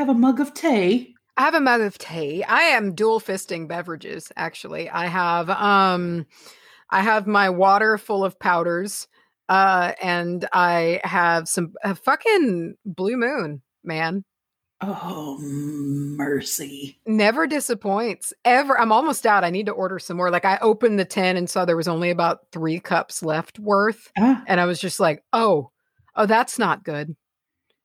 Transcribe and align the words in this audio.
have 0.00 0.08
a 0.08 0.14
mug 0.14 0.40
of 0.40 0.54
tea? 0.54 1.14
I 1.36 1.42
have 1.42 1.54
a 1.54 1.60
mug 1.60 1.82
of 1.82 1.98
tea. 1.98 2.42
I 2.42 2.60
am 2.62 2.94
dual 2.94 3.20
fisting 3.20 3.68
beverages. 3.68 4.32
Actually, 4.34 4.88
I 4.88 5.06
have 5.06 5.48
um, 5.50 6.26
I 6.88 7.02
have 7.02 7.26
my 7.26 7.50
water 7.50 7.98
full 7.98 8.24
of 8.24 8.38
powders, 8.38 9.08
uh, 9.48 9.92
and 10.02 10.48
I 10.54 11.00
have 11.04 11.48
some 11.48 11.74
fucking 12.02 12.76
blue 12.86 13.16
moon, 13.16 13.62
man. 13.84 14.24
Oh, 14.82 15.36
mercy. 15.38 16.98
Never 17.06 17.46
disappoints. 17.46 18.32
Ever. 18.46 18.80
I'm 18.80 18.92
almost 18.92 19.26
out. 19.26 19.44
I 19.44 19.50
need 19.50 19.66
to 19.66 19.72
order 19.72 19.98
some 19.98 20.16
more. 20.16 20.30
Like 20.30 20.46
I 20.46 20.58
opened 20.62 20.98
the 20.98 21.04
tin 21.04 21.36
and 21.36 21.50
saw 21.50 21.66
there 21.66 21.76
was 21.76 21.88
only 21.88 22.08
about 22.08 22.50
three 22.50 22.80
cups 22.80 23.22
left 23.22 23.58
worth. 23.58 24.10
Ah, 24.18 24.42
And 24.46 24.58
I 24.58 24.64
was 24.64 24.80
just 24.80 24.98
like, 24.98 25.22
oh, 25.34 25.70
oh, 26.16 26.24
that's 26.24 26.58
not 26.58 26.82
good. 26.84 27.14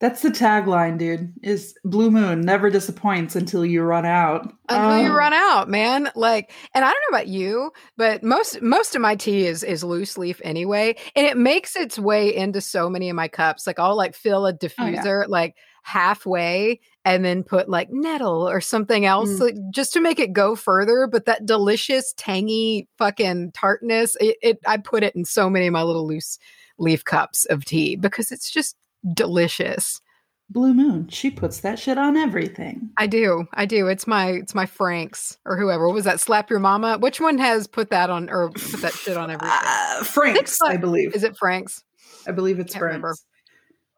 That's 0.05 0.22
the 0.22 0.30
tagline, 0.30 1.00
dude. 1.00 1.34
Is 1.41 1.76
Blue 1.84 2.12
Moon 2.12 2.41
never 2.41 2.70
disappoints 2.70 3.36
until 3.36 3.66
you 3.66 3.82
run 3.82 4.05
out. 4.05 4.54
Until 4.70 5.02
you 5.04 5.12
Oh. 5.12 5.16
run 5.16 5.34
out, 5.34 5.68
man. 5.68 6.12
Like, 6.16 6.52
and 6.76 6.86
I 6.86 6.91
don't 6.91 7.02
know 7.12 7.18
about 7.18 7.27
you, 7.27 7.72
but 7.98 8.22
most 8.22 8.62
most 8.62 8.94
of 8.96 9.02
my 9.02 9.16
tea 9.16 9.48
is 9.48 9.63
is 9.63 9.84
loose 9.84 10.16
leaf 10.16 10.40
anyway. 10.44 10.96
And 11.16 11.26
it 11.26 11.38
makes 11.38 11.76
its 11.76 11.98
way 11.98 12.36
into 12.36 12.62
so 12.62 12.88
many 12.88 13.10
of 13.10 13.16
my 13.16 13.27
cups. 13.27 13.66
Like 13.66 13.80
I'll 13.80 13.98
like 13.98 14.13
fill 14.13 14.46
a 14.46 14.52
Oh, 14.54 14.58
diffuser 14.58 15.27
like 15.27 15.55
halfway 15.82 16.80
and 17.04 17.26
then 17.26 17.44
put 17.44 17.68
like 17.70 17.90
nettle 17.91 18.48
or 18.48 18.62
something 18.62 19.05
else 19.05 19.30
Mm. 19.30 19.40
like, 19.40 19.55
just 19.74 19.94
to 19.94 20.02
make 20.02 20.20
it 20.20 20.34
go 20.34 20.55
further. 20.55 21.07
But 21.12 21.26
that 21.26 21.46
delicious, 21.48 22.13
tangy 22.16 22.88
fucking 22.99 23.54
tartness, 23.54 24.16
it, 24.20 24.38
it 24.44 24.60
I 24.68 24.77
put 24.77 25.04
it 25.04 25.16
in 25.16 25.26
so 25.26 25.49
many 25.49 25.66
of 25.68 25.74
my 25.74 25.84
little 25.84 26.05
loose 26.07 26.38
leaf 26.77 27.04
cups 27.04 27.46
of 27.46 27.66
tea 27.66 27.96
because 27.96 28.32
it's 28.32 28.51
just 28.51 28.76
delicious. 29.13 30.01
Blue 30.49 30.74
Moon. 30.74 31.07
She 31.10 31.32
puts 31.32 31.62
that 31.62 31.79
shit 31.79 31.98
on 31.98 32.15
everything. 32.15 32.91
I 32.98 33.07
do. 33.07 33.48
I 33.54 33.65
do. 33.65 33.88
It's 33.88 34.05
my 34.05 34.27
it's 34.32 34.54
my 34.54 34.65
Franks 34.65 35.38
or 35.46 35.57
whoever. 35.57 35.88
What 35.88 35.96
was 35.96 36.05
that? 36.05 36.20
Slap 36.20 36.49
your 36.49 36.60
mama. 36.60 36.98
Which 36.99 37.20
one 37.20 37.38
has 37.40 37.65
put 37.68 37.90
that 37.90 38.10
on 38.10 38.29
or 38.29 38.51
put 38.51 38.82
that 38.82 38.93
shit 38.93 39.18
on 39.18 39.32
everything? 39.32 39.57
Uh, 39.63 40.04
Frank's, 40.04 40.62
like- 40.62 40.73
I 40.73 40.77
believe. 40.77 41.16
Is 41.16 41.23
it 41.23 41.35
Franks? 41.38 41.84
I 42.27 42.32
believe 42.32 42.60
it's 42.60 42.73
Can't 42.73 42.82
Frank's. 42.82 42.93
remember. 42.96 43.16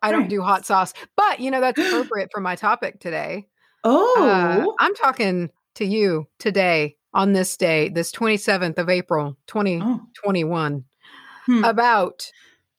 I 0.02 0.12
don't 0.12 0.30
do 0.30 0.42
hot 0.42 0.66
sauce, 0.66 0.94
but 1.16 1.40
you 1.40 1.50
know 1.52 1.60
that's 1.60 1.80
appropriate 1.80 2.30
for 2.32 2.40
my 2.40 2.56
topic 2.56 3.00
today. 3.00 3.48
Oh, 3.84 4.16
Uh, 4.70 4.72
I'm 4.80 4.94
talking 4.96 5.50
to 5.76 5.86
you 5.86 6.28
today 6.40 6.96
on 7.14 7.34
this 7.34 7.58
day, 7.58 7.90
this 7.90 8.12
27th 8.12 8.78
of 8.78 8.90
April, 8.90 9.36
oh. 9.36 9.38
2021, 9.48 10.84
Hmm. 11.46 11.64
about 11.64 12.30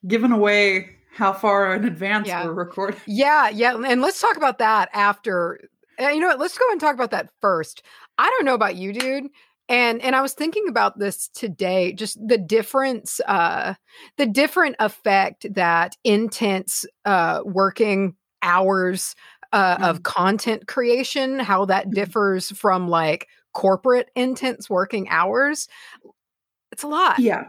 giving 0.07 0.31
away 0.33 0.91
how 1.19 1.33
far 1.33 1.75
in 1.75 1.85
advance 1.85 2.29
Yeah. 2.29 2.45
we're 2.47 2.53
recording. 2.55 3.01
Yeah, 3.07 3.49
yeah, 3.49 3.75
and 3.77 4.01
let's 4.01 4.21
talk 4.21 4.37
about 4.37 4.59
that 4.59 4.89
after. 4.95 5.61
uh, 6.01 6.09
You 6.09 6.21
know 6.21 6.29
what? 6.29 6.39
Let's 6.39 6.57
go 6.57 6.65
and 6.71 6.81
talk 6.81 6.95
about 6.95 7.11
that 7.11 7.31
first. 7.41 7.83
I 8.19 8.31
don't 8.31 8.45
know 8.45 8.55
about 8.55 8.77
you, 8.77 8.93
dude, 8.93 9.27
and 9.69 10.01
and 10.01 10.15
I 10.17 10.23
was 10.23 10.33
thinking 10.35 10.67
about 10.69 10.99
this 10.99 11.29
today. 11.29 11.93
Just 11.93 12.19
the 12.27 12.39
difference, 12.39 13.21
uh, 13.27 13.75
the 14.17 14.27
different 14.27 14.77
effect 14.79 15.47
that 15.55 15.97
intense 16.05 16.85
uh, 17.05 17.41
working 17.45 18.15
hours 18.43 19.15
uh, 19.53 19.79
of 19.81 20.03
content 20.05 20.69
creation, 20.69 21.39
how 21.41 21.65
that 21.65 21.87
Mhm. 21.89 21.95
differs 21.95 22.51
from 22.53 22.89
like 22.89 23.27
corporate 23.55 24.11
intense 24.15 24.71
working 24.71 25.09
hours. 25.09 25.69
It's 26.71 26.83
a 26.85 26.89
lot. 26.89 27.19
Yeah. 27.19 27.45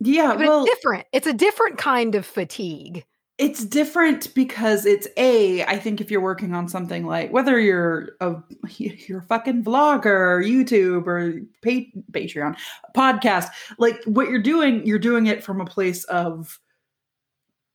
Yeah. 0.00 0.34
But 0.36 0.46
well, 0.46 0.64
it's 0.64 0.74
different. 0.74 1.06
It's 1.12 1.26
a 1.26 1.32
different 1.32 1.78
kind 1.78 2.14
of 2.14 2.26
fatigue. 2.26 3.04
It's 3.36 3.64
different 3.64 4.32
because 4.34 4.86
it's 4.86 5.08
a 5.16 5.64
i 5.64 5.76
think 5.78 6.00
if 6.00 6.10
you're 6.10 6.20
working 6.20 6.54
on 6.54 6.68
something 6.68 7.04
like 7.04 7.32
whether 7.32 7.58
you're 7.58 8.10
a 8.20 8.36
you're 8.78 9.18
a 9.18 9.22
fucking 9.26 9.64
vlogger 9.64 10.06
or 10.06 10.40
youtube 10.42 11.06
or 11.06 11.40
pa- 11.64 12.00
patreon 12.12 12.56
podcast 12.96 13.48
like 13.78 14.02
what 14.04 14.28
you're 14.28 14.40
doing 14.42 14.86
you're 14.86 14.98
doing 15.00 15.26
it 15.26 15.42
from 15.42 15.60
a 15.60 15.64
place 15.66 16.04
of 16.04 16.58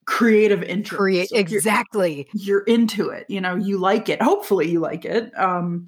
creative 0.05 0.63
interest 0.63 0.97
Create 0.97 1.31
Like, 1.31 1.49
you're- 1.49 1.57
exactly. 1.59 2.27
you're 2.33 2.61
into 2.63 3.09
it 3.09 3.25
you 3.29 3.41
know 3.41 3.55
you 3.55 3.77
like 3.77 4.09
it 4.09 4.21
hopefully 4.21 4.69
you 4.69 4.79
like 4.79 5.05
it 5.05 5.37
um 5.37 5.87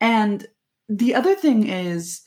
and 0.00 0.46
the 0.88 1.14
other 1.14 1.34
thing 1.34 1.66
is 1.66 2.20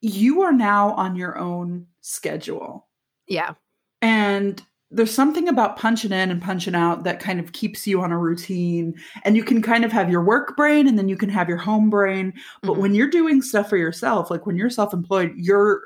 you 0.00 0.42
are 0.42 0.52
now 0.52 0.90
on 0.92 1.16
your 1.16 1.36
own 1.38 1.86
schedule 2.02 2.88
Yeah. 3.26 3.54
and 4.00 4.62
there's 4.92 5.14
something 5.14 5.48
about 5.48 5.76
punching 5.76 6.10
in 6.10 6.30
and 6.32 6.42
punching 6.42 6.74
out 6.74 7.04
that 7.04 7.20
kind 7.20 7.38
of 7.38 7.52
keeps 7.52 7.86
you 7.86 8.00
on 8.02 8.10
a 8.10 8.18
routine 8.18 8.92
and 9.24 9.36
you 9.36 9.44
can 9.44 9.62
kind 9.62 9.84
of 9.84 9.92
have 9.92 10.10
your 10.10 10.22
work 10.24 10.56
brain 10.56 10.88
and 10.88 10.98
then 10.98 11.08
you 11.08 11.16
can 11.16 11.28
have 11.28 11.48
your 11.48 11.58
home 11.58 11.88
brain 11.90 12.32
but 12.62 12.72
Mhm. 12.72 12.78
when 12.78 12.94
you're 12.94 13.08
doing 13.10 13.40
stuff 13.40 13.68
for 13.68 13.76
yourself 13.76 14.30
like 14.30 14.46
when 14.46 14.56
you're 14.56 14.68
self-employed 14.70 15.32
you're 15.36 15.82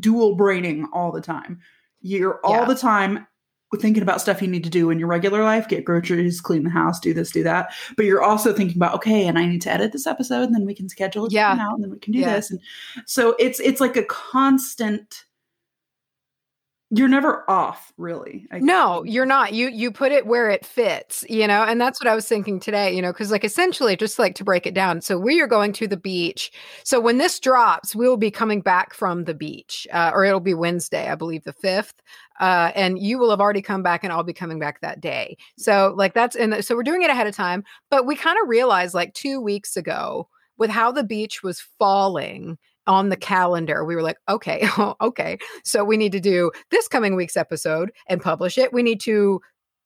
dual 0.00 0.34
braining 0.34 0.86
all 0.92 1.12
the 1.12 1.20
time 1.20 1.60
you're 2.00 2.40
all 2.44 2.60
Yeah. 2.62 2.64
the 2.64 2.74
time 2.74 3.26
thinking 3.80 4.04
about 4.04 4.20
stuff 4.20 4.40
you 4.40 4.46
need 4.46 4.62
to 4.62 4.70
do 4.70 4.90
in 4.90 5.00
your 5.00 5.08
regular 5.08 5.42
life 5.42 5.66
get 5.66 5.84
groceries 5.84 6.40
clean 6.40 6.62
the 6.62 6.70
house 6.70 7.00
do 7.00 7.12
this 7.12 7.32
do 7.32 7.42
that 7.42 7.72
but 7.96 8.06
you're 8.06 8.22
also 8.22 8.52
thinking 8.52 8.76
about 8.76 8.94
okay 8.94 9.26
and 9.26 9.36
i 9.38 9.44
need 9.44 9.60
to 9.62 9.70
edit 9.72 9.90
this 9.92 10.06
episode 10.06 10.42
and 10.44 10.54
then 10.54 10.64
we 10.64 10.74
can 10.74 10.88
schedule 10.88 11.26
it 11.26 11.32
Yeah. 11.32 11.58
out 11.60 11.74
and 11.74 11.82
then 11.82 11.90
we 11.90 11.98
can 11.98 12.12
do 12.12 12.20
Yeah. 12.20 12.34
this 12.36 12.50
and 12.50 12.60
so 13.04 13.34
it's 13.40 13.58
it's 13.60 13.80
like 13.80 13.96
a 13.96 14.04
constant 14.04 15.23
you're 16.90 17.08
never 17.08 17.48
off 17.50 17.92
really 17.96 18.46
I- 18.52 18.58
No, 18.58 19.02
you're 19.04 19.26
not. 19.26 19.52
You 19.52 19.68
you 19.68 19.90
put 19.90 20.12
it 20.12 20.26
where 20.26 20.50
it 20.50 20.64
fits, 20.64 21.24
you 21.28 21.46
know, 21.48 21.62
and 21.64 21.80
that's 21.80 22.00
what 22.00 22.08
I 22.08 22.14
was 22.14 22.28
thinking 22.28 22.60
today, 22.60 22.94
you 22.94 23.02
know, 23.02 23.12
because 23.12 23.30
like 23.30 23.44
essentially, 23.44 23.96
just 23.96 24.18
like 24.18 24.34
to 24.36 24.44
break 24.44 24.66
it 24.66 24.74
down. 24.74 25.00
So 25.00 25.18
we 25.18 25.40
are 25.40 25.46
going 25.46 25.72
to 25.74 25.88
the 25.88 25.96
beach. 25.96 26.52
So 26.84 27.00
when 27.00 27.18
this 27.18 27.40
drops, 27.40 27.96
we'll 27.96 28.16
be 28.16 28.30
coming 28.30 28.60
back 28.60 28.94
from 28.94 29.24
the 29.24 29.34
beach, 29.34 29.86
uh, 29.92 30.10
or 30.14 30.24
it'll 30.24 30.40
be 30.40 30.54
Wednesday, 30.54 31.10
I 31.10 31.14
believe, 31.14 31.44
the 31.44 31.52
fifth. 31.54 31.94
Uh, 32.38 32.70
and 32.74 32.98
you 32.98 33.18
will 33.18 33.30
have 33.30 33.40
already 33.40 33.62
come 33.62 33.82
back, 33.82 34.04
and 34.04 34.12
I'll 34.12 34.22
be 34.22 34.32
coming 34.32 34.58
back 34.58 34.80
that 34.80 35.00
day. 35.00 35.36
So 35.56 35.94
like 35.96 36.14
that's 36.14 36.36
and 36.36 36.64
so 36.64 36.76
we're 36.76 36.82
doing 36.82 37.02
it 37.02 37.10
ahead 37.10 37.26
of 37.26 37.34
time. 37.34 37.64
But 37.90 38.06
we 38.06 38.14
kind 38.16 38.38
of 38.42 38.48
realized 38.48 38.94
like 38.94 39.14
two 39.14 39.40
weeks 39.40 39.76
ago 39.76 40.28
with 40.58 40.70
how 40.70 40.92
the 40.92 41.04
beach 41.04 41.42
was 41.42 41.60
falling 41.78 42.58
on 42.86 43.08
the 43.08 43.16
calendar, 43.16 43.84
we 43.84 43.94
were 43.94 44.02
like, 44.02 44.18
okay, 44.28 44.66
okay. 45.00 45.38
So 45.64 45.84
we 45.84 45.96
need 45.96 46.12
to 46.12 46.20
do 46.20 46.50
this 46.70 46.88
coming 46.88 47.16
week's 47.16 47.36
episode 47.36 47.90
and 48.08 48.20
publish 48.20 48.58
it. 48.58 48.72
We 48.72 48.82
need 48.82 49.00
to 49.00 49.40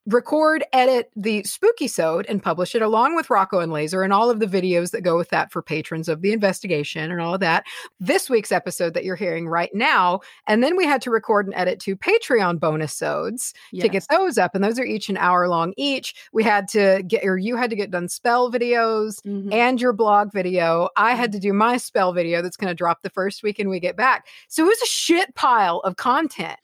record, 0.09 0.65
edit 0.73 1.11
the 1.15 1.43
spooky 1.45 1.87
sode 1.87 2.27
and 2.27 2.43
publish 2.43 2.75
it 2.75 2.83
along 2.83 3.15
with 3.15 3.31
Rocco 3.31 3.61
and 3.61 3.71
Laser 3.71 4.03
and 4.03 4.13
all 4.13 4.31
of 4.31 4.41
the 4.41 4.47
videos 4.47 4.91
that 4.93 5.03
go 5.03 5.17
with 5.17 5.29
that 5.29 5.53
for 5.53 5.63
patrons 5.63 6.09
of 6.09 6.23
the 6.23 6.33
investigation 6.33 7.11
and 7.13 7.21
all 7.21 7.35
of 7.35 7.41
that. 7.41 7.65
This 8.01 8.31
week's 8.31 8.51
episode 8.51 8.95
that 8.95 9.05
you're 9.05 9.17
hearing 9.17 9.47
right 9.49 9.71
now. 9.75 10.21
And 10.47 10.63
then 10.63 10.77
we 10.77 10.85
had 10.87 11.03
to 11.03 11.11
record 11.11 11.47
and 11.47 11.55
edit 11.55 11.79
two 11.79 11.95
Patreon 11.97 12.59
bonus 12.59 12.95
sodes 12.95 13.53
to 13.83 13.89
get 13.89 14.07
those 14.11 14.39
up. 14.39 14.55
And 14.55 14.65
those 14.65 14.79
are 14.79 14.85
each 14.85 15.09
an 15.09 15.17
hour 15.19 15.47
long 15.49 15.75
each. 15.77 16.15
We 16.33 16.43
had 16.43 16.69
to 16.69 17.03
get, 17.07 17.25
or 17.25 17.37
you 17.37 17.57
had 17.57 17.71
to 17.71 17.77
get 17.77 17.91
done 17.91 18.09
spell 18.09 18.51
videos 18.51 19.21
Mhm. 19.27 19.53
and 19.53 19.81
your 19.81 19.93
blog 19.93 20.33
video. 20.33 20.89
I 20.97 21.15
had 21.15 21.33
to 21.33 21.39
do 21.39 21.53
my 21.53 21.77
spell 21.77 22.13
video 22.13 22.41
that's 22.41 22.57
going 22.57 22.69
to 22.69 22.75
drop 22.75 23.03
the 23.03 23.11
first 23.11 23.43
weekend 23.43 23.69
we 23.69 23.79
get 23.79 23.97
back. 23.97 24.27
So 24.49 24.65
it 24.65 24.69
was 24.69 24.83
a 24.83 24.87
shit 24.87 25.35
pile 25.35 25.81
of 25.81 25.97
content. 25.97 26.59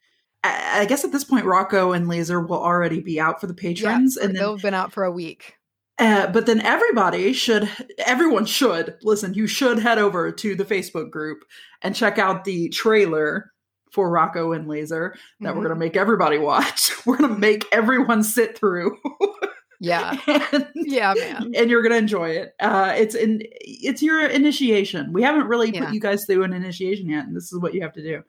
I 0.47 0.85
guess 0.87 1.05
at 1.05 1.13
this 1.13 1.25
point, 1.25 1.47
Rocco 1.47 1.93
and 1.93 2.07
Laser 2.09 2.41
will 2.41 2.63
already 2.63 3.01
be 3.01 3.19
out 3.21 3.41
for 3.41 3.47
the 3.47 3.55
patrons, 3.55 4.17
and 4.17 4.37
they'll 4.37 4.53
have 4.55 4.63
been 4.63 4.75
out 4.75 4.93
for 4.93 5.05
a 5.05 5.11
week. 5.11 5.57
uh, 5.99 6.27
but 6.29 6.45
then 6.47 6.61
everybody 6.61 7.33
should, 7.33 7.69
everyone 8.05 8.45
should 8.45 8.97
listen. 9.03 9.33
You 9.35 9.47
should 9.47 9.79
head 9.79 9.99
over 9.99 10.33
to 10.33 10.55
the 10.57 10.65
Facebook 10.65 11.11
group 11.11 11.45
and 11.83 11.95
check 11.95 12.19
out 12.19 12.45
the 12.45 12.69
trailer 12.71 13.53
for 13.93 14.11
Rocco 14.11 14.53
and 14.53 14.67
Laser 14.69 15.15
that 15.41 15.55
Mhm. 15.55 15.57
we're 15.57 15.63
gonna 15.63 15.77
make 15.77 15.97
everybody 15.97 16.37
watch. 16.37 16.91
We're 17.07 17.17
gonna 17.17 17.39
make 17.39 17.65
everyone 17.71 18.25
sit 18.25 18.59
through, 18.59 18.99
Yeah. 19.81 20.19
and, 20.27 20.67
Yeah, 20.75 21.15
man. 21.17 21.53
and 21.55 21.71
you're 21.71 21.83
gonna 21.83 21.95
enjoy 21.97 22.31
it. 22.31 22.55
Uh, 22.59 22.93
it's 22.97 23.15
in, 23.15 23.43
it's 23.61 24.03
your 24.03 24.27
initiation. 24.27 25.13
We 25.13 25.23
haven't 25.23 25.47
really 25.47 25.71
Yeah. 25.71 25.85
put 25.85 25.95
you 25.95 26.01
guys 26.01 26.25
through 26.27 26.43
an 26.43 26.53
initiation 26.53 27.09
yet, 27.09 27.27
and 27.27 27.37
this 27.37 27.53
is 27.53 27.59
what 27.61 27.73
you 27.73 27.83
have 27.83 27.93
to 27.93 28.03
do. 28.03 28.23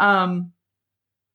Um, 0.00 0.50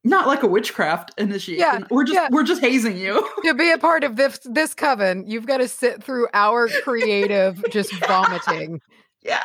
not 0.04 0.28
like 0.28 0.44
a 0.44 0.48
witchcraft 0.48 1.12
initiation. 1.18 1.60
Yeah, 1.60 1.80
we're 1.90 2.04
just 2.04 2.16
yeah. 2.16 2.30
we're 2.32 2.44
just 2.44 2.62
hazing 2.62 2.98
you. 2.98 3.28
to 3.44 3.54
be 3.54 3.72
a 3.72 3.78
part 3.78 4.04
of 4.04 4.16
this 4.16 4.40
this 4.46 4.74
coven, 4.74 5.26
you've 5.28 5.46
got 5.46 5.58
to 5.58 5.68
sit 5.68 6.04
through 6.04 6.28
our 6.34 6.68
creative 6.84 7.64
just 7.72 7.94
vomiting. 8.06 8.82
yeah. 9.22 9.44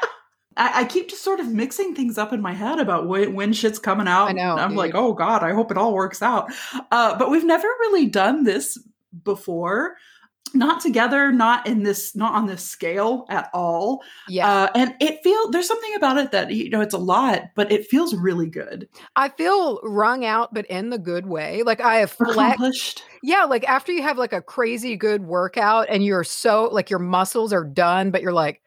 I, 0.56 0.82
I 0.82 0.84
keep 0.84 1.08
just 1.08 1.24
sort 1.24 1.40
of 1.40 1.48
mixing 1.48 1.96
things 1.96 2.16
up 2.16 2.32
in 2.32 2.40
my 2.40 2.52
head 2.52 2.78
about 2.78 3.08
when, 3.08 3.34
when 3.34 3.52
shit's 3.52 3.80
coming 3.80 4.06
out. 4.06 4.28
I 4.28 4.32
know, 4.32 4.52
and 4.52 4.60
I'm 4.60 4.68
dude. 4.70 4.78
like, 4.78 4.94
oh 4.94 5.12
god, 5.12 5.42
I 5.42 5.52
hope 5.52 5.72
it 5.72 5.76
all 5.76 5.92
works 5.92 6.22
out. 6.22 6.52
Uh, 6.92 7.18
but 7.18 7.28
we've 7.28 7.44
never 7.44 7.66
really 7.66 8.06
done 8.06 8.44
this 8.44 8.78
before. 9.24 9.96
Not 10.54 10.80
together, 10.80 11.32
not 11.32 11.66
in 11.66 11.82
this, 11.82 12.14
not 12.16 12.34
on 12.34 12.46
this 12.46 12.62
scale 12.62 13.26
at 13.28 13.50
all. 13.52 14.02
Yeah. 14.28 14.48
Uh, 14.48 14.70
and 14.74 14.94
it 15.00 15.22
feel 15.22 15.50
there's 15.50 15.68
something 15.68 15.94
about 15.96 16.18
it 16.18 16.30
that 16.32 16.50
you 16.52 16.70
know 16.70 16.80
it's 16.80 16.94
a 16.94 16.98
lot, 16.98 17.42
but 17.54 17.70
it 17.72 17.86
feels 17.86 18.14
really 18.14 18.48
good. 18.48 18.88
I 19.16 19.28
feel 19.30 19.80
wrung 19.82 20.24
out, 20.24 20.54
but 20.54 20.66
in 20.66 20.90
the 20.90 20.98
good 20.98 21.26
way. 21.26 21.62
Like 21.62 21.80
I 21.80 21.96
have. 21.96 22.16
Accomplished. 22.20 23.02
Yeah, 23.22 23.44
like 23.44 23.64
after 23.68 23.92
you 23.92 24.02
have 24.02 24.18
like 24.18 24.32
a 24.32 24.42
crazy 24.42 24.96
good 24.96 25.24
workout 25.24 25.86
and 25.88 26.04
you're 26.04 26.24
so 26.24 26.68
like 26.72 26.90
your 26.90 26.98
muscles 26.98 27.52
are 27.52 27.64
done, 27.64 28.10
but 28.10 28.22
you're 28.22 28.32
like, 28.32 28.60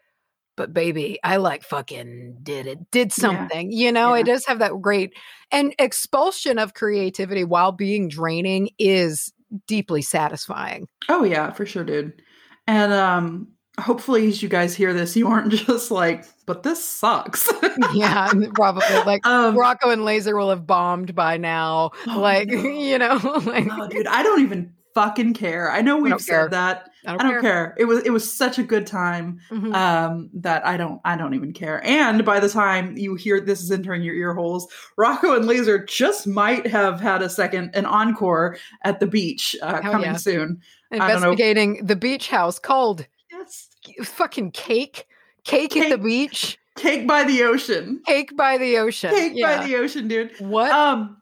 but 0.56 0.74
baby, 0.74 1.20
I 1.24 1.38
like 1.38 1.64
fucking 1.64 2.40
did 2.42 2.66
it, 2.66 2.90
did 2.90 3.10
Yeah. 3.10 3.22
something. 3.22 3.72
You 3.72 3.92
know, 3.92 4.16
Yeah. 4.16 4.22
it 4.22 4.26
does 4.26 4.46
have 4.48 4.60
that 4.60 4.82
great 4.82 5.14
and 5.52 5.76
expulsion 5.78 6.58
of 6.58 6.74
creativity 6.74 7.44
while 7.44 7.72
being 7.72 8.10
draining 8.10 8.72
is 8.80 9.32
deeply 9.68 10.02
satisfying. 10.02 10.88
Oh 11.10 11.24
yeah, 11.24 11.52
for 11.52 11.66
sure, 11.66 11.84
dude. 11.84 12.22
And 12.68 12.94
um 12.94 13.48
hopefully 13.80 14.28
as 14.28 14.42
you 14.42 14.50
guys 14.50 14.76
hear 14.76 14.94
this, 14.94 15.16
you 15.16 15.28
aren't 15.28 15.52
just 15.54 15.92
like, 15.92 16.26
but 16.46 16.64
this 16.64 16.84
sucks. 16.84 17.52
yeah, 17.94 18.32
probably 18.54 18.88
like 19.06 19.26
um 19.26 19.58
Rocco 19.58 19.90
and 19.90 20.06
Laser 20.06 20.36
will 20.36 20.50
have 20.50 20.66
bombed 20.66 21.16
by 21.16 21.38
now. 21.38 21.92
Oh, 22.08 22.20
like, 22.20 22.48
no. 22.48 22.62
you 22.62 22.98
know, 22.98 23.20
like 23.46 23.68
oh, 23.72 23.88
dude, 23.88 24.08
I 24.08 24.24
don't 24.24 24.42
even 24.42 24.74
fucking 24.94 25.34
care. 25.34 25.72
I 25.72 25.82
know 25.82 25.98
we've 25.98 26.12
don't 26.12 26.20
said 26.20 26.32
care. 26.32 26.50
that. 26.50 26.90
I 27.08 27.12
don't, 27.18 27.22
I 27.26 27.32
don't 27.32 27.42
care. 27.42 27.74
It 27.78 27.86
was 27.86 28.04
it 28.04 28.10
was 28.12 28.32
such 28.32 28.60
a 28.60 28.64
good 28.64 28.86
time 28.86 29.40
Mhm. 29.50 29.74
um 29.74 30.30
that 30.34 30.66
I 30.66 30.78
don't 30.78 31.00
I 31.06 31.16
don't 31.18 31.34
even 31.34 31.54
care. 31.54 31.84
And 31.86 32.24
by 32.26 32.40
the 32.40 32.50
time 32.50 32.98
you 32.98 33.16
hear 33.16 33.40
this 33.40 33.62
is 33.62 33.72
entering 33.72 34.02
your 34.04 34.16
ear 34.16 34.34
holes, 34.34 34.68
Rocco 34.98 35.36
and 35.36 35.46
Laser 35.48 35.84
just 35.86 36.28
might 36.28 36.68
have 36.68 37.00
had 37.00 37.22
a 37.22 37.30
second 37.30 37.72
an 37.74 37.86
encore 37.86 38.58
at 38.84 39.00
the 39.00 39.08
beach 39.08 39.56
uh, 39.62 39.80
coming 39.82 40.12
yeah. 40.12 40.18
soon. 40.18 40.62
I 40.92 40.98
don't 40.98 41.08
know. 41.22 41.32
Investigating 41.32 41.86
the 41.86 41.96
beach 41.96 42.30
house 42.30 42.60
called 42.60 43.06
Yes. 43.32 43.70
fucking 44.04 44.52
cake. 44.52 45.06
Cake, 45.44 45.78
at 45.78 45.90
the 45.90 45.98
beach. 45.98 46.58
Cake 46.76 47.08
by 47.08 47.24
the 47.24 47.44
ocean. 47.44 48.02
Cake 48.06 48.36
by 48.36 48.58
the 48.58 48.78
ocean. 48.78 49.12
Cake 49.12 49.32
yeah. 49.36 49.60
by 49.60 49.66
the 49.66 49.76
ocean, 49.78 50.08
dude. 50.10 50.32
what? 50.40 50.70
Um, 50.72 51.18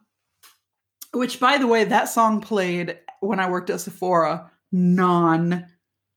which, 1.12 1.38
by 1.40 1.58
the 1.58 1.66
way, 1.66 1.84
that 1.84 2.08
song 2.08 2.40
played 2.40 2.98
when 3.20 3.38
I 3.40 3.48
worked 3.48 3.70
at 3.70 3.80
Sephora 3.80 4.50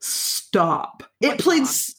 non-stop. 0.02 1.04
What 1.20 1.34
It 1.34 1.40
played. 1.40 1.66
song? 1.68 1.96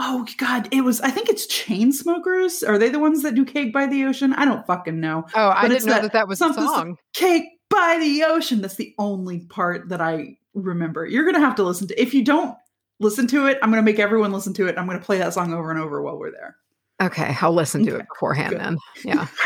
Oh 0.00 0.24
God! 0.36 0.68
It 0.70 0.82
was. 0.82 1.00
I 1.00 1.10
think 1.10 1.28
it's 1.28 1.46
Chainsmokers. 1.48 2.66
Are 2.68 2.78
they 2.78 2.88
the 2.88 3.00
ones 3.00 3.22
that 3.24 3.34
do 3.34 3.44
"Cake 3.44 3.72
by 3.72 3.86
the 3.86 4.04
Ocean"? 4.04 4.32
I 4.34 4.44
don't 4.44 4.64
fucking 4.64 5.00
know. 5.00 5.26
oh, 5.34 5.48
I 5.48 5.62
but 5.62 5.68
didn't 5.68 5.86
know 5.86 5.94
that 5.94 6.02
that 6.02 6.12
that 6.12 6.28
was 6.28 6.38
something- 6.38 6.64
song. 6.64 6.96
"Cake 7.14 7.46
by 7.68 7.98
the 8.00 8.22
Ocean." 8.22 8.60
That's 8.60 8.76
the 8.76 8.94
only 8.98 9.40
part 9.46 9.88
that 9.88 10.00
I 10.00 10.36
remember. 10.54 11.04
You're 11.04 11.24
gonna 11.24 11.40
have 11.44 11.56
to 11.56 11.64
listen 11.64 11.88
to. 11.88 12.00
If 12.00 12.14
you 12.14 12.22
don't 12.24 12.54
listen 13.00 13.26
to 13.28 13.46
it, 13.46 13.58
I'm 13.60 13.70
gonna 13.70 13.82
make 13.82 13.98
everyone 13.98 14.30
listen 14.30 14.54
to 14.54 14.68
it. 14.68 14.78
I'm 14.78 14.86
gonna 14.86 15.00
play 15.00 15.18
that 15.18 15.34
song 15.34 15.52
over 15.52 15.68
and 15.72 15.80
over 15.80 16.00
while 16.00 16.16
we're 16.16 16.30
there. 16.30 16.56
Okay, 17.02 17.36
I'll 17.40 17.52
listen 17.52 17.84
to 17.86 17.94
Okay, 17.94 18.02
it 18.02 18.08
beforehand 18.08 18.50
good. 18.50 18.60
then. 18.60 18.78
Yeah. 19.04 19.26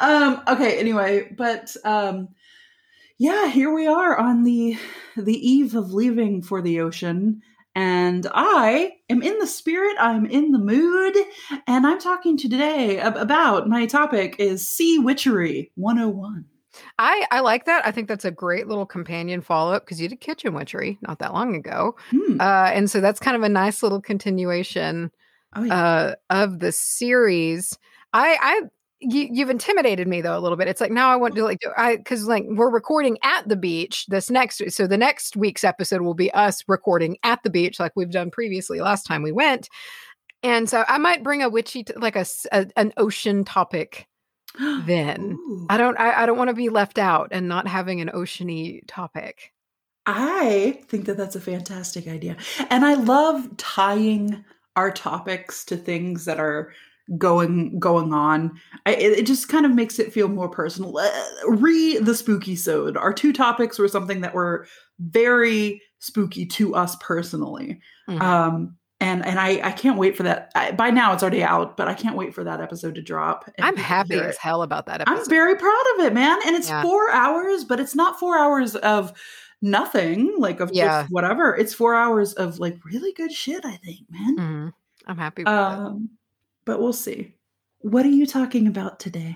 um 0.00 0.42
okay 0.48 0.78
anyway 0.78 1.30
but 1.36 1.76
um 1.84 2.28
yeah 3.18 3.46
here 3.48 3.72
we 3.72 3.86
are 3.86 4.16
on 4.18 4.42
the 4.42 4.76
the 5.20 5.48
eve 5.48 5.74
of 5.74 5.92
leaving 5.92 6.42
for 6.42 6.62
the 6.62 6.80
ocean 6.80 7.40
and 7.74 8.26
i 8.32 8.92
am 9.08 9.22
in 9.22 9.38
the 9.38 9.46
spirit 9.46 9.96
i'm 10.00 10.26
in 10.26 10.52
the 10.52 10.58
mood 10.58 11.16
and 11.66 11.86
i'm 11.86 12.00
talking 12.00 12.36
today 12.36 12.98
ab- 12.98 13.16
about 13.16 13.68
my 13.68 13.86
topic 13.86 14.36
is 14.38 14.68
sea 14.68 14.98
witchery 14.98 15.70
101 15.76 16.44
I, 16.98 17.26
I 17.30 17.40
like 17.40 17.64
that. 17.64 17.84
I 17.84 17.90
think 17.90 18.08
that's 18.08 18.24
a 18.24 18.30
great 18.30 18.68
little 18.68 18.86
companion 18.86 19.40
follow 19.40 19.72
up 19.72 19.84
because 19.84 20.00
you 20.00 20.08
did 20.08 20.20
Kitchen 20.20 20.54
Witchery 20.54 20.98
not 21.02 21.18
that 21.18 21.34
long 21.34 21.54
ago. 21.56 21.96
Hmm. 22.10 22.40
Uh, 22.40 22.70
and 22.72 22.90
so 22.90 23.00
that's 23.00 23.20
kind 23.20 23.36
of 23.36 23.42
a 23.42 23.48
nice 23.48 23.82
little 23.82 24.00
continuation 24.00 25.10
oh, 25.54 25.64
yeah. 25.64 25.74
uh, 25.74 26.14
of 26.30 26.60
the 26.60 26.72
series. 26.72 27.76
I, 28.12 28.36
I, 28.40 28.62
you, 29.00 29.28
you've 29.30 29.50
intimidated 29.50 30.06
me 30.06 30.20
though 30.20 30.38
a 30.38 30.40
little 30.40 30.56
bit. 30.56 30.68
It's 30.68 30.80
like 30.80 30.90
now 30.90 31.10
I 31.10 31.16
want 31.16 31.34
to 31.34 31.44
like 31.44 31.60
do- 31.60 31.72
I 31.76 31.96
because 31.96 32.26
like 32.26 32.44
we're 32.48 32.70
recording 32.70 33.18
at 33.22 33.48
the 33.48 33.56
beach 33.56 34.06
this 34.08 34.30
next 34.30 34.62
so 34.70 34.86
the 34.86 34.98
next 34.98 35.36
week's 35.36 35.64
episode 35.64 36.02
will 36.02 36.14
be 36.14 36.30
us 36.32 36.62
recording 36.68 37.16
at 37.22 37.42
the 37.42 37.50
beach 37.50 37.80
like 37.80 37.92
we've 37.96 38.10
done 38.10 38.30
previously 38.30 38.80
last 38.80 39.04
time 39.04 39.22
we 39.22 39.32
went, 39.32 39.68
and 40.42 40.68
so 40.68 40.84
I 40.86 40.98
might 40.98 41.22
bring 41.22 41.42
a 41.42 41.48
witchy 41.48 41.84
like 41.96 42.16
a 42.16 42.26
an 42.76 42.92
ocean 42.96 43.44
topic 43.44 44.06
then. 44.58 45.32
Ooh. 45.32 45.66
I 45.70 45.78
don't 45.78 45.98
I, 45.98 46.22
I 46.22 46.26
don't 46.26 46.38
want 46.38 46.48
to 46.48 46.54
be 46.54 46.68
left 46.68 46.98
out 46.98 47.28
and 47.30 47.48
not 47.48 47.66
having 47.66 48.00
an 48.00 48.10
oceany 48.14 48.82
topic. 48.86 49.52
I 50.06 50.80
think 50.88 51.06
that 51.06 51.16
that's 51.16 51.36
a 51.36 51.40
fantastic 51.40 52.08
idea. 52.08 52.36
And 52.70 52.84
I 52.84 52.94
love 52.94 53.56
tying 53.56 54.44
our 54.76 54.90
topics 54.90 55.64
to 55.66 55.76
things 55.76 56.24
that 56.24 56.40
are 56.40 56.72
going 57.18 57.78
going 57.78 58.12
on. 58.14 58.52
I, 58.86 58.94
it, 58.94 59.18
it 59.20 59.26
just 59.26 59.48
kind 59.48 59.66
of 59.66 59.72
makes 59.74 59.98
it 59.98 60.12
feel 60.12 60.28
more 60.28 60.48
personal. 60.48 60.96
Uh, 60.96 61.10
re 61.48 61.98
the 61.98 62.14
spooky 62.14 62.56
sode. 62.56 62.96
Our 62.96 63.12
two 63.12 63.32
topics 63.32 63.78
were 63.78 63.88
something 63.88 64.20
that 64.20 64.34
were 64.34 64.66
very 64.98 65.80
spooky 65.98 66.46
to 66.46 66.74
us 66.74 66.96
personally. 67.00 67.80
Mhm. 68.08 68.20
Um 68.20 68.76
and 69.00 69.24
and 69.24 69.40
I 69.40 69.60
I 69.66 69.72
can't 69.72 69.98
wait 69.98 70.16
for 70.16 70.22
that. 70.24 70.52
I, 70.54 70.72
by 70.72 70.90
now 70.90 71.12
it's 71.12 71.22
already 71.22 71.42
out, 71.42 71.76
but 71.76 71.88
I 71.88 71.94
can't 71.94 72.16
wait 72.16 72.34
for 72.34 72.44
that 72.44 72.60
episode 72.60 72.94
to 72.96 73.02
drop. 73.02 73.50
I'm 73.58 73.76
happy 73.76 74.14
as 74.20 74.36
hell 74.36 74.62
about 74.62 74.86
that 74.86 75.00
episode. 75.00 75.20
I'm 75.22 75.28
very 75.28 75.56
proud 75.56 75.84
of 75.98 76.04
it, 76.06 76.12
man. 76.12 76.38
And 76.46 76.54
it's 76.54 76.68
Yeah. 76.68 76.82
four 76.82 77.10
hours, 77.10 77.64
but 77.64 77.80
it's 77.80 77.94
not 77.94 78.20
four 78.20 78.38
hours 78.38 78.76
of 78.76 79.12
nothing, 79.62 80.34
like 80.38 80.60
of 80.60 80.70
Yeah. 80.72 81.02
just 81.02 81.12
whatever. 81.12 81.54
It's 81.56 81.74
four 81.74 81.94
hours 81.94 82.34
of 82.34 82.58
like 82.58 82.78
really 82.84 83.12
good 83.12 83.32
shit, 83.32 83.64
I 83.64 83.76
think, 83.76 84.00
man. 84.10 84.36
Mhm. 84.36 84.72
I'm 85.06 85.16
happy 85.18 85.44
with 85.44 85.52
it. 85.52 86.10
But 86.70 86.80
we'll 86.80 86.92
see. 86.92 87.34
What 87.80 88.06
are 88.06 88.10
you 88.10 88.26
talking 88.26 88.68
about 88.68 89.00
today? 89.00 89.34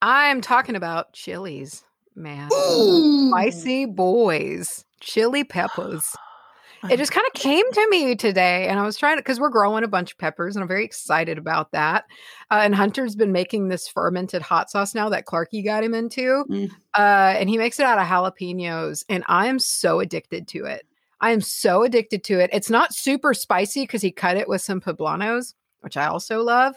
I'm 0.00 0.40
talking 0.40 0.74
about 0.74 1.12
chilies, 1.12 1.84
man. 2.14 2.48
Ooh. 2.50 3.28
Spicy 3.28 3.84
boys, 3.84 4.86
chili 5.00 5.44
peppers. 5.44 6.16
It 6.90 6.98
just 6.98 7.10
kind 7.12 7.26
of 7.26 7.32
came 7.32 7.70
to 7.72 7.88
me 7.90 8.14
today, 8.14 8.68
and 8.68 8.78
I 8.78 8.84
was 8.84 8.96
trying 8.96 9.16
to 9.16 9.20
because 9.22 9.40
we're 9.40 9.50
growing 9.50 9.82
a 9.84 9.88
bunch 9.88 10.12
of 10.12 10.18
peppers, 10.18 10.54
and 10.56 10.62
I'm 10.62 10.68
very 10.68 10.84
excited 10.84 11.36
about 11.36 11.72
that. 11.72 12.04
Uh, 12.50 12.60
and 12.62 12.74
Hunter's 12.74 13.16
been 13.16 13.32
making 13.32 13.68
this 13.68 13.88
fermented 13.88 14.40
hot 14.40 14.70
sauce 14.70 14.94
now 14.94 15.08
that 15.08 15.26
Clarky 15.26 15.62
got 15.64 15.82
him 15.84 15.94
into, 15.94 16.44
Mm. 16.48 16.70
uh, 16.96 17.34
and 17.38 17.48
he 17.50 17.58
makes 17.58 17.80
it 17.80 17.86
out 17.86 17.98
of 17.98 18.06
jalapenos, 18.06 19.04
and 19.08 19.24
I 19.26 19.48
am 19.48 19.58
so 19.58 20.00
addicted 20.00 20.46
to 20.48 20.64
it. 20.66 20.86
I 21.20 21.32
am 21.32 21.40
so 21.40 21.82
addicted 21.82 22.22
to 22.24 22.38
it. 22.40 22.50
It's 22.52 22.70
not 22.70 22.94
super 22.94 23.34
spicy 23.34 23.82
because 23.82 24.02
he 24.02 24.12
cut 24.12 24.36
it 24.36 24.48
with 24.48 24.62
some 24.62 24.80
poblanos, 24.80 25.54
which 25.80 25.96
I 25.96 26.06
also 26.06 26.42
love, 26.42 26.74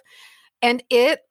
and 0.62 0.84
it 0.90 1.22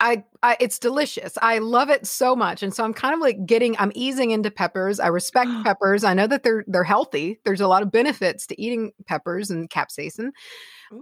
I, 0.00 0.24
I 0.42 0.56
it's 0.60 0.78
delicious. 0.78 1.38
I 1.40 1.58
love 1.58 1.88
it 1.88 2.06
so 2.06 2.34
much. 2.34 2.62
And 2.62 2.74
so 2.74 2.84
I'm 2.84 2.92
kind 2.92 3.14
of 3.14 3.20
like 3.20 3.46
getting 3.46 3.76
I'm 3.78 3.92
easing 3.94 4.32
into 4.32 4.50
peppers. 4.50 5.00
I 5.00 5.06
respect 5.06 5.50
peppers. 5.64 6.04
I 6.04 6.14
know 6.14 6.26
that 6.26 6.42
they're 6.42 6.64
they're 6.66 6.84
healthy. 6.84 7.40
There's 7.44 7.60
a 7.60 7.68
lot 7.68 7.82
of 7.82 7.92
benefits 7.92 8.46
to 8.48 8.60
eating 8.60 8.92
peppers 9.06 9.50
and 9.50 9.70
capsaicin. 9.70 10.30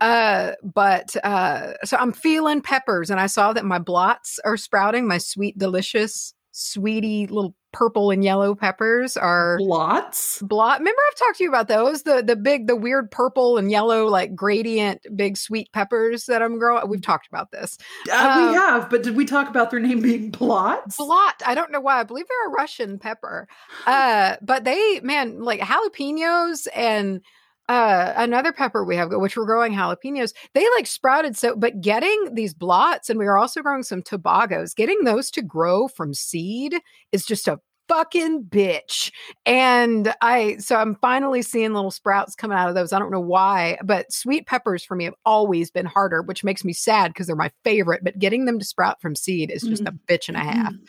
Uh 0.00 0.52
but 0.62 1.16
uh 1.24 1.72
so 1.84 1.96
I'm 1.96 2.12
feeling 2.12 2.60
peppers 2.60 3.10
and 3.10 3.18
I 3.18 3.26
saw 3.26 3.52
that 3.52 3.64
my 3.64 3.78
blots 3.78 4.38
are 4.44 4.56
sprouting, 4.56 5.08
my 5.08 5.18
sweet 5.18 5.58
delicious 5.58 6.34
sweetie 6.52 7.26
little 7.26 7.56
purple 7.72 8.10
and 8.10 8.22
yellow 8.22 8.54
peppers 8.54 9.16
are 9.16 9.58
Blots? 9.58 10.40
blot. 10.42 10.78
Remember, 10.78 11.00
I've 11.10 11.18
talked 11.18 11.38
to 11.38 11.44
you 11.44 11.48
about 11.50 11.68
those 11.68 12.02
the 12.02 12.22
the 12.22 12.36
big, 12.36 12.66
the 12.66 12.76
weird 12.76 13.10
purple 13.10 13.58
and 13.58 13.70
yellow, 13.70 14.06
like 14.06 14.34
gradient, 14.34 15.06
big 15.16 15.36
sweet 15.36 15.72
peppers 15.72 16.26
that 16.26 16.42
I'm 16.42 16.58
growing. 16.58 16.88
We've 16.88 17.02
talked 17.02 17.26
about 17.28 17.50
this. 17.50 17.78
Uh, 18.10 18.14
Um, 18.32 18.48
we 18.50 18.54
have, 18.54 18.88
but 18.90 19.02
did 19.02 19.16
we 19.16 19.24
talk 19.24 19.48
about 19.48 19.70
their 19.70 19.80
name 19.80 20.00
being 20.00 20.30
Blots? 20.30 20.96
Blot. 20.96 21.42
I 21.44 21.54
don't 21.54 21.70
know 21.72 21.80
why. 21.80 22.00
I 22.00 22.04
believe 22.04 22.26
they're 22.28 22.48
a 22.48 22.56
Russian 22.56 22.98
pepper. 22.98 23.48
Uh, 23.86 24.36
but 24.42 24.64
they, 24.64 25.00
man, 25.02 25.40
like 25.42 25.60
jalapenos 25.60 26.66
and 26.74 27.20
uh 27.68 28.12
another 28.16 28.52
pepper 28.52 28.84
we 28.84 28.96
have 28.96 29.10
which 29.12 29.36
we're 29.36 29.46
growing 29.46 29.72
jalapenos 29.72 30.32
they 30.54 30.68
like 30.76 30.86
sprouted 30.86 31.36
so 31.36 31.54
but 31.54 31.80
getting 31.80 32.34
these 32.34 32.54
blots 32.54 33.08
and 33.08 33.18
we 33.18 33.26
are 33.26 33.38
also 33.38 33.62
growing 33.62 33.82
some 33.82 34.02
tobagos 34.02 34.74
getting 34.74 35.04
those 35.04 35.30
to 35.30 35.42
grow 35.42 35.86
from 35.88 36.12
seed 36.12 36.74
is 37.12 37.24
just 37.24 37.46
a 37.46 37.60
fucking 37.88 38.44
bitch. 38.44 39.12
And 39.44 40.14
i 40.22 40.56
so 40.58 40.76
i'm 40.76 40.96
finally 40.96 41.42
seeing 41.42 41.74
little 41.74 41.90
sprouts 41.90 42.34
coming 42.34 42.56
out 42.56 42.68
of 42.68 42.74
those. 42.74 42.92
I 42.92 42.98
don't 42.98 43.10
know 43.10 43.20
why 43.20 43.78
but 43.84 44.12
sweet 44.12 44.46
peppers 44.46 44.84
for 44.84 44.96
me 44.96 45.04
have 45.04 45.14
always 45.24 45.70
been 45.70 45.86
harder 45.86 46.22
which 46.22 46.44
makes 46.44 46.64
me 46.64 46.72
sad 46.72 47.08
because 47.08 47.26
they're 47.26 47.36
my 47.36 47.50
favorite 47.64 48.02
but 48.02 48.18
getting 48.18 48.44
them 48.46 48.58
to 48.58 48.64
sprout 48.64 49.00
from 49.00 49.14
seed 49.14 49.50
is 49.50 49.62
just 49.62 49.82
a 49.82 49.92
bitch 50.08 50.28
and 50.28 50.36
a 50.36 50.40
half. 50.40 50.72
Mm. 50.72 50.86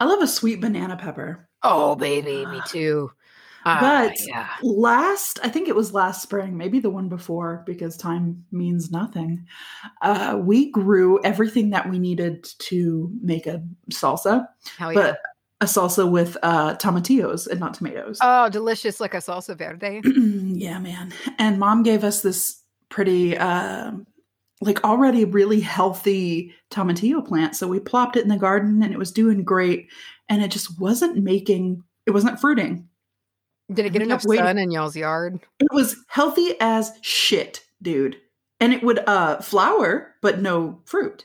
I 0.00 0.04
love 0.06 0.22
a 0.22 0.28
sweet 0.28 0.60
banana 0.60 0.96
pepper. 0.96 1.48
oh 1.62 1.94
baby 1.94 2.46
me 2.46 2.60
too 2.66 3.10
Ah, 3.68 3.78
But- 3.80 4.16
yeah 4.26 4.48
last 4.62 5.40
i 5.42 5.48
think 5.48 5.66
it 5.66 5.74
was 5.74 5.92
last 5.92 6.22
spring 6.22 6.56
maybe 6.56 6.78
the 6.78 6.88
one 6.90 7.08
before 7.08 7.64
because 7.66 7.96
time 7.96 8.44
means 8.52 8.90
nothing 8.92 9.44
uh, 10.02 10.38
we 10.40 10.70
grew 10.70 11.20
everything 11.24 11.70
that 11.70 11.90
we 11.90 11.98
needed 11.98 12.44
to 12.58 13.10
make 13.22 13.46
a 13.48 13.62
salsa 13.90 14.46
hell 14.78 14.92
yeah 14.92 15.00
but 15.00 15.18
a 15.60 15.64
salsa 15.64 16.08
with 16.08 16.36
uh, 16.42 16.74
tomatillos 16.76 17.46
and 17.46 17.58
not 17.58 17.72
tomatoes. 17.72 18.18
Oh, 18.20 18.50
delicious, 18.50 19.00
like 19.00 19.14
a 19.14 19.18
salsa 19.18 19.56
verde. 19.56 20.02
yeah, 20.04 20.78
man. 20.78 21.14
And 21.38 21.58
mom 21.58 21.82
gave 21.82 22.04
us 22.04 22.20
this 22.20 22.60
pretty, 22.90 23.36
um, 23.38 24.06
like 24.60 24.84
already 24.84 25.24
really 25.24 25.60
healthy 25.60 26.54
tomatillo 26.70 27.26
plant. 27.26 27.56
So 27.56 27.66
we 27.68 27.80
plopped 27.80 28.16
it 28.16 28.22
in 28.22 28.28
the 28.28 28.36
garden 28.36 28.82
and 28.82 28.92
it 28.92 28.98
was 28.98 29.12
doing 29.12 29.44
great. 29.44 29.88
And 30.28 30.42
it 30.42 30.50
just 30.50 30.78
wasn't 30.78 31.22
making, 31.22 31.82
it 32.04 32.10
wasn't 32.10 32.38
fruiting. 32.38 32.88
Did 33.72 33.86
it 33.86 33.92
get 33.92 34.02
enough 34.02 34.22
sun 34.22 34.58
in 34.58 34.70
y'all's 34.70 34.96
yard? 34.96 35.40
It 35.58 35.72
was 35.72 35.96
healthy 36.08 36.54
as 36.60 36.92
shit, 37.02 37.62
dude. 37.82 38.16
And 38.60 38.72
it 38.72 38.82
would 38.82 39.00
uh 39.08 39.40
flower, 39.40 40.14
but 40.22 40.40
no 40.40 40.80
fruit. 40.84 41.24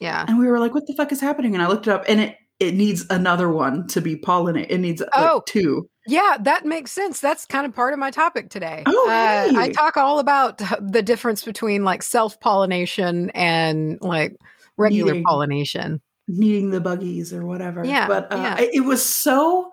Yeah. 0.00 0.24
And 0.26 0.38
we 0.38 0.46
were 0.46 0.58
like, 0.58 0.74
what 0.74 0.86
the 0.86 0.94
fuck 0.94 1.12
is 1.12 1.20
happening? 1.20 1.54
And 1.54 1.62
I 1.62 1.68
looked 1.68 1.86
it 1.86 1.92
up 1.92 2.04
and 2.08 2.20
it 2.20 2.36
it 2.60 2.74
needs 2.74 3.06
another 3.08 3.48
one 3.48 3.86
to 3.88 4.00
be 4.00 4.16
pollinated. 4.16 4.66
It 4.70 4.78
needs 4.78 5.02
oh. 5.14 5.34
Like 5.36 5.44
two. 5.46 5.88
Yeah, 6.06 6.38
that 6.40 6.64
makes 6.64 6.90
sense. 6.90 7.20
That's 7.20 7.46
kind 7.46 7.66
of 7.66 7.74
part 7.74 7.92
of 7.92 7.98
my 7.98 8.10
topic 8.10 8.48
today. 8.48 8.82
Oh, 8.86 9.08
hey. 9.08 9.54
uh, 9.54 9.60
I 9.60 9.68
talk 9.70 9.96
all 9.96 10.18
about 10.18 10.58
the 10.80 11.02
difference 11.02 11.44
between 11.44 11.84
like 11.84 12.02
self 12.02 12.40
pollination 12.40 13.30
and 13.30 13.98
like 14.00 14.36
regular 14.76 15.12
needing, 15.12 15.24
pollination, 15.24 16.00
needing 16.26 16.70
the 16.70 16.80
buggies 16.80 17.32
or 17.32 17.44
whatever. 17.44 17.84
Yeah, 17.84 18.08
but 18.08 18.32
uh, 18.32 18.36
yeah. 18.36 18.66
it 18.72 18.84
was 18.84 19.04
so 19.04 19.70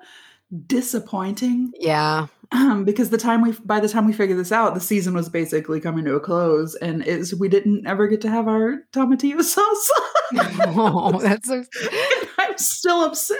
disappointing. 0.68 1.72
Yeah, 1.80 2.28
um, 2.52 2.86
because 2.86 3.10
the 3.10 3.18
time 3.18 3.42
we 3.42 3.54
by 3.64 3.80
the 3.80 3.90
time 3.90 4.06
we 4.06 4.14
figured 4.14 4.38
this 4.38 4.52
out, 4.52 4.74
the 4.74 4.80
season 4.80 5.14
was 5.14 5.30
basically 5.30 5.80
coming 5.80 6.06
to 6.06 6.16
a 6.16 6.20
close, 6.20 6.76
and 6.76 7.04
is 7.04 7.36
we 7.36 7.50
didn't 7.50 7.88
ever 7.88 8.08
get 8.08 8.22
to 8.22 8.30
have 8.30 8.48
our 8.48 8.78
tomatillo 8.94 9.42
sauce. 9.44 9.92
oh, 10.78 11.20
that's 11.22 11.48
so. 11.48 11.64
I'm 12.38 12.58
still 12.58 13.04
upset. 13.04 13.40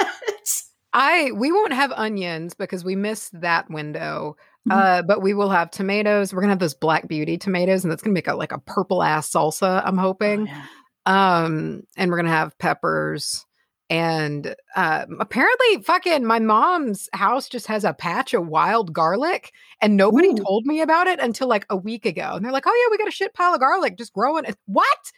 I 0.94 1.32
we 1.36 1.52
won't 1.52 1.74
have 1.74 1.92
onions 1.92 2.54
because 2.54 2.84
we 2.84 2.96
missed 2.96 3.40
that 3.40 3.70
window. 3.70 4.36
Mm-hmm. 4.68 4.80
Uh, 4.80 5.02
but 5.04 5.22
we 5.22 5.34
will 5.34 5.50
have 5.50 5.70
tomatoes. 5.70 6.34
We're 6.34 6.42
gonna 6.42 6.54
have 6.54 6.60
those 6.60 6.74
black 6.74 7.08
beauty 7.08 7.38
tomatoes, 7.38 7.84
and 7.84 7.92
that's 7.92 8.02
gonna 8.02 8.14
make 8.14 8.28
a 8.28 8.34
like 8.34 8.52
a 8.52 8.60
purple 8.60 9.04
ass 9.04 9.30
salsa. 9.30 9.82
I'm 9.86 9.98
hoping. 9.98 10.42
Oh, 10.42 10.52
yeah. 10.52 10.66
Um, 11.06 11.84
and 11.98 12.10
we're 12.10 12.18
gonna 12.18 12.30
have 12.30 12.58
peppers. 12.58 13.46
And 13.90 14.56
uh, 14.76 15.06
apparently, 15.20 15.84
fucking 15.84 16.26
my 16.26 16.40
mom's 16.40 17.08
house 17.14 17.48
just 17.48 17.68
has 17.68 17.84
a 17.84 17.94
patch 17.94 18.34
of 18.34 18.48
wild 18.48 18.94
garlic, 18.94 19.52
and 19.80 19.96
nobody 19.96 20.30
Ooh. 20.30 20.44
told 20.44 20.66
me 20.66 20.82
about 20.82 21.06
it 21.06 21.20
until 21.20 21.48
like 21.48 21.68
a 21.70 21.78
week 21.78 22.06
ago. 22.06 22.32
And 22.34 22.44
they're 22.44 22.52
like, 22.52 22.66
"Oh 22.66 22.74
yeah, 22.74 22.92
we 22.92 22.98
got 22.98 23.08
a 23.08 23.12
shit 23.12 23.36
pile 23.36 23.54
of 23.54 23.60
garlic 23.60 23.96
just 23.96 24.14
growing." 24.14 24.46
What? 24.66 25.12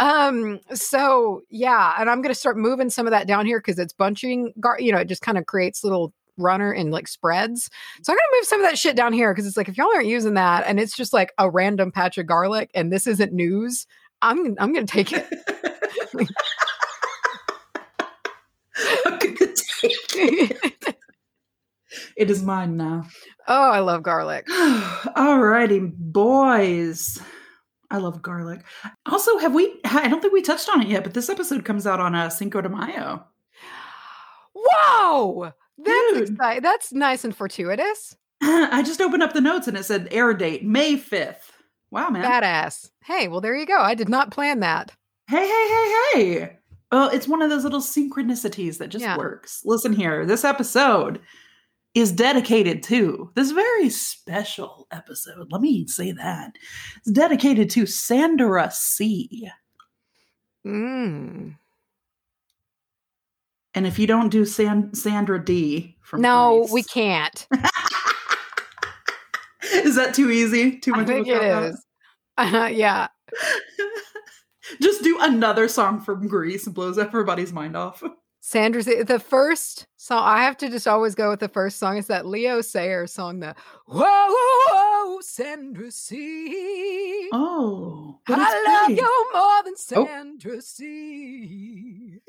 Um, 0.00 0.60
so 0.74 1.42
yeah, 1.48 1.94
and 1.98 2.10
I'm 2.10 2.20
gonna 2.20 2.34
start 2.34 2.58
moving 2.58 2.90
some 2.90 3.06
of 3.06 3.10
that 3.12 3.26
down 3.26 3.46
here 3.46 3.58
because 3.58 3.78
it's 3.78 3.94
bunching. 3.94 4.52
Gar- 4.60 4.80
you 4.80 4.92
know, 4.92 4.98
it 4.98 5.08
just 5.08 5.22
kind 5.22 5.38
of 5.38 5.46
creates 5.46 5.82
little 5.82 6.12
runner 6.36 6.72
and 6.72 6.90
like 6.90 7.08
spreads. 7.08 7.70
So 8.02 8.12
I'm 8.12 8.18
gonna 8.18 8.38
move 8.38 8.46
some 8.46 8.60
of 8.60 8.68
that 8.68 8.78
shit 8.78 8.96
down 8.96 9.14
here 9.14 9.32
because 9.32 9.46
it's 9.46 9.56
like 9.56 9.68
if 9.68 9.78
y'all 9.78 9.90
aren't 9.94 10.08
using 10.08 10.34
that 10.34 10.64
and 10.66 10.78
it's 10.78 10.94
just 10.94 11.14
like 11.14 11.32
a 11.38 11.48
random 11.48 11.90
patch 11.90 12.18
of 12.18 12.26
garlic 12.26 12.70
and 12.74 12.92
this 12.92 13.06
isn't 13.06 13.32
news, 13.32 13.86
I'm 14.20 14.56
I'm 14.58 14.74
gonna 14.74 14.86
take 14.86 15.12
it. 15.12 15.26
I'm 19.06 19.18
take 19.18 19.36
it. 20.14 20.96
it 22.16 22.30
is 22.30 22.42
mine 22.42 22.76
now. 22.76 23.06
Oh, 23.48 23.70
I 23.70 23.80
love 23.80 24.02
garlic. 24.02 24.46
Alrighty, 24.48 25.92
boys. 25.96 27.18
I 27.90 27.98
love 27.98 28.22
garlic. 28.22 28.60
Also, 29.06 29.38
have 29.38 29.54
we? 29.54 29.80
I 29.84 30.08
don't 30.08 30.20
think 30.20 30.32
we 30.32 30.42
touched 30.42 30.68
on 30.68 30.82
it 30.82 30.88
yet, 30.88 31.02
but 31.02 31.14
this 31.14 31.28
episode 31.28 31.64
comes 31.64 31.86
out 31.86 31.98
on 31.98 32.14
a 32.14 32.26
uh, 32.26 32.28
Cinco 32.28 32.60
de 32.60 32.68
Mayo. 32.68 33.24
Whoa, 34.54 35.52
that's 35.78 36.30
exciting. 36.30 36.62
That's 36.62 36.92
nice 36.92 37.24
and 37.24 37.34
fortuitous. 37.34 38.16
I 38.42 38.82
just 38.84 39.00
opened 39.00 39.22
up 39.22 39.32
the 39.32 39.40
notes 39.40 39.66
and 39.66 39.76
it 39.76 39.84
said 39.84 40.08
air 40.12 40.32
date 40.34 40.64
May 40.64 40.96
fifth. 40.96 41.52
Wow, 41.90 42.10
man, 42.10 42.24
badass. 42.24 42.90
Hey, 43.04 43.26
well, 43.26 43.40
there 43.40 43.56
you 43.56 43.66
go. 43.66 43.80
I 43.80 43.94
did 43.94 44.08
not 44.08 44.30
plan 44.30 44.60
that. 44.60 44.92
Hey, 45.26 45.46
hey, 45.48 45.68
hey, 45.68 45.94
hey. 46.14 46.56
Well, 46.92 47.08
it's 47.10 47.28
one 47.28 47.42
of 47.42 47.50
those 47.50 47.64
little 47.64 47.80
synchronicities 47.80 48.78
that 48.78 48.88
just 48.88 49.04
yeah. 49.04 49.16
works. 49.16 49.62
Listen 49.64 49.92
here, 49.92 50.26
this 50.26 50.44
episode 50.44 51.20
is 51.94 52.12
dedicated 52.12 52.82
to 52.84 53.30
this 53.34 53.50
very 53.50 53.88
special 53.90 54.86
episode. 54.90 55.48
Let 55.50 55.60
me 55.60 55.86
say 55.86 56.12
that. 56.12 56.52
It's 56.98 57.10
dedicated 57.10 57.70
to 57.70 57.86
Sandra 57.86 58.70
C. 58.72 59.50
Mm. 60.66 61.56
And 63.74 63.86
if 63.86 63.98
you 63.98 64.06
don't 64.06 64.30
do 64.30 64.44
San- 64.44 64.94
Sandra 64.94 65.42
Dee 65.44 65.96
from 66.02 66.22
No, 66.22 66.60
Grease, 66.60 66.72
we 66.72 66.82
can't. 66.82 67.46
is 69.72 69.96
that 69.96 70.14
too 70.14 70.30
easy? 70.30 70.78
Too 70.78 70.92
much 70.92 71.02
I 71.02 71.04
think 71.04 71.28
it 71.28 71.42
is. 71.42 71.84
Uh, 72.36 72.68
yeah. 72.72 73.08
Just 74.80 75.02
do 75.02 75.18
another 75.20 75.68
song 75.68 76.00
from 76.00 76.26
Grease 76.26 76.66
and 76.66 76.74
blows 76.74 76.98
everybody's 76.98 77.52
mind 77.52 77.76
off. 77.76 78.02
Sandra's 78.40 78.86
the 78.86 79.20
first 79.20 79.86
song 79.98 80.22
I 80.24 80.44
have 80.44 80.56
to 80.58 80.70
just 80.70 80.88
always 80.88 81.14
go 81.14 81.28
with 81.30 81.40
the 81.40 81.48
first 81.48 81.78
song 81.78 81.98
is 81.98 82.06
that 82.06 82.26
Leo 82.26 82.62
Sayer 82.62 83.06
song, 83.06 83.40
the 83.40 83.54
Whoa, 83.86 84.00
whoa, 84.02 85.14
whoa 85.14 85.20
Sandra 85.20 85.90
C. 85.90 87.28
Oh, 87.32 88.18
I 88.28 88.86
love 88.86 88.96
you 88.96 89.30
more 89.34 89.62
than 89.64 89.74
oh. 89.94 90.06
Sandra 90.06 90.56
oh. 90.56 90.60
C. 90.60 92.20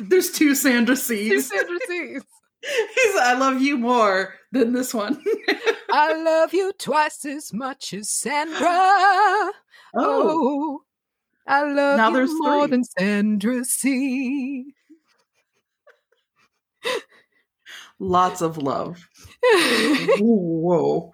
There's 0.00 0.30
two 0.30 0.54
Sandra 0.54 0.96
C's. 0.96 1.30
Two 1.30 1.40
Sandra 1.40 1.78
C's. 1.86 2.22
He's 2.62 3.16
I 3.16 3.34
love 3.34 3.60
you 3.60 3.76
more 3.78 4.34
than 4.50 4.72
this 4.72 4.94
one. 4.94 5.22
I 5.92 6.14
love 6.22 6.52
you 6.54 6.72
twice 6.78 7.24
as 7.24 7.52
much 7.52 7.92
as 7.92 8.10
Sandra. 8.10 8.58
Oh, 8.66 9.52
oh 9.94 10.80
I 11.48 11.62
love 11.62 11.96
now 11.96 12.10
you 12.10 12.38
more 12.38 12.66
three. 12.66 12.70
than 12.70 12.84
Sandra 12.84 13.64
C. 13.64 14.74
Lots 17.98 18.42
of 18.42 18.58
love. 18.58 19.08
Whoa. 20.20 21.12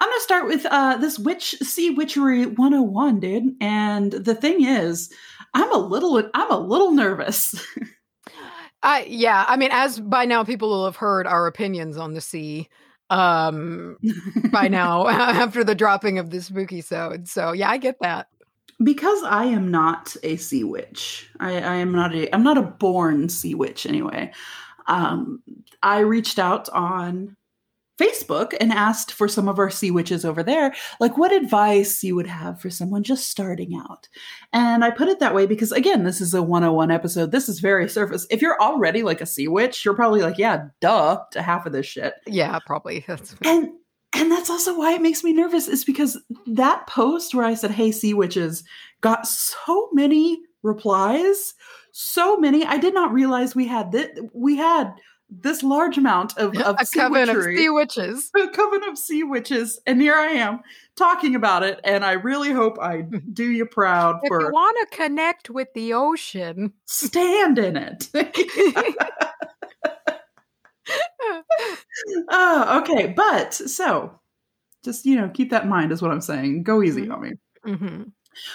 I'm 0.00 0.08
gonna 0.08 0.20
start 0.20 0.46
with 0.46 0.66
uh 0.66 0.96
this 0.96 1.18
witch 1.18 1.56
sea 1.60 1.90
witchery 1.90 2.46
101, 2.46 3.20
dude. 3.20 3.54
And 3.60 4.12
the 4.12 4.34
thing 4.34 4.64
is, 4.64 5.12
I'm 5.54 5.72
a 5.72 5.78
little 5.78 6.18
I'm 6.34 6.50
a 6.50 6.58
little 6.58 6.92
nervous. 6.92 7.54
I 8.82 9.04
yeah, 9.08 9.44
I 9.48 9.56
mean, 9.56 9.70
as 9.72 10.00
by 10.00 10.24
now 10.24 10.44
people 10.44 10.70
will 10.70 10.84
have 10.84 10.96
heard 10.96 11.26
our 11.26 11.46
opinions 11.46 11.96
on 11.96 12.14
the 12.14 12.20
sea 12.20 12.68
um 13.10 13.96
by 14.50 14.68
now 14.70 15.08
after 15.08 15.64
the 15.64 15.74
dropping 15.74 16.18
of 16.18 16.30
the 16.30 16.40
spooky 16.40 16.80
sode. 16.80 17.28
So 17.28 17.52
yeah, 17.52 17.70
I 17.70 17.78
get 17.78 17.96
that. 18.00 18.28
Because 18.82 19.22
I 19.24 19.44
am 19.44 19.70
not 19.70 20.16
a 20.22 20.36
sea 20.36 20.64
witch. 20.64 21.28
I, 21.40 21.54
I 21.54 21.74
am 21.76 21.92
not 21.92 22.14
a 22.14 22.32
I'm 22.34 22.44
not 22.44 22.58
a 22.58 22.62
born 22.62 23.28
sea 23.28 23.54
witch 23.54 23.86
anyway 23.86 24.32
um, 24.88 25.42
I 25.82 26.00
reached 26.00 26.38
out 26.38 26.68
on 26.70 27.36
Facebook 28.00 28.54
and 28.60 28.72
asked 28.72 29.12
for 29.12 29.28
some 29.28 29.48
of 29.48 29.58
our 29.58 29.70
sea 29.70 29.90
witches 29.90 30.24
over 30.24 30.42
there, 30.42 30.74
like 31.00 31.18
what 31.18 31.32
advice 31.32 32.02
you 32.02 32.14
would 32.14 32.28
have 32.28 32.60
for 32.60 32.70
someone 32.70 33.02
just 33.02 33.28
starting 33.28 33.74
out. 33.74 34.08
And 34.52 34.84
I 34.84 34.90
put 34.90 35.08
it 35.08 35.18
that 35.20 35.34
way 35.34 35.46
because, 35.46 35.72
again, 35.72 36.04
this 36.04 36.20
is 36.20 36.32
a 36.32 36.42
101 36.42 36.90
episode. 36.90 37.32
This 37.32 37.48
is 37.48 37.60
very 37.60 37.88
surface. 37.88 38.26
If 38.30 38.40
you're 38.40 38.60
already 38.60 39.02
like 39.02 39.20
a 39.20 39.26
sea 39.26 39.48
witch, 39.48 39.84
you're 39.84 39.94
probably 39.94 40.22
like, 40.22 40.38
yeah, 40.38 40.68
duh, 40.80 41.18
to 41.32 41.42
half 41.42 41.66
of 41.66 41.72
this 41.72 41.86
shit. 41.86 42.14
Yeah, 42.26 42.58
probably. 42.64 43.04
That's 43.08 43.34
and 43.44 43.70
and 44.12 44.30
that's 44.30 44.50
also 44.50 44.76
why 44.76 44.94
it 44.94 45.02
makes 45.02 45.22
me 45.22 45.32
nervous 45.32 45.68
is 45.68 45.84
because 45.84 46.18
that 46.46 46.86
post 46.86 47.34
where 47.34 47.44
I 47.44 47.54
said, 47.54 47.72
"Hey, 47.72 47.92
sea 47.92 48.14
witches," 48.14 48.64
got 49.00 49.26
so 49.26 49.88
many 49.92 50.40
replies 50.62 51.54
so 51.98 52.36
many. 52.36 52.64
I 52.64 52.78
did 52.78 52.94
not 52.94 53.12
realize 53.12 53.56
we 53.56 53.66
had 53.66 53.90
that. 53.92 54.30
We 54.32 54.56
had 54.56 54.94
this 55.28 55.62
large 55.64 55.98
amount 55.98 56.38
of, 56.38 56.56
of 56.62 56.76
a 56.78 56.86
coven 56.86 57.28
of 57.28 57.42
sea 57.42 57.68
witches, 57.68 58.30
a 58.36 58.48
coven 58.48 58.84
of 58.84 58.96
sea 58.96 59.24
witches, 59.24 59.80
and 59.84 60.00
here 60.00 60.14
I 60.14 60.28
am 60.28 60.60
talking 60.96 61.34
about 61.34 61.64
it. 61.64 61.80
And 61.82 62.04
I 62.04 62.12
really 62.12 62.52
hope 62.52 62.78
I 62.80 63.00
do 63.32 63.50
you 63.50 63.66
proud. 63.66 64.20
If 64.22 64.28
for 64.28 64.42
you 64.42 64.52
want 64.52 64.88
to 64.88 64.96
connect 64.96 65.50
with 65.50 65.68
the 65.74 65.92
ocean, 65.94 66.72
stand 66.86 67.58
in 67.58 67.76
it. 67.76 68.08
oh, 72.30 72.82
okay. 72.82 73.12
But 73.16 73.54
so, 73.54 74.18
just 74.84 75.04
you 75.06 75.16
know, 75.16 75.28
keep 75.28 75.50
that 75.50 75.64
in 75.64 75.68
mind. 75.68 75.92
Is 75.92 76.02
what 76.02 76.10
I'm 76.10 76.20
saying. 76.20 76.62
Go 76.62 76.82
easy 76.82 77.02
mm-hmm. 77.02 77.12
on 77.12 77.20
me. 77.20 77.32
Mm-hmm. 77.66 78.02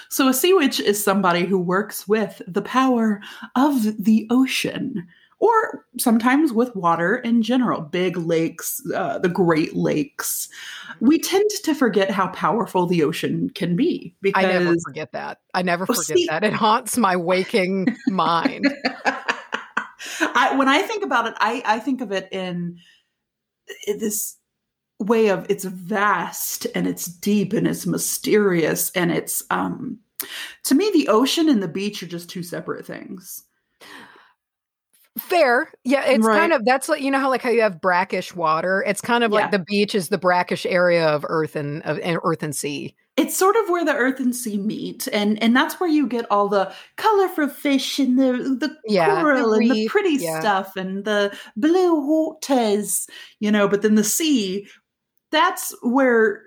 So, 0.09 0.27
a 0.27 0.33
sea 0.33 0.53
witch 0.53 0.79
is 0.79 1.03
somebody 1.03 1.45
who 1.45 1.59
works 1.59 2.07
with 2.07 2.41
the 2.47 2.61
power 2.61 3.21
of 3.55 4.03
the 4.03 4.27
ocean, 4.29 5.07
or 5.39 5.85
sometimes 5.97 6.53
with 6.53 6.73
water 6.75 7.17
in 7.17 7.41
general, 7.41 7.81
big 7.81 8.15
lakes, 8.15 8.81
uh, 8.95 9.19
the 9.19 9.29
Great 9.29 9.75
Lakes. 9.75 10.47
We 11.01 11.19
tend 11.19 11.49
to 11.63 11.75
forget 11.75 12.09
how 12.09 12.27
powerful 12.27 12.87
the 12.87 13.03
ocean 13.03 13.49
can 13.49 13.75
be. 13.75 14.15
Because 14.21 14.45
I 14.45 14.47
never 14.47 14.75
forget 14.85 15.11
that. 15.11 15.39
I 15.53 15.61
never 15.61 15.85
forget 15.85 16.17
that. 16.29 16.43
It 16.45 16.53
haunts 16.53 16.97
my 16.97 17.17
waking 17.17 17.87
mind. 18.07 18.73
I, 20.19 20.55
when 20.55 20.67
I 20.67 20.81
think 20.81 21.03
about 21.03 21.27
it, 21.27 21.33
I, 21.37 21.61
I 21.65 21.79
think 21.79 22.01
of 22.01 22.11
it 22.11 22.29
in, 22.31 22.77
this 23.87 24.37
way 24.99 25.29
of 25.29 25.45
it's 25.49 25.63
vast 25.63 26.67
and 26.75 26.87
it's 26.87 27.05
deep 27.05 27.53
and 27.53 27.67
it's 27.67 27.85
mysterious 27.85 28.91
and 28.91 29.11
it's 29.11 29.43
um 29.49 29.99
to 30.63 30.75
me 30.75 30.89
the 30.91 31.07
ocean 31.09 31.49
and 31.49 31.61
the 31.61 31.67
beach 31.67 32.01
are 32.03 32.07
just 32.07 32.29
two 32.29 32.43
separate 32.43 32.85
things 32.85 33.43
Fair. 35.17 35.71
Yeah, 35.83 36.03
it's 36.05 36.25
Right. 36.25 36.39
kind 36.39 36.53
of 36.53 36.65
that's 36.65 36.89
like 36.89 37.01
you 37.01 37.11
know 37.11 37.19
how 37.19 37.29
like 37.29 37.43
how 37.43 37.51
you 37.51 37.61
have 37.61 37.79
brackish 37.79 38.35
water. 38.35 38.83
It's 38.87 38.99
kind 39.01 39.23
of 39.23 39.31
Yeah. 39.31 39.41
like 39.41 39.51
the 39.51 39.59
beach 39.59 39.93
is 39.93 40.09
the 40.09 40.17
brackish 40.17 40.65
area 40.65 41.07
of 41.07 41.23
earth 41.29 41.55
and 41.55 41.83
of 41.83 41.99
and 41.99 42.17
earth 42.23 42.41
and 42.41 42.55
sea. 42.55 42.95
it's 43.15 43.37
sort 43.37 43.55
of 43.55 43.69
where 43.69 43.85
the 43.85 43.93
earth 43.93 44.19
and 44.19 44.35
sea 44.35 44.57
meet 44.57 45.07
and 45.13 45.41
and 45.43 45.55
that's 45.55 45.79
where 45.79 45.89
you 45.89 46.07
get 46.07 46.25
all 46.31 46.49
the 46.49 46.73
colorful 46.97 47.47
fish 47.47 47.99
and 47.99 48.17
the 48.17 48.31
the 48.59 48.75
Yeah, 48.87 49.13
the 49.13 49.21
coral 49.21 49.53
and 49.53 49.69
the 49.69 49.85
pretty 49.85 50.17
yeah. 50.17 50.39
stuff 50.39 50.75
and 50.75 51.05
the 51.05 51.35
blue 51.55 51.93
waters 52.07 53.07
you 53.39 53.51
know 53.51 53.67
but 53.67 53.83
then 53.83 53.95
the 53.95 54.03
sea 54.03 54.67
that's 55.31 55.75
where 55.83 56.43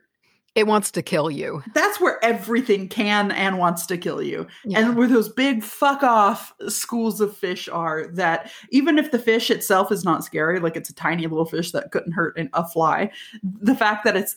It 0.56 0.66
wants 0.66 0.90
to 0.92 1.02
kill 1.02 1.30
you. 1.30 1.62
that's 1.75 2.00
where 2.00 2.18
everything 2.25 2.88
can 2.88 3.30
and 3.30 3.58
wants 3.58 3.86
to 3.86 3.96
kill 3.98 4.20
you 4.22 4.46
Yeah. 4.64 4.80
and 4.80 4.96
where 4.96 5.06
those 5.06 5.28
big 5.28 5.62
fuck 5.62 6.02
off 6.02 6.52
schools 6.68 7.20
of 7.20 7.36
fish 7.36 7.68
are 7.68 8.06
that 8.14 8.50
even 8.70 8.98
if 8.98 9.12
the 9.12 9.18
fish 9.18 9.50
itself 9.50 9.92
is 9.92 10.02
not 10.04 10.25
scary 10.25 10.58
like 10.58 10.75
it's 10.75 10.90
a 10.90 10.94
tiny 10.94 11.26
little 11.26 11.44
fish 11.44 11.70
that 11.72 11.92
couldn't 11.92 12.12
hurt 12.12 12.36
a 12.54 12.66
fly 12.68 13.10
the 13.42 13.75
fact 13.76 14.02
that 14.04 14.16
it's 14.16 14.36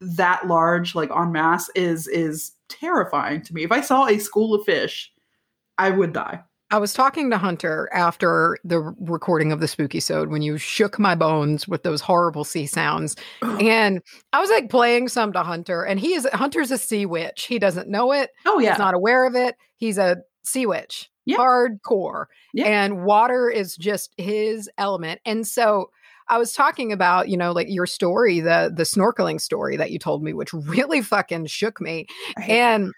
that 0.00 0.46
large 0.46 0.94
like 0.94 1.10
en 1.10 1.32
masse 1.32 1.68
is 1.74 2.06
is 2.08 2.52
terrifying 2.68 3.42
to 3.42 3.52
me 3.54 3.64
if 3.64 3.72
i 3.72 3.80
saw 3.80 4.06
a 4.06 4.18
school 4.18 4.54
of 4.54 4.64
fish 4.64 5.10
i 5.78 5.90
would 5.90 6.12
die 6.12 6.40
I 6.70 6.78
was 6.78 6.92
talking 6.92 7.30
to 7.30 7.38
Hunter 7.38 7.88
after 7.92 8.58
the 8.64 8.80
recording 8.98 9.52
of 9.52 9.60
the 9.60 9.68
spooky 9.68 10.00
sode 10.00 10.30
when 10.30 10.42
you 10.42 10.58
shook 10.58 10.98
my 10.98 11.14
bones 11.14 11.68
with 11.68 11.84
those 11.84 12.00
horrible 12.00 12.42
sea 12.42 12.66
sounds. 12.66 13.14
And 13.42 14.02
I 14.32 14.40
was 14.40 14.50
like 14.50 14.68
playing 14.68 15.08
some 15.08 15.32
to 15.34 15.42
Hunter, 15.44 15.84
and 15.84 16.00
he 16.00 16.14
is 16.14 16.26
Hunter's 16.32 16.72
a 16.72 16.78
sea 16.78 17.06
witch. 17.06 17.44
He 17.44 17.58
doesn't 17.60 17.88
know 17.88 18.10
it. 18.12 18.30
oh 18.46 18.58
yeah 18.58 18.70
He's 18.70 18.78
not 18.80 18.94
aware 18.94 19.26
of 19.26 19.36
it. 19.36 19.54
He's 19.76 19.96
a 19.96 20.16
sea 20.42 20.66
witch, 20.66 21.08
Yeah. 21.24 21.36
hardcore. 21.36 22.26
Yeah. 22.52 22.66
And 22.66 23.04
water 23.04 23.48
is 23.48 23.76
just 23.76 24.12
his 24.16 24.68
element. 24.76 25.20
And 25.24 25.46
so 25.46 25.90
I 26.28 26.38
was 26.38 26.52
talking 26.52 26.90
about, 26.90 27.28
you 27.28 27.36
know, 27.36 27.52
like 27.52 27.68
your 27.70 27.86
story, 27.86 28.40
the 28.40 28.72
the 28.74 28.82
snorkeling 28.82 29.40
story 29.40 29.76
that 29.76 29.92
you 29.92 30.00
told 30.00 30.24
me, 30.24 30.32
which 30.32 30.52
really 30.52 31.00
fucking 31.00 31.46
shook 31.46 31.80
me. 31.80 32.06
And 32.48 32.92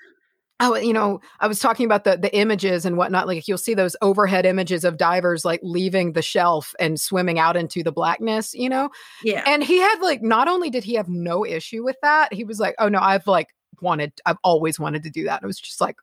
Oh, 0.61 0.75
you 0.75 0.93
know, 0.93 1.21
I 1.39 1.47
was 1.47 1.61
talking 1.61 1.87
about 1.87 2.03
the 2.05 2.17
the 2.17 2.35
images 2.37 2.85
and 2.85 2.97
whatnot. 2.97 3.27
Like 3.29 3.47
you'll 3.47 3.59
see 3.59 3.75
those 3.75 3.95
overhead 4.03 4.45
images 4.45 4.85
of 4.85 4.97
divers 4.97 5.45
like 5.45 5.61
leaving 5.63 6.15
the 6.15 6.23
shelf 6.23 6.75
and 6.81 7.01
swimming 7.01 7.39
out 7.39 7.57
into 7.57 7.83
the 7.85 7.93
blackness, 7.93 8.55
you 8.55 8.69
know? 8.69 8.91
yeah 9.23 9.45
And 9.47 9.63
he 9.63 9.79
had 9.79 9.99
like 10.01 10.21
not 10.23 10.49
only 10.49 10.69
did 10.71 10.83
he 10.85 10.95
have 10.95 11.09
no 11.09 11.45
issue 11.47 11.85
with 11.85 11.97
that, 12.03 12.33
he 12.33 12.43
was 12.45 12.59
like, 12.59 12.75
"Oh 12.81 12.89
no, 12.89 12.99
I've 12.99 13.27
like 13.29 13.49
wanted 13.81 14.13
I've 14.27 14.39
always 14.43 14.81
wanted 14.81 15.05
to 15.05 15.11
do 15.11 15.25
that." 15.25 15.35
And 15.41 15.45
it 15.45 15.47
was 15.47 15.61
just 15.61 15.81
like 15.81 15.97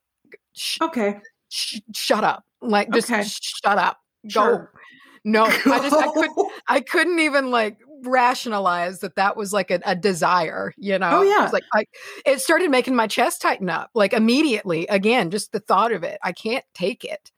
sh- 0.54 0.78
okay 0.82 1.20
sh- 1.50 1.80
shut 1.94 2.24
up. 2.24 2.44
Like 2.62 2.92
just 2.94 3.12
Okay. 3.12 3.24
shut 3.26 3.78
up. 3.78 4.00
Sure. 4.30 4.72
Go. 4.74 4.80
No, 5.26 5.46
I 5.46 5.80
just 5.90 5.96
I 5.96 6.08
couldn't 6.14 6.52
I 6.70 6.80
couldn't 6.82 7.20
even 7.20 7.52
like 7.52 7.78
rationalize 8.08 9.00
that 9.00 9.16
that 9.16 9.36
was 9.38 9.54
like 9.54 9.72
a, 9.72 9.80
a 9.86 9.96
desire, 9.96 10.74
you 10.78 10.98
know? 11.00 11.20
Oh, 11.20 11.24
It 11.24 11.28
yeah. 11.28 11.44
was 11.44 11.54
like 11.54 11.64
I, 11.74 11.86
it 12.26 12.42
started 12.42 12.72
making 12.72 12.96
my 12.96 13.08
chest 13.08 13.42
tighten 13.42 13.70
up, 13.70 13.90
like 13.94 14.14
immediately. 14.14 14.88
Again, 14.88 15.32
just 15.32 15.52
the 15.52 15.60
thought 15.60 15.92
of 15.92 16.04
it, 16.04 16.18
I 16.24 16.32
can't 16.32 16.66
take 16.74 17.04
it. 17.04 17.32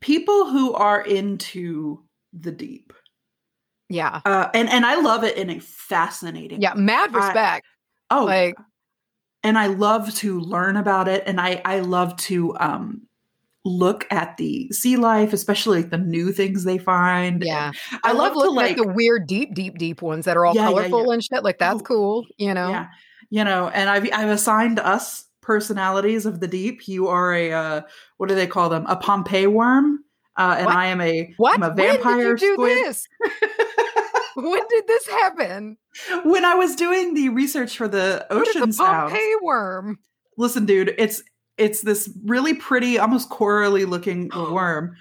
people 0.00 0.50
who 0.50 0.72
are 0.74 1.00
into 1.02 2.02
the 2.32 2.52
deep 2.52 2.92
Yeah, 3.88 4.20
uh 4.24 4.48
and 4.54 4.68
and 4.70 4.86
i 4.86 5.00
love 5.00 5.24
it 5.24 5.36
in 5.36 5.50
a 5.50 5.58
fascinating 5.60 6.60
yeah, 6.62 6.74
mad 6.74 7.10
I- 7.12 7.16
respect. 7.26 7.66
oh 8.10 8.24
like, 8.24 8.54
and 9.42 9.58
I 9.58 9.66
love 9.68 10.14
to 10.16 10.38
learn 10.40 10.76
about 10.76 11.08
it 11.08 11.24
and 11.26 11.40
I 11.40 11.60
I 11.64 11.80
love 11.80 12.16
to 12.28 12.56
um 12.58 13.02
look 13.64 14.06
at 14.10 14.36
the 14.38 14.68
sea 14.70 14.96
life, 14.96 15.32
especially 15.32 15.82
like 15.82 15.90
the 15.90 15.98
new 15.98 16.32
things 16.32 16.64
they 16.64 16.78
find. 16.78 17.42
yeah, 17.44 17.72
I, 18.04 18.12
love, 18.12 18.32
to 18.32 18.38
looking 18.38 18.54
like 18.56 18.70
at 18.72 18.76
the 18.78 18.88
weird, 18.92 19.26
deep, 19.26 19.54
deep, 19.54 19.76
deep 19.78 20.00
ones 20.02 20.24
that 20.24 20.36
are 20.36 20.46
all 20.46 20.54
Yeah, 20.54 20.62
yeah, 20.62 20.68
colorful 20.68 21.10
and 21.10 21.22
shit. 21.22 21.44
Like 21.44 21.58
that's 21.58 21.82
cool, 21.82 22.26
you 22.38 22.54
know. 22.54 22.70
yeah, 22.70 22.86
you 23.28 23.44
know, 23.44 23.68
and 23.68 23.90
I've 23.90 24.08
I've 24.12 24.30
assigned 24.30 24.78
us 24.78 25.26
personalities 25.42 26.26
of 26.26 26.40
the 26.40 26.48
deep. 26.48 26.86
You 26.88 27.08
are 27.08 27.34
a 27.34 27.52
uh 27.52 27.80
what 28.16 28.28
do 28.28 28.34
they 28.34 28.46
call 28.46 28.68
them? 28.70 28.86
A 28.88 28.96
Pompeii 28.96 29.46
worm. 29.46 30.04
Uh, 30.36 30.54
and 30.58 30.66
What? 30.66 30.76
I 30.76 30.86
am 30.86 31.00
a 31.00 31.34
What? 31.36 31.54
I'm 31.56 31.62
a 31.62 31.74
vampire 31.74 32.16
when 32.16 32.36
did 32.36 32.42
you 32.42 32.48
do 32.48 32.54
squid. 32.54 32.76
this? 32.78 33.08
when 34.36 34.62
did 34.68 34.86
this 34.86 35.06
happen? 35.08 35.76
when 36.24 36.44
I 36.44 36.54
was 36.54 36.76
doing 36.76 37.14
the 37.14 37.28
research 37.30 37.76
for 37.76 37.88
the 37.88 38.24
What 38.30 38.46
is 38.48 38.56
ocean 38.56 38.72
sounds, 38.72 39.10
Pompeii 39.12 39.34
worm? 39.42 39.98
listen, 40.38 40.64
dude, 40.66 40.94
it's 40.98 41.22
it's 41.60 41.82
this 41.82 42.10
really 42.24 42.54
pretty, 42.54 42.98
almost 42.98 43.28
corally 43.28 43.84
looking 43.84 44.30
oh. 44.32 44.52
worm. 44.52 44.96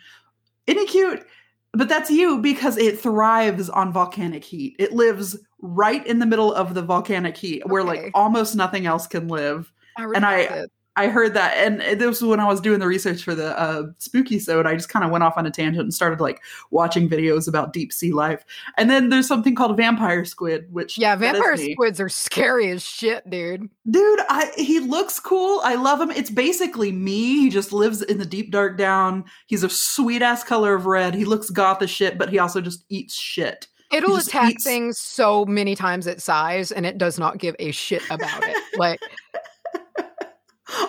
Isn't 0.67 0.81
it 0.81 0.89
cute? 0.89 1.25
But 1.73 1.87
that's 1.87 2.09
you 2.09 2.39
because 2.39 2.77
it 2.77 2.99
thrives 2.99 3.69
on 3.69 3.93
volcanic 3.93 4.43
heat. 4.43 4.75
It 4.79 4.91
lives 4.91 5.37
right 5.61 6.05
in 6.05 6.19
the 6.19 6.25
middle 6.25 6.53
of 6.53 6.73
the 6.73 6.81
volcanic 6.81 7.37
heat 7.37 7.65
where 7.67 7.83
like 7.83 8.11
almost 8.13 8.55
nothing 8.55 8.85
else 8.85 9.07
can 9.07 9.27
live. 9.27 9.71
I 9.97 10.03
And 10.15 10.25
I- 10.25 10.39
it. 10.39 10.71
I 10.95 11.07
heard 11.07 11.33
that, 11.35 11.53
and 11.55 11.79
this 11.99 12.07
was 12.07 12.23
when 12.23 12.39
I 12.41 12.47
was 12.47 12.59
doing 12.59 12.79
the 12.79 12.87
research 12.87 13.23
for 13.23 13.33
the 13.33 13.57
uh, 13.57 13.83
spooky 13.99 14.37
sode. 14.37 14.65
I 14.65 14.75
just 14.75 14.89
kind 14.89 15.05
of 15.05 15.11
went 15.11 15.23
off 15.23 15.37
on 15.37 15.45
a 15.45 15.51
tangent 15.51 15.83
and 15.83 15.93
started 15.93 16.19
like 16.19 16.41
watching 16.71 17.07
videos 17.07 17.47
about 17.47 17.71
deep 17.71 17.93
sea 17.93 18.11
life. 18.11 18.43
And 18.77 18.89
then 18.89 19.07
there's 19.09 19.27
something 19.27 19.55
called 19.55 19.77
vampire 19.77 20.25
squid, 20.25 20.67
which 20.73 20.97
Yeah, 20.97 21.15
vampire 21.15 21.55
squids 21.55 22.01
are 22.01 22.09
scary 22.09 22.69
as 22.71 22.83
shit, 22.83 23.29
dude. 23.29 23.69
dude 23.89 24.19
I, 24.29 24.51
he 24.57 24.79
looks 24.79 25.19
cool 25.19 25.61
i 25.63 25.75
love 25.75 26.01
him 26.01 26.11
it's 26.11 26.29
basically 26.29 26.91
me 26.91 27.39
he 27.39 27.49
just 27.49 27.71
lives 27.71 28.01
in 28.01 28.17
the 28.17 28.25
deep 28.25 28.51
dark 28.51 28.77
down 28.77 29.23
he's 29.47 29.63
a 29.63 29.69
sweet 29.69 30.21
ass 30.21 30.43
color 30.43 30.75
of 30.75 30.85
red 30.85 31.13
he 31.15 31.25
looks 31.25 31.49
goth 31.49 31.81
as 31.81 31.89
shit 31.89 32.17
but 32.17 32.29
he 32.29 32.37
also 32.39 32.61
just 32.61 32.83
eats 32.89 33.13
shit 33.15 33.67
It'll 33.91 34.17
attack 34.17 34.51
eats- 34.51 34.63
things 34.63 34.99
so 34.99 35.45
many 35.45 35.75
times 35.75 36.05
its 36.05 36.23
size, 36.23 36.71
and 36.71 36.85
it 36.85 36.99
does 36.99 37.17
not 37.17 37.39
give 37.39 37.55
a 37.57 37.71
shit 37.71 38.03
about 38.11 38.43
it. 38.43 38.55
Like 38.77 38.99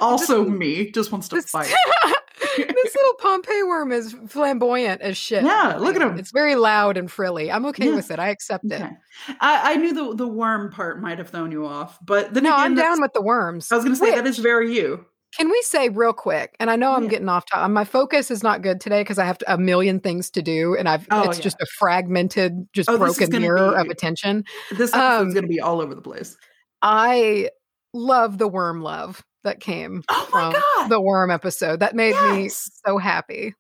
also 0.01 0.45
me 0.45 0.91
just 0.91 1.13
wants 1.13 1.29
to 1.29 1.37
this, 1.37 1.51
fight 1.51 1.73
this 2.57 2.95
little 2.97 3.15
Pompeii 3.19 3.63
worm 3.63 3.93
is 3.93 4.15
flamboyant 4.29 5.01
as 5.03 5.17
shit. 5.17 5.45
Yeah, 5.45 5.77
look 5.79 5.95
at 5.95 6.03
him. 6.03 6.19
It's 6.19 6.33
very 6.33 6.55
loud 6.57 6.97
and 6.97 7.11
frilly. 7.11 7.51
I'm 7.53 7.65
okay 7.67 7.89
Yeah. 7.89 7.97
with 7.97 8.11
it. 8.11 8.19
I 8.19 8.29
accept 8.29 8.65
it. 8.71 8.83
I, 9.41 9.73
I 9.73 9.77
knew 9.77 9.93
the 9.93 10.15
the 10.17 10.27
worm 10.29 10.71
part 10.73 11.01
might 11.01 11.19
have 11.19 11.29
thrown 11.31 11.53
you 11.53 11.67
off 11.67 11.99
but 12.05 12.33
then 12.35 12.45
No, 12.45 12.51
again, 12.55 12.65
I'm 12.65 12.75
down 12.75 13.01
with 13.01 13.13
the 13.13 13.23
worms. 13.23 13.71
i 13.71 13.77
was 13.77 13.85
gonna 13.85 13.97
say 13.97 14.15
that 14.15 14.27
is 14.27 14.39
very 14.39 14.75
you 14.75 15.05
Can 15.37 15.49
we 15.51 15.61
say 15.63 15.89
real 15.91 16.13
quick? 16.13 16.57
And 16.59 16.71
I 16.71 16.77
know 16.77 16.93
I'm 16.93 17.05
Yeah. 17.05 17.11
getting 17.11 17.29
off 17.29 17.45
topic. 17.47 17.71
My 17.73 17.85
focus 17.85 18.31
is 18.31 18.43
not 18.43 18.63
good 18.63 18.81
today 18.81 19.03
because 19.03 19.19
I 19.19 19.25
have 19.27 19.39
to, 19.39 19.55
a 19.55 19.59
million 19.59 20.01
things 20.01 20.29
to 20.31 20.43
do, 20.43 20.75
and 20.77 20.89
I've 20.89 21.07
Oh, 21.11 21.29
it's 21.29 21.39
yeah. 21.39 21.45
just 21.45 21.61
a 21.61 21.67
fragmented, 21.79 22.67
just 22.73 22.89
Oh, 22.91 22.99
broken 22.99 23.31
mirror 23.41 23.71
be- 23.71 23.77
of 23.81 23.87
attention. 23.89 24.45
this 24.73 24.93
episode's 24.93 25.29
Um, 25.29 25.35
gonna 25.35 25.47
be 25.47 25.61
all 25.61 25.81
over 25.81 25.95
the 25.95 26.03
place 26.03 26.37
I 26.83 27.51
love 27.93 28.39
the 28.39 28.49
worm 28.49 28.81
love 28.83 29.23
that 29.45 29.61
came 29.61 30.03
oh 30.11 30.29
my 30.33 30.53
from 30.53 30.53
god 30.53 30.89
the 30.89 31.01
worm 31.01 31.31
episode. 31.31 31.81
That 31.81 31.95
made 31.95 32.15
me 32.33 32.49
so 32.51 32.99
happy. 32.99 33.55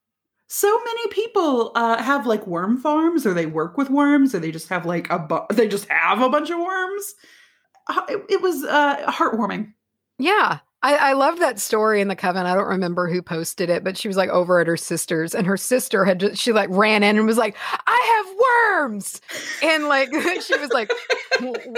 so 0.48 0.78
many 0.84 1.06
people 1.08 1.72
uh, 1.74 2.02
have 2.02 2.26
like 2.26 2.46
worm 2.46 2.76
farms 2.76 3.24
or 3.26 3.32
they 3.34 3.46
work 3.46 3.76
with 3.78 3.88
worms 3.90 4.34
or 4.34 4.40
they 4.40 4.50
just 4.52 4.68
have 4.68 4.84
like 4.86 5.10
a 5.10 5.18
bu- 5.18 5.46
they 5.54 5.68
just 5.68 5.86
have 5.88 6.20
a 6.20 6.28
bunch 6.28 6.50
of 6.50 6.58
worms 6.58 7.14
it, 8.08 8.20
it 8.28 8.42
was 8.42 8.62
uh, 8.64 8.96
heartwarming 9.10 9.72
Yeah. 10.18 10.58
I, 10.82 11.10
I 11.10 11.12
love 11.12 11.40
that 11.40 11.60
story 11.60 12.00
in 12.00 12.08
the 12.08 12.16
coven. 12.16 12.46
I 12.46 12.54
don't 12.54 12.66
remember 12.66 13.06
who 13.06 13.20
posted 13.20 13.68
it, 13.68 13.84
but 13.84 13.98
she 13.98 14.08
was 14.08 14.16
like 14.16 14.30
over 14.30 14.60
at 14.60 14.66
her 14.66 14.78
sister's, 14.78 15.34
and 15.34 15.46
her 15.46 15.58
sister 15.58 16.06
had 16.06 16.20
just, 16.20 16.40
she 16.40 16.52
like 16.52 16.70
ran 16.70 17.02
in 17.02 17.18
and 17.18 17.26
was 17.26 17.36
like, 17.36 17.54
"I 17.86 18.24
have 18.24 18.80
worms," 18.80 19.20
and 19.62 19.88
like 19.88 20.08
she 20.42 20.56
was 20.58 20.70
like, 20.70 20.90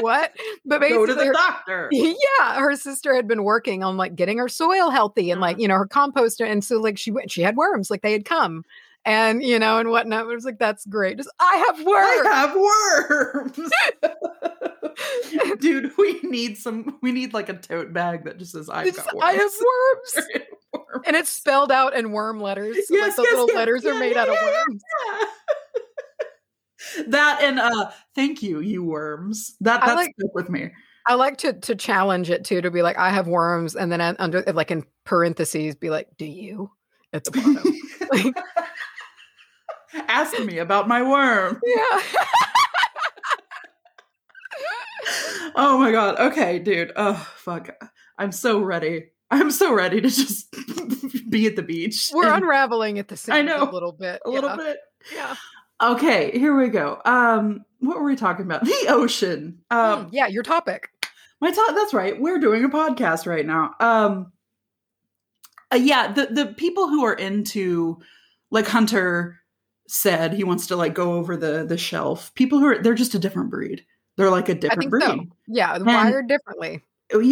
"What?" 0.01 0.33
But 0.65 0.81
go 0.83 1.05
to 1.05 1.15
basically, 1.15 1.15
the 1.15 1.25
her- 1.27 1.33
doctor 1.33 1.89
yeah, 1.93 2.61
her 2.61 2.77
sister 2.77 3.13
had 3.15 3.27
been 3.27 3.43
working 3.43 3.83
on 3.83 3.97
like 3.97 4.15
getting 4.15 4.39
her 4.39 4.49
soil 4.49 4.91
healthy 4.91 5.33
and 5.33 5.43
uh-huh. 5.43 5.51
like 5.51 5.59
you 5.59 5.67
know 5.67 5.77
her 5.77 5.87
compost, 5.87 6.41
and 6.41 6.63
so 6.63 6.79
like 6.81 6.97
she 6.97 7.11
went, 7.11 7.31
she 7.31 7.43
had 7.43 7.57
worms, 7.57 7.91
like 7.91 8.03
they 8.03 8.13
had 8.13 8.25
come, 8.25 8.65
and 9.05 9.43
you 9.43 9.59
know 9.59 9.79
and 9.79 9.91
whatnot. 9.91 10.23
It 10.25 10.35
was 10.35 10.45
like 10.45 10.59
that's 10.59 10.87
great. 10.87 11.17
Just 11.17 11.31
I 11.41 11.57
have 11.57 11.85
worms. 11.85 12.27
i 12.27 13.45
have 13.45 13.57
worms 14.05 15.59
dude 15.61 15.91
we 15.97 16.21
need 16.23 16.57
some 16.59 16.99
we 17.03 17.13
need 17.13 17.33
like 17.35 17.49
a 17.49 17.55
tote 17.55 17.93
bag 17.93 18.25
that 18.25 18.39
just 18.39 18.53
says 18.53 18.69
i've 18.69 18.87
It's- 18.87 19.05
got 19.05 19.15
worms 19.15 19.25
I 19.25 19.33
have 19.33 19.53
worms. 19.53 20.29
Worms. 20.75 21.05
and 21.07 21.17
it's 21.17 21.29
spelled 21.31 21.71
out 21.71 21.95
in 21.95 22.13
worm 22.13 22.41
letters. 22.41 22.77
So, 22.89 22.95
Yes, 22.95 23.09
like 23.09 23.17
the 23.17 23.23
yes, 23.25 23.33
little 23.33 23.47
yes. 23.49 23.57
letters 23.57 23.85
are 23.85 23.95
made 23.95 24.15
yeah, 24.15 24.23
out 24.23 24.29
of 24.31 24.35
yeah, 24.41 24.49
yeah. 24.51 24.63
worms. 24.69 24.83
that 27.09 27.43
and 27.43 27.59
uh 27.59 27.91
thank 28.15 28.43
you 28.43 28.61
you 28.61 28.83
worms 28.83 29.55
that 29.61 29.81
that's 29.85 29.95
like- 29.97 30.15
stuck 30.19 30.35
with 30.35 30.49
me 30.49 30.71
I 31.07 31.15
like 31.15 31.37
to 31.39 31.53
to 31.53 31.75
challenge 31.75 32.31
it 32.31 32.45
too 32.45 32.61
to 32.63 32.71
be 32.71 32.81
like 32.83 32.97
I 32.97 33.11
have 33.11 33.27
worms, 33.27 33.75
and 33.75 33.91
then 33.91 34.01
under 34.01 34.43
like 34.55 34.71
in 34.71 34.85
parentheses 35.05 35.75
be 35.75 35.91
like, 35.91 36.07
"Do 36.17 36.25
you?" 36.25 36.71
At 37.13 37.25
the 37.25 37.33
bottom. 37.33 37.75
like, 38.13 38.35
Ask 39.95 40.39
me 40.45 40.59
about 40.59 40.89
my 40.89 41.03
worm. 41.03 41.61
Yeah. 41.65 42.03
oh 45.57 45.79
my 45.79 45.93
god. 45.93 46.19
Okay, 46.19 46.59
dude. 46.59 46.93
Oh 46.97 47.15
fuck. 47.37 47.71
I'm 48.19 48.33
so 48.33 48.61
ready. 48.61 49.07
I'm 49.31 49.51
so 49.51 49.73
ready 49.73 50.01
to 50.01 50.09
just 50.09 50.51
be 51.31 51.47
at 51.47 51.57
the 51.57 51.63
beach. 51.63 52.11
We're 52.13 52.27
and- 52.27 52.45
unraveling 52.45 52.99
at 52.99 53.09
the 53.09 53.17
same 53.17 53.35
I 53.35 53.43
know. 53.43 53.69
a 53.69 53.73
little 53.73 53.93
bit. 53.93 54.21
a 54.25 54.31
little 54.31 54.51
yeah. 54.51 54.57
bit. 54.57 54.77
Yeah. 55.15 55.35
Okay, 55.83 56.31
here 56.39 56.57
we 56.57 56.69
go. 56.69 57.01
Um, 57.05 57.65
what 57.81 57.97
were 57.99 58.05
we 58.05 58.15
talking 58.15 58.45
about? 58.45 58.65
The 58.65 58.87
ocean. 58.89 59.59
Um, 59.71 60.07
Mm, 60.07 60.09
yeah, 60.13 60.27
your 60.29 60.45
topic. 60.45 60.89
my 61.41 61.51
top. 61.51 61.75
That's 61.75 61.93
right. 61.93 62.21
We're 62.21 62.39
doing 62.39 62.65
a 62.65 62.69
podcast 62.69 63.27
right 63.27 63.45
now. 63.45 63.75
Um, 63.81 64.33
uh, 65.73 65.77
yeah, 65.77 66.13
the 66.13 66.27
the 66.27 66.47
people 66.47 66.89
who 66.89 67.05
are 67.05 67.15
into 67.15 67.99
like 68.51 68.69
Hunter 68.69 69.41
said 69.89 70.33
he 70.33 70.45
wants 70.45 70.67
to 70.69 70.77
like 70.77 70.95
go 70.95 71.15
over 71.15 71.37
the 71.37 71.65
the 71.67 71.77
shelf. 71.79 72.33
People 72.35 72.59
who 72.59 72.67
are 72.67 72.79
they're 72.83 72.95
just 72.95 73.15
a 73.15 73.19
different 73.19 73.51
breed. 73.51 73.85
They're 74.17 74.31
like 74.31 74.49
a 74.49 74.55
different 74.55 74.81
think 74.81 74.91
breed. 74.91 75.03
so. 75.03 75.21
Yeah, 75.49 75.79
wired 75.79 76.29
differently. 76.29 76.83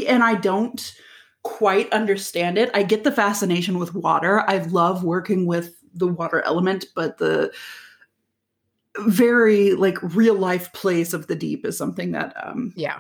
and 0.06 0.22
I 0.22 0.34
don't 0.34 0.94
quite 1.42 1.90
understand 1.92 2.58
it. 2.58 2.70
I 2.74 2.82
get 2.82 3.04
the 3.04 3.12
fascination 3.12 3.78
with 3.78 3.94
water. 3.94 4.40
I 4.48 4.58
love 4.58 5.04
working 5.04 5.46
with 5.46 5.74
the 5.94 6.06
water 6.06 6.42
element, 6.42 6.86
but 6.94 7.18
the 7.18 7.52
very 8.98 9.72
like 9.74 9.96
real 10.14 10.34
life 10.34 10.72
place 10.72 11.12
of 11.12 11.26
the 11.28 11.36
deep 11.36 11.64
is 11.64 11.78
something 11.78 12.12
that 12.12 12.34
um 12.44 12.72
Yeah. 12.76 12.98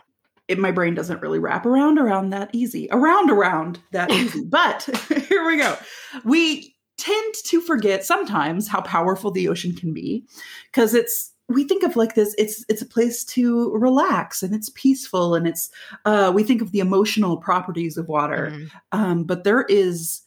it, 0.48 0.58
my 0.58 0.70
brain 0.70 0.94
doesn't 0.94 1.20
really 1.20 1.38
wrap 1.40 1.66
around 1.66 1.98
around 1.98 2.30
that 2.30 2.48
easy 2.52 2.88
around 2.92 3.28
around 3.30 3.80
that 3.90 4.10
easy 4.12 4.44
but 4.44 4.82
here 5.28 5.44
we 5.46 5.56
go 5.56 5.76
we 6.24 6.69
tend 7.00 7.34
to 7.44 7.60
forget 7.60 8.04
sometimes 8.04 8.68
how 8.68 8.80
powerful 8.82 9.30
the 9.30 9.48
ocean 9.48 9.74
can 9.74 9.92
be 9.94 10.24
because 10.70 10.94
it's 10.94 11.32
we 11.48 11.64
think 11.64 11.82
of 11.82 11.96
like 11.96 12.14
this 12.14 12.34
it's 12.38 12.64
it's 12.68 12.82
a 12.82 12.86
place 12.86 13.24
to 13.24 13.70
relax 13.76 14.42
and 14.42 14.54
it's 14.54 14.68
peaceful 14.74 15.34
and 15.34 15.46
it's 15.48 15.70
uh 16.04 16.30
we 16.34 16.42
think 16.44 16.60
of 16.62 16.70
the 16.72 16.78
emotional 16.80 17.36
properties 17.38 17.96
of 17.96 18.06
water 18.06 18.50
Mhm. 18.52 18.70
um 18.92 19.24
but 19.24 19.44
there 19.44 19.62
is 19.68 20.20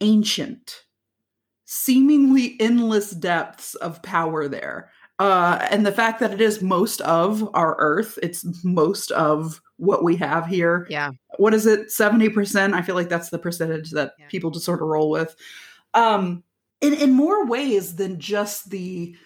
ancient 0.00 0.84
seemingly 1.64 2.56
endless 2.60 3.10
depths 3.10 3.74
of 3.76 4.00
power 4.02 4.46
there 4.46 4.90
uh 5.18 5.66
and 5.70 5.84
the 5.84 5.90
fact 5.92 6.20
that 6.20 6.32
it 6.32 6.40
is 6.40 6.62
most 6.62 7.00
of 7.00 7.48
our 7.54 7.74
earth 7.80 8.18
it's 8.22 8.44
most 8.62 9.10
of 9.12 9.60
what 9.78 10.04
we 10.04 10.14
have 10.14 10.46
here 10.46 10.86
Yeah. 10.88 11.10
what 11.38 11.54
is 11.54 11.66
it 11.66 11.88
70% 11.88 12.74
i 12.74 12.82
feel 12.82 12.94
like 12.94 13.08
that's 13.08 13.30
the 13.30 13.38
percentage 13.38 13.90
that 13.92 14.12
Yeah. 14.18 14.26
people 14.28 14.50
just 14.50 14.64
sort 14.66 14.80
of 14.80 14.86
roll 14.88 15.10
with 15.10 15.34
um 15.96 16.44
in 16.80 16.94
in 16.94 17.12
more 17.12 17.44
ways 17.46 17.96
than 17.96 18.20
just 18.20 18.70
the 18.70 19.16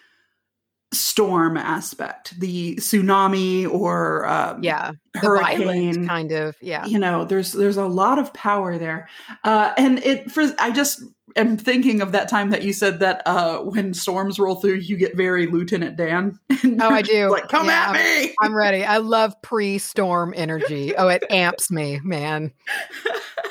storm 0.92 1.56
aspect 1.56 2.38
the 2.40 2.74
tsunami 2.76 3.68
or 3.70 4.26
um, 4.26 4.61
Yeah. 4.62 4.90
The 5.14 5.20
hurricane 5.20 6.04
kind 6.06 6.33
of. 6.33 6.56
Yeah. 6.61 6.85
you 6.85 6.98
know 6.98 7.24
there's 7.24 7.52
there's 7.52 7.76
a 7.76 7.87
lot 7.87 8.18
of 8.18 8.33
power 8.35 8.76
there 8.76 9.09
uh 9.44 9.72
and 9.76 9.98
it 10.00 10.33
for 10.33 10.44
i 10.59 10.72
just 10.72 11.00
am 11.37 11.56
thinking 11.56 12.00
of 12.00 12.11
that 12.11 12.28
time 12.28 12.50
that 12.50 12.62
you 12.64 12.72
said 12.72 12.98
that 13.00 13.22
uh 13.24 13.59
when 13.59 13.94
storms 13.94 14.40
roll 14.40 14.56
through 14.56 14.74
you 14.74 14.96
get 14.96 15.16
very 15.16 15.46
lieutenant 15.46 15.94
dan 15.96 16.37
Oh, 16.80 16.90
I 16.90 17.02
do. 17.16 17.28
like 17.30 17.48
come 17.48 17.66
Yeah. 17.66 17.92
at 17.92 17.92
me 17.94 18.35
I'm 18.40 18.54
ready. 18.54 18.83
I 18.85 18.96
love 18.98 19.40
pre-storm 19.42 20.35
energy. 20.37 20.96
Oh, 20.96 21.06
it 21.09 21.22
amps 21.30 21.70
me, 21.70 22.00
man. 22.02 22.52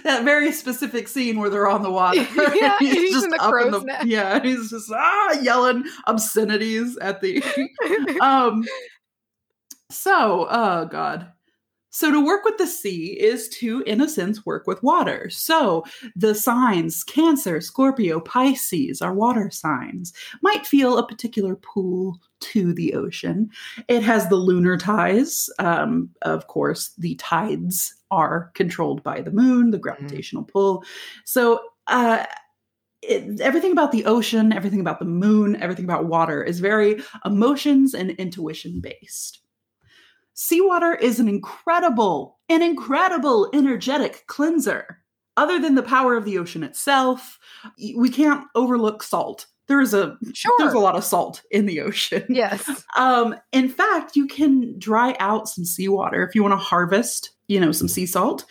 that 0.05 0.23
very 0.25 0.53
specific 0.53 1.09
scene 1.09 1.39
where 1.39 1.51
they're 1.51 1.69
on 1.69 1.83
the 1.83 1.91
water 1.91 2.21
Yeah, 2.55 2.77
And 2.81 2.89
he's 2.89 3.23
in 3.25 3.31
the 3.31 3.43
up 3.43 3.51
crow's 3.53 3.85
nest. 3.85 4.07
yeah 4.07 4.41
he's 4.43 4.71
just 4.71 4.91
ah 4.93 5.37
yelling 5.41 5.85
obscenities 6.07 6.97
at 6.99 7.21
the 7.21 7.43
um 8.21 8.65
so 9.91 10.47
oh 10.49 10.87
god 10.87 11.33
so 11.95 12.11
to 12.11 12.19
work 12.19 12.45
with 12.45 12.59
the 12.59 12.67
sea 12.67 13.13
is 13.13 13.49
to 13.51 13.83
in 13.87 14.01
a 14.01 14.09
sense 14.09 14.45
work 14.45 14.67
with 14.67 14.83
water. 14.83 15.31
So 15.31 15.85
the 16.17 16.35
signs 16.35 17.05
cancer 17.05 17.61
scorpio 17.61 18.19
pisces 18.19 19.01
are 19.01 19.15
water 19.15 19.49
signs 19.49 20.13
might 20.43 20.67
feel 20.67 20.99
a 20.99 21.07
particular 21.07 21.55
pull 21.55 22.21
to 22.41 22.75
the 22.75 22.95
ocean. 22.95 23.49
It 23.87 24.03
has 24.03 24.29
the 24.29 24.35
lunar 24.35 24.77
ties 24.77 25.49
um, 25.61 26.11
of 26.23 26.49
course 26.49 26.95
the 26.99 27.15
tides 27.15 27.95
are 28.11 28.51
controlled 28.55 29.05
by 29.05 29.21
the 29.21 29.31
moon 29.31 29.71
the 29.71 29.79
gravitational 29.79 30.43
pull. 30.43 30.83
So 31.25 31.61
uh 31.87 32.27
it, 33.03 33.41
everything 33.41 33.71
about 33.71 33.93
the 33.93 34.07
ocean, 34.07 34.53
everything 34.53 34.81
about 34.81 34.99
the 34.99 35.05
moon, 35.05 35.55
everything 35.63 35.85
about 35.85 36.07
water 36.07 36.43
is 36.43 36.59
very 36.59 37.05
emotions 37.25 37.95
and 37.95 38.11
intuition 38.13 38.81
based. 38.81 39.44
Seawater 40.35 40.99
is 41.01 41.21
an 41.21 41.29
incredible, 41.29 42.39
an 42.49 42.63
incredible 42.63 43.49
energetic 43.53 44.25
cleanser. 44.27 44.99
Other 45.37 45.59
than 45.59 45.75
the 45.75 45.83
power 45.83 46.17
of 46.17 46.25
the 46.25 46.39
ocean 46.39 46.63
itself, 46.63 47.39
we 47.97 48.09
can't 48.09 48.45
overlook 48.55 49.03
salt. 49.03 49.47
There 49.67 49.81
is 49.81 49.95
a 49.95 50.17
Sure. 50.33 50.53
there's 50.59 50.75
a 50.75 50.79
lot 50.79 50.95
of 50.97 51.05
salt 51.05 51.43
in 51.51 51.67
the 51.67 51.81
ocean. 51.81 52.25
yes. 52.29 52.85
Um, 52.97 53.35
in 53.53 53.69
fact, 53.69 54.15
you 54.15 54.27
can 54.27 54.79
dry 54.79 55.17
out 55.19 55.49
some 55.49 55.65
seawater 55.65 56.23
if 56.27 56.35
you 56.35 56.43
want 56.43 56.53
to 56.53 56.57
harvest, 56.59 57.31
you 57.49 57.59
know, 57.59 57.73
some 57.73 57.89
sea 57.89 58.07
salt. 58.07 58.45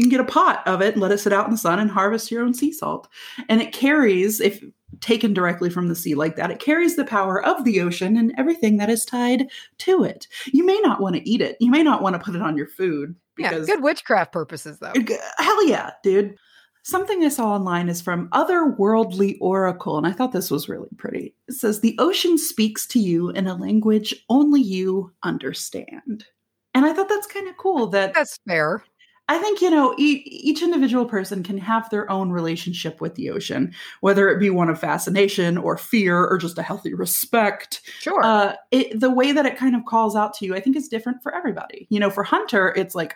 You 0.00 0.04
can 0.04 0.10
get 0.10 0.20
a 0.20 0.24
pot 0.24 0.66
of 0.66 0.80
it 0.80 0.94
and 0.94 1.02
let 1.02 1.12
it 1.12 1.18
sit 1.18 1.30
out 1.30 1.44
in 1.44 1.50
the 1.50 1.58
sun 1.58 1.78
and 1.78 1.90
harvest 1.90 2.30
your 2.30 2.42
own 2.42 2.54
sea 2.54 2.72
salt. 2.72 3.06
And 3.50 3.60
it 3.60 3.74
carries, 3.74 4.40
if 4.40 4.64
taken 5.02 5.34
directly 5.34 5.68
from 5.68 5.88
the 5.88 5.94
sea 5.94 6.14
like 6.14 6.36
that, 6.36 6.50
it 6.50 6.58
carries 6.58 6.96
the 6.96 7.04
power 7.04 7.44
of 7.44 7.64
the 7.64 7.82
ocean 7.82 8.16
and 8.16 8.32
everything 8.38 8.78
that 8.78 8.88
is 8.88 9.04
tied 9.04 9.50
to 9.76 10.02
it. 10.02 10.26
You 10.46 10.64
may 10.64 10.80
not 10.82 11.02
want 11.02 11.16
to 11.16 11.28
eat 11.28 11.42
it. 11.42 11.58
You 11.60 11.70
may 11.70 11.82
not 11.82 12.00
want 12.00 12.14
to 12.14 12.18
put 12.18 12.34
it 12.34 12.40
on 12.40 12.56
your 12.56 12.66
food 12.66 13.14
Yeah. 13.36 13.58
Good 13.58 13.82
witchcraft 13.82 14.32
purposes, 14.32 14.78
though. 14.78 14.94
Hell 15.36 15.66
yeah, 15.66 15.90
dude. 16.02 16.34
Something 16.82 17.22
I 17.22 17.28
saw 17.28 17.50
online 17.50 17.90
is 17.90 18.00
from 18.00 18.30
Otherworldly 18.30 19.36
Oracle, 19.42 19.98
and 19.98 20.06
I 20.06 20.12
thought 20.12 20.32
this 20.32 20.50
was 20.50 20.66
really 20.66 20.88
pretty. 20.96 21.34
It 21.46 21.56
says, 21.56 21.80
The 21.80 21.94
ocean 21.98 22.38
speaks 22.38 22.86
to 22.86 22.98
you 22.98 23.28
in 23.28 23.46
a 23.46 23.54
language 23.54 24.14
only 24.30 24.62
you 24.62 25.12
understand. 25.22 26.24
And 26.72 26.86
I 26.86 26.94
thought 26.94 27.10
that's 27.10 27.26
kind 27.26 27.48
of 27.48 27.58
cool 27.58 27.88
that 27.88 28.14
That's 28.14 28.38
fair. 28.48 28.82
I 29.30 29.38
think, 29.38 29.60
you 29.62 29.70
know, 29.70 29.94
e- 29.96 30.24
each 30.26 30.60
individual 30.60 31.06
person 31.06 31.44
can 31.44 31.56
have 31.58 31.88
their 31.88 32.10
own 32.10 32.32
relationship 32.32 33.00
with 33.00 33.14
the 33.14 33.30
ocean, 33.30 33.72
whether 34.00 34.28
it 34.28 34.40
be 34.40 34.50
one 34.50 34.68
of 34.68 34.80
fascination 34.80 35.56
or 35.56 35.76
fear 35.76 36.26
or 36.26 36.36
just 36.36 36.58
a 36.58 36.62
healthy 36.64 36.94
respect 36.94 37.80
Sure. 38.00 38.20
uh, 38.24 38.54
it, 38.72 38.98
the 38.98 39.08
way 39.08 39.30
that 39.30 39.46
it 39.46 39.56
kind 39.56 39.76
of 39.76 39.84
calls 39.84 40.16
out 40.16 40.34
to 40.34 40.46
you, 40.46 40.56
I 40.56 40.60
think 40.60 40.74
is 40.74 40.88
different 40.88 41.22
for 41.22 41.32
everybody. 41.32 41.86
You 41.90 42.00
know, 42.00 42.10
for 42.10 42.24
Hunter, 42.24 42.74
it's 42.76 42.96
like, 42.96 43.14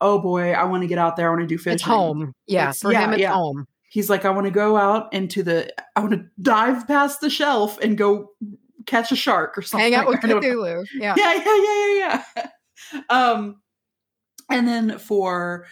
oh 0.00 0.20
boy, 0.20 0.52
I 0.52 0.62
want 0.62 0.82
to 0.84 0.86
get 0.86 0.98
out 0.98 1.16
there. 1.16 1.26
I 1.26 1.30
want 1.30 1.40
to 1.42 1.46
do 1.48 1.58
fishing. 1.58 1.72
it's 1.74 1.82
home. 1.82 2.32
Yeah. 2.46 2.62
It's- 2.70 2.80
for 2.82 2.92
yeah, 2.92 3.04
him, 3.06 3.12
it's 3.14 3.22
yeah. 3.22 3.32
home. 3.32 3.66
He's 3.88 4.08
like, 4.08 4.24
I 4.24 4.30
want 4.30 4.44
to 4.46 4.52
go 4.52 4.76
out 4.76 5.12
into 5.12 5.42
the, 5.42 5.72
I 5.96 6.00
want 6.00 6.12
to 6.12 6.24
dive 6.40 6.86
past 6.86 7.20
the 7.20 7.28
shelf 7.30 7.76
and 7.80 7.98
go 7.98 8.30
catch 8.86 9.10
a 9.10 9.16
shark 9.16 9.58
or 9.58 9.62
something. 9.62 9.92
Hang 9.92 9.94
out 9.96 10.06
with 10.08 10.20
Cthulhu. 10.20 10.86
Yeah. 10.94 11.14
Yeah, 11.16 11.34
yeah, 11.34 11.56
yeah, 11.56 11.94
yeah, 11.96 12.22
yeah. 12.36 13.00
um, 13.10 13.56
and 14.50 14.66
then 14.68 14.98
for, 14.98 15.66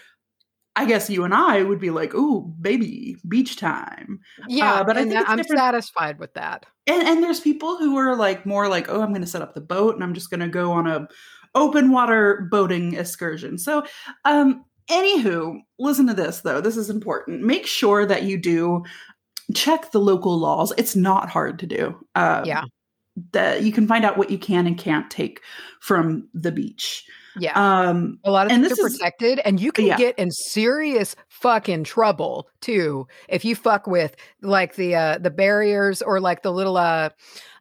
I 0.76 0.86
guess 0.86 1.08
you 1.08 1.24
and 1.24 1.32
I 1.34 1.62
would 1.62 1.78
be 1.80 1.90
like, 1.90 2.14
ooh, 2.14 2.52
baby, 2.60 3.16
beach 3.28 3.56
time. 3.56 4.18
Yeah. 4.48 4.74
Uh, 4.74 4.84
but 4.84 4.96
I 4.96 5.02
think 5.04 5.14
it's 5.14 5.30
I'm 5.30 5.36
different- 5.36 5.60
satisfied 5.60 6.18
with 6.18 6.34
that. 6.34 6.66
and 6.86 7.02
and 7.06 7.22
there's 7.22 7.40
people 7.40 7.76
who 7.78 7.96
are 7.96 8.14
like 8.16 8.44
more 8.44 8.68
like 8.68 8.88
oh 8.90 9.00
i'm 9.00 9.08
going 9.10 9.22
to 9.22 9.26
set 9.26 9.40
up 9.40 9.54
the 9.54 9.60
boat 9.60 9.94
and 9.94 10.04
i'm 10.04 10.12
just 10.12 10.28
going 10.28 10.40
to 10.40 10.48
go 10.48 10.70
on 10.72 10.86
a 10.86 11.08
open 11.54 11.90
water 11.90 12.46
boating 12.50 12.92
excursion 12.94 13.56
so 13.56 13.82
um 14.26 14.62
anywho 14.90 15.56
listen 15.78 16.06
to 16.06 16.12
this 16.12 16.40
though 16.42 16.60
this 16.60 16.76
is 16.76 16.90
important 16.90 17.40
make 17.42 17.66
sure 17.66 18.04
that 18.04 18.24
you 18.24 18.36
do 18.36 18.82
check 19.54 19.92
the 19.92 19.98
local 20.00 20.36
laws 20.38 20.72
it's 20.76 20.94
not 20.94 21.30
hard 21.30 21.58
to 21.58 21.66
do 21.66 21.96
uh, 22.16 22.42
Yeah. 22.44 22.64
that 23.32 23.62
you 23.62 23.72
can 23.72 23.86
find 23.86 24.04
out 24.04 24.18
what 24.18 24.30
you 24.30 24.36
can 24.38 24.66
and 24.66 24.76
can't 24.76 25.10
take 25.10 25.40
from 25.80 26.28
the 26.34 26.52
beach 26.52 27.04
Yeah. 27.38 27.52
um 27.88 28.18
A 28.24 28.30
lot 28.30 28.46
of 28.46 28.52
and 28.52 28.64
things 28.64 28.78
are 28.78 28.86
is- 28.86 28.96
protected, 28.98 29.40
and 29.44 29.60
you 29.60 29.72
can 29.72 29.86
Yeah. 29.86 29.96
get 29.96 30.18
in 30.18 30.30
serious 30.30 31.16
fucking 31.28 31.84
trouble 31.84 32.48
too 32.60 33.06
if 33.28 33.44
you 33.44 33.54
fuck 33.56 33.86
with 33.86 34.14
like 34.42 34.76
the 34.76 34.94
uh 34.94 35.18
the 35.18 35.30
barriers 35.30 36.00
or 36.02 36.20
like 36.20 36.42
the 36.42 36.52
little 36.52 36.76
uh 36.76 37.10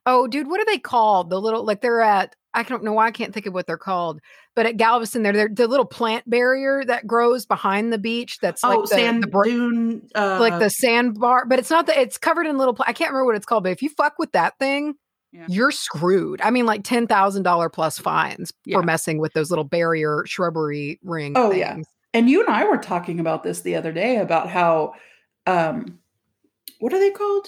oh 0.05 0.27
dude, 0.27 0.47
what 0.47 0.59
are 0.61 0.65
they 0.65 0.77
called? 0.79 1.29
The 1.29 1.39
little 1.41 1.63
like 1.65 1.81
they're 1.81 2.01
at 2.01 2.35
I 2.55 2.61
don't 2.61 2.83
know 2.83 2.93
why 2.93 3.07
I 3.07 3.11
can't 3.11 3.33
think 3.33 3.47
of 3.47 3.53
what 3.55 3.65
they're 3.65 3.79
called, 3.79 4.19
but 4.55 4.67
at 4.67 4.77
Galveston, 4.77 5.23
they're, 5.23 5.33
they're 5.33 5.49
the 5.51 5.65
little 5.67 5.87
plant 5.87 6.29
barrier 6.29 6.83
that 6.85 7.07
grows 7.07 7.47
behind 7.47 7.91
the 7.91 7.97
beach. 7.97 8.37
That's 8.43 8.61
like 8.61 8.77
oh 8.77 8.81
the, 8.81 8.87
sand 8.89 9.23
the 9.23 9.27
br- 9.27 9.43
dune 9.45 10.07
uh, 10.13 10.37
like 10.39 10.59
the 10.59 10.69
sandbar, 10.69 11.47
but 11.47 11.57
it's 11.57 11.71
not 11.71 11.87
that 11.87 11.97
it's 11.97 12.19
covered 12.19 12.45
in 12.45 12.59
little. 12.59 12.75
Pla- 12.75 12.85
I 12.87 12.93
can't 12.93 13.09
remember 13.09 13.25
what 13.25 13.35
it's 13.37 13.47
called, 13.47 13.63
but 13.63 13.71
if 13.71 13.81
you 13.81 13.89
fuck 13.89 14.19
with 14.19 14.33
that 14.33 14.59
thing, 14.59 14.93
Yeah. 15.33 15.45
you're 15.49 15.71
screwed. 15.71 16.39
I 16.41 16.51
mean, 16.51 16.67
like 16.67 16.83
ten 16.83 17.07
thousand 17.07 17.41
dollar 17.43 17.67
plus 17.67 17.97
fines 17.97 18.53
Yeah. 18.65 18.77
for 18.77 18.83
messing 18.83 19.17
with 19.17 19.33
those 19.33 19.49
little 19.49 19.63
barrier 19.65 20.23
shrubbery 20.27 20.99
ring. 21.03 21.33
Oh, 21.35 21.49
things. 21.49 21.59
yeah. 21.59 21.77
and 22.13 22.29
you 22.29 22.39
and 22.45 22.49
I 22.53 22.65
were 22.65 22.77
talking 22.77 23.19
about 23.19 23.41
this 23.43 23.61
the 23.61 23.75
other 23.75 23.91
day 23.91 24.17
about 24.17 24.47
how 24.49 24.93
um 25.47 25.97
what 26.79 26.93
are 26.93 26.99
they 26.99 27.11
called? 27.11 27.47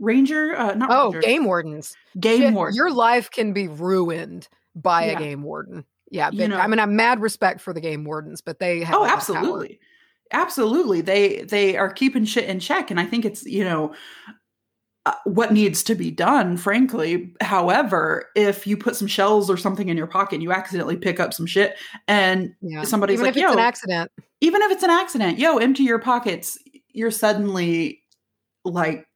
ranger, 0.00 0.56
uh, 0.56 0.74
not 0.74 0.90
Oh, 0.92 1.06
ranger, 1.06 1.20
game 1.20 1.44
wardens. 1.44 1.96
game 2.20 2.38
Shit, 2.40 2.52
warden. 2.54 2.76
Your 2.76 2.92
life 2.92 3.32
can 3.32 3.52
be 3.52 3.66
ruined 3.66 4.46
by 4.76 5.06
Yeah. 5.06 5.12
a 5.12 5.18
game 5.18 5.42
warden. 5.42 5.84
Yeah, 6.12 6.30
You 6.32 6.46
know- 6.46 6.56
I 6.58 6.68
mean, 6.68 6.78
I'm 6.78 6.94
mad 6.94 7.20
respect 7.20 7.60
for 7.60 7.72
the 7.72 7.80
game 7.80 8.04
wardens, 8.04 8.40
but 8.40 8.60
they 8.60 8.84
have 8.84 8.94
oh 8.94 9.02
of 9.02 9.08
power. 9.08 9.16
absolutely 9.16 9.80
absolutely 10.30 11.00
they 11.00 11.42
they 11.42 11.76
are 11.76 11.90
keeping 11.90 12.22
shit 12.26 12.44
in 12.44 12.60
check 12.60 12.90
and 12.90 13.00
i 13.00 13.04
think 13.06 13.24
it's 13.24 13.46
you 13.46 13.64
know 13.64 13.94
what 15.24 15.52
needs 15.52 15.82
to 15.84 15.94
be 15.94 16.10
done 16.10 16.56
frankly. 16.56 17.32
However 17.40 18.26
if 18.34 18.66
you 18.66 18.76
put 18.76 18.96
some 18.96 19.08
shells 19.08 19.48
or 19.50 19.56
something 19.56 19.88
in 19.88 19.96
your 19.96 20.06
pocket 20.06 20.36
and 20.36 20.42
you 20.42 20.52
accidentally 20.52 20.96
pick 20.96 21.20
up 21.20 21.32
some 21.34 21.46
shit 21.46 21.76
and 22.06 22.54
Yeah, 22.60 22.82
somebody's 22.84 23.14
even 23.20 23.26
like 23.26 23.36
if 23.36 23.42
it's 23.44 23.52
an 23.52 23.58
accident. 23.58 24.10
even 24.40 24.62
if 24.62 24.70
it's 24.72 24.82
an 24.82 24.90
accident 24.90 25.38
yo 25.38 25.58
empty 25.58 25.82
your 25.84 25.98
pockets 25.98 26.58
you're 26.92 27.10
suddenly 27.10 28.00
like 28.64 29.06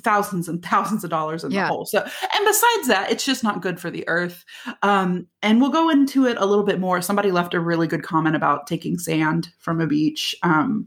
thousands 0.00 0.48
and 0.48 0.62
thousands 0.64 1.04
of 1.04 1.10
dollars 1.10 1.44
in 1.44 1.50
Yeah. 1.50 1.62
the 1.64 1.68
hole. 1.68 1.84
So 1.84 1.98
and 2.00 2.46
besides 2.46 2.88
that 2.88 3.08
it's 3.10 3.24
just 3.26 3.44
not 3.44 3.60
good 3.60 3.78
for 3.78 3.90
the 3.90 4.08
earth. 4.08 4.44
Um 4.82 5.26
and 5.42 5.60
we'll 5.60 5.70
go 5.70 5.90
into 5.90 6.26
it 6.26 6.36
a 6.38 6.46
little 6.46 6.64
bit 6.64 6.80
more. 6.80 7.02
Somebody 7.02 7.30
left 7.30 7.52
a 7.54 7.60
really 7.60 7.86
good 7.86 8.02
comment 8.02 8.34
about 8.34 8.66
taking 8.66 8.98
sand 8.98 9.48
from 9.58 9.80
a 9.80 9.86
beach. 9.86 10.34
Um 10.42 10.86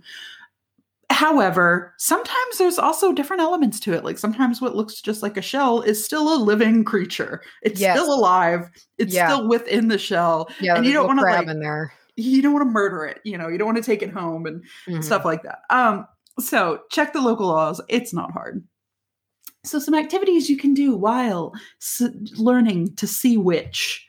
however 1.15 1.93
sometimes 1.97 2.57
there's 2.57 2.77
also 2.77 3.13
different 3.13 3.41
elements 3.41 3.79
to 3.79 3.93
it 3.93 4.03
like 4.03 4.17
sometimes 4.17 4.61
what 4.61 4.75
looks 4.75 4.99
just 5.01 5.23
like 5.23 5.37
a 5.37 5.41
shell 5.41 5.81
is 5.81 6.03
still 6.03 6.33
a 6.33 6.37
living 6.43 6.83
creature 6.83 7.41
it's 7.61 7.79
Yes. 7.79 7.97
still 7.97 8.13
alive 8.13 8.69
it's 8.97 9.13
Yeah. 9.13 9.27
still 9.29 9.47
within 9.47 9.87
the 9.87 9.97
shell 9.97 10.49
Yeah, 10.59 10.75
and 10.75 10.85
you 10.85 10.91
don't 10.93 11.07
wanna, 11.07 11.21
crab 11.21 11.45
like, 11.45 11.47
in 11.55 11.59
there. 11.61 11.93
you 12.17 12.41
don't 12.41 12.53
want 12.53 12.67
to 12.67 12.71
murder 12.71 13.05
it 13.05 13.21
you 13.23 13.37
know 13.37 13.47
you 13.47 13.57
don't 13.57 13.65
want 13.65 13.77
to 13.77 13.83
take 13.83 14.01
it 14.01 14.11
home 14.11 14.45
and 14.45 14.63
Mhm. 14.87 15.03
stuff 15.03 15.23
like 15.25 15.43
that. 15.43 15.59
Um, 15.69 16.05
so 16.39 16.81
check 16.91 17.13
the 17.13 17.21
local 17.21 17.47
laws. 17.47 17.79
It's 17.87 18.13
not 18.13 18.31
hard. 18.31 18.61
So 19.63 19.79
some 19.79 19.95
activities 19.95 20.49
you 20.49 20.57
can 20.57 20.73
do 20.73 20.95
while 20.95 21.53
s- 21.81 22.01
learning 22.37 22.95
to 22.97 23.07
see 23.07 23.37
witch. 23.37 24.05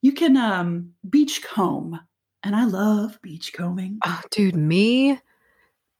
You 0.00 0.12
can 0.12 0.36
um, 0.36 0.92
beach 1.10 1.42
comb, 1.42 1.98
and 2.44 2.54
I 2.54 2.64
love 2.66 3.18
beach 3.20 3.52
combing. 3.52 3.98
Oh, 4.06 4.20
dude, 4.30 4.54
me 4.54 5.18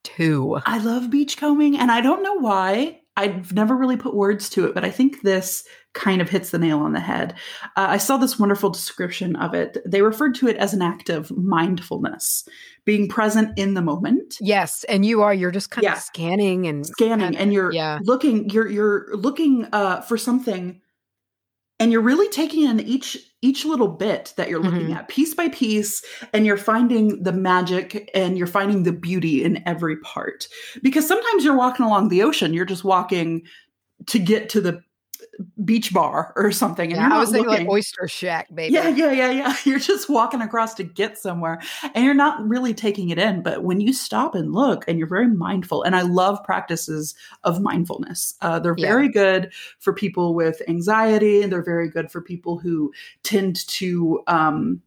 too. 0.05 0.59
I 0.67 0.79
love 0.79 1.11
beach 1.11 1.37
combing, 1.37 1.77
and 1.77 1.91
I 1.91 2.01
don't 2.01 2.23
know 2.23 2.35
why. 2.35 3.01
I've 3.17 3.53
never 3.53 3.77
really 3.77 3.97
put 3.97 4.15
words 4.15 4.51
to 4.51 4.67
it, 4.67 4.75
but 4.75 4.85
I 4.85 4.91
think 4.91 5.23
this 5.23 5.65
kind 5.93 6.21
of 6.21 6.29
hits 6.29 6.51
the 6.51 6.59
nail 6.59 6.81
on 6.81 6.93
the 6.93 6.99
head. 7.01 7.35
Uh, 7.77 7.87
I 7.91 7.97
saw 7.99 8.17
this 8.17 8.41
wonderful 8.41 8.71
description 8.71 9.37
of 9.37 9.55
it. 9.55 9.79
They 9.87 10.03
referred 10.03 10.35
to 10.37 10.49
it 10.49 10.57
as 10.57 10.75
an 10.75 10.83
act 10.83 11.09
of 11.11 11.31
mindfulness, 11.37 12.49
being 12.85 13.09
present 13.09 13.57
in 13.57 13.75
the 13.75 13.83
moment. 13.83 14.37
Yes, 14.41 14.83
and 14.85 15.07
you 15.07 15.23
are. 15.23 15.33
You're 15.33 15.53
just 15.53 15.71
kind 15.71 15.85
Yeah. 15.85 15.93
of 15.93 16.01
scanning 16.01 16.67
and 16.67 16.85
scanning 16.85 17.21
kind- 17.21 17.37
and 17.37 17.53
you're 17.53 17.73
yeah. 17.73 18.01
looking 18.03 18.51
you're 18.51 18.69
you're 18.69 19.07
looking 19.15 19.67
uh 19.73 20.01
for 20.03 20.19
something 20.19 20.81
and 21.85 21.93
you're 21.93 22.01
really 22.01 22.29
taking 22.31 22.65
in 22.65 22.81
each 22.81 23.19
each 23.43 23.67
little 23.67 23.89
bit 23.89 24.33
that 24.39 24.49
you're 24.49 24.63
looking 24.63 24.89
Mhm. 24.89 24.97
at 24.97 25.09
piece 25.09 25.35
by 25.35 25.49
piece 25.51 26.03
and 26.33 26.47
you're 26.47 26.57
finding 26.57 27.23
the 27.23 27.33
magic 27.33 28.11
and 28.15 28.39
you're 28.39 28.47
finding 28.47 28.85
the 28.85 28.93
beauty 28.93 29.45
in 29.45 29.63
every 29.67 29.99
part 29.99 30.49
because 30.83 31.07
sometimes 31.07 31.45
you're 31.45 31.55
walking 31.57 31.85
along 31.85 32.09
the 32.09 32.23
ocean 32.23 32.55
you're 32.55 32.65
just 32.65 32.85
walking 32.85 33.43
to 34.07 34.19
get 34.19 34.49
to 34.49 34.63
the 34.63 34.81
beach 35.65 35.93
bar 35.93 36.33
or 36.37 36.53
something 36.53 36.93
and 36.93 37.01
Yeah, 37.01 37.09
you're 37.09 37.17
I 37.17 37.21
was 37.21 37.31
thinking 37.31 37.51
looking 37.51 37.67
like 37.67 37.75
Oyster 37.75 38.09
Shack, 38.09 38.55
baby. 38.55 38.75
yeah, 38.75 38.89
yeah, 38.89 39.13
yeah, 39.13 39.31
yeah. 39.31 39.57
You're 39.65 39.79
just 39.79 40.09
walking 40.09 40.41
across 40.41 40.75
to 40.75 40.85
get 40.85 41.19
somewhere 41.19 41.61
and 41.95 42.05
you're 42.05 42.15
not 42.15 42.47
really 42.47 42.75
taking 42.75 43.11
it 43.11 43.19
in. 43.19 43.43
But 43.43 43.65
when 43.65 43.81
you 43.81 43.93
stop 43.93 44.35
and 44.35 44.53
look 44.53 44.85
and 44.87 44.99
you're 44.99 45.09
very 45.09 45.29
mindful, 45.29 45.83
and 45.83 45.97
I 45.97 46.03
love 46.03 46.43
practices 46.45 47.15
of 47.45 47.61
mindfulness, 47.61 48.35
uh, 48.43 48.59
they're 48.59 48.75
Yeah. 48.77 48.89
very 48.89 49.09
good 49.09 49.53
for 49.81 49.93
people 49.93 50.35
with 50.35 50.63
anxiety 50.69 51.43
and 51.43 51.51
they're 51.53 51.63
very 51.65 51.89
good 51.89 52.11
for 52.11 52.21
people 52.21 52.59
who 52.59 52.93
tend 53.23 53.67
to. 53.69 54.23
Um, 54.27 54.83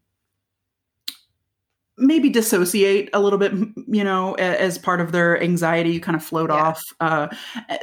maybe 1.98 2.30
dissociate 2.30 3.10
a 3.14 3.20
little 3.20 3.40
bit 3.40 3.52
you 3.88 4.04
know 4.04 4.34
as 4.36 4.78
part 4.78 5.02
of 5.02 5.12
their 5.12 5.42
anxiety 5.42 5.90
you 5.90 6.00
kind 6.00 6.16
of 6.16 6.24
float 6.24 6.50
Yeah. 6.50 6.56
off 6.56 6.84
uh, 7.00 7.28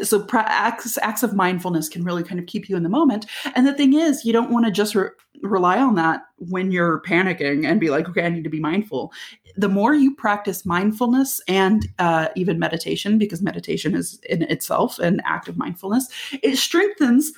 so 0.02 0.24
acts, 0.32 0.96
acts 0.98 1.22
of 1.22 1.34
mindfulness 1.34 1.88
can 1.88 2.04
really 2.04 2.22
kind 2.22 2.38
of 2.38 2.46
keep 2.46 2.68
you 2.68 2.76
in 2.76 2.82
the 2.84 2.88
moment 2.88 3.26
and 3.54 3.66
the 3.66 3.74
thing 3.74 3.94
is 3.94 4.24
you 4.24 4.32
don't 4.32 4.50
want 4.50 4.66
to 4.66 4.70
just 4.70 4.94
re- 4.94 5.08
rely 5.42 5.78
on 5.78 5.96
that 5.96 6.22
when 6.38 6.70
you're 6.70 7.00
panicking 7.02 7.66
and 7.66 7.80
be 7.80 7.90
like 7.90 8.08
okay 8.08 8.24
i 8.24 8.28
need 8.28 8.44
to 8.44 8.50
be 8.50 8.60
mindful 8.60 9.12
the 9.56 9.68
more 9.68 9.94
you 9.94 10.14
practice 10.14 10.64
mindfulness 10.66 11.40
and 11.46 11.86
uh, 12.00 12.28
even 12.34 12.58
meditation 12.58 13.18
because 13.18 13.40
meditation 13.42 13.94
is 13.94 14.18
in 14.28 14.42
itself 14.42 14.98
an 14.98 15.20
act 15.24 15.48
of 15.48 15.56
mindfulness 15.56 16.08
it 16.42 16.56
strengthens 16.56 17.32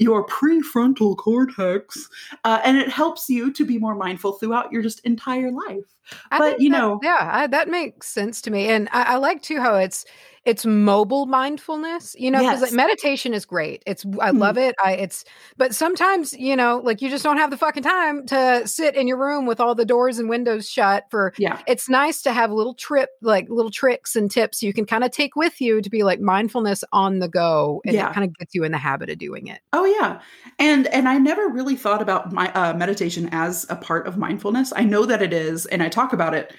your 0.00 0.26
prefrontal 0.26 1.16
cortex 1.16 2.08
uh, 2.44 2.60
and 2.64 2.76
it 2.78 2.88
helps 2.88 3.28
you 3.28 3.52
to 3.52 3.64
be 3.64 3.78
more 3.78 3.94
mindful 3.94 4.32
throughout 4.32 4.72
your 4.72 4.82
just 4.82 5.00
entire 5.00 5.50
life. 5.52 5.84
I 6.32 6.38
But, 6.38 6.60
you 6.60 6.70
that- 6.70 6.78
know- 6.78 7.00
yeah, 7.02 7.28
I, 7.32 7.46
that 7.46 7.68
makes 7.68 8.08
sense 8.08 8.40
to 8.42 8.50
me, 8.50 8.68
and 8.68 8.88
I, 8.92 9.02
I 9.02 9.16
like 9.16 9.42
too 9.42 9.60
how 9.60 9.74
it's 9.76 10.04
it's 10.46 10.64
mobile 10.64 11.26
mindfulness. 11.26 12.16
You 12.18 12.30
know, 12.30 12.38
because 12.40 12.60
Yes. 12.60 12.70
like 12.70 12.72
meditation 12.72 13.34
is 13.34 13.44
great. 13.44 13.82
It's 13.86 14.04
I 14.20 14.30
love 14.30 14.56
it. 14.56 14.74
I 14.82 14.92
it's 14.94 15.24
but 15.58 15.74
sometimes 15.74 16.32
you 16.32 16.56
know, 16.56 16.80
like 16.82 17.02
you 17.02 17.10
just 17.10 17.22
don't 17.24 17.36
have 17.36 17.50
the 17.50 17.56
fucking 17.58 17.82
time 17.82 18.24
to 18.26 18.62
sit 18.66 18.94
in 18.94 19.06
your 19.06 19.18
room 19.18 19.44
with 19.46 19.60
all 19.60 19.74
the 19.74 19.84
doors 19.84 20.18
and 20.18 20.28
windows 20.30 20.68
shut. 20.68 21.04
For 21.10 21.34
yeah 21.36 21.60
it's 21.66 21.88
nice 21.90 22.22
to 22.22 22.32
have 22.32 22.50
little 22.50 22.74
trip 22.74 23.10
like 23.20 23.48
little 23.50 23.70
tricks 23.70 24.16
and 24.16 24.30
tips 24.30 24.62
you 24.62 24.72
can 24.72 24.86
kind 24.86 25.04
of 25.04 25.10
take 25.10 25.36
with 25.36 25.60
you 25.60 25.82
to 25.82 25.90
be 25.90 26.02
like 26.04 26.20
mindfulness 26.20 26.84
on 26.92 27.18
the 27.18 27.28
go, 27.28 27.82
and 27.84 27.94
Yeah. 27.94 28.08
it 28.10 28.14
kind 28.14 28.24
of 28.24 28.36
gets 28.38 28.54
you 28.54 28.64
in 28.64 28.72
the 28.72 28.78
habit 28.78 29.10
of 29.10 29.18
doing 29.18 29.46
it. 29.46 29.60
Oh 29.74 29.84
yeah, 29.84 30.20
and 30.58 30.86
and 30.88 31.08
I 31.08 31.18
never 31.18 31.48
really 31.48 31.76
thought 31.76 32.00
about 32.00 32.32
my 32.32 32.50
uh, 32.52 32.72
meditation 32.74 33.28
as 33.32 33.66
a 33.68 33.76
part 33.76 34.06
of 34.06 34.16
mindfulness. 34.16 34.72
I 34.74 34.84
know 34.84 35.04
that 35.04 35.20
it 35.20 35.32
is, 35.34 35.66
and 35.66 35.82
I 35.82 35.88
talk 35.90 36.12
about 36.14 36.34
it 36.34 36.54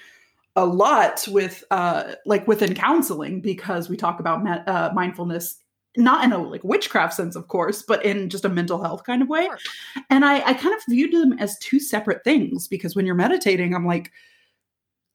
a 0.56 0.66
lot 0.66 1.26
with 1.28 1.64
uh, 1.70 2.14
like 2.26 2.46
within 2.46 2.74
counseling 2.74 3.40
because 3.40 3.88
we 3.88 3.96
talk 3.96 4.20
about 4.20 4.42
me- 4.44 4.50
uh, 4.66 4.92
mindfulness 4.92 5.58
not 5.98 6.24
in 6.24 6.32
a 6.32 6.38
like 6.38 6.64
witchcraft 6.64 7.12
sense, 7.12 7.36
of 7.36 7.48
course, 7.48 7.82
but 7.82 8.02
in 8.04 8.30
just 8.30 8.46
a 8.46 8.48
mental 8.48 8.82
health 8.82 9.04
kind 9.04 9.20
of 9.20 9.28
way. 9.28 9.44
Sure. 9.44 9.58
And 10.08 10.24
I 10.24 10.40
I 10.40 10.54
kind 10.54 10.74
of 10.74 10.80
viewed 10.88 11.12
them 11.12 11.34
as 11.38 11.58
two 11.58 11.78
separate 11.80 12.24
things 12.24 12.66
because 12.68 12.96
when 12.96 13.06
you're 13.06 13.14
meditating, 13.14 13.74
I'm 13.74 13.86
like. 13.86 14.10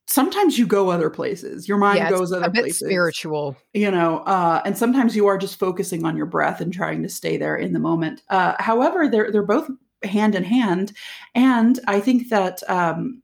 Sometimes 0.10 0.58
you 0.58 0.66
go 0.66 0.90
other 0.90 1.10
places. 1.10 1.68
Your 1.68 1.78
mind 1.78 1.98
Yeah, 1.98 2.10
goes 2.10 2.32
other 2.32 2.46
a 2.46 2.50
bit 2.50 2.62
places 2.62 2.88
spiritual. 2.88 3.58
you 3.74 3.92
know 3.92 4.20
uh, 4.20 4.62
and 4.64 4.78
sometimes 4.78 5.18
you 5.18 5.28
are 5.28 5.38
just 5.38 5.60
focusing 5.60 6.06
on 6.06 6.16
your 6.16 6.26
breath 6.26 6.62
and 6.62 6.72
trying 6.74 7.04
to 7.04 7.10
stay 7.10 7.36
there 7.36 7.58
in 7.58 7.74
the 7.74 7.80
moment 7.80 8.22
uh, 8.30 8.54
however 8.58 9.10
they're 9.10 9.32
they're 9.34 9.44
both 9.44 9.70
hand 10.04 10.34
in 10.34 10.46
hand 10.46 10.94
and 11.36 11.82
i 11.88 12.00
think 12.00 12.30
that 12.30 12.64
um, 12.70 13.22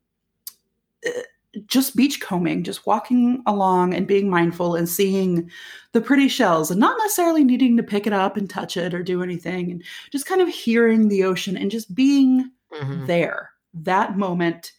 uh, 1.08 1.12
just 1.68 1.96
beachcombing 1.96 2.64
just 2.64 2.86
walking 2.88 3.42
along 3.46 3.94
and 3.94 4.08
being 4.08 4.30
mindful 4.30 4.76
and 4.76 4.90
seeing 4.90 5.50
the 5.92 6.02
pretty 6.02 6.28
shells 6.28 6.72
and 6.72 6.80
not 6.80 6.98
necessarily 7.00 7.44
needing 7.44 7.78
to 7.78 7.84
pick 7.84 8.08
it 8.08 8.14
up 8.14 8.36
and 8.38 8.50
touch 8.50 8.76
it 8.76 8.94
or 8.94 9.04
do 9.04 9.22
anything 9.22 9.70
and 9.72 9.84
just 10.12 10.26
kind 10.26 10.42
of 10.42 10.48
hearing 10.50 11.10
the 11.10 11.24
ocean 11.24 11.56
and 11.56 11.70
just 11.72 11.94
being 11.94 12.50
Mhm. 12.74 13.06
there 13.06 13.52
that 13.76 14.18
moment 14.18 14.72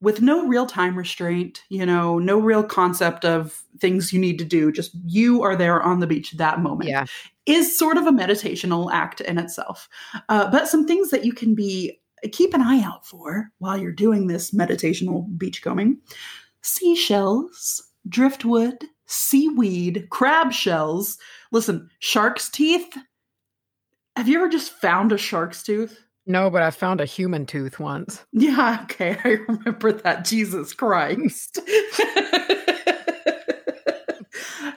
with 0.00 0.20
no 0.20 0.44
real 0.48 0.66
time 0.66 0.98
restraint 0.98 1.62
you 1.68 1.86
know 1.86 2.18
no 2.18 2.36
real 2.40 2.64
concept 2.64 3.24
of 3.24 3.62
things 3.78 4.12
you 4.12 4.18
need 4.18 4.38
to 4.38 4.44
do 4.44 4.72
just 4.72 4.90
you 5.06 5.42
are 5.42 5.54
there 5.54 5.80
on 5.82 6.00
the 6.00 6.06
beach 6.08 6.32
that 6.32 6.58
moment 6.60 6.90
Yeah. 6.90 7.06
is 7.46 7.78
sort 7.78 7.96
of 7.96 8.06
a 8.08 8.12
meditational 8.12 8.92
act 8.92 9.20
in 9.20 9.38
itself 9.38 9.88
uh, 10.28 10.50
but 10.50 10.66
some 10.66 10.84
things 10.88 11.10
that 11.10 11.24
you 11.24 11.32
can 11.32 11.54
be 11.54 12.00
keep 12.30 12.54
an 12.54 12.62
eye 12.62 12.82
out 12.82 13.06
for 13.06 13.50
while 13.58 13.76
you're 13.76 13.92
doing 13.92 14.26
this 14.26 14.50
meditational 14.52 15.26
beachcombing 15.36 15.98
seashells 16.62 17.82
driftwood 18.08 18.84
seaweed 19.06 20.06
crab 20.10 20.52
shells 20.52 21.18
listen 21.50 21.88
shark's 21.98 22.48
teeth 22.48 22.96
have 24.16 24.28
you 24.28 24.36
ever 24.38 24.48
just 24.48 24.72
found 24.72 25.10
a 25.12 25.18
shark's 25.18 25.62
tooth 25.62 25.98
No, 26.26 26.50
but 26.50 26.62
I 26.62 26.70
found 26.70 27.00
a 27.00 27.04
human 27.04 27.46
tooth 27.46 27.80
once. 27.80 28.24
yeah, 28.32 28.80
okay, 28.84 29.16
I 29.24 29.38
remember 29.48 29.92
that. 29.92 30.24
Jesus 30.24 30.72
Christ. 30.72 31.58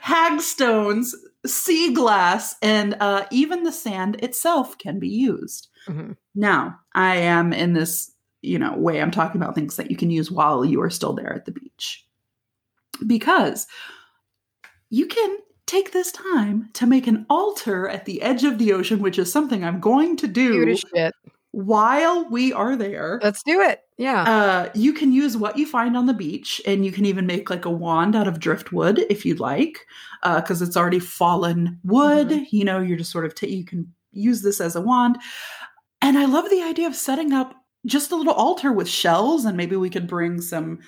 Hagstones, 0.02 1.14
sea 1.44 1.92
glass, 1.92 2.56
and 2.62 2.96
uh, 3.00 3.26
even 3.30 3.62
the 3.62 3.72
sand 3.72 4.16
itself 4.22 4.78
can 4.78 4.98
be 4.98 5.08
used. 5.08 5.68
Mhm. 5.88 6.16
Now, 6.34 6.78
I 6.94 7.16
am 7.16 7.52
in 7.52 7.72
this, 7.74 8.12
you 8.42 8.58
know, 8.58 8.74
way 8.76 9.00
I'm 9.00 9.10
talking 9.10 9.40
about 9.40 9.54
things 9.54 9.76
that 9.76 9.90
you 9.90 9.96
can 9.96 10.10
use 10.10 10.30
while 10.30 10.64
you 10.64 10.80
are 10.82 10.90
still 10.90 11.12
there 11.12 11.32
at 11.32 11.44
the 11.44 11.52
beach. 11.52 12.04
Because 13.06 13.66
you 14.90 15.06
can 15.06 15.38
take 15.66 15.92
this 15.92 16.12
time 16.12 16.68
to 16.74 16.86
make 16.86 17.06
an 17.06 17.26
altar 17.28 17.88
at 17.88 18.04
the 18.04 18.22
edge 18.22 18.44
of 18.44 18.58
the 18.58 18.72
ocean, 18.72 19.00
which 19.00 19.18
is 19.18 19.30
something 19.32 19.64
I'm 19.64 19.80
going 19.80 20.16
to 20.18 20.28
do 20.28 20.76
shit. 20.76 21.12
while 21.50 22.28
we 22.30 22.52
are 22.52 22.76
there, 22.76 23.18
Let's 23.22 23.42
do 23.42 23.60
it. 23.60 23.80
Yeah. 23.98 24.22
uh, 24.22 24.70
you 24.74 24.92
can 24.92 25.12
use 25.12 25.36
what 25.36 25.58
you 25.58 25.66
find 25.66 25.96
on 25.96 26.06
the 26.06 26.14
beach, 26.14 26.60
and 26.66 26.84
you 26.84 26.92
can 26.92 27.04
even 27.04 27.26
make 27.26 27.50
like 27.50 27.64
a 27.64 27.70
wand 27.70 28.14
out 28.14 28.28
of 28.28 28.38
driftwood 28.38 29.00
if 29.10 29.26
you'd 29.26 29.40
like, 29.40 29.86
because 30.22 30.62
it's 30.62 30.76
already 30.76 31.00
fallen 31.00 31.80
wood. 31.82 32.28
Mhm. 32.28 32.46
You 32.52 32.64
know, 32.64 32.80
you're 32.80 32.98
just 32.98 33.10
sort 33.10 33.24
of 33.24 33.34
ta- 33.34 33.46
you 33.46 33.64
can 33.64 33.92
use 34.12 34.42
this 34.42 34.60
as 34.60 34.76
a 34.76 34.80
wand. 34.80 35.18
And 36.02 36.18
I 36.18 36.26
love 36.26 36.48
the 36.50 36.62
idea 36.62 36.86
of 36.86 36.94
setting 36.96 37.32
up 37.32 37.54
just 37.86 38.10
a 38.12 38.16
little 38.16 38.32
altar 38.34 38.72
with 38.72 38.88
shells, 38.88 39.44
and 39.44 39.56
maybe 39.56 39.76
we 39.76 39.90
could 39.90 40.06
bring 40.06 40.40
some 40.40 40.80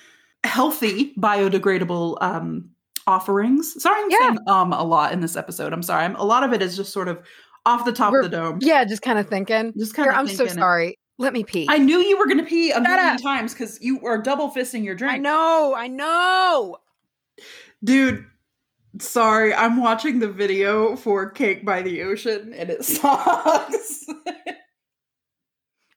healthy 0.43 1.13
biodegradable 1.15 2.17
um, 2.21 2.69
offerings. 3.07 3.81
Sorry, 3.81 4.01
I'm 4.01 4.09
Yeah. 4.11 4.17
saying 4.19 4.37
um 4.47 4.73
a 4.73 4.83
lot 4.83 5.11
in 5.13 5.19
this 5.21 5.35
episode. 5.35 5.73
I'm 5.73 5.83
sorry. 5.83 6.05
I'm, 6.05 6.15
a 6.15 6.23
lot 6.23 6.43
of 6.43 6.53
it 6.53 6.61
is 6.61 6.75
just 6.75 6.93
sort 6.93 7.07
of 7.07 7.19
off 7.65 7.85
the 7.85 7.91
top 7.91 8.11
We're- 8.11 8.25
of 8.25 8.31
the 8.31 8.37
dome. 8.37 8.59
yeah, 8.61 8.83
just 8.85 9.01
kind 9.01 9.19
of 9.19 9.27
thinking. 9.27 9.73
Just 9.77 9.93
kind 9.93 10.09
of. 10.09 10.15
I'm 10.15 10.27
so 10.27 10.45
sorry. 10.47 10.97
Let 11.17 11.33
me 11.33 11.43
pee. 11.43 11.65
I 11.69 11.77
knew 11.79 11.99
you 11.99 12.17
were 12.17 12.25
going 12.27 12.37
to 12.37 12.45
pee 12.45 12.71
a 12.71 12.75
Shut 12.75 12.83
million 12.83 13.05
up. 13.15 13.21
times 13.21 13.53
because 13.53 13.77
you 13.81 13.99
are 14.05 14.17
double 14.21 14.49
fisting 14.51 14.85
your 14.85 14.95
drink. 14.95 15.15
I 15.15 15.17
know. 15.17 15.73
I 15.75 15.87
know. 15.87 16.77
Dude, 17.83 18.25
sorry. 19.01 19.53
I'm 19.53 19.77
watching 19.81 20.19
the 20.19 20.29
video 20.29 20.95
for 20.95 21.29
Cake 21.29 21.65
by 21.65 21.81
the 21.81 22.03
Ocean 22.03 22.53
and 22.53 22.69
it 22.69 22.85
sucks. 22.85 24.05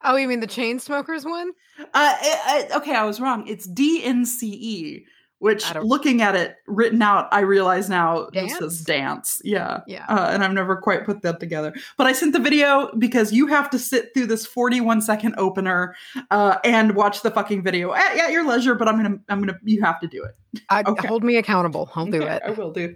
Oh, 0.05 0.17
you 0.17 0.27
mean 0.29 0.41
the 0.41 0.47
Chainsmokers 0.47 1.25
one? 1.25 1.53
uh, 1.95 2.15
it- 2.23 2.65
it- 2.71 2.77
okay, 2.77 2.95
I 2.95 3.05
was 3.05 3.21
wrong. 3.21 3.47
It's 3.47 3.67
DNCE, 3.67 5.05
which 5.39 5.65
looking 5.77 6.23
at 6.23 6.37
it 6.37 6.57
written 6.67 7.03
out, 7.03 7.29
I 7.33 7.41
realize 7.41 7.89
now 7.89 8.27
Dance? 8.27 8.53
it 8.53 8.59
says 8.59 8.81
dance. 8.83 9.41
Yeah. 9.45 9.81
Yeah. 9.87 10.05
Uh, 10.09 10.29
and 10.33 10.45
I've 10.45 10.53
never 10.53 10.77
quite 10.77 11.05
put 11.05 11.23
that 11.23 11.41
together. 11.41 11.75
But 11.97 12.07
I 12.07 12.13
sent 12.13 12.33
the 12.33 12.39
video 12.39 12.91
because 12.99 13.33
you 13.33 13.47
have 13.49 13.69
to 13.71 13.79
sit 13.79 14.15
through 14.15 14.27
this 14.27 14.47
41 14.47 15.01
second 15.03 15.35
opener 15.39 15.97
uh, 16.31 16.59
and 16.65 16.95
watch 16.95 17.23
the 17.23 17.31
fucking 17.31 17.63
video 17.63 17.93
at, 17.93 18.17
at 18.19 18.31
your 18.33 18.47
leisure. 18.47 18.75
But 18.77 18.89
I'm 18.89 18.97
gonna, 18.97 19.19
I'm 19.29 19.41
gonna, 19.41 19.59
you 19.65 19.83
have 19.83 19.99
to 20.01 20.07
do 20.07 20.23
it. 20.23 20.37
I, 20.69 20.83
Okay. 20.87 21.09
Hold 21.09 21.25
me 21.25 21.37
accountable. 21.37 21.91
I'll 21.95 22.05
do 22.07 22.23
Okay, 22.23 22.35
it. 22.37 22.43
I 22.45 22.51
will 22.51 22.73
do. 22.73 22.95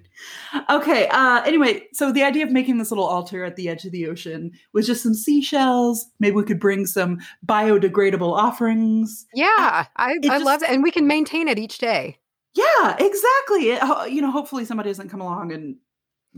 Okay. 0.69 1.09
Uh, 1.09 1.43
anyway, 1.45 1.85
so 1.93 2.13
the 2.13 2.23
idea 2.23 2.45
of 2.45 2.51
making 2.51 2.77
this 2.79 2.91
little 2.91 3.07
altar 3.07 3.45
at 3.45 3.57
the 3.57 3.69
edge 3.69 3.85
of 3.87 3.93
the 3.93 4.07
ocean 4.09 4.53
was 4.75 4.87
just 4.87 5.03
some 5.03 5.15
seashells. 5.15 6.05
Maybe 6.21 6.37
we 6.37 6.45
could 6.45 6.61
bring 6.61 6.85
some 6.87 7.19
biodegradable 7.47 8.31
offerings. 8.33 9.27
Yeah, 9.35 9.87
I, 9.97 10.13
it 10.13 10.27
I 10.31 10.35
just- 10.37 10.45
love 10.45 10.63
it. 10.63 10.69
And 10.71 10.83
we 10.83 10.91
can 10.91 11.07
maintain 11.07 11.49
it 11.49 11.59
each 11.59 11.79
day. 11.79 12.19
Yeah, 12.55 12.97
exactly. 12.99 13.71
It, 13.71 14.11
you 14.13 14.21
know, 14.23 14.31
hopefully 14.31 14.65
somebody 14.65 14.91
doesn't 14.91 15.09
come 15.11 15.21
along 15.21 15.53
and 15.53 15.77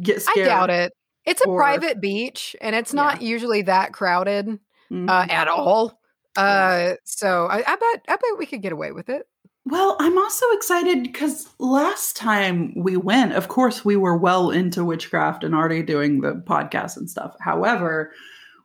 get 0.00 0.22
scared. 0.22 0.48
I 0.48 0.50
doubt 0.50 0.70
it. 0.70 0.92
It's 1.24 1.42
a 1.44 1.48
Or- 1.48 1.58
private 1.58 2.00
beach 2.00 2.56
and 2.60 2.74
it's 2.74 2.92
not 2.94 3.22
usually 3.22 3.62
that 3.62 3.92
crowded 3.92 4.58
Mhm. 4.90 5.08
uh, 5.10 5.26
at 5.30 5.46
all. 5.48 6.00
Yeah. 6.36 6.42
Uh, 6.42 6.94
so 7.04 7.46
I, 7.46 7.56
I 7.58 7.76
bet 7.76 8.04
I 8.08 8.12
bet 8.16 8.38
we 8.38 8.46
could 8.46 8.62
get 8.62 8.72
away 8.72 8.92
with 8.92 9.08
it. 9.08 9.26
Well, 9.64 9.96
I'm 10.00 10.16
also 10.16 10.46
excited 10.52 11.02
because 11.02 11.48
last 11.58 12.16
time 12.16 12.72
we 12.74 12.96
went, 12.96 13.34
of 13.34 13.48
course, 13.48 13.84
we 13.84 13.96
were 13.96 14.16
well 14.16 14.50
into 14.50 14.84
witchcraft 14.84 15.44
and 15.44 15.54
already 15.54 15.82
doing 15.82 16.20
the 16.20 16.42
podcast 16.46 16.96
and 16.96 17.10
stuff. 17.10 17.34
However, 17.40 18.12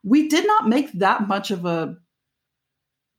we 0.04 0.30
did 0.30 0.48
not 0.48 0.70
make 0.70 0.92
that 0.94 1.28
much 1.28 1.52
of 1.52 1.66
a 1.66 1.96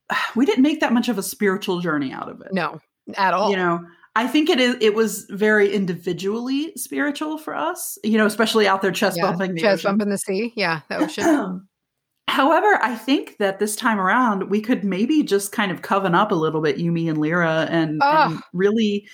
we 0.35 0.45
didn't 0.45 0.63
make 0.63 0.79
that 0.79 0.93
much 0.93 1.09
of 1.09 1.17
a 1.17 1.23
spiritual 1.23 1.79
journey 1.79 2.11
out 2.11 2.29
of 2.29 2.41
it. 2.41 2.53
No, 2.53 2.79
at 3.15 3.33
all. 3.33 3.51
You 3.51 3.57
know, 3.57 3.85
I 4.15 4.27
think 4.27 4.49
it 4.49 4.59
is 4.59 4.77
it 4.81 4.95
was 4.95 5.25
very 5.29 5.73
individually 5.73 6.73
spiritual 6.77 7.37
for 7.37 7.55
us, 7.55 7.97
you 8.03 8.17
know, 8.17 8.25
especially 8.25 8.67
out 8.67 8.81
there 8.81 8.91
chest 8.91 9.17
yeah. 9.17 9.29
bumping 9.29 9.55
the 9.55 9.61
chest 9.61 9.81
ocean. 9.81 9.91
bumping 9.91 10.09
the 10.09 10.17
sea. 10.17 10.53
Yeah, 10.55 10.81
the 10.89 10.97
ocean. 10.97 11.67
However, 12.27 12.79
I 12.81 12.95
think 12.95 13.37
that 13.37 13.59
this 13.59 13.75
time 13.75 13.99
around 13.99 14.49
we 14.49 14.59
could 14.61 14.83
maybe 14.83 15.23
just 15.23 15.51
kind 15.51 15.71
of 15.71 15.81
coven 15.81 16.15
up 16.15 16.31
a 16.31 16.35
little 16.35 16.61
bit, 16.61 16.77
Yumi 16.77 17.07
and 17.09 17.17
Lyra, 17.19 17.67
and, 17.69 18.01
and 18.03 18.41
really 18.53 19.07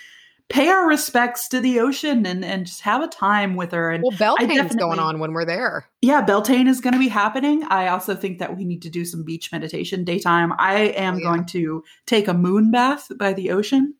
pay 0.49 0.67
our 0.69 0.85
respects 0.87 1.47
to 1.49 1.59
the 1.61 1.79
ocean 1.79 2.25
and, 2.25 2.43
and 2.43 2.65
just 2.65 2.81
have 2.81 3.01
a 3.01 3.07
time 3.07 3.55
with 3.55 3.71
her. 3.71 3.89
And 3.91 4.03
well, 4.03 4.17
Beltane's 4.17 4.75
going 4.75 4.99
on 4.99 5.19
when 5.19 5.31
we're 5.33 5.45
there. 5.45 5.85
yeah, 6.01 6.21
Beltane 6.21 6.67
is 6.67 6.81
going 6.81 6.93
to 6.93 6.99
be 6.99 7.07
happening. 7.07 7.63
I 7.65 7.87
also 7.87 8.15
think 8.15 8.39
that 8.39 8.57
we 8.57 8.65
need 8.65 8.81
to 8.81 8.89
do 8.89 9.05
some 9.05 9.23
beach 9.23 9.51
meditation 9.51 10.03
daytime. 10.03 10.51
I 10.57 10.75
am 10.97 11.15
Oh, 11.15 11.17
yeah. 11.19 11.23
going 11.23 11.45
to 11.47 11.83
take 12.05 12.27
a 12.27 12.33
moon 12.33 12.69
bath 12.71 13.07
by 13.17 13.31
the 13.33 13.51
ocean 13.51 13.93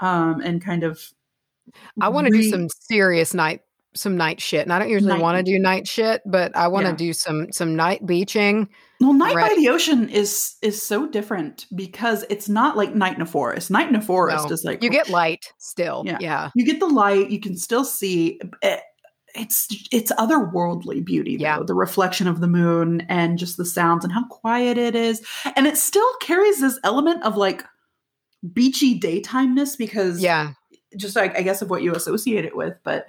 um, 0.00 0.40
and 0.42 0.62
kind 0.64 0.84
of. 0.84 1.00
I 2.00 2.08
want 2.10 2.28
to 2.28 2.32
do 2.32 2.48
some 2.50 2.68
serious 2.68 3.34
night 3.34 3.62
some 3.96 4.16
night 4.16 4.40
shit. 4.40 4.62
And 4.62 4.72
I 4.72 4.78
don't 4.78 4.88
usually 4.90 5.18
want 5.18 5.38
to 5.38 5.42
do 5.42 5.58
night 5.58 5.88
shit, 5.88 6.22
but 6.24 6.54
I 6.56 6.68
want 6.68 6.84
to 6.86 6.90
Yeah. 6.90 6.96
do 6.96 7.12
some 7.12 7.50
some 7.52 7.74
night 7.74 8.06
beaching. 8.06 8.68
Well, 9.00 9.12
night 9.12 9.34
by 9.34 9.54
the 9.56 9.68
ocean 9.68 10.08
is 10.08 10.54
is 10.62 10.80
so 10.80 11.06
different 11.08 11.66
because 11.74 12.24
it's 12.30 12.48
not 12.48 12.76
like 12.76 12.94
night 12.94 13.16
in 13.16 13.22
a 13.22 13.26
forest. 13.26 13.70
Night 13.70 13.88
in 13.88 13.96
a 13.96 14.00
forest 14.00 14.46
No. 14.48 14.52
is 14.54 14.62
like 14.64 14.82
You 14.82 14.90
get 14.90 15.08
light 15.10 15.52
still. 15.58 16.02
Yeah. 16.06 16.18
Yeah. 16.20 16.50
you 16.54 16.64
get 16.64 16.78
the 16.80 16.86
light 16.86 17.30
you 17.30 17.40
can 17.40 17.56
still 17.56 17.84
see 17.84 18.40
eh, 18.62 18.78
it's 19.34 19.66
it's 19.92 20.10
otherworldly 20.12 21.04
beauty 21.04 21.36
though 21.36 21.42
Yeah. 21.42 21.58
the 21.66 21.74
reflection 21.74 22.26
of 22.26 22.40
the 22.40 22.48
moon 22.48 23.02
and 23.08 23.38
just 23.38 23.58
the 23.58 23.66
sounds 23.66 24.02
and 24.02 24.12
how 24.14 24.24
quiet 24.28 24.78
it 24.78 24.94
is 24.94 25.20
and 25.56 25.66
it 25.66 25.76
still 25.76 26.08
carries 26.22 26.60
this 26.60 26.78
element 26.84 27.22
of 27.22 27.36
like 27.36 27.62
beachy 28.52 28.98
daytimeness 28.98 29.76
because 29.76 30.20
Yeah. 30.22 30.52
Just 30.96 31.14
like 31.16 31.36
i 31.38 31.42
guess 31.42 31.62
of 31.62 31.70
what 31.70 31.82
you 31.82 31.92
associate 31.94 32.44
it 32.44 32.56
with 32.56 32.74
but 32.82 33.06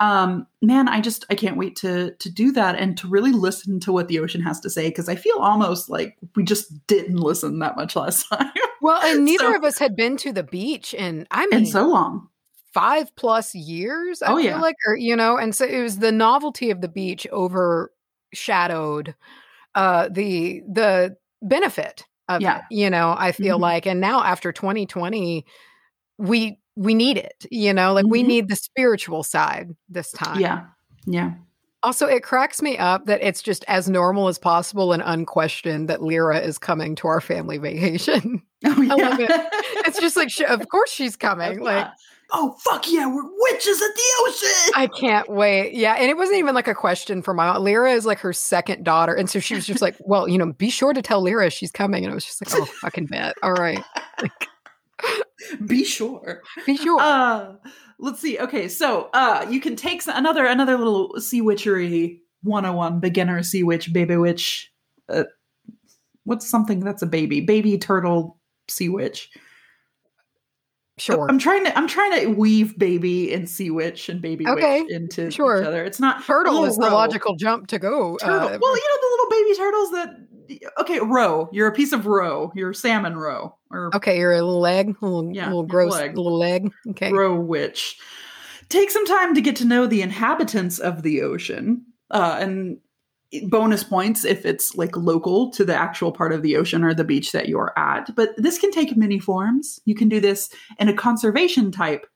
um 0.00 0.46
man 0.62 0.88
i 0.88 1.00
just 1.00 1.24
i 1.30 1.34
can't 1.34 1.56
wait 1.56 1.74
to 1.76 2.12
to 2.16 2.30
do 2.30 2.52
that 2.52 2.76
and 2.76 2.96
to 2.98 3.08
really 3.08 3.32
listen 3.32 3.80
to 3.80 3.92
what 3.92 4.08
the 4.08 4.18
ocean 4.18 4.40
has 4.42 4.60
to 4.60 4.68
say 4.70 4.88
because 4.88 5.08
i 5.08 5.14
feel 5.14 5.36
almost 5.38 5.88
like 5.90 6.16
we 6.36 6.42
just 6.42 6.86
didn't 6.86 7.16
listen 7.16 7.58
that 7.58 7.76
much 7.76 7.96
last 7.96 8.24
time 8.28 8.50
Well, 8.82 9.00
and 9.02 9.24
neither 9.24 9.44
So- 9.44 9.56
of 9.56 9.64
us 9.64 9.78
had 9.78 9.94
been 9.96 10.16
to 10.18 10.32
the 10.32 10.42
beach 10.42 10.94
in 10.94 11.26
I 11.30 11.46
mean 11.46 11.60
in 11.60 11.66
so 11.66 11.86
long 11.88 12.28
five 12.72 13.14
plus 13.16 13.52
years. 13.54 14.22
I 14.22 14.30
Oh, 14.32 14.36
feel 14.36 14.44
yeah. 14.44 14.60
like, 14.60 14.76
or 14.86 14.96
you 14.96 15.16
know, 15.16 15.36
and 15.36 15.52
so 15.54 15.64
it 15.66 15.82
was 15.82 15.98
the 15.98 16.12
novelty 16.12 16.70
of 16.70 16.80
the 16.80 16.88
beach 16.88 17.26
overshadowed 18.32 19.14
uh 19.74 20.08
the 20.10 20.62
the 20.72 21.16
benefit 21.42 22.04
of 22.28 22.40
Yeah. 22.42 22.58
it. 22.58 22.62
You 22.70 22.90
know, 22.90 23.14
I 23.18 23.32
feel 23.32 23.58
Mhm. 23.58 23.62
like, 23.62 23.86
and 23.86 24.00
now 24.00 24.22
after 24.22 24.52
2020, 24.52 25.44
we 26.18 26.58
we 26.80 26.94
need 26.94 27.16
it. 27.18 27.44
You 27.50 27.74
know, 27.74 27.92
like 27.92 28.06
we 28.06 28.22
Mhm. 28.22 28.26
need 28.26 28.48
the 28.48 28.56
spiritual 28.56 29.22
side 29.22 29.76
this 29.88 30.10
time. 30.12 30.40
yeah 30.40 30.64
yeah 31.06 31.32
Also, 31.82 32.06
it 32.06 32.22
cracks 32.22 32.60
me 32.62 32.76
up 32.78 33.06
that 33.06 33.22
it's 33.22 33.42
just 33.42 33.64
as 33.68 33.88
normal 33.88 34.28
as 34.28 34.38
possible 34.38 34.92
and 34.92 35.02
unquestioned 35.04 35.88
that 35.88 36.02
Lyra 36.02 36.38
is 36.40 36.58
coming 36.58 36.94
to 36.96 37.08
our 37.08 37.20
family 37.20 37.58
vacation. 37.68 38.42
oh, 38.64 38.82
yeah. 38.82 38.94
love 38.94 39.20
it. 39.20 39.30
it's 39.86 39.98
just 40.00 40.16
like, 40.16 40.30
sh- 40.30 40.42
of 40.48 40.68
course 40.68 40.90
she's 40.90 41.16
coming. 41.16 41.60
Like, 41.60 41.86
oh 42.32 42.54
fuck 42.64 42.84
yeah, 42.90 43.06
we're 43.06 43.24
witches 43.24 43.80
at 43.82 43.94
the 43.94 44.02
ocean. 44.28 44.72
I 44.76 44.86
can't 44.86 45.28
wait. 45.30 45.72
Yeah. 45.74 45.94
And 45.94 46.10
it 46.10 46.16
wasn't 46.16 46.38
even 46.38 46.54
like 46.54 46.68
a 46.68 46.74
question 46.74 47.22
for 47.22 47.34
my 47.34 47.46
mom. 47.52 47.64
Lyra 47.64 47.92
is 47.92 48.04
like 48.06 48.18
her 48.20 48.32
second 48.32 48.84
daughter. 48.84 49.14
And 49.14 49.28
so 49.30 49.38
she 49.40 49.54
was 49.54 49.66
just 49.66 49.80
like, 49.82 49.96
well, 50.00 50.28
you 50.28 50.38
know, 50.38 50.52
be 50.52 50.70
sure 50.70 50.92
to 50.92 51.02
tell 51.02 51.22
Lyra 51.24 51.50
she's 51.50 51.72
coming. 51.72 52.04
And 52.04 52.12
I 52.12 52.14
was 52.14 52.24
just 52.26 52.40
like, 52.46 52.54
oh, 52.60 52.66
fucking 52.66 53.06
bet. 53.06 53.34
All 53.42 53.52
right. 53.54 53.82
Be 55.66 55.84
sure. 55.84 56.42
Be 56.66 56.76
sure. 56.76 57.00
Uh, 57.00 57.54
let's 57.98 58.20
see. 58.20 58.38
Okay, 58.38 58.68
so 58.68 59.10
uh, 59.12 59.46
you 59.50 59.60
can 59.60 59.76
take 59.76 60.02
another 60.06 60.46
another 60.46 60.76
little 60.76 61.18
sea 61.20 61.40
witchery 61.40 62.22
101 62.42 63.00
beginner 63.00 63.42
sea 63.42 63.62
witch 63.62 63.92
baby 63.92 64.16
witch. 64.16 64.70
Uh, 65.08 65.24
what's 66.24 66.48
something 66.48 66.80
that's 66.80 67.02
a 67.02 67.06
baby 67.06 67.40
baby 67.40 67.78
turtle 67.78 68.38
sea 68.68 68.88
witch? 68.88 69.30
sure. 70.98 71.26
I'm 71.30 71.38
trying 71.38 71.64
to 71.64 71.76
I'm 71.78 71.88
trying 71.88 72.20
to 72.20 72.26
weave 72.26 72.78
baby 72.78 73.32
and 73.32 73.48
sea 73.48 73.70
witch 73.70 74.08
and 74.10 74.20
baby 74.20 74.46
Okay, 74.46 74.82
witch 74.82 74.90
into 74.92 75.30
sure. 75.30 75.60
each 75.62 75.66
other. 75.66 75.82
It's 75.84 75.98
not 75.98 76.22
Turtle 76.24 76.64
is 76.64 76.76
the 76.76 76.90
logical 76.90 77.36
jump 77.36 77.68
to 77.68 77.78
go. 77.78 78.18
turtle. 78.18 78.36
uh, 78.38 78.58
well, 78.60 78.76
you 78.76 78.88
know 78.90 78.98
the 79.00 79.08
little 79.10 79.30
baby 79.30 79.56
turtles 79.56 79.90
that. 79.92 80.26
Okay, 80.78 81.00
roe. 81.00 81.48
You're 81.52 81.68
a 81.68 81.72
piece 81.72 81.92
of 81.92 82.06
roe. 82.06 82.52
You're 82.54 82.72
salmon 82.72 83.16
roe 83.16 83.56
or 83.70 83.94
okay. 83.94 84.18
You're 84.18 84.32
a 84.32 84.42
little 84.42 84.60
leg, 84.60 84.96
a 85.00 85.04
little, 85.06 85.32
Yeah, 85.32 85.46
little 85.46 85.66
gross 85.66 85.92
leg. 85.92 86.16
little 86.16 86.38
leg. 86.38 86.70
Okay. 86.90 87.12
roe 87.12 87.34
witch. 87.38 87.98
Take 88.68 88.90
some 88.90 89.06
time 89.06 89.34
to 89.34 89.40
get 89.40 89.56
to 89.56 89.64
know 89.64 89.86
the 89.86 90.02
inhabitants 90.02 90.78
of 90.78 91.02
the 91.02 91.22
ocean, 91.22 91.84
uh, 92.10 92.38
and 92.40 92.78
bonus 93.44 93.84
points 93.84 94.24
if 94.24 94.44
it's 94.44 94.74
like 94.74 94.96
local 94.96 95.50
to 95.52 95.64
the 95.64 95.74
actual 95.74 96.10
part 96.10 96.32
of 96.32 96.42
the 96.42 96.56
ocean 96.56 96.82
or 96.82 96.92
the 96.94 97.04
beach 97.04 97.30
that 97.32 97.48
you're 97.48 97.72
at. 97.78 98.14
But 98.16 98.30
this 98.36 98.58
can 98.58 98.72
take 98.72 98.96
many 98.96 99.18
forms. 99.20 99.78
You 99.84 99.94
can 99.94 100.08
do 100.08 100.18
this 100.20 100.50
in 100.80 100.88
a 100.88 100.92
conservation 100.94 101.70
type 101.70 102.06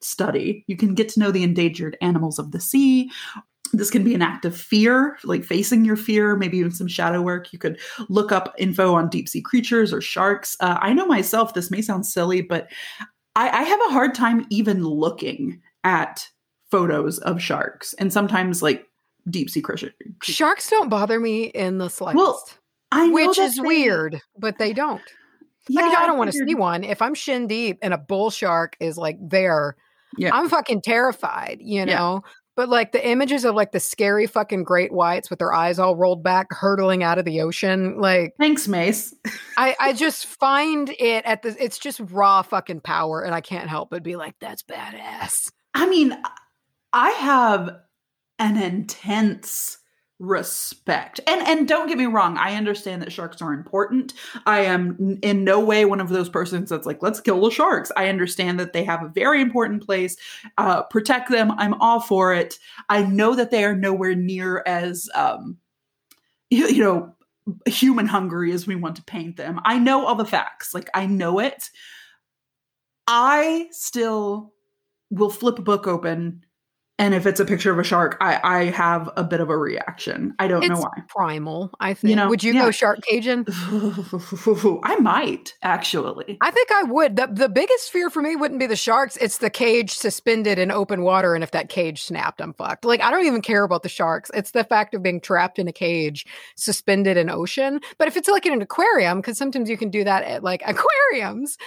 study. 0.00 0.64
You 0.66 0.76
can 0.76 0.94
get 0.94 1.08
to 1.10 1.20
know 1.20 1.30
the 1.30 1.42
endangered 1.42 1.96
animals 2.00 2.38
of 2.38 2.52
the 2.52 2.60
sea. 2.60 3.10
This 3.72 3.90
can 3.90 4.04
be 4.04 4.14
an 4.14 4.22
act 4.22 4.44
of 4.44 4.56
fear, 4.56 5.16
like 5.24 5.44
facing 5.44 5.84
your 5.84 5.96
fear, 5.96 6.36
maybe 6.36 6.58
even 6.58 6.72
some 6.72 6.88
shadow 6.88 7.22
work. 7.22 7.52
You 7.52 7.58
could 7.58 7.80
look 8.08 8.30
up 8.30 8.54
info 8.58 8.94
on 8.94 9.08
deep 9.08 9.28
sea 9.28 9.40
creatures 9.40 9.92
or 9.92 10.00
sharks. 10.00 10.56
Uh, 10.60 10.78
I 10.80 10.92
know 10.92 11.06
myself, 11.06 11.54
this 11.54 11.70
may 11.70 11.80
sound 11.80 12.04
silly, 12.06 12.42
but 12.42 12.68
I, 13.34 13.48
I 13.48 13.62
have 13.62 13.80
a 13.88 13.92
hard 13.92 14.14
time 14.14 14.46
even 14.50 14.84
looking 14.84 15.60
at 15.84 16.28
photos 16.70 17.18
of 17.18 17.40
sharks 17.40 17.94
and 17.94 18.12
sometimes 18.12 18.62
like 18.62 18.86
deep 19.30 19.48
sea 19.50 19.62
creatures. 19.62 19.92
Sharks 20.22 20.68
don't 20.68 20.88
bother 20.88 21.18
me 21.18 21.44
in 21.44 21.78
the 21.78 21.88
slightest. 21.88 22.16
Well, 22.16 22.44
I 22.90 23.06
know 23.08 23.14
which 23.14 23.38
is 23.38 23.56
they- 23.56 23.62
weird, 23.62 24.20
but 24.38 24.58
they 24.58 24.72
don't. 24.72 25.02
Yeah, 25.68 25.82
like, 25.82 25.96
I 25.96 26.06
don't 26.06 26.18
want 26.18 26.32
to 26.32 26.36
see 26.44 26.54
one. 26.56 26.82
If 26.82 27.00
I'm 27.00 27.14
shin 27.14 27.46
deep 27.46 27.78
and 27.82 27.94
a 27.94 27.98
bull 27.98 28.30
shark 28.30 28.76
is 28.80 28.98
like 28.98 29.16
there, 29.20 29.76
Yeah. 30.18 30.30
I'm 30.34 30.48
fucking 30.48 30.82
terrified, 30.82 31.58
you 31.60 31.84
Yeah. 31.86 32.18
But 32.54 32.68
like 32.68 32.92
the 32.92 33.06
images 33.06 33.44
of 33.44 33.54
like 33.54 33.72
the 33.72 33.80
scary 33.80 34.26
fucking 34.26 34.64
great 34.64 34.92
whites 34.92 35.30
with 35.30 35.38
their 35.38 35.54
eyes 35.54 35.78
all 35.78 35.96
rolled 35.96 36.22
back, 36.22 36.48
hurtling 36.50 37.02
out 37.02 37.18
of 37.18 37.24
the 37.24 37.40
ocean, 37.40 37.98
like 37.98 38.34
Thanks, 38.38 38.68
Mace. 38.68 39.14
I, 39.56 39.74
I 39.80 39.92
just 39.94 40.26
find 40.26 40.90
it 40.98 41.24
at 41.24 41.42
the 41.42 41.56
it's 41.58 41.78
just 41.78 42.00
raw 42.00 42.42
fucking 42.42 42.80
power, 42.80 43.22
and 43.22 43.34
I 43.34 43.40
can't 43.40 43.70
help 43.70 43.90
but 43.90 44.02
be 44.02 44.16
like, 44.16 44.34
that's 44.38 44.62
badass. 44.62 45.50
I 45.74 45.86
mean, 45.86 46.14
I 46.92 47.10
have 47.10 47.76
an 48.38 48.56
intense 48.60 49.78
respect. 50.22 51.18
And 51.26 51.42
and 51.48 51.66
don't 51.66 51.88
get 51.88 51.98
me 51.98 52.06
wrong, 52.06 52.38
I 52.38 52.54
understand 52.54 53.02
that 53.02 53.12
sharks 53.12 53.42
are 53.42 53.52
important. 53.52 54.14
I 54.46 54.60
am 54.60 55.18
in 55.20 55.42
no 55.42 55.58
way 55.58 55.84
one 55.84 56.00
of 56.00 56.10
those 56.10 56.28
persons 56.28 56.70
that's 56.70 56.86
like, 56.86 57.02
let's 57.02 57.20
kill 57.20 57.42
the 57.42 57.50
sharks. 57.50 57.90
I 57.96 58.08
understand 58.08 58.60
that 58.60 58.72
they 58.72 58.84
have 58.84 59.02
a 59.02 59.08
very 59.08 59.42
important 59.42 59.84
place. 59.84 60.16
Uh, 60.58 60.84
protect 60.84 61.28
them. 61.28 61.50
I'm 61.58 61.74
all 61.74 61.98
for 61.98 62.32
it. 62.32 62.58
I 62.88 63.02
know 63.02 63.34
that 63.34 63.50
they 63.50 63.64
are 63.64 63.74
nowhere 63.74 64.14
near 64.14 64.62
as 64.64 65.10
um, 65.16 65.58
you, 66.50 66.66
you 66.68 66.82
know 66.84 67.14
human 67.66 68.06
hungry 68.06 68.52
as 68.52 68.68
we 68.68 68.76
want 68.76 68.94
to 68.96 69.02
paint 69.02 69.36
them. 69.36 69.60
I 69.64 69.80
know 69.80 70.06
all 70.06 70.14
the 70.14 70.24
facts. 70.24 70.72
Like 70.72 70.88
I 70.94 71.06
know 71.06 71.40
it. 71.40 71.68
I 73.08 73.66
still 73.72 74.52
will 75.10 75.30
flip 75.30 75.58
a 75.58 75.62
book 75.62 75.88
open 75.88 76.44
and 77.02 77.14
if 77.14 77.26
it's 77.26 77.40
a 77.40 77.44
picture 77.44 77.72
of 77.72 77.80
a 77.80 77.82
shark, 77.84 78.16
I, 78.20 78.38
I 78.44 78.64
have 78.66 79.10
a 79.16 79.24
bit 79.24 79.40
of 79.40 79.50
a 79.50 79.58
reaction. 79.58 80.34
I 80.38 80.46
don't 80.46 80.64
know 80.68 80.78
why. 80.80 81.02
primal, 81.08 81.72
I 81.80 81.94
think. 81.94 82.10
You 82.10 82.16
know, 82.16 82.28
Would 82.28 82.44
you 82.44 82.52
yeah. 82.54 82.62
go 82.66 82.70
shark 82.70 83.00
caging? 83.02 83.44
I 84.84 84.96
might 85.00 85.54
actually. 85.62 86.38
I 86.40 86.52
think 86.52 86.70
I 86.70 86.84
would. 86.84 87.16
The, 87.16 87.26
the 87.26 87.48
biggest 87.48 87.90
fear 87.90 88.08
for 88.08 88.22
me 88.22 88.36
wouldn't 88.36 88.60
be 88.60 88.66
the 88.68 88.76
sharks. 88.76 89.16
It's 89.16 89.38
the 89.38 89.50
cage 89.50 89.90
suspended 89.92 90.60
in 90.60 90.70
open 90.70 91.02
water. 91.02 91.34
And 91.34 91.42
if 91.42 91.50
that 91.50 91.68
cage 91.68 92.04
snapped, 92.04 92.40
I'm 92.40 92.54
fucked. 92.54 92.84
Like, 92.84 93.00
I 93.00 93.10
don't 93.10 93.26
even 93.26 93.42
care 93.42 93.64
about 93.64 93.82
the 93.82 93.88
sharks. 93.88 94.30
It's 94.32 94.52
the 94.52 94.62
fact 94.62 94.94
of 94.94 95.02
being 95.02 95.20
trapped 95.20 95.58
in 95.58 95.66
a 95.66 95.72
cage 95.72 96.24
suspended 96.56 97.16
in 97.16 97.28
ocean. 97.28 97.80
But 97.98 98.06
if 98.06 98.16
it's 98.16 98.28
like 98.28 98.46
in 98.46 98.52
an 98.52 98.62
aquarium, 98.62 99.18
because 99.20 99.36
sometimes 99.38 99.68
you 99.68 99.76
can 99.76 99.90
do 99.90 100.04
that 100.04 100.22
at 100.22 100.44
like 100.44 100.62
aquariums, 100.66 101.58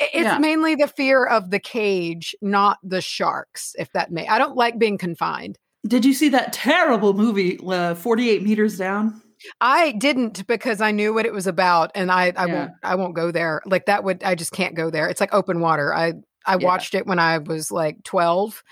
it's 0.00 0.14
Yeah. 0.24 0.38
mainly 0.38 0.74
the 0.74 0.88
fear 0.88 1.24
of 1.24 1.50
the 1.50 1.58
cage, 1.60 2.34
not 2.40 2.78
the 2.82 3.00
sharks, 3.00 3.76
if 3.78 3.92
that 3.92 4.10
may. 4.10 4.26
I 4.26 4.38
don't 4.38 4.56
like 4.56 4.78
being 4.80 4.98
confined. 4.98 5.56
Did 5.86 6.04
you 6.04 6.12
see 6.12 6.28
that 6.30 6.52
terrible 6.52 7.14
movie, 7.14 7.58
uh, 7.66 7.94
48 7.94 8.42
Meters 8.42 8.76
Down? 8.76 9.22
I 9.60 9.92
didn't 9.92 10.46
because 10.46 10.80
I 10.82 10.90
knew 10.90 11.14
what 11.14 11.24
it 11.24 11.32
was 11.32 11.46
about, 11.46 11.90
and 11.94 12.10
I 12.12 12.32
I 12.36 12.46
Yeah. 12.46 12.54
won't 12.54 12.70
I 12.82 12.94
won't 12.96 13.14
go 13.14 13.30
there. 13.30 13.62
Like 13.64 13.86
that 13.86 14.04
would 14.04 14.22
I 14.22 14.34
just 14.34 14.52
can't 14.52 14.74
go 14.74 14.90
there. 14.90 15.08
It's 15.08 15.20
like 15.20 15.32
open 15.32 15.60
water. 15.60 15.94
I 15.94 16.12
I 16.46 16.56
Yeah. 16.56 16.66
watched 16.66 16.94
it 16.94 17.06
when 17.06 17.18
I 17.18 17.38
was 17.38 17.70
like 17.70 18.02
twelve 18.04 18.62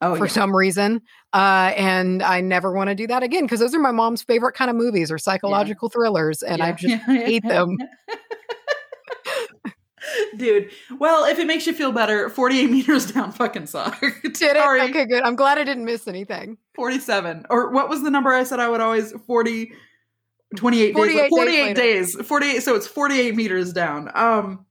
Oh, 0.00 0.14
for 0.14 0.26
yeah. 0.26 0.30
some 0.32 0.54
reason, 0.54 1.00
uh, 1.32 1.72
and 1.76 2.22
I 2.22 2.40
never 2.40 2.70
want 2.72 2.88
to 2.88 2.94
do 2.94 3.08
that 3.08 3.22
again 3.24 3.42
because 3.44 3.58
those 3.58 3.74
are 3.74 3.80
my 3.80 3.90
mom's 3.90 4.22
favorite 4.22 4.52
kind 4.52 4.70
of 4.70 4.76
movies 4.76 5.10
or 5.10 5.18
psychological 5.18 5.88
thrillers, 5.88 6.40
and 6.42 6.62
I 6.62 6.70
just 6.72 7.02
hate 7.06 7.42
them. 7.48 7.76
Dude, 10.36 10.70
well, 10.98 11.24
if 11.24 11.38
it 11.38 11.46
makes 11.46 11.66
you 11.66 11.72
feel 11.72 11.92
better, 11.92 12.28
48 12.28 12.70
Meters 12.70 13.10
Down 13.12 13.32
fucking 13.32 13.66
sucked. 13.66 14.00
did 14.22 14.36
Sorry. 14.36 14.80
it. 14.80 14.90
Okay, 14.90 15.06
good. 15.06 15.22
I'm 15.22 15.36
glad 15.36 15.58
I 15.58 15.64
didn't 15.64 15.84
miss 15.84 16.06
anything. 16.08 16.58
47 16.74 17.46
or 17.50 17.70
what 17.70 17.88
was 17.88 18.02
the 18.04 18.10
number 18.10 18.32
i 18.32 18.44
said 18.44 18.60
i 18.60 18.68
would 18.68 18.80
always 18.80 19.10
40 19.26 19.72
28 20.56 20.92
48 20.94 20.94
days 20.94 21.20
days 21.20 21.28
48 21.30 21.62
later. 21.62 21.74
days, 21.74 22.14
48 22.26 22.62
so 22.62 22.76
it's 22.76 22.86
48 22.86 23.34
meters 23.34 23.72
down 23.72 24.10
um 24.14 24.64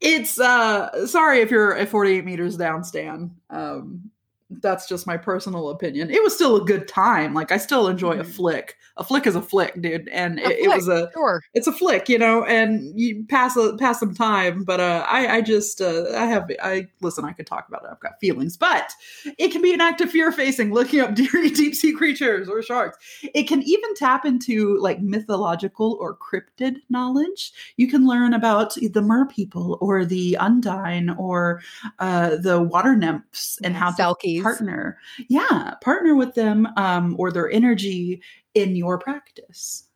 it's 0.00 0.40
uh 0.40 1.06
sorry 1.06 1.40
if 1.40 1.50
you're 1.52 1.76
at 1.76 1.88
48 1.88 2.24
meters 2.24 2.56
down 2.56 2.82
stan 2.82 3.30
um 3.50 4.10
that's 4.50 4.86
just 4.88 5.06
my 5.06 5.16
personal 5.16 5.70
opinion 5.70 6.10
it 6.10 6.22
was 6.22 6.34
still 6.34 6.56
a 6.56 6.64
good 6.64 6.86
time 6.86 7.32
like 7.34 7.50
i 7.50 7.56
still 7.56 7.88
enjoy 7.88 8.12
a 8.12 8.24
Mhm. 8.24 8.34
flick 8.34 8.76
a 8.96 9.02
flick 9.02 9.26
is 9.26 9.34
a 9.34 9.42
flick 9.42 9.80
dude 9.82 10.06
and 10.10 10.38
it, 10.38 10.58
it 10.60 10.68
was 10.68 10.86
a 10.86 11.10
Sure. 11.12 11.42
it's 11.54 11.66
a 11.66 11.72
flick, 11.72 12.08
you 12.08 12.16
know, 12.16 12.44
and 12.44 12.92
you 12.98 13.24
pass 13.28 13.56
a 13.56 13.76
pass 13.76 13.98
some 13.98 14.14
time. 14.14 14.62
But 14.62 14.78
uh, 14.78 15.04
I 15.08 15.38
I 15.38 15.40
just 15.40 15.80
uh, 15.80 16.04
I 16.14 16.26
have 16.26 16.48
I 16.62 16.86
listen. 17.00 17.24
I 17.24 17.32
could 17.32 17.46
talk 17.48 17.66
about 17.66 17.82
it. 17.82 17.88
I've 17.90 17.98
got 17.98 18.20
feelings, 18.20 18.56
but 18.56 18.92
it 19.36 19.48
can 19.48 19.62
be 19.62 19.74
an 19.74 19.80
act 19.80 20.00
of 20.00 20.10
fear 20.12 20.30
facing, 20.30 20.72
looking 20.72 21.00
up 21.00 21.14
deep 21.16 21.74
sea 21.74 21.92
creatures 21.92 22.48
or 22.48 22.62
sharks. 22.62 22.96
It 23.34 23.48
can 23.48 23.62
even 23.64 23.94
tap 23.96 24.24
into 24.24 24.78
like 24.78 25.00
mythological 25.00 25.98
or 26.00 26.16
cryptid 26.16 26.76
knowledge. 26.88 27.52
You 27.76 27.88
can 27.88 28.06
learn 28.06 28.32
about 28.32 28.74
the 28.76 29.02
mer 29.02 29.26
people 29.26 29.76
or 29.80 30.04
the 30.04 30.36
undine 30.36 31.10
or 31.18 31.62
uh, 31.98 32.36
the 32.36 32.62
water 32.62 32.94
nymphs 32.94 33.58
and 33.64 33.74
how 33.74 33.90
to 33.90 33.96
Selkies. 34.38 34.42
partner. 34.42 34.98
Yeah, 35.28 35.74
partner 35.82 36.14
with 36.14 36.34
them 36.34 36.68
um, 36.76 37.16
or 37.18 37.30
their 37.30 37.50
energy 37.50 38.22
in 38.54 38.76
your 38.76 38.98
practice. 38.98 39.88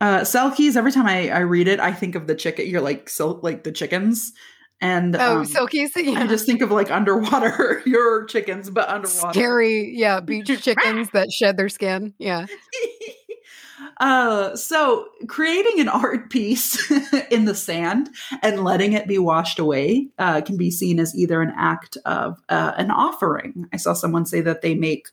Uh, 0.00 0.20
Selkies. 0.20 0.76
Every 0.76 0.92
time 0.92 1.06
I, 1.06 1.28
I 1.28 1.40
read 1.40 1.68
it, 1.68 1.78
I 1.78 1.92
think 1.92 2.14
of 2.14 2.26
the 2.26 2.34
chicken. 2.34 2.66
You're 2.66 2.80
like 2.80 3.08
so 3.08 3.38
like 3.42 3.64
the 3.64 3.72
chickens, 3.72 4.32
and 4.80 5.14
Oh, 5.16 5.40
um, 5.40 5.46
Silkies. 5.46 5.90
Yeah. 5.96 6.20
I 6.20 6.26
just 6.26 6.46
think 6.46 6.62
of 6.62 6.70
like 6.70 6.90
underwater. 6.90 7.82
your 7.86 8.24
chickens, 8.24 8.70
but 8.70 8.88
underwater. 8.88 9.38
Scary, 9.38 9.92
yeah, 9.94 10.20
beach 10.20 10.46
chickens 10.62 11.10
that 11.10 11.30
shed 11.30 11.56
their 11.56 11.68
skin. 11.68 12.14
Yeah. 12.18 12.46
Uh, 13.98 14.54
so 14.56 15.08
creating 15.26 15.80
an 15.80 15.88
art 15.88 16.30
piece 16.30 16.90
in 17.30 17.44
the 17.44 17.54
sand 17.54 18.10
and 18.42 18.64
letting 18.64 18.92
it 18.92 19.06
be 19.06 19.18
washed 19.18 19.58
away 19.58 20.08
uh, 20.18 20.40
can 20.40 20.56
be 20.56 20.70
seen 20.70 20.98
as 20.98 21.14
either 21.14 21.42
an 21.42 21.52
act 21.56 21.96
of 22.04 22.40
uh, 22.48 22.72
an 22.76 22.90
offering. 22.90 23.68
I 23.72 23.76
saw 23.76 23.92
someone 23.92 24.26
say 24.26 24.40
that 24.40 24.62
they 24.62 24.74
make 24.74 25.08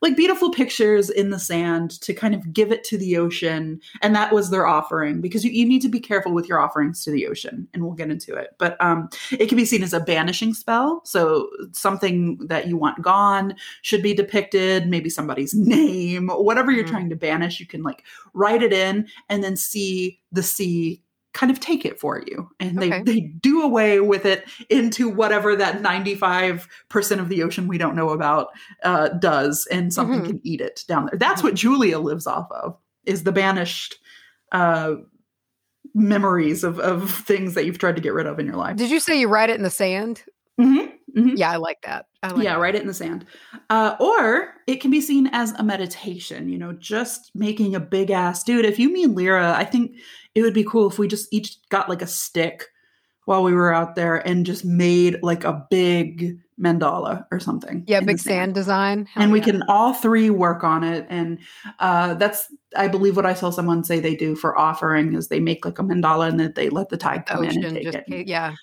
like 0.00 0.16
beautiful 0.16 0.50
pictures 0.52 1.10
in 1.10 1.30
the 1.30 1.38
sand 1.38 2.00
to 2.02 2.14
kind 2.14 2.34
of 2.34 2.52
give 2.52 2.70
it 2.70 2.84
to 2.84 2.96
the 2.98 3.16
ocean, 3.16 3.80
and 4.02 4.14
that 4.14 4.32
was 4.32 4.50
their 4.50 4.66
offering 4.66 5.20
because 5.20 5.44
you, 5.44 5.50
you 5.50 5.66
need 5.66 5.82
to 5.82 5.88
be 5.88 6.00
careful 6.00 6.32
with 6.32 6.48
your 6.48 6.60
offerings 6.60 7.02
to 7.04 7.10
the 7.10 7.26
ocean, 7.26 7.66
and 7.74 7.82
we'll 7.82 7.92
get 7.94 8.10
into 8.10 8.34
it. 8.34 8.54
But 8.58 8.76
um, 8.80 9.08
it 9.32 9.48
can 9.48 9.56
be 9.56 9.64
seen 9.64 9.82
as 9.82 9.92
a 9.92 10.00
banishing 10.00 10.54
spell, 10.54 11.00
so 11.04 11.48
something 11.72 12.38
that 12.46 12.68
you 12.68 12.76
want 12.76 13.02
gone 13.02 13.54
should 13.82 14.02
be 14.02 14.14
depicted, 14.14 14.86
maybe 14.88 15.10
somebody's 15.10 15.54
name, 15.56 16.28
whatever 16.28 16.70
you're 16.70 16.84
Mhm. 16.84 16.90
trying 16.90 17.10
to 17.10 17.16
banish, 17.16 17.58
you 17.58 17.66
can 17.66 17.82
like 17.82 18.04
write 18.34 18.62
it 18.62 18.72
in 18.72 19.08
and 19.28 19.42
then 19.42 19.56
see 19.56 20.20
the 20.30 20.42
sea 20.42 21.02
kind 21.34 21.52
of 21.52 21.60
take 21.60 21.84
it 21.84 22.00
for 22.00 22.22
you. 22.26 22.48
And 22.58 22.78
they, 22.80 22.88
Okay. 22.92 23.02
they 23.04 23.20
do 23.20 23.62
away 23.62 24.00
with 24.00 24.24
it 24.24 24.44
into 24.70 25.08
whatever 25.08 25.54
that 25.56 25.82
95% 25.82 26.66
of 27.20 27.28
the 27.28 27.42
ocean 27.42 27.68
we 27.68 27.78
don't 27.78 27.94
know 27.94 28.10
about 28.10 28.48
uh, 28.82 29.08
does, 29.08 29.66
and 29.70 29.92
something 29.92 30.22
Mhm. 30.22 30.26
can 30.26 30.40
eat 30.42 30.60
it 30.60 30.84
down 30.88 31.06
there. 31.06 31.18
That's 31.18 31.42
what 31.42 31.54
Julia 31.54 31.98
lives 31.98 32.26
off 32.26 32.50
of, 32.50 32.76
is 33.04 33.24
the 33.24 33.32
banished 33.32 33.98
uh, 34.52 34.94
memories 35.94 36.64
of, 36.64 36.78
of 36.80 37.10
things 37.10 37.54
that 37.54 37.64
you've 37.66 37.78
tried 37.78 37.96
to 37.96 38.02
get 38.02 38.12
rid 38.14 38.26
of 38.26 38.38
in 38.38 38.46
your 38.46 38.56
life. 38.56 38.76
Did 38.76 38.90
you 38.90 39.00
say 39.00 39.18
you 39.20 39.28
write 39.28 39.50
it 39.50 39.56
in 39.56 39.62
the 39.62 39.70
sand? 39.70 40.22
Mhm, 40.60 40.92
mhm. 41.16 41.32
Yeah, 41.36 41.50
I 41.52 41.56
like 41.56 41.82
that. 41.82 42.06
I 42.22 42.30
like 42.30 42.42
yeah, 42.44 42.54
that. 42.54 42.60
write 42.60 42.74
it 42.74 42.80
in 42.82 42.88
the 42.88 42.94
sand. 42.94 43.24
Uh, 43.70 43.94
or 44.00 44.54
it 44.66 44.80
can 44.80 44.90
be 44.90 45.00
seen 45.00 45.28
as 45.32 45.52
a 45.52 45.62
meditation, 45.62 46.48
you 46.48 46.58
know, 46.58 46.72
just 46.72 47.30
making 47.34 47.74
a 47.76 47.80
big 47.80 48.10
ass 48.10 48.42
dude. 48.42 48.64
If 48.64 48.78
you 48.78 48.92
mean 48.92 49.14
Lyra, 49.14 49.54
I 49.56 49.64
think 49.64 49.92
it 50.38 50.42
would 50.42 50.54
be 50.54 50.64
cool 50.64 50.88
if 50.88 50.98
we 50.98 51.08
just 51.08 51.28
each 51.32 51.56
got 51.68 51.88
like 51.88 52.00
a 52.00 52.06
stick 52.06 52.66
while 53.24 53.42
we 53.42 53.52
were 53.52 53.74
out 53.74 53.96
there 53.96 54.16
and 54.26 54.46
just 54.46 54.64
made 54.64 55.18
like 55.22 55.44
a 55.44 55.66
big 55.68 56.38
mandala 56.60 57.26
or 57.30 57.40
something. 57.40 57.84
Yeah, 57.86 58.00
big 58.00 58.18
sand 58.18 58.54
design. 58.54 59.06
Hell 59.06 59.24
and 59.24 59.32
we 59.32 59.40
can 59.40 59.62
all 59.68 59.92
three 59.92 60.30
work 60.30 60.64
on 60.64 60.84
it. 60.84 61.06
And 61.10 61.38
uh, 61.80 62.14
that's, 62.14 62.46
I 62.76 62.88
believe, 62.88 63.16
what 63.16 63.26
I 63.26 63.34
saw 63.34 63.50
someone 63.50 63.84
say 63.84 64.00
they 64.00 64.14
do 64.14 64.34
for 64.34 64.56
offering 64.56 65.14
is 65.14 65.28
they 65.28 65.40
make 65.40 65.64
like 65.64 65.78
a 65.78 65.82
mandala 65.82 66.28
and 66.28 66.38
then 66.38 66.52
they 66.54 66.70
let 66.70 66.88
the 66.88 66.96
tide 66.96 67.26
come 67.26 67.44
in 67.44 67.64
and 67.64 67.74
take 67.74 67.84
just 67.84 67.98
it. 68.06 68.28
yeah. 68.28 68.54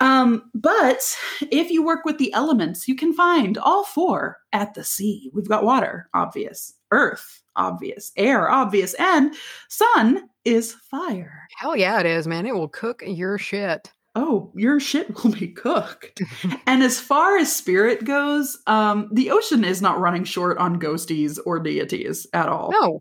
Um, 0.00 0.50
but 0.54 1.16
if 1.50 1.70
you 1.70 1.82
work 1.82 2.04
with 2.04 2.18
the 2.18 2.32
elements, 2.32 2.86
you 2.88 2.96
can 2.96 3.14
find 3.14 3.56
all 3.56 3.84
four 3.84 4.38
at 4.52 4.74
the 4.74 4.84
sea. 4.84 5.30
We've 5.32 5.48
got 5.48 5.64
water, 5.64 6.10
obvious, 6.12 6.74
earth, 6.90 7.42
obvious, 7.56 8.12
air, 8.16 8.50
obvious, 8.50 8.94
and 8.94 9.34
sun 9.68 10.28
is 10.44 10.72
fire. 10.72 11.46
Hell 11.56 11.76
yeah, 11.76 12.00
it 12.00 12.06
is, 12.06 12.26
man. 12.26 12.46
It 12.46 12.54
will 12.54 12.68
cook 12.68 13.02
your 13.06 13.38
shit. 13.38 13.92
Oh, 14.14 14.50
your 14.56 14.80
shit 14.80 15.14
will 15.24 15.32
be 15.32 15.48
cooked. 15.48 16.22
and 16.66 16.82
as 16.82 17.00
far 17.00 17.36
as 17.38 17.54
spirit 17.54 18.04
goes, 18.04 18.58
um, 18.66 19.08
the 19.12 19.30
ocean 19.30 19.64
is 19.64 19.82
not 19.82 20.00
running 20.00 20.24
short 20.24 20.58
on 20.58 20.80
ghosties 20.80 21.38
or 21.46 21.60
deities 21.60 22.26
at 22.32 22.48
all. 22.48 22.72
No. 22.72 23.00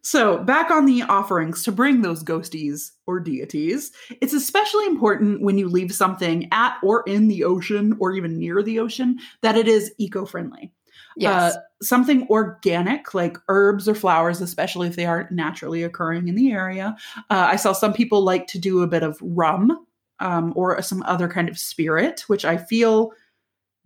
So, 0.00 0.38
back 0.38 0.70
on 0.70 0.86
the 0.86 1.02
offerings 1.02 1.64
to 1.64 1.72
bring 1.72 2.02
those 2.02 2.22
ghosties 2.22 2.92
or 3.06 3.18
deities, 3.18 3.90
it's 4.22 4.32
especially 4.32 4.86
important 4.86 5.42
when 5.42 5.58
you 5.58 5.68
leave 5.68 5.92
something 5.92 6.48
at 6.52 6.76
or 6.84 7.02
in 7.06 7.26
the 7.26 7.42
ocean 7.42 7.96
or 7.98 8.12
even 8.12 8.38
near 8.38 8.62
the 8.62 8.78
ocean 8.78 9.18
that 9.42 9.56
it 9.56 9.66
is 9.66 9.92
eco 9.98 10.24
friendly. 10.24 10.72
Yes. 11.18 11.56
Uh, 11.56 11.60
something 11.82 12.26
organic 12.28 13.14
like 13.14 13.36
herbs 13.48 13.88
or 13.88 13.94
flowers, 13.94 14.40
especially 14.40 14.88
if 14.88 14.96
they 14.96 15.06
aren't 15.06 15.30
naturally 15.30 15.82
occurring 15.82 16.28
in 16.28 16.34
the 16.34 16.50
area. 16.52 16.96
Uh, 17.30 17.48
I 17.50 17.56
saw 17.56 17.72
some 17.72 17.92
people 17.92 18.22
like 18.22 18.46
to 18.48 18.58
do 18.58 18.82
a 18.82 18.86
bit 18.86 19.02
of 19.02 19.18
rum 19.20 19.86
um, 20.20 20.52
or 20.56 20.80
some 20.82 21.02
other 21.04 21.28
kind 21.28 21.48
of 21.48 21.58
spirit, 21.58 22.24
which 22.28 22.44
I 22.44 22.56
feel 22.56 23.12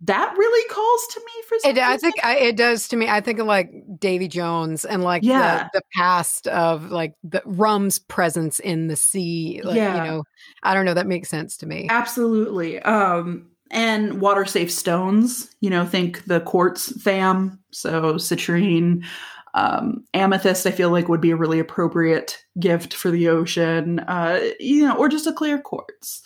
that 0.05 0.35
really 0.37 0.69
calls 0.69 1.07
to 1.13 1.19
me 1.21 1.31
for 1.47 1.69
It, 1.69 1.77
I 1.77 1.95
think 1.97 2.15
I, 2.25 2.35
it 2.35 2.57
does 2.57 2.89
to 2.89 2.97
me. 2.97 3.07
I 3.07 3.21
think 3.21 3.39
of 3.39 3.47
like 3.47 3.71
Davy 3.99 4.27
Jones 4.27 4.83
and 4.83 5.01
like 5.03 5.23
Yeah. 5.23 5.69
the, 5.73 5.79
the 5.79 5.81
past 5.95 6.47
of 6.47 6.91
like 6.91 7.13
the 7.23 7.41
rum's 7.45 7.99
presence 7.99 8.59
in 8.59 8.87
the 8.87 8.97
sea. 8.97 9.61
Like, 9.63 9.77
Yeah. 9.77 10.03
you 10.03 10.11
know, 10.11 10.23
I 10.61 10.73
don't 10.73 10.83
know. 10.85 10.93
That 10.93 11.07
makes 11.07 11.29
sense 11.29 11.55
to 11.57 11.65
me. 11.65 11.87
Absolutely. 11.89 12.81
Um, 12.81 13.51
and 13.73 14.21
water 14.21 14.45
safe 14.45 14.71
stones, 14.71 15.53
you 15.59 15.69
know, 15.69 15.85
think 15.85 16.23
the 16.25 16.39
quartz 16.41 17.01
fam, 17.01 17.59
so 17.71 18.13
citrine, 18.13 19.03
um, 19.55 20.03
amethyst, 20.13 20.65
I 20.65 20.71
feel 20.71 20.89
like 20.89 21.09
would 21.09 21.21
be 21.21 21.31
a 21.31 21.35
really 21.35 21.59
appropriate 21.59 22.37
gift 22.59 22.93
for 22.93 23.11
the 23.11 23.27
ocean, 23.27 23.99
uh, 24.01 24.39
you 24.59 24.87
know, 24.87 24.95
or 24.95 25.09
just 25.09 25.27
a 25.27 25.33
clear 25.33 25.59
quartz. 25.59 26.21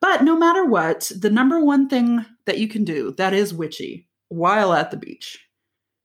But 0.00 0.22
no 0.22 0.36
matter 0.36 0.64
what, 0.64 1.10
the 1.16 1.30
number 1.30 1.60
one 1.60 1.88
thing 1.88 2.24
that 2.46 2.58
you 2.58 2.68
can 2.68 2.84
do 2.84 3.12
that 3.18 3.34
is 3.34 3.52
witchy 3.52 4.08
while 4.28 4.72
at 4.72 4.90
the 4.90 4.96
beach 4.96 5.38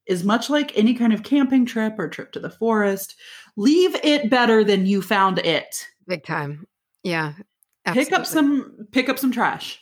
is 0.06 0.24
much 0.24 0.50
like 0.50 0.78
any 0.78 0.96
kind 0.96 1.14
of 1.14 1.24
camping 1.24 1.66
trip 1.66 1.98
or 1.98 2.10
trip 2.10 2.32
to 2.32 2.40
the 2.40 2.50
forest, 2.50 3.16
leave 3.56 3.96
it 4.04 4.30
better 4.30 4.64
than 4.64 4.86
you 4.86 5.02
found 5.02 5.40
it 5.40 5.88
Big 6.08 6.24
time. 6.24 6.66
Yeah. 7.04 7.34
pick 7.86 8.12
up 8.12 8.26
some 8.26 8.88
pick 8.92 9.10
up 9.10 9.20
some 9.20 9.32
trash 9.32 9.80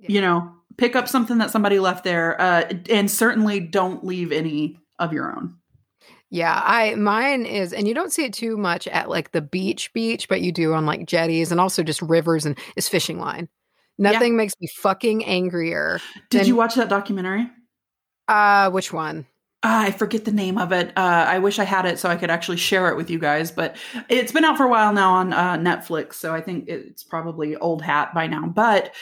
Yeah. 0.00 0.06
you 0.08 0.20
know 0.20 0.52
pick 0.76 0.96
up 0.96 1.08
something 1.08 1.38
that 1.38 1.50
somebody 1.50 1.78
left 1.78 2.04
there 2.04 2.40
uh, 2.40 2.70
and 2.88 3.10
certainly 3.10 3.60
don't 3.60 4.04
leave 4.04 4.32
any 4.32 4.78
of 4.98 5.12
your 5.12 5.30
own 5.36 5.56
Yeah, 6.30 6.58
I 6.64 6.94
mine 6.94 7.44
is, 7.44 7.72
and 7.72 7.86
you 7.88 7.92
don't 7.94 8.12
see 8.12 8.24
it 8.24 8.32
too 8.32 8.56
much 8.56 8.86
at 8.88 9.08
like 9.10 9.32
the 9.32 9.40
beach, 9.42 9.92
beach, 9.92 10.28
but 10.28 10.40
you 10.40 10.52
do 10.52 10.72
on 10.74 10.86
like 10.86 11.06
jetties 11.06 11.50
and 11.50 11.60
also 11.60 11.82
just 11.82 12.00
rivers 12.02 12.46
and 12.46 12.56
is 12.76 12.88
fishing 12.88 13.18
line. 13.18 13.48
Nothing 13.98 14.36
makes 14.36 14.54
me 14.60 14.68
fucking 14.76 15.24
angrier. 15.26 16.00
did 16.30 16.40
Then- 16.40 16.46
you 16.46 16.56
watch 16.56 16.76
that 16.76 16.88
documentary 16.88 17.50
Uh, 18.28 18.70
which 18.70 18.92
one? 18.92 19.26
Ah, 19.62 19.82
i 19.82 19.90
forget 19.90 20.24
the 20.24 20.32
name 20.32 20.56
of 20.56 20.72
it 20.72 20.88
uh, 20.96 21.24
i 21.28 21.38
wish 21.38 21.58
i 21.58 21.64
had 21.64 21.84
it 21.84 21.98
so 21.98 22.08
i 22.08 22.16
could 22.16 22.30
actually 22.30 22.56
share 22.56 22.88
it 22.88 22.96
with 22.96 23.10
you 23.10 23.18
guys 23.18 23.50
but 23.50 23.76
it's 24.08 24.32
been 24.32 24.42
out 24.44 24.56
for 24.56 24.64
a 24.64 24.70
while 24.70 24.94
now 24.94 25.12
on 25.12 25.34
uh, 25.34 25.56
netflix 25.58 26.14
so 26.14 26.32
i 26.32 26.40
think 26.40 26.66
it's 26.66 27.02
probably 27.04 27.56
old 27.56 27.82
hat 27.82 28.14
by 28.14 28.26
now 28.26 28.46
but 28.46 28.94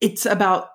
it's 0.00 0.26
about 0.26 0.68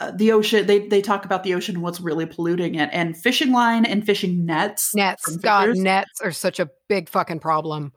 uh, 0.00 0.12
the 0.12 0.32
ocean 0.32 0.66
they, 0.66 0.86
they 0.86 1.02
talk 1.02 1.24
about 1.24 1.42
the 1.42 1.54
ocean 1.54 1.80
what's 1.80 2.00
really 2.00 2.24
polluting 2.26 2.76
it 2.76 2.88
and 2.92 3.16
fishing 3.16 3.52
line 3.52 3.84
and 3.84 4.06
fishing 4.06 4.46
nets 4.46 4.94
Nets. 4.94 5.36
God, 5.38 5.76
nets 5.76 6.20
are 6.22 6.32
such 6.32 6.60
a 6.60 6.68
big 6.88 7.08
fucking 7.08 7.40
problem. 7.40 7.92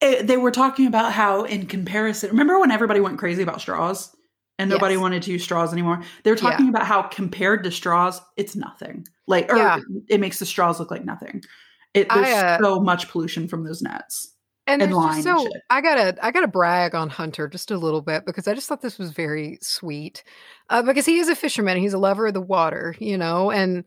it, 0.00 0.26
they 0.26 0.36
were 0.36 0.50
talking 0.50 0.86
about 0.86 1.12
how 1.12 1.44
in 1.44 1.66
comparison 1.66 2.30
remember 2.30 2.58
when 2.58 2.70
everybody 2.70 3.00
went 3.00 3.18
crazy 3.18 3.42
about 3.42 3.60
straws 3.60 4.14
and 4.58 4.68
nobody 4.70 4.94
Yes. 4.94 5.00
wanted 5.02 5.22
to 5.24 5.32
use 5.32 5.42
straws 5.44 5.72
anymore 5.72 6.02
they 6.24 6.30
were 6.30 6.36
talking 6.36 6.68
about 6.68 6.86
how 6.86 7.02
compared 7.02 7.62
to 7.64 7.70
straws 7.70 8.20
it's 8.36 8.56
nothing 8.56 9.06
like 9.26 9.52
or 9.52 9.56
Yeah. 9.58 9.80
it 10.08 10.18
makes 10.18 10.38
the 10.38 10.46
straws 10.46 10.80
look 10.80 10.90
like 10.90 11.04
nothing 11.04 11.42
it, 11.94 12.06
I, 12.10 12.14
there's 12.22 12.28
uh, 12.34 12.58
so 12.62 12.80
much 12.80 13.08
pollution 13.10 13.48
from 13.48 13.64
those 13.64 13.82
nets 13.82 14.31
And, 14.72 14.82
And 14.82 14.94
line 14.94 15.14
and 15.16 15.24
so 15.24 15.42
shit. 15.42 15.62
I 15.70 15.80
gotta 15.80 16.16
I 16.24 16.30
gotta 16.30 16.48
brag 16.48 16.94
on 16.94 17.08
Hunter 17.08 17.48
just 17.48 17.70
a 17.70 17.78
little 17.78 18.02
bit 18.02 18.24
because 18.26 18.48
I 18.48 18.54
just 18.54 18.68
thought 18.68 18.82
this 18.82 18.98
was 18.98 19.10
very 19.10 19.58
sweet. 19.60 20.24
Uh, 20.70 20.82
because 20.82 21.06
he 21.06 21.18
is 21.18 21.28
a 21.28 21.36
fisherman, 21.36 21.78
he's 21.78 21.92
a 21.92 21.98
lover 21.98 22.26
of 22.26 22.34
the 22.34 22.40
water, 22.40 22.94
you 22.98 23.18
know, 23.18 23.50
and 23.50 23.84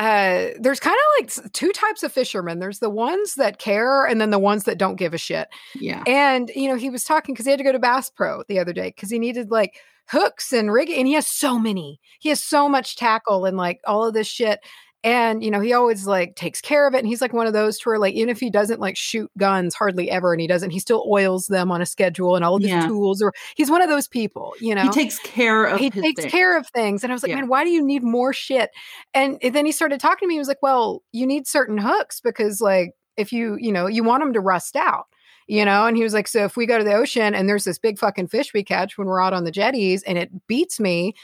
uh, 0.00 0.52
there's 0.58 0.80
kind 0.80 0.96
of 0.96 1.22
like 1.22 1.52
two 1.52 1.70
types 1.72 2.02
of 2.02 2.10
fishermen. 2.10 2.58
There's 2.58 2.78
the 2.78 2.88
ones 2.88 3.34
that 3.34 3.58
care, 3.58 4.06
and 4.06 4.18
then 4.18 4.30
the 4.30 4.38
ones 4.38 4.64
that 4.64 4.78
don't 4.78 4.96
give 4.96 5.12
a 5.12 5.18
shit. 5.18 5.48
yeah 5.74 6.02
And 6.06 6.50
you 6.54 6.68
know, 6.68 6.76
he 6.76 6.88
was 6.88 7.04
talking 7.04 7.34
because 7.34 7.44
he 7.44 7.50
had 7.50 7.58
to 7.58 7.64
go 7.64 7.72
to 7.72 7.78
Bass 7.78 8.08
Pro 8.08 8.42
the 8.48 8.58
other 8.58 8.72
day 8.72 8.88
because 8.88 9.10
he 9.10 9.18
needed 9.18 9.50
like 9.50 9.74
hooks 10.08 10.54
and 10.54 10.72
rigging, 10.72 10.98
and 10.98 11.06
he 11.06 11.12
has 11.14 11.26
so 11.26 11.58
many. 11.58 12.00
He 12.18 12.30
has 12.30 12.42
so 12.42 12.66
much 12.66 12.96
tackle 12.96 13.44
and 13.44 13.58
like 13.58 13.80
all 13.86 14.06
of 14.06 14.14
this 14.14 14.26
shit. 14.26 14.60
And 15.02 15.42
you 15.42 15.50
know, 15.50 15.60
he 15.60 15.72
always 15.72 16.06
like 16.06 16.36
takes 16.36 16.60
care 16.60 16.86
of 16.86 16.94
it. 16.94 16.98
And 16.98 17.06
he's 17.06 17.22
like 17.22 17.32
one 17.32 17.46
of 17.46 17.52
those 17.54 17.78
to 17.78 17.88
where 17.88 17.98
like 17.98 18.14
even 18.14 18.28
if 18.28 18.38
he 18.38 18.50
doesn't 18.50 18.80
like 18.80 18.96
shoot 18.96 19.30
guns 19.38 19.74
hardly 19.74 20.10
ever, 20.10 20.32
and 20.32 20.40
he 20.40 20.46
doesn't, 20.46 20.70
he 20.70 20.78
still 20.78 21.04
oils 21.10 21.46
them 21.46 21.70
on 21.72 21.80
a 21.80 21.86
schedule 21.86 22.36
and 22.36 22.44
all 22.44 22.56
of 22.56 22.62
his 22.62 22.70
Yeah. 22.70 22.86
tools. 22.86 23.22
Or 23.22 23.32
he's 23.56 23.70
one 23.70 23.80
of 23.80 23.88
those 23.88 24.08
people, 24.08 24.52
you 24.60 24.74
know 24.74 24.82
he 24.82 24.90
takes 24.90 25.18
care 25.20 25.64
of 25.64 25.78
he 25.78 25.88
his 25.90 26.02
takes 26.02 26.20
thing. 26.22 26.30
care 26.30 26.56
of 26.56 26.66
things. 26.68 27.02
And 27.02 27.10
I 27.10 27.14
was 27.14 27.22
like, 27.22 27.30
Yeah. 27.30 27.36
man, 27.36 27.48
why 27.48 27.64
do 27.64 27.70
you 27.70 27.82
need 27.84 28.02
more 28.02 28.32
shit? 28.34 28.70
And 29.14 29.38
then 29.42 29.64
he 29.64 29.72
started 29.72 30.00
talking 30.00 30.26
to 30.26 30.28
me. 30.28 30.34
He 30.34 30.38
was 30.38 30.48
like, 30.48 30.62
well, 30.62 31.02
you 31.12 31.26
need 31.26 31.46
certain 31.46 31.78
hooks 31.78 32.20
because, 32.20 32.60
like, 32.60 32.92
if 33.16 33.32
you, 33.32 33.56
you 33.58 33.72
know, 33.72 33.86
you 33.86 34.04
want 34.04 34.22
them 34.22 34.32
to 34.34 34.40
rust 34.40 34.76
out, 34.76 35.06
you 35.46 35.64
know? 35.64 35.86
And 35.86 35.96
he 35.96 36.02
was 36.02 36.14
like, 36.14 36.28
so 36.28 36.44
if 36.44 36.56
we 36.56 36.66
go 36.66 36.78
to 36.78 36.84
the 36.84 36.94
ocean 36.94 37.34
and 37.34 37.48
there's 37.48 37.64
this 37.64 37.78
big 37.78 37.98
fucking 37.98 38.28
fish 38.28 38.52
we 38.52 38.62
catch 38.64 38.96
when 38.98 39.06
we're 39.06 39.22
out 39.22 39.32
on 39.32 39.44
the 39.44 39.50
jetties 39.50 40.02
and 40.04 40.16
it 40.18 40.30
beats 40.46 40.78
me, 40.78 41.14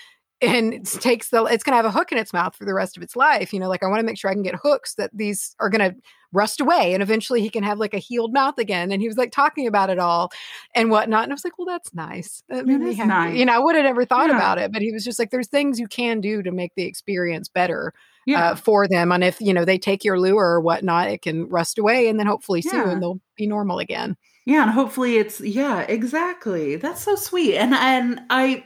and 0.42 0.74
it 0.74 0.84
takes 0.84 1.30
the 1.30 1.44
it's 1.44 1.64
gonna 1.64 1.76
have 1.76 1.86
a 1.86 1.90
hook 1.90 2.12
in 2.12 2.18
its 2.18 2.32
mouth 2.32 2.54
for 2.54 2.64
the 2.64 2.74
rest 2.74 2.96
of 2.96 3.02
its 3.02 3.16
life. 3.16 3.52
You 3.52 3.60
know, 3.60 3.68
like 3.68 3.82
I 3.82 3.86
want 3.86 4.00
to 4.00 4.06
make 4.06 4.18
sure 4.18 4.30
I 4.30 4.34
can 4.34 4.42
get 4.42 4.54
hooks 4.62 4.94
that 4.96 5.10
these 5.14 5.54
are 5.60 5.70
gonna 5.70 5.94
rust 6.32 6.60
away 6.60 6.92
and 6.92 7.02
eventually 7.02 7.40
he 7.40 7.48
can 7.48 7.62
have 7.62 7.78
like 7.78 7.94
a 7.94 7.98
healed 7.98 8.32
mouth 8.32 8.58
again. 8.58 8.92
And 8.92 9.00
he 9.00 9.08
was 9.08 9.16
like 9.16 9.32
talking 9.32 9.66
about 9.66 9.88
it 9.88 9.98
all 9.98 10.30
and 10.74 10.90
whatnot. 10.90 11.22
And 11.24 11.32
I 11.32 11.34
was 11.34 11.44
like, 11.44 11.56
well, 11.58 11.66
that's 11.66 11.94
nice. 11.94 12.42
That 12.50 12.66
made 12.66 12.80
me 12.80 12.92
happy. 12.94 13.08
nice. 13.08 13.38
You 13.38 13.46
know, 13.46 13.54
I 13.54 13.58
would 13.58 13.74
have 13.76 13.84
never 13.84 14.04
thought 14.04 14.28
Yeah. 14.28 14.36
about 14.36 14.58
it, 14.58 14.72
but 14.72 14.82
he 14.82 14.92
was 14.92 15.04
just 15.04 15.18
like, 15.18 15.30
there's 15.30 15.48
things 15.48 15.78
you 15.80 15.86
can 15.88 16.20
do 16.20 16.42
to 16.42 16.50
make 16.50 16.72
the 16.76 16.84
experience 16.84 17.48
better 17.48 17.94
yeah 18.26 18.50
uh, 18.50 18.54
for 18.56 18.86
them. 18.88 19.12
And 19.12 19.24
if, 19.24 19.40
you 19.40 19.54
know, 19.54 19.64
they 19.64 19.78
take 19.78 20.04
your 20.04 20.18
lure 20.20 20.44
or 20.56 20.60
whatnot, 20.60 21.08
it 21.08 21.22
can 21.22 21.48
rust 21.48 21.78
away 21.78 22.08
and 22.08 22.18
then 22.18 22.26
hopefully 22.26 22.60
Yeah. 22.62 22.72
soon 22.84 23.00
they'll 23.00 23.20
be 23.36 23.46
normal 23.46 23.78
again. 23.78 24.16
yeah 24.44 24.62
and 24.64 24.70
hopefully 24.72 25.16
it's 25.16 25.40
yeah 25.40 25.80
exactly 25.82 26.76
that's 26.76 27.02
so 27.02 27.14
sweet 27.16 27.56
and 27.56 27.72
and 27.74 28.20
i 28.30 28.64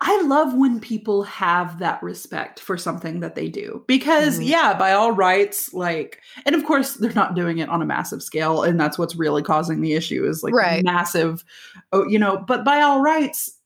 I 0.00 0.22
love 0.22 0.54
when 0.54 0.80
people 0.80 1.22
have 1.24 1.78
that 1.80 2.02
respect 2.02 2.60
for 2.60 2.76
something 2.78 3.20
that 3.20 3.34
they 3.34 3.48
do 3.48 3.84
because, 3.86 4.38
Mhm. 4.38 4.46
yeah, 4.48 4.74
by 4.78 4.92
all 4.92 5.12
rights, 5.12 5.72
like, 5.74 6.20
and 6.46 6.54
of 6.54 6.64
course, 6.64 6.94
they're 6.94 7.12
not 7.12 7.34
doing 7.34 7.58
it 7.58 7.68
on 7.68 7.82
a 7.82 7.86
massive 7.86 8.22
scale, 8.22 8.62
and 8.62 8.78
that's 8.80 8.98
what's 8.98 9.16
really 9.16 9.42
causing 9.42 9.80
the 9.80 9.94
issue 9.94 10.26
is 10.26 10.42
like 10.42 10.54
Right. 10.54 10.84
massive, 10.84 11.44
oh, 11.92 12.06
you 12.08 12.18
know, 12.18 12.38
but 12.38 12.64
by 12.64 12.80
all 12.80 13.00
rights, 13.00 13.56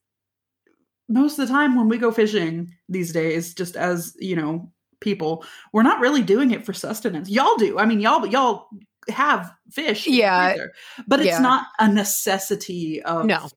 most 1.08 1.38
of 1.38 1.46
the 1.46 1.52
time 1.52 1.76
when 1.76 1.88
we 1.88 1.98
go 1.98 2.10
fishing 2.10 2.72
these 2.88 3.12
days, 3.12 3.54
just 3.54 3.76
as, 3.76 4.16
you 4.18 4.34
know, 4.34 4.70
people, 5.00 5.44
we're 5.72 5.82
not 5.82 6.00
really 6.00 6.22
doing 6.22 6.50
it 6.50 6.64
for 6.64 6.72
sustenance. 6.72 7.28
Y'all 7.28 7.56
do. 7.56 7.78
I 7.78 7.84
mean, 7.84 8.00
y'all, 8.00 8.26
y'all 8.26 8.68
have 9.10 9.52
fish, 9.70 10.06
Yeah. 10.06 10.52
freezer, 10.52 10.72
but 11.06 11.20
it's 11.20 11.26
Yeah. 11.26 11.40
not 11.40 11.66
a 11.78 11.86
necessity 11.92 13.02
of, 13.02 13.26
No. 13.26 13.48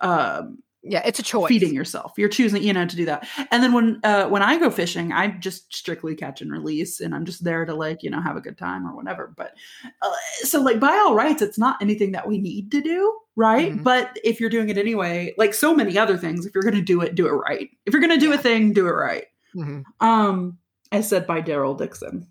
um, 0.00 0.58
Yeah, 0.86 1.02
it's 1.06 1.18
a 1.18 1.22
choice. 1.22 1.48
feeding 1.48 1.72
yourself. 1.74 2.12
You're 2.18 2.28
choosing, 2.28 2.62
you 2.62 2.72
know, 2.74 2.84
to 2.86 2.94
do 2.96 3.06
that. 3.06 3.26
And 3.50 3.62
then 3.62 3.72
when 3.72 4.00
uh 4.04 4.28
when 4.28 4.42
I 4.42 4.58
go 4.58 4.68
fishing, 4.70 5.12
I 5.12 5.28
just 5.28 5.74
strictly 5.74 6.14
catch 6.14 6.42
and 6.42 6.52
release 6.52 7.00
and 7.00 7.14
I'm 7.14 7.24
just 7.24 7.42
there 7.42 7.64
to 7.64 7.74
like, 7.74 8.02
you 8.02 8.10
know, 8.10 8.20
have 8.20 8.36
a 8.36 8.40
good 8.42 8.58
time 8.58 8.86
or 8.86 8.94
whatever. 8.94 9.32
But 9.36 9.54
uh, 10.02 10.12
so 10.42 10.60
like 10.60 10.78
by 10.80 10.92
all 10.92 11.14
rights, 11.14 11.40
it's 11.40 11.58
not 11.58 11.78
anything 11.80 12.12
that 12.12 12.28
we 12.28 12.36
need 12.38 12.70
to 12.72 12.82
do, 12.82 13.18
right? 13.34 13.72
Mhm. 13.72 13.82
But 13.82 14.18
if 14.22 14.40
you're 14.40 14.50
doing 14.50 14.68
it 14.68 14.76
anyway, 14.76 15.34
like 15.38 15.54
so 15.54 15.74
many 15.74 15.96
other 15.96 16.18
things, 16.18 16.44
if 16.44 16.54
you're 16.54 16.62
going 16.62 16.74
to 16.74 16.82
do 16.82 17.00
it, 17.00 17.14
do 17.14 17.26
it 17.28 17.32
right. 17.32 17.70
If 17.86 17.94
you're 17.94 18.02
going 18.02 18.12
to 18.18 18.20
do 18.20 18.28
Yeah. 18.28 18.34
a 18.34 18.38
thing, 18.38 18.72
do 18.74 18.86
it 18.86 18.92
right. 18.92 19.24
Mhm. 19.56 19.84
Um 20.00 20.58
as 20.92 21.08
said 21.08 21.26
by 21.26 21.40
Daryl 21.40 21.78
Dixon. 21.78 22.26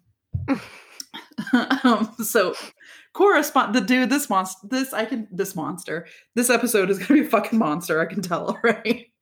um, 1.84 2.14
so 2.24 2.56
correspond 3.14 3.76
the 3.76 3.82
dude 3.82 4.10
this 4.10 4.30
monster 4.30 4.68
this 4.68 4.92
i 4.94 5.06
can 5.06 5.28
this 5.32 5.56
monster 5.56 6.08
this 6.36 6.50
episode 6.50 6.90
is 6.90 6.98
gonna 6.98 7.22
be 7.22 7.26
a 7.26 7.30
fucking 7.30 7.60
monster 7.60 8.02
i 8.02 8.06
can 8.06 8.22
tell 8.22 8.50
already 8.50 9.14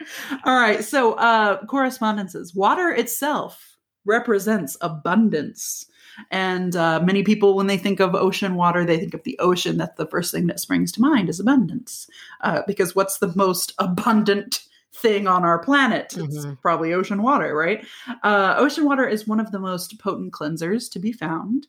all 0.44 0.54
right 0.56 0.84
so 0.84 1.14
uh 1.14 1.64
correspondences. 1.66 2.54
Water 2.54 2.90
itself 2.90 3.76
represents 4.04 4.76
abundance. 4.80 5.84
And 6.32 6.74
uh, 6.74 7.00
many 7.00 7.22
people 7.22 7.54
when 7.54 7.68
they 7.68 7.76
think 7.76 8.00
of 8.00 8.14
ocean 8.14 8.56
water 8.56 8.84
they 8.84 8.98
think 8.98 9.14
of 9.14 9.22
the 9.22 9.38
ocean 9.38 9.76
that's 9.76 9.96
the 9.96 10.06
first 10.06 10.32
thing 10.32 10.48
that 10.48 10.58
springs 10.58 10.90
to 10.92 11.00
mind 11.00 11.28
is 11.28 11.38
abundance. 11.38 12.08
Uh, 12.40 12.62
because 12.66 12.96
what's 12.96 13.18
the 13.18 13.32
most 13.36 13.72
abundant 13.78 14.64
thing 14.94 15.26
on 15.26 15.44
our 15.44 15.58
planet. 15.58 16.16
It's 16.16 16.44
Mhm. 16.44 16.60
probably 16.60 16.92
ocean 16.92 17.22
water 17.22 17.54
right? 17.54 17.84
Uh, 18.24 18.54
ocean 18.58 18.84
water 18.84 19.06
is 19.06 19.26
one 19.28 19.40
of 19.40 19.52
the 19.52 19.58
most 19.58 19.98
potent 19.98 20.32
cleansers 20.32 20.90
to 20.92 20.98
be 20.98 21.12
found. 21.12 21.66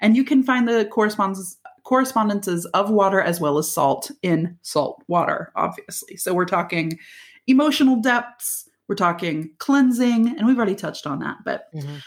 And 0.00 0.16
you 0.16 0.24
can 0.24 0.42
find 0.42 0.68
the 0.68 0.84
correspondences 0.86 1.58
correspondences 1.84 2.66
of 2.74 2.90
water 2.90 3.20
as 3.20 3.40
well 3.40 3.58
as 3.58 3.70
salt 3.70 4.10
in 4.22 4.58
salt 4.62 5.04
water 5.06 5.52
obviously. 5.54 6.16
So 6.16 6.34
we're 6.34 6.44
talking 6.44 6.98
emotional 7.46 7.96
depths 7.96 8.68
we're 8.88 8.96
talking 8.96 9.50
cleansing 9.58 10.36
and 10.36 10.46
we've 10.46 10.56
already 10.56 10.74
touched 10.74 11.06
on 11.06 11.20
that. 11.20 11.38
But 11.44 11.72
Mhm. 11.74 12.02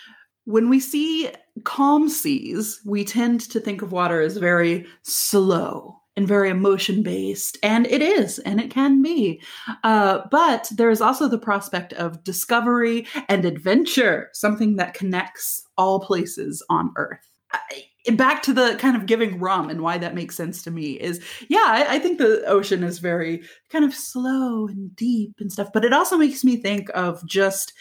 when 0.45 0.67
we 0.69 0.79
see 0.81 1.29
calm 1.63 2.09
seas 2.09 2.81
we 2.85 3.05
tend 3.05 3.39
to 3.51 3.59
think 3.61 3.81
of 3.81 3.93
water 3.93 4.19
as 4.21 4.35
very 4.35 4.85
slow 5.03 5.98
and 6.19 6.27
very 6.27 6.49
emotion 6.49 7.01
based. 7.01 7.57
And 7.63 7.87
it 7.87 8.01
is, 8.01 8.39
and 8.39 8.59
it 8.59 8.69
can 8.69 9.01
be. 9.01 9.41
Uh, 9.85 10.19
but 10.29 10.69
there 10.75 10.89
is 10.89 10.99
also 10.99 11.29
the 11.29 11.37
prospect 11.37 11.93
of 11.93 12.25
discovery 12.25 13.07
and 13.29 13.45
adventure, 13.45 14.29
something 14.33 14.75
that 14.75 14.93
connects 14.93 15.63
all 15.77 16.01
places 16.01 16.61
on 16.69 16.91
Earth. 16.97 17.25
I, 17.53 17.85
back 18.11 18.43
to 18.43 18.53
the 18.53 18.75
kind 18.79 18.97
of 18.97 19.05
giving 19.05 19.39
rum 19.39 19.69
and 19.69 19.81
why 19.81 19.97
that 19.97 20.13
makes 20.13 20.35
sense 20.35 20.61
to 20.63 20.71
me 20.71 20.93
is 20.99 21.23
yeah 21.47 21.65
I, 21.65 21.95
I, 21.95 21.99
think 21.99 22.17
the 22.17 22.43
ocean 22.45 22.83
is 22.83 22.99
very 22.99 23.43
kind 23.69 23.83
of 23.83 23.93
slow 23.93 24.67
and 24.67 24.95
deep 24.95 25.33
and 25.39 25.51
stuff 25.51 25.69
but 25.73 25.83
it 25.83 25.93
also 25.93 26.17
makes 26.17 26.43
me 26.43 26.57
think 26.57 26.89
of 26.93 27.23
just 27.25 27.73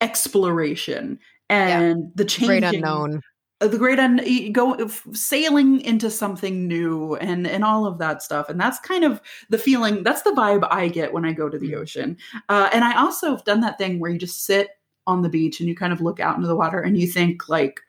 exploration 0.00 1.18
and 1.48 1.98
yeah. 1.98 2.10
the 2.16 2.24
changing 2.24 2.60
great 2.60 2.74
unknown 2.74 3.22
the 3.66 3.78
great 3.78 3.98
un 3.98 4.20
go 4.52 4.88
sailing 5.12 5.80
into 5.82 6.10
something 6.10 6.66
new 6.66 7.14
and 7.16 7.46
and 7.46 7.64
all 7.64 7.86
of 7.86 7.98
that 7.98 8.22
stuff 8.22 8.48
and 8.48 8.60
that's 8.60 8.78
kind 8.80 9.04
of 9.04 9.20
the 9.50 9.58
feeling 9.58 10.02
that's 10.02 10.22
the 10.22 10.30
vibe 10.30 10.66
i 10.70 10.88
get 10.88 11.12
when 11.12 11.24
i 11.24 11.32
go 11.32 11.48
to 11.48 11.58
the 11.58 11.72
mm. 11.72 11.78
ocean 11.78 12.16
uh, 12.48 12.68
and 12.72 12.84
i 12.84 12.96
also 12.96 13.30
have 13.30 13.44
done 13.44 13.60
that 13.60 13.78
thing 13.78 13.98
where 13.98 14.10
you 14.10 14.18
just 14.18 14.44
sit 14.44 14.70
on 15.06 15.22
the 15.22 15.28
beach 15.28 15.60
and 15.60 15.68
you 15.68 15.74
kind 15.74 15.92
of 15.92 16.00
look 16.00 16.20
out 16.20 16.36
into 16.36 16.48
the 16.48 16.56
water 16.56 16.80
and 16.80 16.98
you 16.98 17.06
think 17.06 17.48
like 17.48 17.80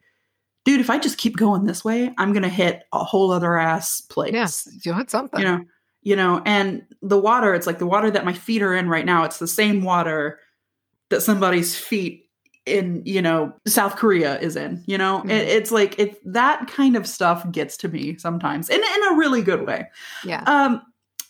dude, 0.65 0.81
if 0.81 0.89
I 0.89 0.97
just 0.97 1.17
keep 1.17 1.35
going 1.35 1.65
this 1.65 1.83
way, 1.83 2.13
I'm 2.17 2.33
gonna 2.33 2.49
hit 2.49 2.83
a 2.93 3.03
whole 3.03 3.31
other 3.31 3.57
ass 3.57 4.01
place. 4.01 4.33
Yes, 4.33 4.69
you'll 4.83 4.95
hit 4.95 5.09
something. 5.09 5.39
You 5.39 5.45
know, 5.45 5.65
you 6.01 6.15
know, 6.15 6.41
and 6.45 6.83
the 7.01 7.19
water, 7.19 7.53
it's 7.53 7.67
like 7.67 7.79
the 7.79 7.87
water 7.87 8.11
that 8.11 8.25
my 8.25 8.33
feet 8.33 8.61
are 8.61 8.73
in 8.73 8.89
right 8.89 9.05
now, 9.05 9.23
it's 9.23 9.39
the 9.39 9.47
same 9.47 9.83
water 9.83 10.39
that 11.09 11.21
somebody's 11.21 11.77
feet 11.77 12.29
in, 12.65 13.01
you 13.05 13.21
know, 13.21 13.53
South 13.67 13.95
Korea 13.95 14.39
is 14.39 14.55
in. 14.55 14.83
You 14.85 14.97
know, 14.97 15.19
mm-hmm. 15.19 15.29
it, 15.29 15.47
it's 15.47 15.71
like 15.71 15.97
it 15.99 16.19
that 16.31 16.67
kind 16.67 16.95
of 16.95 17.07
stuff 17.07 17.49
gets 17.51 17.77
to 17.77 17.87
me 17.87 18.17
sometimes 18.17 18.69
in 18.69 18.79
in 18.79 19.13
a 19.13 19.15
really 19.15 19.41
good 19.41 19.65
way. 19.65 19.89
Yeah. 20.23 20.43
Um. 20.45 20.81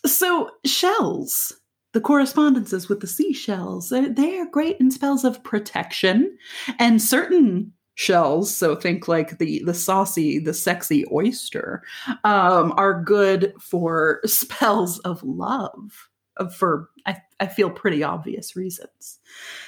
So 0.06 0.50
shells 0.66 1.52
the 1.94 2.00
correspondences 2.00 2.88
with 2.88 3.00
the 3.00 3.06
seashells 3.06 3.88
they're, 3.88 4.12
they're 4.12 4.50
great 4.50 4.76
in 4.78 4.90
spells 4.90 5.24
of 5.24 5.42
protection 5.44 6.36
and 6.78 7.00
certain 7.00 7.72
shells 7.94 8.54
so 8.54 8.74
think 8.74 9.06
like 9.06 9.38
the 9.38 9.62
the 9.64 9.72
saucy 9.72 10.40
the 10.40 10.52
sexy 10.52 11.04
oyster 11.12 11.82
um, 12.24 12.74
are 12.76 13.00
good 13.00 13.54
for 13.60 14.20
spells 14.26 14.98
of 15.00 15.22
love 15.22 16.08
for 16.56 16.90
I, 17.06 17.16
I 17.40 17.46
feel 17.46 17.70
pretty 17.70 18.02
obvious 18.02 18.56
reasons 18.56 19.18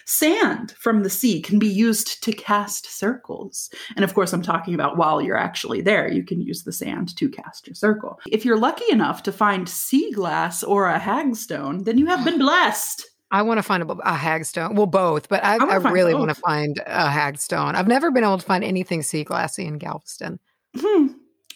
sand 0.05 0.73
from 0.73 1.03
the 1.03 1.11
sea 1.11 1.41
can 1.41 1.59
be 1.59 1.69
used 1.69 2.23
to 2.25 2.33
cast 2.33 2.87
circles 2.87 3.71
and 3.95 4.05
of 4.05 4.15
course 4.15 4.33
i'm 4.33 4.43
talking 4.43 4.75
about 4.75 4.97
while 4.97 5.21
you're 5.21 5.37
actually 5.37 5.81
there 5.81 6.11
you 6.11 6.25
can 6.25 6.41
use 6.41 6.65
the 6.65 6.73
sand 6.73 7.17
to 7.17 7.29
cast 7.29 7.67
your 7.67 7.75
circle 7.75 8.19
if 8.31 8.45
you're 8.45 8.59
lucky 8.59 8.91
enough 8.91 9.23
to 9.23 9.33
find 9.33 9.69
sea 9.69 10.11
glass 10.13 10.63
or 10.63 10.89
a 10.89 10.99
hagstone 10.99 11.85
then 11.85 11.99
you 11.99 12.07
have 12.07 12.25
been 12.25 12.39
blessed 12.39 13.07
I 13.31 13.43
want 13.43 13.59
to 13.59 13.63
find 13.63 13.83
a, 13.83 13.87
a 13.87 14.15
hagstone. 14.15 14.77
Well, 14.77 14.87
both, 14.87 15.29
but 15.29 15.45
I, 15.45 15.57
I, 15.57 15.67
I 15.67 15.77
really 15.91 16.15
want 16.15 16.29
to 16.29 16.35
find 16.37 16.81
a 16.87 17.09
hagstone. 17.09 17.75
I've 17.75 17.89
never 17.89 18.13
been 18.13 18.23
able 18.23 18.39
to 18.39 18.45
find 18.45 18.63
anything 18.63 19.03
sea 19.03 19.25
glassy 19.25 19.67
in 19.67 19.79
Galveston. 19.79 20.39
Hmm. 20.77 21.09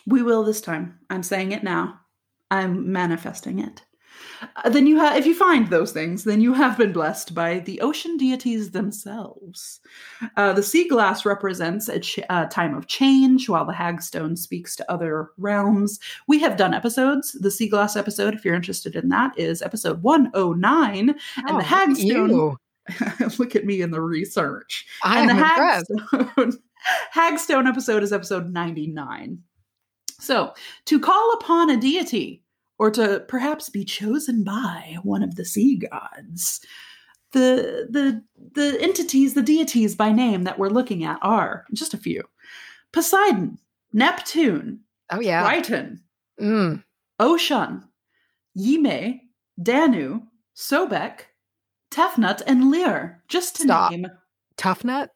We 0.06 0.22
will 0.22 0.42
this 0.42 0.60
time. 0.60 0.98
I'm 1.08 1.22
saying 1.22 1.52
it 1.52 1.62
now. 1.62 2.00
I'm 2.50 2.92
manifesting 2.92 3.60
it. 3.60 3.82
Uh, 4.56 4.68
then 4.68 4.86
you 4.86 4.98
have 4.98 5.16
if 5.16 5.26
you 5.26 5.34
find 5.34 5.68
those 5.68 5.92
things 5.92 6.24
then 6.24 6.40
you 6.40 6.52
have 6.54 6.78
been 6.78 6.92
blessed 6.92 7.34
by 7.34 7.58
the 7.60 7.80
ocean 7.80 8.16
deities 8.16 8.70
themselves. 8.70 9.80
Uh, 10.36 10.52
the 10.52 10.62
sea 10.62 10.88
glass 10.88 11.24
represents 11.24 11.88
a, 11.88 12.00
ch- 12.00 12.20
a, 12.28 12.46
time 12.46 12.74
of 12.74 12.86
change 12.86 13.48
while 13.48 13.64
the 13.64 13.72
hagstone 13.72 14.36
speaks 14.36 14.76
to 14.76 14.90
other 14.90 15.30
realms. 15.38 15.98
We 16.26 16.38
have 16.40 16.56
done 16.56 16.74
episodes. 16.74 17.32
The 17.32 17.50
sea 17.50 17.68
glass 17.68 17.96
episode 17.96 18.34
if 18.34 18.44
you're 18.44 18.54
interested 18.54 18.96
in 18.96 19.08
that 19.08 19.38
is 19.38 19.62
episode 19.62 20.02
109 20.02 21.10
oh, 21.10 21.42
and 21.46 21.60
the 21.60 21.64
hagstone 21.64 22.56
look 23.38 23.54
at 23.54 23.66
me 23.66 23.82
in 23.82 23.90
the 23.90 24.00
research. 24.00 24.86
I 25.04 25.20
and 25.20 25.30
the 25.30 25.34
hagstone, 25.34 26.58
hagstone 27.14 27.68
episode 27.68 28.02
is 28.02 28.12
episode 28.12 28.50
99 28.50 29.38
so 30.18 30.52
to 30.86 31.00
call 31.00 31.32
upon 31.34 31.70
a 31.70 31.76
deity 31.76 32.42
or 32.80 32.90
to 32.90 33.22
perhaps 33.28 33.68
be 33.68 33.84
chosen 33.84 34.42
by 34.42 34.96
one 35.02 35.22
of 35.22 35.34
the 35.34 35.44
sea 35.44 35.76
gods. 35.76 36.64
The 37.32 37.86
the 37.90 38.24
the 38.54 38.80
entities, 38.80 39.34
the 39.34 39.42
deities 39.42 39.94
by 39.94 40.10
name 40.12 40.44
that 40.44 40.58
we're 40.58 40.70
looking 40.70 41.04
at 41.04 41.18
are 41.20 41.66
just 41.74 41.92
a 41.92 41.98
few. 41.98 42.24
Poseidon, 42.90 43.58
Neptune, 43.92 44.80
oh 45.12 45.20
yeah, 45.20 45.42
Triton, 45.42 46.00
mm. 46.40 46.82
Ocean, 47.20 47.84
Ymir, 48.56 49.20
Danu, 49.62 50.22
Sobek, 50.56 51.26
Tefnut, 51.92 52.42
and 52.46 52.70
Lir, 52.70 53.22
just 53.28 53.56
to 53.56 53.62
Stop. 53.64 53.90
name. 53.90 54.06
Tefnut? 54.56 55.08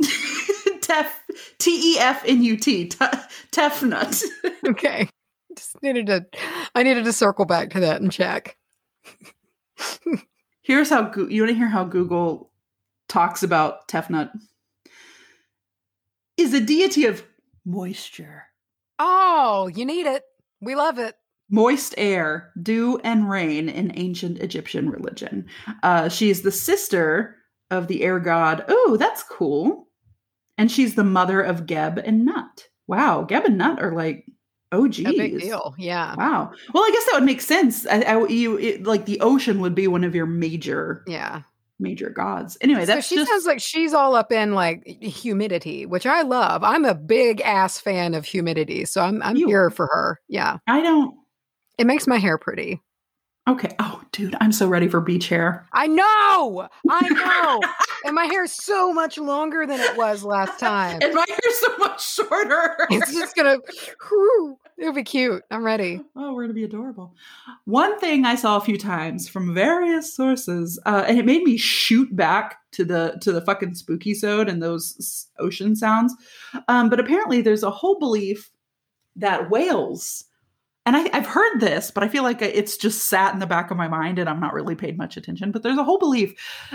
Tef 0.02 1.08
T 1.58 1.94
E 1.94 1.98
F 1.98 2.22
N 2.26 2.42
U 2.42 2.56
T 2.56 2.88
Tefnut. 2.88 4.22
okay 4.66 5.08
just 5.56 5.82
needed 5.82 6.06
to 6.06 6.26
i 6.74 6.82
needed 6.82 7.04
to 7.04 7.12
circle 7.12 7.44
back 7.44 7.70
to 7.70 7.80
that 7.80 8.00
and 8.00 8.12
check. 8.12 8.56
Here's 10.62 10.90
how 10.90 11.12
you 11.14 11.42
want 11.42 11.50
to 11.50 11.54
hear 11.54 11.68
how 11.68 11.84
google 11.84 12.50
talks 13.08 13.42
about 13.42 13.88
tefnut? 13.88 14.30
Is 16.36 16.52
a 16.52 16.60
deity 16.60 17.06
of 17.06 17.24
moisture. 17.64 18.44
Oh 18.98 19.70
you 19.74 19.84
need 19.84 20.06
it. 20.06 20.22
We 20.60 20.74
love 20.74 20.98
it. 20.98 21.14
Moist 21.48 21.94
air 21.96 22.52
dew 22.60 23.00
and 23.04 23.30
rain 23.30 23.68
in 23.68 23.92
ancient 23.96 24.38
egyptian 24.38 24.90
religion. 24.90 25.46
Uh, 25.82 26.08
she's 26.08 26.42
the 26.42 26.52
sister 26.52 27.36
of 27.70 27.86
the 27.88 28.02
air 28.02 28.18
god 28.18 28.64
oh 28.68 28.96
that's 28.98 29.22
cool. 29.22 29.88
And 30.58 30.70
she's 30.72 30.94
the 30.94 31.04
mother 31.04 31.42
of 31.42 31.66
geb 31.66 31.98
and 31.98 32.24
nut. 32.24 32.68
Wow 32.86 33.24
geb 33.24 33.44
and 33.44 33.58
nut 33.58 33.82
are 33.82 33.94
like 33.94 34.26
Oh, 34.76 34.88
geez. 34.88 35.06
A 35.06 35.12
big 35.12 35.40
deal. 35.40 35.74
Yeah. 35.78 36.14
Wow. 36.16 36.52
Well, 36.74 36.84
I 36.84 36.90
guess 36.92 37.04
that 37.06 37.14
would 37.14 37.24
make 37.24 37.40
sense. 37.40 37.86
I, 37.86 38.02
I 38.02 38.26
you 38.26 38.58
it, 38.58 38.84
like 38.84 39.06
the 39.06 39.20
ocean 39.20 39.60
would 39.60 39.74
be 39.74 39.88
one 39.88 40.04
of 40.04 40.14
your 40.14 40.26
major. 40.26 41.02
Yeah. 41.06 41.42
Major 41.78 42.10
gods. 42.10 42.58
Anyway, 42.60 42.84
so 42.84 43.00
she 43.00 43.16
just... 43.16 43.30
sounds 43.30 43.46
like 43.46 43.60
she's 43.60 43.94
all 43.94 44.14
up 44.14 44.32
in 44.32 44.52
like 44.52 44.86
humidity, 44.86 45.86
which 45.86 46.06
I 46.06 46.22
love. 46.22 46.62
I'm 46.62 46.84
a 46.84 46.94
big 46.94 47.40
ass 47.40 47.78
fan 47.78 48.14
of 48.14 48.24
humidity, 48.24 48.84
so 48.84 49.02
I'm 49.02 49.22
I'm 49.22 49.36
you 49.36 49.46
here 49.46 49.70
for 49.70 49.86
her. 49.86 50.20
Yeah. 50.28 50.58
I 50.66 50.82
don't. 50.82 51.16
It 51.78 51.86
makes 51.86 52.06
my 52.06 52.18
hair 52.18 52.38
pretty. 52.38 52.82
Okay. 53.48 53.74
Oh, 53.78 54.02
dude, 54.10 54.34
I'm 54.40 54.50
so 54.50 54.66
ready 54.66 54.88
for 54.88 55.00
beach 55.00 55.28
hair. 55.28 55.66
I 55.72 55.86
know. 55.86 56.68
I 56.90 57.08
know. 57.08 57.60
and 58.04 58.14
my 58.14 58.24
hair 58.24 58.44
is 58.44 58.52
so 58.52 58.92
much 58.92 59.18
longer 59.18 59.66
than 59.66 59.78
it 59.78 59.96
was 59.96 60.24
last 60.24 60.58
time. 60.60 60.98
And 61.00 61.14
my 61.14 61.24
hair's 61.28 61.58
so 61.60 61.76
much 61.78 62.14
shorter. 62.14 62.76
it's 62.90 63.12
just 63.12 63.36
gonna. 63.36 63.58
Whew, 64.08 64.58
it'll 64.78 64.92
be 64.92 65.04
cute. 65.04 65.42
I'm 65.50 65.64
ready. 65.64 66.00
Oh, 66.18 66.32
we're 66.32 66.42
gonna 66.42 66.54
be 66.54 66.64
adorable. 66.64 67.14
One 67.66 67.98
thing 68.00 68.24
I 68.24 68.34
saw 68.34 68.56
a 68.56 68.60
few 68.60 68.78
times 68.78 69.28
from 69.28 69.54
various 69.54 70.12
sources, 70.12 70.78
uh, 70.86 71.04
and 71.06 71.18
it 71.18 71.24
made 71.24 71.42
me 71.42 71.56
shoot 71.56 72.14
back 72.16 72.58
to 72.72 72.84
the 72.84 73.18
to 73.20 73.32
the 73.32 73.42
fucking 73.42 73.74
spooky 73.74 74.12
sode 74.12 74.48
and 74.48 74.62
those 74.62 75.28
ocean 75.38 75.76
sounds. 75.76 76.14
Um, 76.68 76.88
but 76.88 76.98
apparently, 76.98 77.42
there's 77.42 77.62
a 77.62 77.70
whole 77.70 77.98
belief 77.98 78.50
that 79.14 79.50
whales 79.50 80.24
and 80.86 80.96
I, 80.96 81.16
have 81.16 81.26
heard 81.26 81.58
this, 81.58 81.90
but 81.90 82.04
I 82.04 82.08
feel 82.08 82.22
like 82.22 82.40
it's 82.40 82.76
just 82.76 83.04
sat 83.04 83.34
in 83.34 83.40
the 83.40 83.46
back 83.46 83.72
of 83.72 83.76
my 83.76 83.88
mind 83.88 84.20
and 84.20 84.28
I'm 84.28 84.38
not 84.38 84.54
really 84.54 84.76
paid 84.76 84.96
much 84.96 85.16
attention. 85.16 85.50
But 85.50 85.64
there's 85.64 85.78
a 85.78 85.84
whole 85.84 85.98
belief 85.98 86.34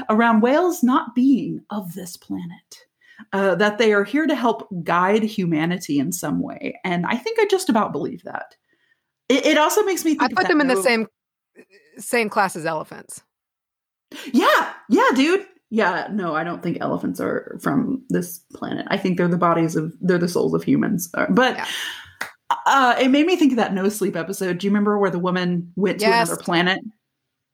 around 0.10 0.42
whales 0.42 0.84
not 0.84 1.16
being 1.16 1.62
of 1.70 1.94
this 1.94 2.18
planet, 2.18 2.86
uh, 3.34 3.56
that 3.56 3.78
they 3.78 3.94
are 3.94 4.04
here 4.04 4.28
to 4.28 4.36
help 4.36 4.68
guide 4.84 5.24
humanity 5.24 6.00
in 6.00 6.12
some 6.12 6.42
way. 6.42 6.80
And 6.84 7.06
I 7.06 7.16
think 7.16 7.40
I 7.40 7.46
just 7.50 7.70
about 7.70 7.92
believe 7.92 8.24
that. 8.24 8.56
It, 9.30 9.46
it 9.46 9.58
also 9.58 9.84
makes 9.84 10.06
me 10.06 10.18
I 10.20 10.28
put 10.28 10.48
them 10.48 10.62
in 10.62 10.68
the 10.68 10.82
same 10.82 11.08
same 11.98 12.30
class 12.30 12.56
as 12.56 12.66
elephants. 12.66 13.22
Yeah, 14.34 14.74
yeah, 14.90 15.10
dude. 15.16 15.46
Yeah, 15.70 16.10
no, 16.12 16.36
I 16.36 16.44
don't 16.44 16.62
think 16.62 16.80
elephants 16.82 17.22
are 17.22 17.58
from 17.62 18.04
this 18.10 18.40
planet. 18.54 18.86
I 18.90 18.98
think 18.98 19.18
they're 19.18 19.30
the 19.30 19.38
bodies 19.38 19.78
of 19.78 19.94
they're 20.02 20.18
the 20.18 20.28
souls 20.28 20.54
of 20.54 20.64
humans. 20.64 21.10
Uh, 21.14 21.28
but 21.30 21.56
yeah 21.56 21.68
uh, 22.66 22.96
it 23.00 23.10
made 23.10 23.26
me 23.26 23.36
think 23.36 23.54
of 23.54 23.58
that 23.58 23.74
no 23.74 23.90
sleep 23.90 24.16
episode. 24.16 24.58
Do 24.58 24.68
you 24.68 24.72
remember 24.72 24.98
where 24.98 25.10
the 25.10 25.20
woman 25.20 25.72
went 25.76 26.00
to 26.00 26.08
another 26.08 26.38
planet? 26.38 26.80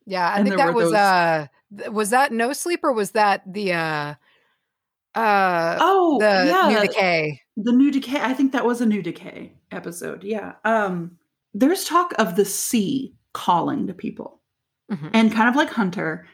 Yeah, 0.06 0.32
I 0.34 0.44
think 0.44 0.58
that 0.58 0.74
was 0.74 0.92
those... 0.92 0.94
uh 0.94 1.48
was 1.92 2.12
that 2.12 2.32
no 2.32 2.54
sleep 2.54 2.80
or 2.84 2.94
was 2.94 3.12
that 3.12 3.42
the 3.46 3.74
uh 3.74 4.14
uh 5.18 5.78
oh 5.82 6.18
the 6.20 6.46
yeah, 6.48 6.70
new 6.70 6.88
decay 6.88 7.42
the 7.58 7.72
new 7.72 7.92
decay 7.92 8.22
i 8.22 8.34
think 8.34 8.52
that 8.52 8.66
was 8.66 8.82
a 8.82 8.86
new 8.86 9.02
decay 9.02 9.54
episode 9.72 10.24
yeah 10.24 10.54
um 10.64 11.18
there's 11.54 11.84
talk 11.84 12.14
of 12.18 12.36
the 12.36 12.46
sea 12.46 13.14
calling 13.34 13.88
to 13.88 13.94
people 13.94 14.40
mm-hmm. 14.92 15.08
and 15.14 15.34
kind 15.34 15.50
of 15.50 15.56
like 15.56 15.70
hunter 15.70 16.28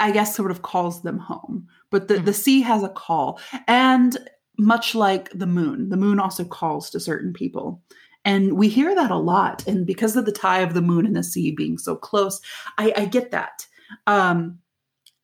i 0.00 0.10
guess 0.10 0.34
sort 0.34 0.50
of 0.50 0.62
calls 0.62 1.02
them 1.02 1.18
home 1.18 1.66
but 1.90 2.08
the, 2.08 2.14
mm-hmm. 2.14 2.24
the 2.24 2.32
sea 2.32 2.60
has 2.60 2.82
a 2.82 2.88
call 2.88 3.40
and 3.66 4.18
much 4.58 4.94
like 4.94 5.30
the 5.30 5.46
moon 5.46 5.88
the 5.88 5.96
moon 5.96 6.18
also 6.20 6.44
calls 6.44 6.90
to 6.90 7.00
certain 7.00 7.32
people 7.32 7.82
And 8.24 8.56
we 8.56 8.68
hear 8.68 8.94
that 8.94 9.10
a 9.10 9.16
lot. 9.16 9.66
And 9.66 9.86
because 9.86 10.16
of 10.16 10.24
the 10.24 10.32
tie 10.32 10.60
of 10.60 10.74
the 10.74 10.80
moon 10.80 11.06
and 11.06 11.14
the 11.14 11.22
sea 11.22 11.50
being 11.52 11.76
so 11.78 11.94
close, 11.94 12.40
I, 12.78 12.92
I 12.96 13.04
get 13.04 13.30
that. 13.32 13.66
Um, 14.06 14.60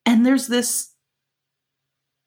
and 0.05 0.25
there's 0.25 0.47
this 0.47 0.90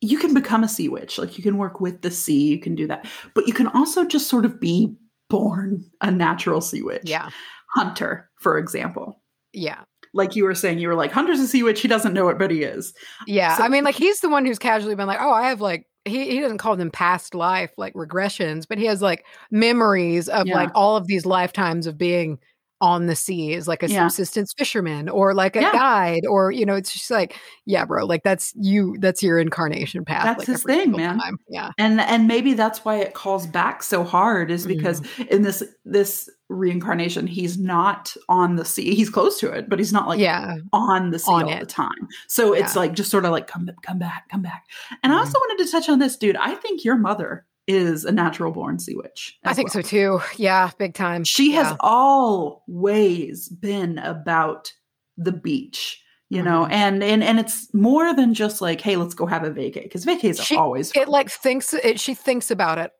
you 0.04 0.18
can 0.18 0.34
become 0.34 0.62
a 0.64 0.68
sea 0.68 0.88
witch 0.88 1.18
like 1.18 1.36
you 1.36 1.42
can 1.42 1.56
work 1.56 1.80
with 1.80 2.02
the 2.02 2.10
sea 2.10 2.46
you 2.48 2.58
can 2.60 2.74
do 2.74 2.86
that 2.86 3.06
but 3.34 3.46
you 3.48 3.52
can 3.54 3.66
also 3.68 4.04
just 4.04 4.28
sort 4.28 4.44
of 4.44 4.60
be 4.60 4.94
born 5.30 5.84
a 6.00 6.10
natural 6.10 6.60
sea 6.60 6.82
witch 6.82 7.02
Yeah. 7.04 7.30
hunter 7.74 8.30
for 8.40 8.58
example 8.58 9.20
Yeah. 9.52 9.80
like 10.12 10.36
you 10.36 10.44
were 10.44 10.54
saying 10.54 10.78
you 10.78 10.88
were 10.88 10.94
like 10.94 11.10
hunter's 11.12 11.40
a 11.40 11.46
sea 11.48 11.62
witch 11.62 11.80
he 11.80 11.88
doesn't 11.88 12.12
know 12.14 12.28
it 12.28 12.38
but 12.38 12.50
he 12.50 12.62
is 12.62 12.92
Yeah. 13.26 13.56
So- 13.56 13.64
I 13.64 13.68
mean, 13.68 13.84
like 13.84 13.94
he's 13.96 14.20
the 14.20 14.28
one 14.28 14.44
who's 14.46 14.58
casually 14.58 14.94
been 14.94 15.06
like, 15.06 15.20
oh, 15.20 15.32
I 15.32 15.48
have 15.48 15.60
like 15.60 15.86
he, 16.04 16.30
he 16.32 16.40
doesn't 16.40 16.58
call 16.58 16.76
them 16.76 16.90
past 16.90 17.34
life 17.34 17.70
like 17.78 17.94
regressions, 17.94 18.66
but 18.68 18.76
he 18.76 18.84
has 18.84 19.00
like 19.00 19.24
memories 19.50 20.28
of 20.28 20.46
Yeah. 20.46 20.54
like 20.56 20.70
all 20.74 20.96
of 20.98 21.06
these 21.06 21.24
lifetimes 21.24 21.86
of 21.86 21.96
being 21.96 22.38
on 22.84 23.06
the 23.06 23.16
sea 23.16 23.54
as 23.54 23.66
like 23.66 23.82
a 23.82 23.88
Yeah. 23.88 24.08
subsistence 24.08 24.52
fisherman 24.52 25.08
or 25.08 25.32
like 25.32 25.56
a 25.56 25.60
Yeah. 25.62 25.72
guide 25.72 26.26
or 26.28 26.50
you 26.52 26.66
know 26.66 26.74
it's 26.74 26.92
just 26.92 27.10
like 27.10 27.36
yeah 27.64 27.84
bro 27.86 28.04
like 28.04 28.22
that's 28.22 28.52
you 28.56 28.96
that's 29.00 29.22
your 29.22 29.38
incarnation 29.38 30.04
path 30.04 30.24
That's 30.24 30.38
like, 30.40 30.46
his 30.48 30.62
thing, 30.64 30.90
man. 30.92 31.18
time. 31.18 31.38
yeah 31.48 31.70
and 31.78 32.00
and 32.00 32.28
maybe 32.28 32.52
that's 32.52 32.84
why 32.84 32.96
it 32.96 33.14
calls 33.14 33.46
back 33.46 33.82
so 33.82 34.04
hard 34.04 34.50
is 34.50 34.66
because 34.66 35.00
Mm. 35.00 35.26
in 35.28 35.42
this 35.42 35.62
this 35.86 36.28
reincarnation 36.50 37.26
he's 37.26 37.58
not 37.58 38.14
on 38.28 38.56
the 38.56 38.64
sea 38.64 38.94
he's 38.94 39.08
close 39.10 39.38
to 39.40 39.50
it 39.50 39.68
but 39.68 39.78
he's 39.78 39.92
not 39.92 40.06
like 40.08 40.20
yeah 40.20 40.56
on 40.72 41.10
the 41.10 41.18
sea 41.18 41.32
On 41.32 41.44
all 41.44 41.50
it. 41.50 41.60
the 41.60 41.66
time 41.66 42.08
so 42.28 42.52
it's 42.52 42.76
like 42.76 42.92
just 42.92 43.10
sort 43.10 43.24
of 43.24 43.30
like 43.32 43.46
come 43.46 43.68
come 43.82 43.98
back 43.98 44.28
come 44.30 44.42
back 44.42 44.64
and 45.02 45.12
i 45.12 45.16
Mhm. 45.16 45.20
also 45.20 45.38
wanted 45.38 45.64
to 45.64 45.70
touch 45.70 45.88
on 45.88 45.98
this 45.98 46.16
dude 46.16 46.36
i 46.36 46.54
think 46.54 46.84
your 46.84 46.96
mother 46.96 47.46
is 47.66 48.04
a 48.04 48.12
natural 48.12 48.52
born 48.52 48.78
sea 48.78 48.94
witch 48.94 49.38
i 49.44 49.54
think 49.54 49.72
well. 49.74 49.82
so 49.82 49.88
too 49.88 50.20
yeah 50.36 50.70
big 50.78 50.92
time 50.94 51.24
she 51.24 51.52
Yeah. 51.52 51.62
has 51.64 51.76
always 51.80 53.48
been 53.48 53.98
about 53.98 54.72
the 55.16 55.32
beach 55.32 56.02
you 56.28 56.42
know 56.42 56.64
Mhm. 56.66 56.72
and 56.72 57.02
and 57.04 57.24
and 57.24 57.38
it's 57.40 57.72
more 57.72 58.14
than 58.14 58.34
just 58.34 58.60
like 58.60 58.80
hey 58.80 58.96
let's 58.96 59.14
go 59.14 59.26
have 59.26 59.44
a 59.44 59.50
vacay 59.50 59.82
because 59.84 60.04
vacays 60.04 60.42
She- 60.42 60.56
are 60.56 60.62
always 60.62 60.92
it 60.94 61.08
like 61.08 61.30
thinks 61.30 61.72
it 61.72 61.98
she 62.00 62.14
thinks 62.14 62.50
about 62.50 62.78
it 62.78 62.90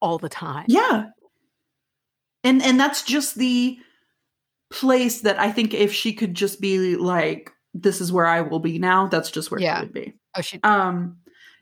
all 0.00 0.18
the 0.18 0.28
time 0.28 0.64
Yeah. 0.68 1.06
And 2.44 2.60
and 2.62 2.78
that's 2.80 3.02
just 3.02 3.36
the 3.36 3.78
place 4.70 5.20
that 5.20 5.38
I 5.38 5.52
think 5.52 5.74
if 5.74 5.92
she 5.92 6.12
could 6.12 6.34
just 6.34 6.60
be 6.60 6.96
like, 6.96 7.52
this 7.74 8.00
is 8.00 8.10
where 8.10 8.26
I 8.26 8.40
will 8.40 8.58
be 8.58 8.78
now, 8.80 9.06
that's 9.06 9.30
just 9.30 9.50
where 9.50 9.60
Yeah. 9.60 9.78
she 9.78 9.84
would 9.84 9.92
be. 9.92 10.14
oh 10.36 10.40
she 10.40 10.58
Um 10.64 11.18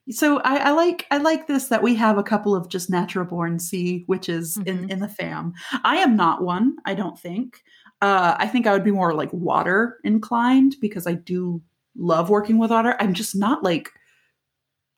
so 0.09 0.38
I, 0.40 0.57
I 0.57 0.70
like 0.70 1.07
I 1.11 1.18
like 1.18 1.46
this 1.46 1.68
that 1.68 1.82
we 1.82 1.94
have 1.96 2.18
a 2.18 2.22
couple 2.22 2.55
of 2.55 2.68
just 2.68 2.90
natural 2.90 3.24
born 3.24 3.59
sea 3.59 4.05
witches 4.09 4.57
in, 4.66 4.86
Mhm. 4.86 4.90
in 4.90 4.98
the 5.01 5.09
fam. 5.09 5.53
I 5.84 5.96
am 5.96 6.16
not 6.16 6.42
one, 6.42 6.76
I 6.84 6.94
don't 6.94 7.18
think. 7.18 7.62
Uh 8.01 8.34
I 8.38 8.46
think 8.46 8.66
I 8.66 8.72
would 8.72 8.84
be 8.84 8.90
more 8.92 9.12
like 9.14 9.32
water 9.32 9.98
inclined 10.05 10.76
because 10.80 11.07
I 11.07 11.14
do 11.14 11.61
love 11.96 12.30
working 12.30 12.59
with 12.59 12.70
water. 12.70 12.96
I'm 12.98 13.14
just 13.14 13.36
not 13.36 13.62
like 13.62 13.90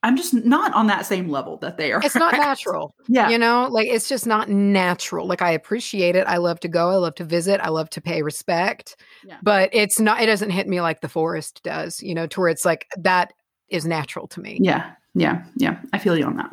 I'm 0.04 0.16
just 0.16 0.34
not 0.34 0.74
on 0.74 0.88
that 0.88 1.06
same 1.06 1.28
level 1.28 1.58
that 1.58 1.76
they 1.76 1.92
are. 1.92 2.00
it's 2.02 2.16
not 2.16 2.32
natural 2.32 2.92
yeah. 3.08 3.28
You 3.28 3.38
know, 3.38 3.68
like 3.70 3.86
it's 3.88 4.08
just 4.08 4.26
not 4.26 4.48
natural. 4.48 5.26
Like 5.28 5.42
I 5.42 5.52
appreciate 5.52 6.16
it. 6.16 6.26
I 6.26 6.38
love 6.38 6.58
to 6.60 6.68
go. 6.68 6.90
I 6.90 6.96
love 6.96 7.14
to 7.16 7.24
visit. 7.24 7.60
I 7.60 7.68
love 7.68 7.88
to 7.90 8.00
pay 8.00 8.22
respect. 8.22 8.96
Yeah. 9.24 9.36
But 9.42 9.70
it's 9.72 10.00
not, 10.00 10.20
it 10.20 10.26
doesn't 10.26 10.50
hit 10.50 10.66
me 10.66 10.80
like 10.80 11.02
the 11.02 11.08
forest 11.08 11.60
does, 11.62 12.02
you 12.02 12.14
know, 12.16 12.26
to 12.26 12.40
where 12.40 12.48
it's 12.48 12.64
like 12.64 12.88
that 12.98 13.32
is 13.72 13.86
natural 13.86 14.26
to 14.28 14.40
me. 14.40 14.58
Yeah, 14.60 14.92
yeah, 15.14 15.44
yeah. 15.56 15.78
I 15.92 15.98
feel 15.98 16.16
you 16.16 16.24
on 16.26 16.36
that. 16.36 16.50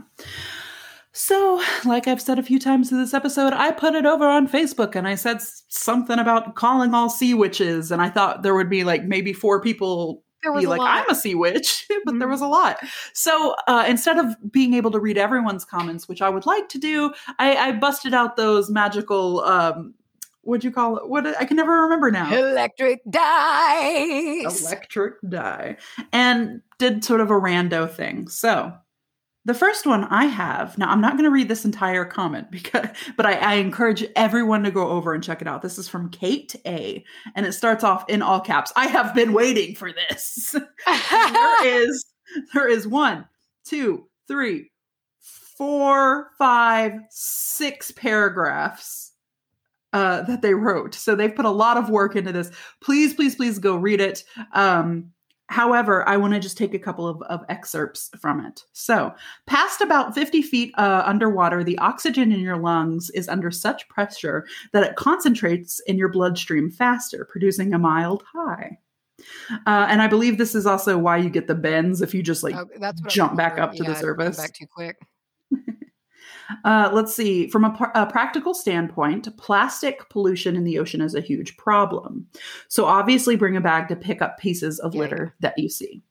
So, 1.11 1.61
like 1.85 2.07
I've 2.07 2.21
said 2.21 2.39
a 2.39 2.43
few 2.43 2.59
times 2.59 2.91
in 2.91 2.99
this 2.99 3.13
episode, 3.13 3.51
I 3.51 3.71
put 3.71 3.95
it 3.95 4.05
over 4.05 4.27
on 4.27 4.47
Facebook 4.47 4.95
and 4.95 5.07
I 5.07 5.15
said 5.15 5.41
something 5.41 6.19
about 6.19 6.55
calling 6.55 6.93
all 6.93 7.09
sea 7.09 7.33
witches, 7.33 7.91
and 7.91 8.01
I 8.01 8.09
thought 8.09 8.43
there 8.43 8.53
would 8.55 8.69
be 8.69 8.83
like 8.83 9.03
maybe 9.03 9.33
four 9.33 9.59
people 9.59 10.23
There 10.43 10.51
was 10.53 10.63
be 10.63 10.67
like, 10.67 10.79
lot. 10.79 10.99
"I'm 10.99 11.09
a 11.09 11.15
sea 11.15 11.35
witch," 11.35 11.87
but 12.05 12.19
there 12.19 12.27
Mhm. 12.27 12.31
was 12.31 12.41
a 12.41 12.47
lot. 12.47 12.77
So 13.13 13.55
uh, 13.67 13.85
instead 13.87 14.17
of 14.19 14.33
being 14.51 14.75
able 14.75 14.91
to 14.91 14.99
read 14.99 15.17
everyone's 15.17 15.65
comments, 15.65 16.07
which 16.07 16.21
I 16.21 16.29
would 16.29 16.45
like 16.45 16.69
to 16.69 16.77
do, 16.77 17.11
I, 17.39 17.55
I 17.55 17.71
busted 17.73 18.13
out 18.13 18.37
those 18.37 18.69
magical. 18.69 19.41
Um, 19.41 19.95
what'd 20.41 20.63
you 20.63 20.71
call 20.71 20.97
it? 20.97 21.09
What 21.09 21.27
I 21.27 21.45
can 21.45 21.57
never 21.57 21.83
remember 21.83 22.11
now. 22.11 22.33
Electric 22.33 23.01
dice. 23.09 24.61
electric 24.61 25.15
die 25.27 25.77
and 26.11 26.61
did 26.79 27.03
sort 27.03 27.21
of 27.21 27.29
a 27.29 27.33
rando 27.33 27.89
thing 27.89 28.27
so 28.27 28.73
the 29.45 29.53
first 29.53 29.85
one 29.85 30.05
i 30.05 30.25
have 30.25 30.77
now 30.77 30.89
i'm 30.89 31.01
not 31.01 31.13
going 31.13 31.23
to 31.23 31.29
read 31.29 31.47
this 31.47 31.65
entire 31.65 32.05
comment 32.05 32.49
because 32.51 32.87
but 33.15 33.25
I, 33.25 33.33
I 33.33 33.53
encourage 33.55 34.05
everyone 34.15 34.63
to 34.63 34.71
go 34.71 34.87
over 34.89 35.13
and 35.13 35.23
check 35.23 35.41
it 35.41 35.47
out 35.47 35.61
this 35.61 35.77
is 35.77 35.87
from 35.87 36.09
kate 36.09 36.55
a 36.65 37.03
and 37.35 37.45
it 37.45 37.53
starts 37.53 37.83
off 37.83 38.09
in 38.09 38.21
all 38.21 38.39
caps 38.39 38.71
i 38.75 38.87
have 38.87 39.13
been 39.13 39.33
waiting 39.33 39.75
for 39.75 39.91
this 39.91 40.55
there 40.85 41.65
is 41.83 42.05
there 42.53 42.67
is 42.67 42.87
one 42.87 43.27
two 43.65 44.07
three 44.27 44.71
four 45.19 46.29
five 46.37 46.93
six 47.09 47.91
paragraphs 47.91 49.08
uh, 49.93 50.21
that 50.23 50.41
they 50.41 50.53
wrote. 50.53 50.93
So 50.93 51.15
they've 51.15 51.35
put 51.35 51.45
a 51.45 51.51
lot 51.51 51.77
of 51.77 51.89
work 51.89 52.15
into 52.15 52.31
this. 52.31 52.51
Please 52.81 53.13
please 53.13 53.35
please 53.35 53.59
go 53.59 53.75
read 53.75 54.01
it. 54.01 54.23
Um, 54.53 55.11
however 55.51 56.07
i 56.07 56.15
want 56.15 56.31
to 56.31 56.39
just 56.39 56.59
take 56.59 56.75
a 56.75 56.79
couple 56.79 57.07
of, 57.07 57.21
of 57.23 57.43
excerpts 57.49 58.11
from 58.21 58.45
it. 58.45 58.63
So 58.71 59.13
past 59.47 59.81
about 59.81 60.13
50 60.13 60.43
feet 60.43 60.73
uh, 60.77 61.01
underwater 61.05 61.63
the 61.63 61.77
oxygen 61.79 62.31
in 62.31 62.39
your 62.39 62.57
lungs 62.57 63.09
is 63.11 63.27
under 63.27 63.49
such 63.49 63.89
pressure 63.89 64.45
that 64.73 64.83
it 64.83 64.95
concentrates 64.95 65.79
in 65.87 65.97
your 65.97 66.09
bloodstream 66.09 66.69
faster 66.69 67.25
producing 67.25 67.73
a 67.73 67.79
mild 67.79 68.23
high. 68.31 68.77
Uh, 69.65 69.87
and 69.89 70.01
i 70.01 70.07
believe 70.07 70.37
this 70.37 70.55
is 70.55 70.65
also 70.65 70.97
why 70.97 71.17
you 71.17 71.29
get 71.29 71.47
the 71.47 71.55
bends 71.55 72.01
if 72.01 72.13
you 72.13 72.21
just 72.21 72.43
like 72.43 72.55
Oh, 72.55 72.65
that's 72.79 73.01
what 73.01 73.05
I 73.05 73.07
was 73.07 73.13
jump 73.13 73.35
back 73.35 73.57
up 73.57 73.73
to 73.73 73.83
the 73.83 73.89
Yeah, 73.89 73.95
came 73.95 74.01
surface. 74.01 74.37
Back 74.37 74.53
too 74.53 74.67
quick. 74.67 74.97
Uh, 76.65 76.89
let's 76.93 77.15
see. 77.15 77.47
From 77.47 77.65
a, 77.65 77.91
a 77.95 78.05
practical 78.05 78.53
standpoint, 78.53 79.35
plastic 79.37 80.09
pollution 80.09 80.55
in 80.55 80.63
the 80.63 80.79
ocean 80.79 81.01
is 81.01 81.15
a 81.15 81.21
huge 81.21 81.57
problem. 81.57 82.27
So 82.67 82.85
obviously, 82.85 83.35
bring 83.35 83.57
a 83.57 83.61
bag 83.61 83.87
to 83.89 83.95
pick 83.95 84.21
up 84.21 84.39
pieces 84.39 84.79
of 84.79 84.95
litter 84.95 85.35
that 85.41 85.57
you 85.57 85.69
see, 85.69 86.01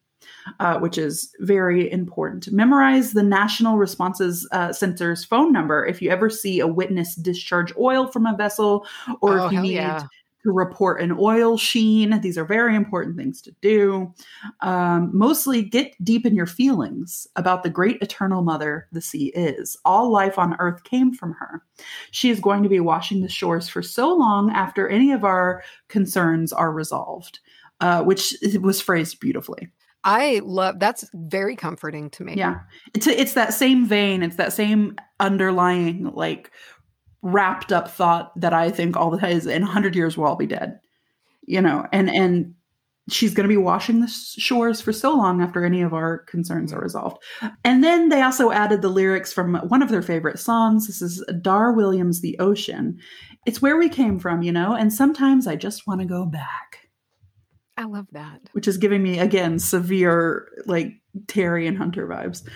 uh, 0.61 0.79
which 0.79 0.99
is 0.99 1.35
very 1.41 1.91
important. 1.91 2.51
Memorize 2.53 3.13
the 3.13 3.23
National 3.23 3.77
Responses 3.77 4.49
uh, 4.53 4.73
Center's 4.73 5.25
phone 5.25 5.53
number 5.53 5.85
if 5.85 6.01
you 6.01 6.11
ever 6.11 6.31
see 6.31 6.61
a 6.61 6.67
witness 6.67 7.15
discharge 7.15 7.73
oil 7.77 8.07
from 8.07 8.27
a 8.27 8.37
vessel, 8.37 8.87
or 9.21 9.41
oh, 9.41 9.47
if 9.47 9.53
you 9.53 9.61
need 9.61 9.75
yeah. 9.75 10.07
To 10.45 10.53
report 10.53 11.01
an 11.01 11.17
oil 11.19 11.59
sheen. 11.59 12.21
These 12.21 12.39
are 12.39 12.45
very 12.45 12.77
important 12.77 13.17
things 13.17 13.43
to 13.43 13.53
do. 13.61 14.15
Um, 14.61 15.11
mostly 15.13 15.63
get 15.63 15.97
deep 16.05 16.25
in 16.25 16.35
your 16.35 16.47
feelings 16.47 17.27
about 17.35 17.63
the 17.63 17.71
great 17.71 18.01
eternal 18.01 18.43
mother 18.43 18.87
the 18.93 19.01
sea 19.01 19.33
is. 19.35 19.77
All 19.85 20.11
life 20.13 20.39
on 20.39 20.57
earth 20.61 20.85
came 20.85 21.13
from 21.13 21.33
her. 21.33 21.63
She 22.13 22.31
is 22.31 22.41
going 22.41 22.63
to 22.63 22.69
be 22.69 22.81
washing 22.81 23.21
the 23.21 23.29
shores 23.29 23.69
for 23.69 23.83
so 23.83 24.15
long 24.15 24.51
after 24.53 24.89
any 24.89 25.13
of 25.13 25.25
our 25.25 25.63
concerns 25.89 26.53
are 26.53 26.73
resolved, 26.73 27.41
uh, 27.81 28.05
which 28.05 28.35
was 28.61 28.81
phrased 28.81 29.19
beautifully. 29.21 29.69
I 30.05 30.41
love 30.45 30.79
that's 30.79 31.05
very 31.13 31.57
comforting 31.57 32.11
to 32.11 32.25
me. 32.25 32.35
Yeah. 32.37 32.61
It's, 32.95 33.09
it's 33.09 33.35
that 33.35 33.53
same 33.53 33.85
vein, 33.85 34.23
it's 34.23 34.37
that 34.37 34.53
same 34.53 34.95
underlying, 35.19 36.13
like, 36.15 36.53
wrapped 37.23 37.73
up 37.73 37.89
thought 37.91 38.39
that 38.41 38.53
I 38.53 38.71
think 38.71 38.97
all 38.97 39.11
the 39.11 39.19
time 39.19 39.37
is 39.37 39.47
in 39.47 39.63
100 39.63 39.97
years 39.97 40.17
we'll 40.17 40.29
all 40.29 40.37
be 40.37 40.47
dead. 40.47 40.81
You 41.47 41.63
know, 41.63 41.87
and 41.93 42.11
and 42.11 42.55
she's 43.11 43.35
going 43.35 43.45
to 43.45 43.49
be 43.49 43.57
washing 43.57 44.01
the 44.01 44.09
shores 44.09 44.81
for 44.81 44.93
so 44.93 45.17
long 45.17 45.41
after 45.41 45.65
any 45.65 45.83
of 45.83 45.95
our 45.95 46.19
concerns 46.25 46.73
are 46.73 46.81
resolved. 46.81 47.23
And 47.65 47.83
then 47.83 48.11
they 48.11 48.23
also 48.23 48.51
added 48.51 48.83
the 48.83 48.89
lyrics 48.91 49.33
from 49.33 49.55
one 49.69 49.83
of 49.83 49.89
their 49.89 50.03
favorite 50.03 50.39
songs. 50.39 50.87
This 50.87 51.01
is 51.01 51.25
Dar 51.41 51.73
Williams' 51.73 52.21
The 52.21 52.39
Ocean. 52.39 52.99
It's 53.47 53.63
where 53.63 53.79
we 53.79 53.89
came 53.89 54.19
from, 54.19 54.43
you 54.43 54.53
know, 54.53 54.75
and 54.75 54.93
sometimes 54.93 55.47
I 55.47 55.57
just 55.57 55.87
want 55.87 56.01
to 56.01 56.07
go 56.07 56.27
back, 56.27 56.89
I 57.79 57.85
love 57.85 58.09
that. 58.13 58.41
which 58.53 58.69
is 58.69 58.77
giving 58.77 59.03
me 59.03 59.19
again 59.19 59.59
severe 59.59 60.49
like 60.67 60.93
Terry 61.29 61.67
and 61.67 61.79
Hunter 61.79 62.07
vibes. 62.07 62.47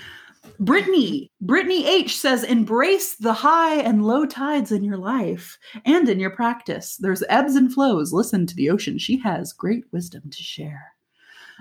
Brittany, 0.60 1.30
Brittany 1.40 1.86
H 1.86 2.18
says, 2.18 2.44
embrace 2.44 3.16
the 3.16 3.32
high 3.32 3.76
and 3.76 4.04
low 4.04 4.26
tides 4.26 4.72
in 4.72 4.84
your 4.84 4.96
life 4.96 5.58
and 5.84 6.08
in 6.08 6.20
your 6.20 6.30
practice. 6.30 6.96
There's 6.96 7.24
ebbs 7.28 7.56
and 7.56 7.72
flows. 7.72 8.12
Listen 8.12 8.46
to 8.46 8.54
the 8.54 8.70
ocean. 8.70 8.98
She 8.98 9.18
has 9.18 9.52
great 9.52 9.84
wisdom 9.92 10.22
to 10.30 10.42
share. 10.42 10.92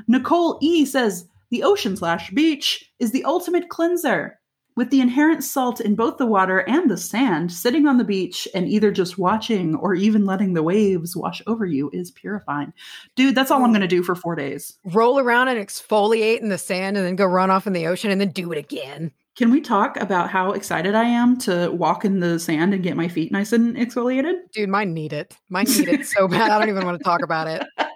Nicole 0.07 0.57
E 0.61 0.85
says, 0.85 1.27
the 1.49 1.63
ocean 1.63 1.97
slash 1.97 2.31
beach 2.31 2.91
is 2.99 3.11
the 3.11 3.23
ultimate 3.23 3.69
cleanser. 3.69 4.39
With 4.81 4.89
the 4.89 4.99
inherent 4.99 5.43
salt 5.43 5.79
in 5.79 5.93
both 5.93 6.17
the 6.17 6.25
water 6.25 6.67
and 6.67 6.89
the 6.89 6.97
sand, 6.97 7.51
sitting 7.51 7.85
on 7.85 7.99
the 7.99 8.03
beach 8.03 8.47
and 8.55 8.67
either 8.67 8.91
just 8.91 9.19
watching 9.19 9.75
or 9.75 9.93
even 9.93 10.25
letting 10.25 10.55
the 10.55 10.63
waves 10.63 11.15
wash 11.15 11.39
over 11.45 11.67
you 11.67 11.91
is 11.93 12.09
purifying. 12.09 12.73
Dude, 13.15 13.35
that's 13.35 13.51
all 13.51 13.63
I'm 13.63 13.69
going 13.69 13.81
to 13.81 13.87
do 13.87 14.01
for 14.01 14.15
four 14.15 14.33
days. 14.33 14.79
Roll 14.85 15.19
around 15.19 15.49
and 15.49 15.59
exfoliate 15.63 16.39
in 16.39 16.49
the 16.49 16.57
sand 16.57 16.97
and 16.97 17.05
then 17.05 17.15
go 17.15 17.27
run 17.27 17.51
off 17.51 17.67
in 17.67 17.73
the 17.73 17.85
ocean 17.85 18.09
and 18.09 18.19
then 18.19 18.31
do 18.31 18.51
it 18.51 18.57
again. 18.57 19.11
Can 19.35 19.51
we 19.51 19.61
talk 19.61 19.97
about 19.97 20.31
how 20.31 20.53
excited 20.53 20.95
I 20.95 21.03
am 21.03 21.37
to 21.41 21.69
walk 21.69 22.03
in 22.03 22.19
the 22.19 22.39
sand 22.39 22.73
and 22.73 22.81
get 22.81 22.97
my 22.97 23.07
feet 23.07 23.31
nice 23.31 23.53
and 23.53 23.75
exfoliated? 23.75 24.33
Dude, 24.51 24.67
mine 24.67 24.95
need 24.95 25.13
it. 25.13 25.37
Mine 25.49 25.65
need 25.65 25.89
it 25.89 26.07
so 26.07 26.27
bad. 26.27 26.49
I 26.49 26.57
don't 26.57 26.69
even 26.69 26.85
want 26.85 26.97
to 26.97 27.03
talk 27.03 27.21
about 27.21 27.45
it. 27.45 27.63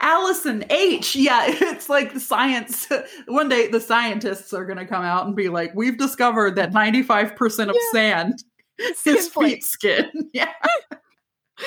Allison 0.00 0.64
H. 0.70 1.16
Yeah, 1.16 1.44
it's 1.48 1.88
like 1.88 2.14
the 2.14 2.20
science. 2.20 2.88
One 3.26 3.48
day 3.48 3.68
the 3.68 3.80
scientists 3.80 4.52
are 4.52 4.64
going 4.64 4.78
to 4.78 4.86
come 4.86 5.04
out 5.04 5.26
and 5.26 5.34
be 5.36 5.48
like, 5.48 5.74
we've 5.74 5.98
discovered 5.98 6.56
that 6.56 6.72
95% 6.72 7.68
of 7.70 7.74
Yeah. 7.76 7.80
sand 7.92 8.44
Skin 8.94 9.16
is 9.16 9.28
feet 9.28 9.64
skin. 9.64 10.10
Yeah. 10.32 10.52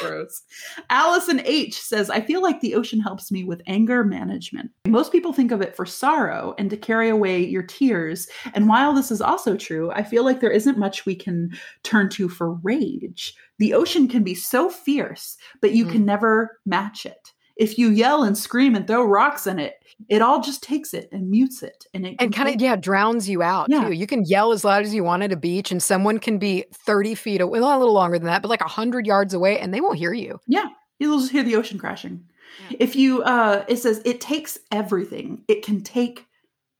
Gross. 0.01 0.43
Allison 0.91 1.41
H 1.45 1.81
says, 1.81 2.11
I 2.11 2.21
feel 2.21 2.43
like 2.43 2.61
the 2.61 2.75
ocean 2.75 2.99
helps 2.99 3.31
me 3.31 3.43
with 3.43 3.63
anger 3.65 4.03
management. 4.03 4.69
Most 4.87 5.11
people 5.11 5.33
think 5.33 5.51
of 5.51 5.61
it 5.61 5.75
for 5.75 5.83
sorrow 5.87 6.53
and 6.59 6.69
to 6.69 6.77
carry 6.77 7.09
away 7.09 7.43
your 7.43 7.63
tears. 7.63 8.27
And 8.53 8.69
while 8.69 8.93
this 8.93 9.09
is 9.09 9.19
also 9.19 9.57
true, 9.57 9.89
I 9.89 10.03
feel 10.03 10.23
like 10.23 10.41
there 10.41 10.51
isn't 10.51 10.77
much 10.77 11.07
we 11.07 11.15
can 11.15 11.57
turn 11.81 12.07
to 12.09 12.29
for 12.29 12.53
rage. 12.53 13.33
The 13.57 13.73
ocean 13.73 14.07
can 14.07 14.21
be 14.23 14.35
so 14.35 14.69
fierce, 14.69 15.37
but 15.59 15.71
you 15.71 15.85
Mm. 15.87 15.91
can 15.91 16.05
never 16.05 16.59
match 16.67 17.07
it. 17.07 17.33
If 17.59 17.77
you 17.77 17.89
yell 17.91 18.23
and 18.23 18.35
scream 18.37 18.73
and 18.73 18.87
throw 18.87 19.03
rocks 19.03 19.45
in 19.45 19.59
it, 19.59 19.83
it 20.07 20.21
all 20.21 20.41
just 20.41 20.63
takes 20.63 20.93
it 20.93 21.09
and 21.11 21.29
mutes 21.29 21.61
it. 21.61 21.85
And 21.93 22.05
it 22.07 22.15
And 22.19 22.33
kind 22.33 22.49
of, 22.49 22.59
yeah, 22.61 22.75
drowns 22.77 23.27
you 23.29 23.43
out 23.43 23.67
Yeah. 23.69 23.83
too. 23.89 23.93
You 23.93 24.07
can 24.07 24.23
yell 24.25 24.51
as 24.53 24.63
loud 24.63 24.83
as 24.85 24.93
you 24.93 25.03
want 25.03 25.23
at 25.23 25.31
a 25.33 25.35
beach, 25.35 25.69
and 25.71 25.83
someone 25.83 26.17
can 26.19 26.39
be 26.39 26.63
30 26.73 27.13
feet 27.15 27.41
away, 27.41 27.59
well, 27.59 27.77
a 27.77 27.79
little 27.79 27.93
longer 27.93 28.17
than 28.17 28.27
that, 28.27 28.41
but 28.41 28.47
like 28.49 28.61
100 28.61 29.05
yards 29.05 29.33
away, 29.33 29.59
and 29.59 29.73
they 29.73 29.81
won't 29.81 29.97
hear 29.99 30.13
you. 30.13 30.39
Yeah, 30.47 30.67
you'll 30.99 31.19
just 31.19 31.31
hear 31.33 31.43
the 31.43 31.57
ocean 31.57 31.77
crashing. 31.77 32.23
Yeah. 32.69 32.77
If 32.79 32.95
you, 32.95 33.21
uh, 33.23 33.65
it 33.67 33.77
says 33.77 34.01
it 34.05 34.21
takes 34.21 34.57
everything. 34.71 35.43
It 35.47 35.63
can 35.63 35.81
take 35.81 36.25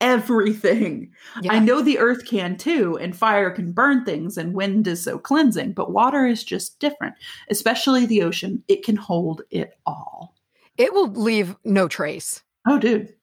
everything. 0.02 1.12
Yeah. 1.42 1.54
I 1.54 1.60
know 1.60 1.82
the 1.82 2.00
earth 2.00 2.26
can 2.26 2.56
too, 2.58 2.98
and 3.00 3.16
fire 3.16 3.52
can 3.52 3.74
burn 3.74 4.06
things, 4.06 4.38
and 4.38 4.54
wind 4.54 4.88
is 4.88 5.04
so 5.04 5.20
cleansing, 5.20 5.74
but 5.74 5.92
water 5.92 6.26
is 6.26 6.44
just 6.44 6.80
different, 6.80 7.16
especially 7.50 8.06
the 8.06 8.24
ocean. 8.24 8.64
It 8.68 8.84
can 8.84 8.96
hold 8.96 9.42
it 9.52 9.74
all. 9.86 10.36
It 10.80 10.94
will 10.94 11.12
leave 11.12 11.56
no 11.64 11.88
trace. 11.88 12.42
Oh, 12.68 12.80
dude, 12.80 13.14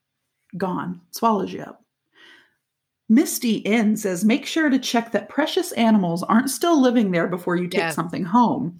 gone, 0.57 1.01
swallows 1.11 1.53
you 1.53 1.63
up. 1.63 1.83
Misty 3.09 3.65
N 3.65 3.97
says, 3.97 4.25
make 4.25 4.45
sure 4.47 4.69
to 4.69 4.81
check 4.81 5.13
that 5.13 5.29
precious 5.29 5.71
animals 5.73 6.25
aren't 6.25 6.51
still 6.51 6.81
living 6.81 7.13
there 7.13 7.29
before 7.29 7.55
you 7.55 7.69
take 7.69 7.79
Yeah. 7.79 7.91
something 7.91 8.25
home. 8.25 8.79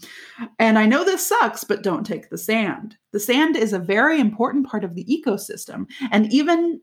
And 0.59 0.79
I 0.81 0.87
know 0.87 1.05
this 1.05 1.25
sucks, 1.27 1.63
but 1.63 1.85
don't 1.85 2.05
take 2.05 2.29
the 2.29 2.39
sand. 2.39 2.97
The 3.13 3.21
sand 3.21 3.57
is 3.57 3.73
a 3.73 3.79
very 3.79 4.19
important 4.21 4.67
part 4.67 4.83
of 4.83 4.95
the 4.97 5.05
ecosystem, 5.05 5.87
and 6.11 6.33
even 6.33 6.81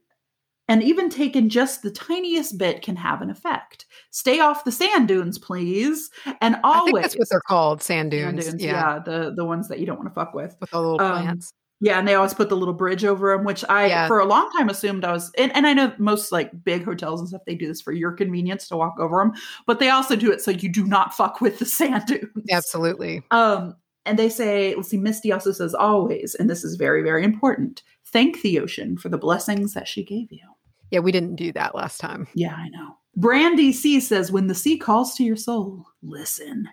and 0.69 0.81
even 0.81 1.09
taking 1.09 1.49
just 1.49 1.81
the 1.81 1.91
tiniest 1.91 2.57
bit 2.57 2.81
can 2.81 2.95
have 2.95 3.21
an 3.21 3.29
effect. 3.29 3.85
Stay 4.11 4.39
off 4.39 4.63
the 4.63 4.71
sand 4.71 5.09
dunes, 5.09 5.37
please. 5.37 6.09
And 6.39 6.55
I 6.55 6.59
always 6.63 6.93
think 6.93 7.01
that's 7.01 7.17
what 7.19 7.27
they're 7.29 7.41
called, 7.41 7.81
sand 7.83 8.13
Sand 8.13 8.37
dunes. 8.39 8.63
yeah. 8.63 8.71
yeah. 8.95 8.99
the 8.99 9.33
the 9.35 9.43
ones 9.43 9.67
that 9.67 9.79
you 9.79 9.85
don't 9.85 9.97
want 9.97 10.07
to 10.07 10.13
fuck 10.15 10.33
with. 10.33 10.55
With 10.61 10.73
all 10.73 10.81
the 10.83 10.87
little 10.93 11.05
Um, 11.05 11.21
plants. 11.23 11.53
Yeah, 11.83 11.99
and 11.99 12.07
they 12.07 12.15
always 12.15 12.33
put 12.33 12.47
the 12.47 12.55
little 12.55 12.73
bridge 12.73 13.03
over 13.03 13.35
them, 13.35 13.43
which 13.45 13.65
I 13.67 13.87
Yeah. 13.87 14.07
for 14.07 14.19
a 14.19 14.25
long 14.25 14.49
time 14.57 14.69
assumed 14.69 15.03
I 15.03 15.11
was. 15.11 15.31
And, 15.37 15.53
and 15.55 15.67
I 15.67 15.73
know 15.73 15.93
most 15.97 16.31
like 16.31 16.63
big 16.63 16.85
hotels 16.85 17.19
and 17.19 17.27
stuff 17.27 17.41
they 17.45 17.55
do 17.55 17.67
this 17.67 17.81
for 17.81 17.91
your 17.91 18.13
convenience 18.13 18.67
to 18.69 18.77
walk 18.77 18.95
over 18.99 19.17
them, 19.17 19.33
but 19.67 19.79
they 19.79 19.89
also 19.89 20.15
do 20.15 20.31
it 20.31 20.41
so 20.41 20.51
you 20.51 20.69
do 20.69 20.85
not 20.85 21.13
fuck 21.13 21.41
with 21.41 21.59
the 21.59 21.65
sand 21.77 22.05
dunes. 22.07 22.49
Absolutely. 22.49 23.21
Um, 23.31 23.75
and 24.05 24.17
they 24.17 24.29
say, 24.29 24.75
let's 24.75 24.89
see, 24.89 24.97
Misty 24.97 25.31
also 25.31 25.51
says 25.51 25.73
always, 25.73 26.35
and 26.35 26.49
this 26.49 26.63
is 26.63 26.75
very 26.75 27.03
very 27.03 27.23
important. 27.23 27.83
Thank 28.05 28.41
the 28.41 28.59
ocean 28.59 28.95
for 28.97 29.09
the 29.09 29.17
blessings 29.17 29.73
that 29.73 29.87
she 29.87 30.03
gave 30.03 30.31
you. 30.31 30.47
Yeah, 30.91 30.99
we 30.99 31.11
didn't 31.11 31.35
do 31.35 31.51
that 31.53 31.75
last 31.75 31.99
time. 31.99 32.27
Yeah, 32.35 32.53
I 32.55 32.69
know. 32.69 32.95
Brandy 33.15 33.71
C 33.73 33.99
says, 33.99 34.31
when 34.31 34.47
the 34.47 34.55
sea 34.55 34.77
calls 34.77 35.15
to 35.15 35.23
your 35.23 35.35
soul, 35.35 35.85
listen. 36.01 36.69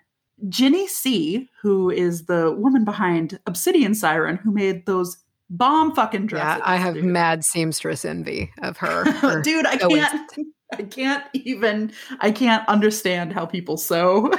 Ginny 0.49 0.86
C, 0.86 1.49
who 1.61 1.91
is 1.91 2.26
the 2.26 2.53
woman 2.53 2.84
behind 2.84 3.38
Obsidian 3.47 3.95
Siren, 3.95 4.36
who 4.36 4.53
made 4.53 4.86
those 4.86 5.16
bomb 5.49 5.95
fucking 5.95 6.26
dresses. 6.26 6.62
Yeah, 6.64 6.70
I 6.70 6.76
have 6.76 6.95
dude. 6.95 7.05
mad 7.05 7.45
seamstress 7.45 8.05
envy 8.05 8.53
of 8.62 8.76
her. 8.78 9.05
dude, 9.43 9.66
I 9.66 9.76
sewing 9.78 9.97
can't. 9.97 10.32
I 10.72 10.82
can't 10.84 11.24
even. 11.34 11.93
I 12.20 12.30
can't 12.30 12.66
understand 12.68 13.32
how 13.32 13.45
people 13.45 13.76
sew. 13.76 14.30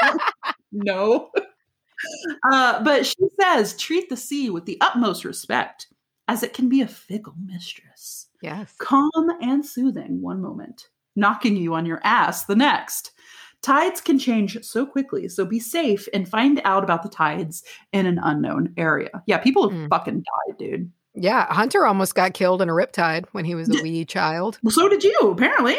no. 0.72 1.30
Uh, 2.50 2.82
but 2.82 3.06
she 3.06 3.14
says, 3.40 3.76
treat 3.76 4.08
the 4.08 4.16
sea 4.16 4.48
with 4.50 4.64
the 4.64 4.78
utmost 4.80 5.24
respect, 5.24 5.88
as 6.26 6.42
it 6.42 6.54
can 6.54 6.68
be 6.70 6.80
a 6.80 6.88
fickle 6.88 7.34
mistress 7.44 8.28
yes. 8.42 8.74
calm 8.78 9.10
and 9.40 9.64
soothing 9.64 10.20
one 10.20 10.42
moment, 10.42 10.88
knocking 11.16 11.56
you 11.56 11.74
on 11.74 11.86
your 11.86 12.00
ass 12.04 12.44
the 12.44 12.56
next. 12.56 13.12
Tides 13.62 14.00
can 14.00 14.18
change 14.18 14.58
so 14.64 14.84
quickly, 14.84 15.28
so 15.28 15.44
be 15.44 15.60
safe 15.60 16.08
and 16.12 16.28
find 16.28 16.60
out 16.64 16.82
about 16.82 17.02
the 17.04 17.08
tides 17.08 17.62
in 17.92 18.06
an 18.06 18.18
unknown 18.22 18.74
area. 18.76 19.10
Yeah, 19.26 19.38
people 19.38 19.68
have 19.70 19.78
Mm. 19.78 19.88
fucking 19.88 20.24
died, 20.48 20.58
dude. 20.58 20.90
Yeah, 21.14 21.46
Hunter 21.52 21.86
almost 21.86 22.14
got 22.14 22.34
killed 22.34 22.60
in 22.62 22.68
a 22.68 22.72
riptide 22.72 23.26
when 23.32 23.44
he 23.44 23.54
was 23.54 23.68
a 23.68 23.82
wee 23.82 24.04
child. 24.04 24.58
Well, 24.62 24.72
so 24.72 24.88
did 24.88 25.04
you, 25.04 25.16
apparently. 25.30 25.76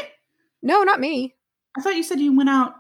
No, 0.61 0.83
not 0.83 0.99
me. 0.99 1.35
I 1.77 1.81
thought 1.81 1.95
you 1.95 2.03
said 2.03 2.19
you 2.19 2.35
went 2.37 2.49
out 2.49 2.75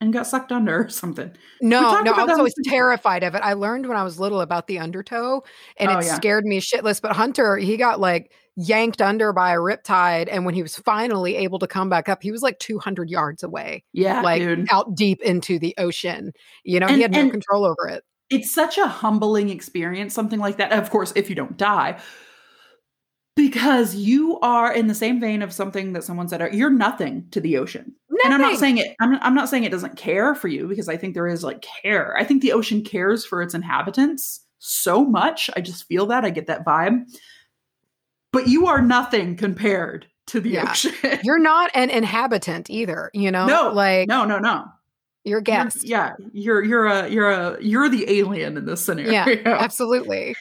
and 0.00 0.12
got 0.12 0.26
sucked 0.28 0.52
under 0.52 0.84
or 0.84 0.88
something. 0.88 1.30
No, 1.60 2.00
no, 2.02 2.12
I 2.12 2.22
was 2.24 2.38
always 2.38 2.54
terrified 2.64 3.24
of 3.24 3.34
it. 3.34 3.42
I 3.42 3.54
learned 3.54 3.86
when 3.88 3.96
I 3.96 4.04
was 4.04 4.20
little 4.20 4.40
about 4.40 4.68
the 4.68 4.78
undertow 4.78 5.42
and 5.76 5.90
Oh, 5.90 5.98
it 5.98 6.06
yeah. 6.06 6.14
scared 6.14 6.44
me 6.46 6.60
shitless. 6.60 7.02
But 7.02 7.12
Hunter, 7.16 7.56
he 7.56 7.76
got 7.76 7.98
like 7.98 8.30
yanked 8.60 9.00
under 9.00 9.32
by 9.32 9.52
a 9.52 9.58
riptide. 9.58 10.28
And 10.30 10.44
when 10.44 10.54
he 10.54 10.62
was 10.62 10.76
finally 10.78 11.36
able 11.36 11.58
to 11.60 11.66
come 11.68 11.88
back 11.88 12.08
up, 12.08 12.22
he 12.22 12.32
was 12.32 12.42
like 12.42 12.58
200 12.58 13.08
yards 13.08 13.42
away, 13.44 13.84
Yeah, 13.92 14.20
like 14.22 14.42
dude. 14.42 14.66
out 14.72 14.94
deep 14.96 15.20
into 15.22 15.58
the 15.60 15.74
ocean. 15.78 16.32
You 16.64 16.80
know, 16.80 16.86
And- 16.88 16.96
he 16.96 17.02
had 17.02 17.12
no 17.12 17.30
control 17.30 17.64
over 17.64 17.86
it. 17.88 18.02
it's 18.30 18.52
such 18.52 18.76
a 18.76 18.86
humbling 18.88 19.48
experience 19.48 20.12
something 20.12 20.38
like 20.40 20.56
that 20.58 20.70
of 20.72 20.90
course 20.90 21.12
if 21.16 21.30
you 21.30 21.34
don't 21.36 21.56
die 21.56 21.98
because 23.36 23.94
you 23.94 24.38
are 24.40 24.72
in 24.72 24.86
the 24.88 24.94
same 24.94 25.20
vein 25.20 25.42
of 25.42 25.52
something 25.52 25.92
that 25.92 26.04
someone 26.04 26.28
said 26.28 26.52
you're 26.52 26.68
nothing 26.70 27.26
to 27.30 27.40
the 27.40 27.56
ocean 27.56 27.94
and 28.24 28.34
i'm 28.34 28.40
not 28.40 28.58
saying 28.58 28.78
it 28.78 28.94
I'm, 29.00 29.14
I'm 29.22 29.34
not 29.34 29.48
saying 29.48 29.64
it 29.64 29.70
doesn't 29.72 29.96
care 29.96 30.34
for 30.34 30.48
you 30.48 30.66
because 30.68 30.88
i 30.88 30.96
think 30.98 31.14
there 31.14 31.26
is 31.28 31.42
like 31.44 31.64
care 31.82 32.16
i 32.18 32.24
think 32.24 32.42
the 32.42 32.52
ocean 32.52 32.82
cares 32.82 33.24
for 33.24 33.40
its 33.42 33.54
inhabitants 33.54 34.44
so 34.58 35.04
much 35.04 35.48
i 35.56 35.60
just 35.62 35.86
feel 35.86 36.04
that 36.06 36.24
i 36.24 36.30
get 36.30 36.48
that 36.48 36.66
vibe 36.66 37.04
but 38.32 38.46
you 38.48 38.66
are 38.66 38.80
nothing 38.82 39.36
compared 39.36 40.06
to 40.28 40.40
the 40.40 40.50
Yeah. 40.50 40.70
ocean 40.70 40.92
You're 41.22 41.38
not 41.38 41.70
an 41.74 41.90
inhabitant 41.90 42.68
either, 42.70 43.10
you 43.14 43.30
know? 43.30 43.46
No, 43.46 43.70
like 43.72 44.08
no 44.08 44.24
no 44.24 44.38
no 44.38 44.66
you're 45.24 45.40
a 45.40 45.42
You're- 45.46 45.70
yeah 45.82 46.14
you're 46.32 46.62
you're 46.64 46.86
a 46.86 47.08
you're 47.08 47.30
a 47.30 47.62
you're 47.62 47.88
the 47.88 48.04
alien 48.10 48.56
in 48.56 48.64
this 48.66 48.84
scenario 48.84 49.10
Yeah, 49.12 49.26
Absolutely. 49.60 50.36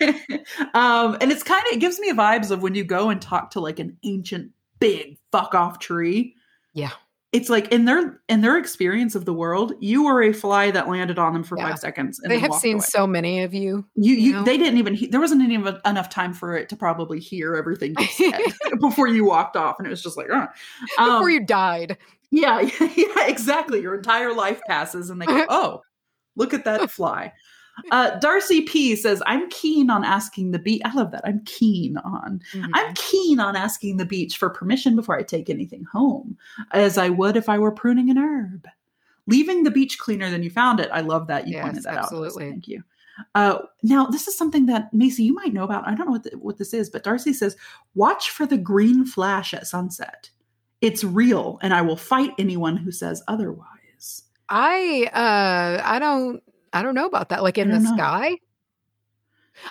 um, 0.73 1.17
and 1.19 1.31
it's 1.31 1.43
kind 1.43 1.65
of 1.67 1.73
it 1.73 1.79
gives 1.79 1.99
me 1.99 2.11
vibes 2.13 2.51
of 2.51 2.61
when 2.61 2.75
you 2.75 2.83
go 2.83 3.09
and 3.09 3.21
talk 3.21 3.51
to 3.51 3.59
like 3.59 3.79
an 3.79 3.97
ancient 4.03 4.51
big 4.79 5.17
fuck 5.31 5.55
off 5.55 5.79
tree. 5.79 6.35
Yeah. 6.73 6.91
It's 7.33 7.49
like 7.49 7.67
in 7.73 7.83
their 7.83 8.21
in 8.29 8.39
their 8.39 8.57
experience 8.57 9.13
of 9.13 9.25
the 9.25 9.33
world, 9.33 9.73
you 9.81 10.05
were 10.05 10.23
a 10.23 10.31
fly 10.33 10.71
that 10.71 10.87
landed 10.87 11.19
on 11.19 11.33
them 11.33 11.43
for 11.43 11.57
Yeah. 11.57 11.69
five 11.69 11.79
seconds. 11.79 12.21
They 12.25 12.39
have 12.39 12.53
seen 12.53 12.75
away. 12.77 12.85
so 12.87 13.05
many 13.05 13.43
of 13.43 13.53
you. 13.53 13.85
You, 13.95 14.13
you 14.15 14.31
know? 14.31 14.43
they 14.43 14.57
didn't 14.57 14.77
even. 14.77 14.93
He- 14.93 15.07
there 15.07 15.19
wasn't 15.19 15.41
even 15.49 15.77
enough 15.85 16.09
time 16.09 16.33
for 16.33 16.55
it 16.55 16.69
to 16.69 16.77
probably 16.77 17.19
hear 17.19 17.55
everything 17.55 17.95
you 17.99 18.05
said 18.07 18.39
before 18.79 19.07
you 19.07 19.25
walked 19.25 19.57
off, 19.57 19.75
and 19.77 19.85
it 19.85 19.89
was 19.89 20.01
just 20.01 20.15
like, 20.15 20.29
uh. 20.31 20.47
Before 20.97 21.05
Um, 21.27 21.29
you 21.29 21.45
died. 21.45 21.97
yeah, 22.31 22.61
yeah, 22.95 23.27
exactly. 23.27 23.81
Your 23.81 23.95
entire 23.95 24.33
life 24.33 24.61
passes, 24.65 25.09
and 25.09 25.21
they 25.21 25.25
go, 25.25 25.45
"Oh, 25.49 25.81
look 26.37 26.53
at 26.53 26.63
that 26.63 26.89
fly." 26.89 27.33
Uh, 27.91 28.17
Darcy 28.19 28.61
P 28.61 28.95
says, 28.95 29.21
"I'm 29.25 29.49
keen 29.49 29.89
on 29.89 30.03
asking 30.03 30.51
the 30.51 30.59
beach. 30.59 30.81
I 30.83 30.93
love 30.93 31.11
that. 31.11 31.21
I'm 31.25 31.41
keen 31.45 31.97
on. 31.97 32.41
Mm-hmm. 32.53 32.71
I'm 32.73 32.93
keen 32.95 33.39
on 33.39 33.55
asking 33.55 33.97
the 33.97 34.05
beach 34.05 34.37
for 34.37 34.49
permission 34.49 34.95
before 34.95 35.17
I 35.17 35.23
take 35.23 35.49
anything 35.49 35.83
home, 35.85 36.37
as 36.71 36.97
I 36.97 37.09
would 37.09 37.37
if 37.37 37.49
I 37.49 37.59
were 37.59 37.71
pruning 37.71 38.09
an 38.09 38.17
herb. 38.17 38.67
Leaving 39.27 39.63
the 39.63 39.71
beach 39.71 39.99
cleaner 39.99 40.29
than 40.29 40.41
you 40.43 40.49
found 40.49 40.79
it. 40.79 40.89
I 40.91 41.01
love 41.01 41.27
that 41.27 41.47
you 41.47 41.53
Yes, 41.55 41.63
pointed 41.65 41.83
that 41.83 41.93
out. 41.97 42.03
absolutely. 42.05 42.49
Thank 42.49 42.67
you." 42.67 42.83
Uh, 43.35 43.59
now, 43.81 44.05
this 44.05 44.27
is 44.27 44.37
something 44.37 44.67
that 44.67 44.93
Macy 44.93 45.23
you 45.23 45.33
might 45.33 45.53
know 45.53 45.63
about. 45.63 45.87
I 45.87 45.95
don't 45.95 46.05
know 46.05 46.11
what, 46.11 46.23
the, 46.23 46.37
what 46.37 46.57
this 46.57 46.73
is, 46.73 46.89
but 46.89 47.03
Darcy 47.03 47.33
says, 47.33 47.55
"Watch 47.95 48.29
for 48.29 48.45
the 48.45 48.57
green 48.57 49.05
flash 49.05 49.53
at 49.53 49.67
sunset. 49.67 50.29
It's 50.81 51.03
real, 51.03 51.57
and 51.61 51.73
I 51.73 51.81
will 51.81 51.97
fight 51.97 52.31
anyone 52.37 52.77
who 52.77 52.91
says 52.91 53.23
otherwise." 53.27 54.23
I 54.49 55.09
uh 55.13 55.81
I 55.83 55.99
don't 55.99 56.41
I 56.73 56.81
don't 56.83 56.95
know 56.95 57.05
about 57.05 57.29
that. 57.29 57.43
Like 57.43 57.57
in 57.57 57.69
the 57.71 57.79
know. 57.79 57.95
sky. 57.95 58.37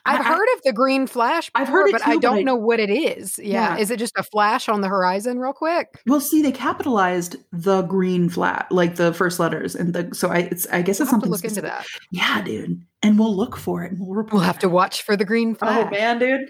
I've 0.05 0.21
I- 0.21 0.25
heard 0.25 0.49
of 0.57 0.63
the 0.65 0.73
green 0.73 1.07
flash 1.07 1.49
before, 1.51 1.63
I've 1.63 1.69
heard 1.69 1.89
it 1.89 1.93
but 1.93 2.03
too, 2.03 2.11
I 2.11 2.17
don't 2.17 2.39
I- 2.39 2.43
know 2.43 2.57
what 2.57 2.81
it 2.81 2.91
is. 2.91 3.39
Yeah. 3.39 3.77
Yeah. 3.77 3.79
Is 3.79 3.93
it 3.93 4.01
just 4.01 4.15
a 4.19 4.25
flash 4.25 4.69
on 4.69 4.81
the 4.81 4.89
horizon 4.89 5.39
real 5.39 5.53
quick? 5.53 6.01
Well, 6.07 6.21
see, 6.21 6.43
they 6.43 6.51
capitalized 6.51 7.37
the 7.53 7.83
green 7.83 8.29
flat, 8.29 8.67
like 8.73 8.97
the 8.97 9.13
first 9.15 9.39
letters, 9.39 9.77
and 9.77 9.95
the 9.95 10.13
so 10.13 10.29
I 10.29 10.39
it's 10.39 10.67
I 10.73 10.83
guess 10.83 10.99
We'll 10.99 11.05
it's 11.05 11.11
something 11.13 11.31
look 11.31 11.45
into 11.45 11.63
that. 11.63 11.87
Yeah, 12.11 12.43
dude, 12.43 12.83
and 13.03 13.17
we'll 13.17 13.37
look 13.37 13.57
for 13.57 13.85
it 13.85 13.93
and 13.93 14.01
we'll 14.01 14.17
report. 14.17 14.33
We'll 14.35 14.43
have 14.43 14.59
to 14.61 14.69
watch 14.69 15.03
for 15.03 15.17
the 15.17 15.25
green 15.25 15.55
flash. 15.55 15.87
Oh 15.87 15.91
man, 15.91 16.19
dude. 16.19 16.49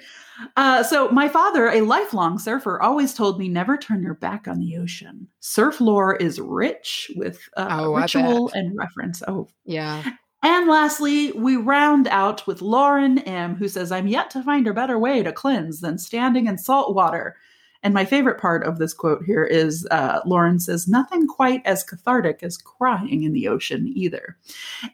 Uh, 0.57 0.83
so, 0.83 1.09
my 1.09 1.29
father, 1.31 1.69
a 1.69 1.81
lifelong 1.81 2.39
surfer, 2.39 2.79
always 2.83 3.15
told 3.15 3.39
me 3.39 3.49
never 3.49 3.79
turn 3.79 4.03
your 4.03 4.13
back 4.15 4.47
on 4.47 4.59
the 4.61 4.77
ocean. 4.77 5.29
Surf 5.41 5.81
lore 5.81 6.15
is 6.15 6.39
rich 6.39 7.11
with 7.17 7.41
uh, 7.57 7.69
Oh, 7.71 7.95
ritual 7.95 8.51
and 8.53 8.77
reference. 8.77 9.23
Oh, 9.27 9.49
Yeah. 9.65 10.03
And 10.47 10.69
lastly, 10.69 11.33
we 11.33 11.57
round 11.57 12.07
out 12.07 12.47
with 12.47 12.63
Lauren 12.63 13.19
M., 13.19 13.57
who 13.57 13.67
says, 13.67 13.91
I'm 13.91 14.07
yet 14.07 14.31
to 14.31 14.45
find 14.45 14.69
a 14.69 14.73
better 14.73 14.97
way 14.97 15.25
to 15.25 15.33
cleanse 15.33 15.81
than 15.81 15.99
standing 15.99 16.47
in 16.47 16.57
salt 16.57 16.95
water. 16.95 17.35
And 17.83 17.93
my 17.93 18.05
favorite 18.05 18.41
part 18.41 18.65
of 18.65 18.79
this 18.79 18.95
quote 18.95 19.25
here 19.25 19.43
is 19.45 19.89
uh, 19.91 20.21
Lauren 20.25 20.61
says, 20.61 20.87
Nothing 20.87 21.27
quite 21.27 21.63
as 21.67 21.83
cathartic 21.83 22.45
as 22.45 22.57
crying 22.57 23.25
in 23.25 23.33
the 23.33 23.49
ocean 23.49 23.93
either. 23.97 24.37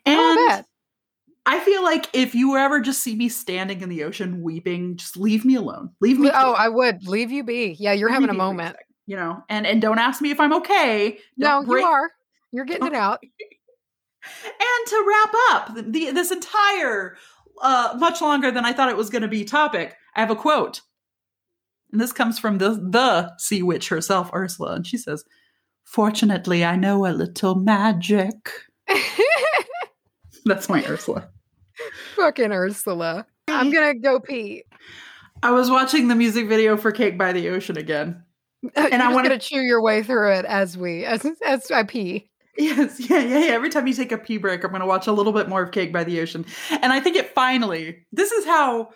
And 0.06 0.38
Oh, 0.38 0.62
I. 1.44 1.60
Feel 1.60 1.82
like 1.82 2.08
if 2.14 2.34
you 2.34 2.56
ever 2.56 2.80
just 2.80 3.02
see 3.02 3.14
me 3.14 3.28
standing 3.28 3.82
in 3.82 3.90
the 3.90 4.04
ocean 4.04 4.42
weeping, 4.42 4.96
just 4.96 5.18
leave 5.18 5.44
me 5.44 5.54
alone. 5.56 5.90
Leave 6.00 6.18
me. 6.18 6.30
Oh. 6.32 6.52
I 6.52 6.70
would 6.70 7.06
leave 7.06 7.30
you 7.30 7.44
be. 7.44 7.76
Yeah, 7.78 7.92
you're 7.92 8.08
Leave 8.08 8.14
having 8.14 8.30
a 8.30 8.34
moment. 8.34 8.76
you 9.06 9.16
know, 9.16 9.42
and 9.50 9.66
and 9.66 9.82
don't 9.82 9.98
ask 9.98 10.22
me 10.22 10.30
if 10.30 10.40
I'm 10.40 10.54
okay. 10.54 11.18
No, 11.36 11.62
break- 11.62 11.82
you 11.82 11.86
are. 11.86 12.10
You're 12.52 12.64
getting 12.64 12.86
it 12.86 12.94
out. 12.94 13.22
And 14.44 14.86
to 14.88 15.04
wrap 15.08 15.34
up 15.50 15.74
the, 15.74 15.82
the 15.82 16.10
this 16.12 16.30
entire 16.30 17.16
uh, 17.60 17.94
much 17.98 18.20
longer 18.20 18.50
than 18.50 18.64
I 18.64 18.72
thought 18.72 18.88
it 18.88 18.96
was 18.96 19.10
going 19.10 19.22
to 19.22 19.28
be 19.28 19.44
topic, 19.44 19.96
I 20.14 20.20
have 20.20 20.30
a 20.30 20.36
quote, 20.36 20.80
and 21.90 22.00
this 22.00 22.12
comes 22.12 22.38
from 22.38 22.58
the 22.58 22.70
the 22.70 23.32
sea 23.38 23.62
witch 23.62 23.88
herself, 23.88 24.30
Ursula, 24.32 24.74
and 24.74 24.86
she 24.86 24.96
says, 24.96 25.24
"Fortunately, 25.84 26.64
I 26.64 26.76
know 26.76 27.06
a 27.06 27.12
little 27.12 27.54
magic." 27.56 28.34
That's 30.44 30.68
my 30.68 30.84
Ursula. 30.86 31.28
Fucking 32.16 32.52
Ursula. 32.52 33.26
I'm 33.48 33.70
gonna 33.70 33.94
go 33.94 34.18
pee. 34.20 34.64
I 35.42 35.50
was 35.52 35.70
watching 35.70 36.08
the 36.08 36.14
music 36.14 36.48
video 36.48 36.76
for 36.76 36.92
"Cake 36.92 37.16
by 37.18 37.32
the 37.32 37.48
Ocean" 37.50 37.76
again. 37.76 38.24
And 38.76 39.02
I 39.02 39.06
I'm 39.06 39.14
wanna- 39.14 39.28
gonna 39.28 39.40
chew 39.40 39.60
your 39.60 39.82
way 39.82 40.02
through 40.04 40.32
it 40.34 40.44
as 40.44 40.76
we 40.78 41.04
as 41.04 41.26
as 41.44 41.70
I 41.70 41.82
pee. 41.82 42.28
Yes, 42.56 43.00
yeah, 43.08 43.18
yeah, 43.18 43.38
yeah. 43.38 43.52
Every 43.52 43.70
time 43.70 43.86
you 43.86 43.94
take 43.94 44.12
a 44.12 44.18
pee 44.18 44.36
break, 44.36 44.62
I'm 44.62 44.70
going 44.70 44.80
to 44.80 44.86
watch 44.86 45.06
a 45.06 45.12
little 45.12 45.32
bit 45.32 45.48
more 45.48 45.62
of 45.62 45.70
Cake 45.70 45.92
by 45.92 46.04
the 46.04 46.20
Ocean. 46.20 46.44
And 46.70 46.92
I 46.92 47.00
think 47.00 47.16
it 47.16 47.34
finally, 47.34 48.04
this 48.12 48.30
is 48.30 48.44
how 48.44 48.90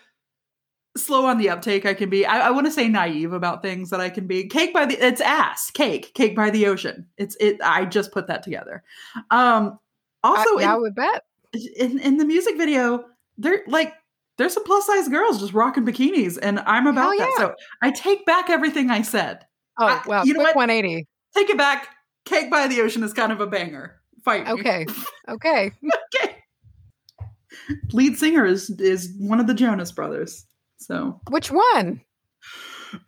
slow 0.97 1.27
on 1.27 1.39
the 1.39 1.49
uptake 1.51 1.87
I 1.87 1.95
can 1.95 2.11
be. 2.11 2.27
I, 2.27 2.49
I 2.49 2.51
want 2.51 2.67
to 2.67 2.73
say 2.73 2.89
naive 2.89 3.33
about 3.33 3.63
things 3.63 3.91
that 3.91 4.01
I 4.01 4.11
can 4.11 4.27
be. 4.27 4.47
Cake 4.47 4.75
by 4.75 4.87
the, 4.87 4.95
it's 4.95 5.21
ass, 5.21 5.71
cake, 5.71 6.13
cake 6.15 6.37
by 6.37 6.51
the 6.51 6.67
ocean. 6.67 7.07
It's, 7.17 7.37
it, 7.41 7.59
I 7.63 7.85
just 7.85 8.13
put 8.13 8.27
that 8.29 8.43
together. 8.43 8.83
Um, 9.31 9.79
also, 10.23 10.59
I, 10.59 10.65
I 10.65 10.75
in, 10.75 10.81
would 10.83 10.95
bet. 10.95 11.25
in, 11.79 11.99
in 12.01 12.17
the 12.19 12.25
music 12.25 12.57
video, 12.57 13.05
they're 13.39 13.63
like, 13.67 13.95
there's 14.39 14.53
some 14.53 14.65
plus 14.65 14.87
size 14.87 15.09
girls 15.09 15.41
just 15.41 15.55
rocking 15.55 15.87
bikinis, 15.87 16.39
and 16.41 16.61
I'm 16.61 16.87
about 16.87 17.17
Hell 17.17 17.19
that. 17.19 17.35
So 17.39 17.55
I 17.81 17.91
take 17.91 18.27
back 18.27 18.51
everything 18.51 18.91
I 18.91 19.01
said. 19.01 19.47
Oh 19.79 19.87
I- 19.87 20.03
wow, 20.07 20.25
you 20.25 20.35
know 20.35 20.41
what? 20.41 20.55
180. 20.55 21.07
Take 21.35 21.51
it 21.51 21.57
back. 21.57 21.96
Cake 22.27 22.51
by 22.51 22.67
the 22.69 22.81
Ocean 22.83 23.03
is 23.03 23.13
kind 23.13 23.33
of 23.33 23.41
a 23.41 23.47
banger. 23.47 24.01
Fight. 24.25 24.45
me. 24.47 24.53
Okay, 24.53 24.87
okay. 25.29 25.73
okay. 26.15 26.37
Lead 27.93 28.19
singer 28.19 28.45
is 28.45 28.69
is 28.79 29.15
one 29.19 29.41
of 29.41 29.47
the 29.47 29.55
Jonas 29.55 29.91
brothers. 29.93 30.45
So 30.79 31.21
Which 31.31 31.51
one? 31.51 32.03
the 32.93 32.99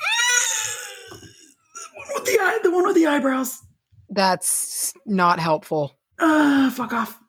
one 1.95 2.09
with 2.15 2.25
the 2.25 2.39
eye, 2.41 2.59
the 2.63 2.71
one 2.71 2.87
with 2.87 2.97
the 2.97 3.07
eyebrows. 3.07 3.59
That's 4.11 4.95
not 5.07 5.39
helpful. 5.39 5.99
Uh, 6.19 6.71
fuck 6.71 6.93
off. 6.93 7.21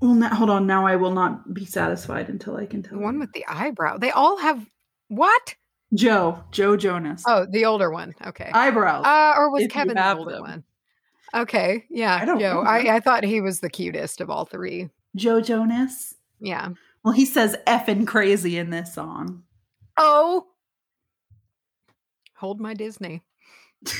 Well, 0.00 0.14
now, 0.14 0.34
hold 0.34 0.50
on. 0.50 0.66
Now 0.66 0.86
I 0.86 0.96
will 0.96 1.12
not 1.12 1.52
be 1.52 1.64
satisfied 1.64 2.28
until 2.28 2.56
I 2.56 2.66
can 2.66 2.82
tell. 2.82 2.98
The 2.98 3.04
one 3.04 3.14
you. 3.14 3.20
with 3.20 3.32
the 3.32 3.44
eyebrow. 3.46 3.98
They 3.98 4.10
all 4.10 4.38
have 4.38 4.64
what? 5.08 5.54
Joe, 5.94 6.42
Joe 6.50 6.76
Jonas. 6.76 7.22
Oh, 7.26 7.46
the 7.48 7.66
older 7.66 7.90
one. 7.90 8.14
Okay. 8.26 8.50
eyebrows. 8.52 9.04
Uh, 9.04 9.34
or 9.36 9.50
was 9.50 9.66
Kevin 9.68 9.94
the 9.94 10.16
older 10.16 10.32
them. 10.32 10.40
one? 10.40 10.64
Okay, 11.34 11.86
yeah, 11.88 12.18
I 12.20 12.24
don't 12.26 12.38
Joe. 12.40 12.62
I. 12.66 12.96
I 12.96 13.00
thought 13.00 13.24
he 13.24 13.40
was 13.40 13.60
the 13.60 13.70
cutest 13.70 14.20
of 14.20 14.28
all 14.28 14.44
three. 14.44 14.90
Joe 15.16 15.40
Jonas. 15.40 16.14
Yeah. 16.40 16.70
Well, 17.02 17.14
he 17.14 17.24
says 17.24 17.56
effing 17.66 18.06
crazy 18.06 18.58
in 18.58 18.70
this 18.70 18.94
song. 18.94 19.42
Oh, 19.96 20.46
hold 22.36 22.60
my 22.60 22.74
Disney. 22.74 23.22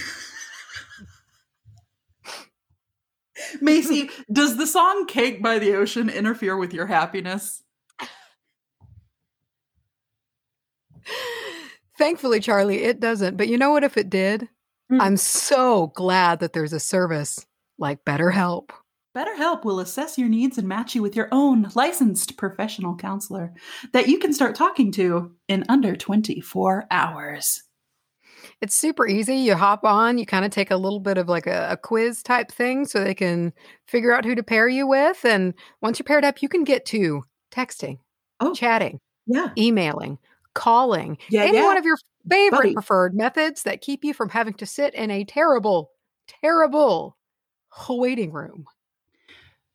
Macy, 3.61 4.11
does 4.31 4.57
the 4.57 4.67
song 4.67 5.07
"Cake 5.07 5.43
by 5.43 5.59
the 5.59 5.75
Ocean" 5.75 6.09
interfere 6.09 6.57
with 6.57 6.73
your 6.73 6.87
happiness? 6.87 7.63
Thankfully, 12.03 12.41
Charlye, 12.41 12.83
it 12.83 12.99
doesn't. 12.99 13.37
But 13.37 13.47
you 13.47 13.57
know 13.57 13.71
what? 13.71 13.85
If 13.85 13.97
it 13.97 14.11
did, 14.11 14.49
Hmm. 14.91 15.01
I'm 15.01 15.17
so 15.17 15.93
glad 15.95 16.41
that 16.41 16.53
there's 16.53 16.73
a 16.73 16.81
service 16.81 17.47
like 17.79 18.05
BetterHelp. 18.05 18.71
BetterHelp 19.17 19.65
will 19.65 19.79
assess 19.79 20.19
your 20.19 20.29
needs 20.29 20.59
and 20.59 20.67
match 20.67 20.97
you 20.97 21.03
with 21.03 21.15
your 21.15 21.29
own 21.31 21.71
licensed 21.77 22.37
professional 22.37 22.97
counselor 22.97 23.53
that 23.93 24.09
you 24.09 24.19
can 24.19 24.33
start 24.33 24.57
talking 24.57 24.91
to 24.93 25.31
in 25.49 25.65
under 25.69 25.95
24 25.95 26.87
hours. 26.91 27.63
It's 28.61 28.75
super 28.75 29.07
easy. 29.07 29.37
You 29.37 29.55
hop 29.55 29.85
on, 29.85 30.19
you 30.19 30.27
kind 30.27 30.45
of 30.45 30.51
take 30.51 30.73
a 30.73 30.77
little 30.77 31.01
bit 31.01 31.19
of 31.19 31.29
like 31.29 31.47
a, 31.47 31.69
a 31.71 31.77
quiz 31.77 32.23
type 32.25 32.51
thing 32.51 32.85
so 32.85 33.05
they 33.05 33.15
can 33.15 33.53
figure 33.87 34.13
out 34.13 34.25
who 34.25 34.35
to 34.35 34.43
pair 34.43 34.67
you 34.67 34.89
with. 34.89 35.25
And 35.25 35.55
once 35.81 35.99
you're 36.01 36.05
paired 36.05 36.25
up, 36.25 36.43
you 36.43 36.49
can 36.49 36.65
get 36.65 36.85
to 36.87 37.23
texting, 37.53 37.99
Oh. 38.41 38.55
chatting, 38.55 38.99
Yeah. 39.27 39.51
emailing, 39.57 40.19
calling, 40.55 41.19
Yeah, 41.29 41.43
any 41.43 41.59
yeah. 41.59 41.67
one 41.67 41.79
of 41.79 41.85
your 41.85 41.97
favorite 42.29 42.59
Buddy. 42.59 42.75
preferred 42.75 43.15
methods 43.15 43.63
that 43.65 43.81
keep 43.81 44.05
you 44.05 44.15
from 44.15 44.29
having 44.29 44.55
to 44.55 44.67
sit 44.67 44.95
in 44.95 45.11
a 45.11 45.25
terrible, 45.25 45.91
terrible 46.43 47.17
waiting 47.89 48.33
room. 48.33 48.65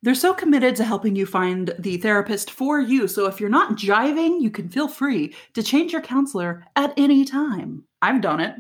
They're 0.04 0.16
so 0.16 0.34
committed 0.34 0.76
to 0.76 0.84
helping 0.84 1.16
you 1.16 1.26
find 1.26 1.74
the 1.80 1.98
therapist 1.98 2.52
for 2.52 2.80
you. 2.80 3.08
So 3.08 3.26
if 3.26 3.40
you're 3.40 3.50
not 3.50 3.76
jiving, 3.76 4.42
you 4.42 4.52
can 4.52 4.70
feel 4.70 4.88
free 4.88 5.36
to 5.56 5.64
change 5.64 5.92
your 5.92 6.02
counselor 6.02 6.64
at 6.76 6.94
any 6.98 7.26
time. 7.26 7.84
I've 8.02 8.22
done 8.22 8.40
it. 8.40 8.56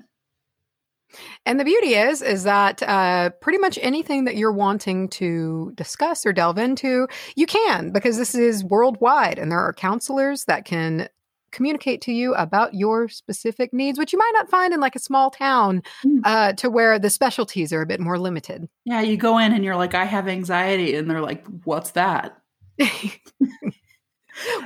And 1.45 1.59
the 1.59 1.63
beauty 1.63 1.93
is, 1.93 2.21
is 2.21 2.43
that 2.43 2.83
uh, 2.83 3.29
pretty 3.39 3.59
much 3.59 3.79
anything 3.81 4.25
that 4.25 4.35
you're 4.35 4.51
wanting 4.51 5.07
to 5.09 5.71
discuss 5.75 6.25
or 6.25 6.33
delve 6.33 6.57
into, 6.57 7.07
you 7.35 7.45
can 7.45 7.91
because 7.91 8.17
this 8.17 8.35
is 8.35 8.63
worldwide, 8.63 9.39
and 9.39 9.49
there 9.49 9.59
are 9.59 9.71
counselors 9.71 10.43
that 10.45 10.65
can 10.65 11.07
communicate 11.51 12.01
to 12.01 12.11
you 12.11 12.33
about 12.35 12.73
your 12.73 13.07
specific 13.09 13.73
needs, 13.73 13.97
which 13.97 14.13
you 14.13 14.19
might 14.19 14.31
not 14.35 14.49
find 14.49 14.73
in 14.73 14.79
like 14.79 14.95
a 14.95 14.99
small 14.99 15.29
town, 15.31 15.81
Mm. 16.05 16.21
uh, 16.23 16.53
to 16.53 16.69
where 16.69 16.99
the 16.99 17.09
specialties 17.09 17.71
are 17.73 17.81
a 17.81 17.85
bit 17.85 17.99
more 17.99 18.19
limited. 18.19 18.67
Yeah, 18.85 19.01
you 19.01 19.17
go 19.17 19.37
in 19.37 19.53
and 19.53 19.63
you're 19.63 19.75
like, 19.75 19.93
I 19.95 20.05
have 20.05 20.27
anxiety. 20.27 20.95
And 20.95 21.09
they're 21.09 21.21
like, 21.21 21.45
what's 21.63 21.91
that? 21.91 22.37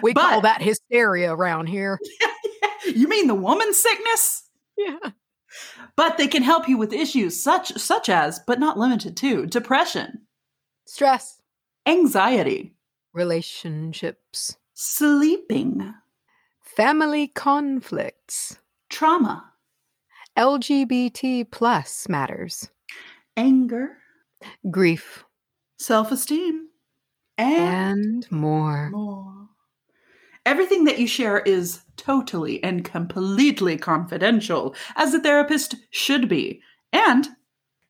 we 0.01 0.13
call 0.13 0.41
that 0.41 0.61
hysteria 0.61 1.33
around 1.33 1.67
here. 1.67 1.99
you 2.85 3.07
mean 3.07 3.27
the 3.27 3.35
woman's 3.35 3.77
sickness? 3.77 4.49
Yeah. 4.77 4.97
But 5.95 6.17
they 6.17 6.27
can 6.27 6.43
help 6.43 6.67
you 6.69 6.77
with 6.77 6.93
issues 6.93 7.41
such 7.41 7.73
such 7.77 8.09
as, 8.09 8.39
but 8.47 8.59
not 8.59 8.77
limited 8.79 9.17
to, 9.17 9.45
depression, 9.45 10.21
Stress, 10.85 11.39
anxiety, 11.85 12.73
relationships, 13.13 14.57
sleeping, 14.73 15.93
family 16.75 17.27
conflicts, 17.27 18.57
trauma, 18.89 19.51
LGBT 20.37 21.49
plus 21.51 22.07
matters, 22.07 22.69
anger, 23.35 23.97
grief, 24.69 25.25
self-esteem, 25.77 26.67
and 27.37 28.25
and 28.25 28.31
more. 28.31 28.89
more. 28.91 29.47
Everything 30.45 30.85
that 30.85 30.97
you 30.97 31.07
share 31.07 31.39
is 31.39 31.81
totally 31.97 32.63
and 32.63 32.83
completely 32.83 33.77
confidential, 33.77 34.73
as 34.95 35.13
a 35.13 35.19
therapist 35.19 35.75
should 35.91 36.27
be. 36.27 36.61
And 36.93 37.27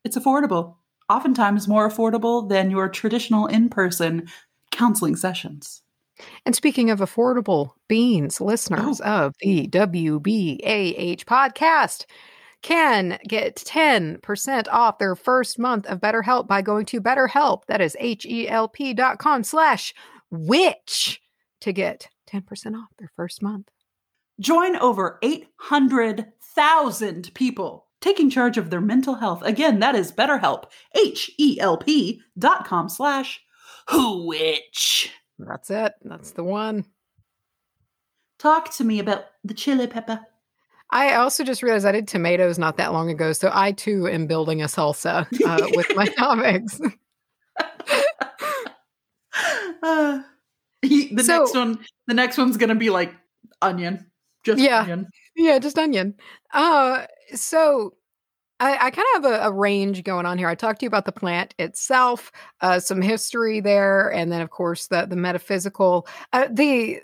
it's 0.04 0.18
affordable. 0.18 0.76
Oftentimes 1.08 1.68
more 1.68 1.88
affordable 1.88 2.48
than 2.48 2.70
your 2.70 2.88
traditional 2.88 3.46
in 3.46 3.68
person 3.68 4.28
counseling 4.70 5.16
sessions. 5.16 5.82
And 6.44 6.54
speaking 6.54 6.90
of 6.90 7.00
affordable 7.00 7.72
beans, 7.88 8.40
listeners 8.40 9.00
oh. 9.04 9.26
of 9.26 9.34
the 9.40 9.66
WBAH 9.68 11.24
podcast 11.24 12.04
can 12.62 13.18
get 13.26 13.56
10% 13.56 14.68
off 14.70 14.98
their 14.98 15.16
first 15.16 15.58
month 15.58 15.86
of 15.86 16.00
BetterHelp 16.00 16.46
by 16.46 16.62
going 16.62 16.86
to 16.86 17.00
BetterHelp. 17.00 17.64
That 17.66 17.80
is 17.80 17.96
H-E-L-P 17.98 18.94
dot 18.94 19.18
com 19.18 19.42
slash 19.42 19.92
witch 20.30 21.20
to 21.60 21.72
get 21.72 22.08
10% 22.32 22.76
off 22.76 22.90
their 22.98 23.10
first 23.16 23.42
month. 23.42 23.68
Join 24.40 24.76
over 24.76 25.18
800,000 25.22 27.34
people 27.34 27.88
taking 28.00 28.30
charge 28.30 28.56
of 28.58 28.70
their 28.70 28.80
mental 28.80 29.14
health. 29.14 29.42
Again, 29.42 29.78
that 29.80 29.94
is 29.94 30.12
BetterHelp, 30.12 30.64
H-E-L-P 30.94 32.20
dot 32.38 32.66
com 32.66 32.88
slash 32.88 33.40
who 33.88 34.26
witch. 34.26 35.12
That's 35.46 35.70
it. 35.70 35.92
That's 36.02 36.32
the 36.32 36.44
one. 36.44 36.84
Talk 38.38 38.72
to 38.76 38.84
me 38.84 38.98
about 38.98 39.24
the 39.44 39.54
chili 39.54 39.86
pepper. 39.86 40.20
I 40.90 41.14
also 41.14 41.42
just 41.44 41.62
realized 41.62 41.86
I 41.86 41.92
did 41.92 42.06
tomatoes 42.08 42.58
not 42.58 42.76
that 42.76 42.92
long 42.92 43.08
ago, 43.10 43.32
so 43.32 43.50
I 43.52 43.72
too 43.72 44.06
am 44.08 44.26
building 44.26 44.60
a 44.62 44.66
salsa 44.66 45.26
uh, 45.46 45.68
with 45.74 45.86
my 45.96 46.06
comics. 46.18 46.78
Uh, 49.82 50.20
he, 50.82 51.14
the 51.14 51.24
So- 51.24 51.38
next 51.40 51.54
one, 51.56 51.78
the 52.06 52.14
next 52.14 52.38
one's 52.38 52.56
gonna 52.56 52.74
be 52.74 52.90
like 52.90 53.14
onion, 53.60 54.10
just 54.44 54.60
Yeah. 54.60 54.80
onion. 54.82 55.06
yeah, 55.36 55.58
just 55.58 55.78
onion. 55.78 56.14
Uh, 56.52 57.06
so 57.34 57.94
I, 58.62 58.86
I 58.86 58.90
kind 58.90 59.06
of 59.16 59.24
have 59.24 59.32
a, 59.32 59.46
a 59.48 59.52
range 59.52 60.04
going 60.04 60.24
on 60.24 60.38
here. 60.38 60.48
I 60.48 60.54
talked 60.54 60.80
to 60.80 60.84
you 60.84 60.88
about 60.88 61.04
the 61.04 61.12
plant 61.12 61.54
itself, 61.58 62.30
uh, 62.60 62.78
some 62.78 63.02
history 63.02 63.60
there, 63.60 64.12
and 64.12 64.30
then 64.30 64.40
of 64.40 64.50
course 64.50 64.86
the 64.86 65.06
the 65.06 65.16
metaphysical. 65.16 66.06
Uh, 66.32 66.46
the 66.50 67.00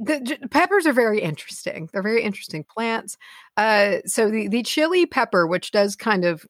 the 0.00 0.38
peppers 0.50 0.86
are 0.86 0.92
very 0.94 1.20
interesting. 1.20 1.88
They're 1.92 2.02
very 2.02 2.22
interesting 2.22 2.64
plants. 2.64 3.16
Uh, 3.56 3.98
so 4.06 4.30
the 4.30 4.48
the 4.48 4.62
chili 4.62 5.06
pepper, 5.06 5.46
which 5.46 5.70
does 5.70 5.94
kind 5.94 6.24
of 6.24 6.44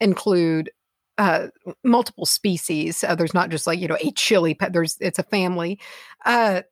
include 0.00 0.70
uh, 1.18 1.48
multiple 1.84 2.26
species. 2.26 3.04
Uh, 3.04 3.14
there's 3.14 3.34
not 3.34 3.50
just 3.50 3.66
like 3.66 3.78
you 3.78 3.86
know 3.88 3.98
a 4.02 4.10
chili 4.12 4.54
pepper. 4.54 4.72
There's 4.72 4.96
it's 5.00 5.18
a 5.18 5.22
family. 5.24 5.78
Uh, 6.24 6.62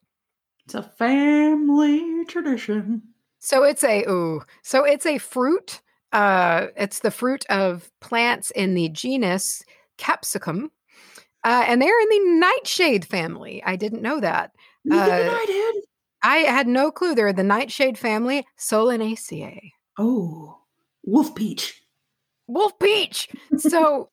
It's 0.65 0.75
a 0.75 0.83
family 0.83 2.25
tradition. 2.27 3.03
So 3.39 3.63
it's 3.63 3.85
a 3.85 4.05
ooh. 4.09 4.43
So 4.63 4.85
it's 4.85 5.07
a 5.07 5.19
fruit. 5.19 5.81
Uh, 6.13 6.69
it's 6.77 7.01
the 7.01 7.11
fruit 7.11 7.45
of 7.51 7.91
plants 8.01 8.51
in 8.53 8.75
the 8.75 8.89
genus 8.89 9.63
Capsicum, 9.99 10.71
uh, 11.45 11.65
and 11.67 11.83
they're 11.83 12.01
in 12.01 12.09
the 12.09 12.39
nightshade 12.41 13.05
family. 13.05 13.63
I 13.65 13.77
didn't 13.77 14.03
know 14.03 14.21
that. 14.21 14.53
Neither 14.85 15.17
did 15.17 15.33
Uh, 15.33 15.37
I 15.37 15.45
did. 15.47 15.75
I 16.23 16.37
had 16.39 16.67
no 16.67 16.91
clue. 16.91 17.15
They're 17.15 17.33
the 17.33 17.43
nightshade 17.43 17.99
family, 17.99 18.47
Solanaceae. 18.59 19.71
Oh, 19.99 20.59
wolf 21.05 21.35
peach. 21.35 21.83
Wolf 22.47 22.79
peach. 22.79 23.29
So, 23.59 24.11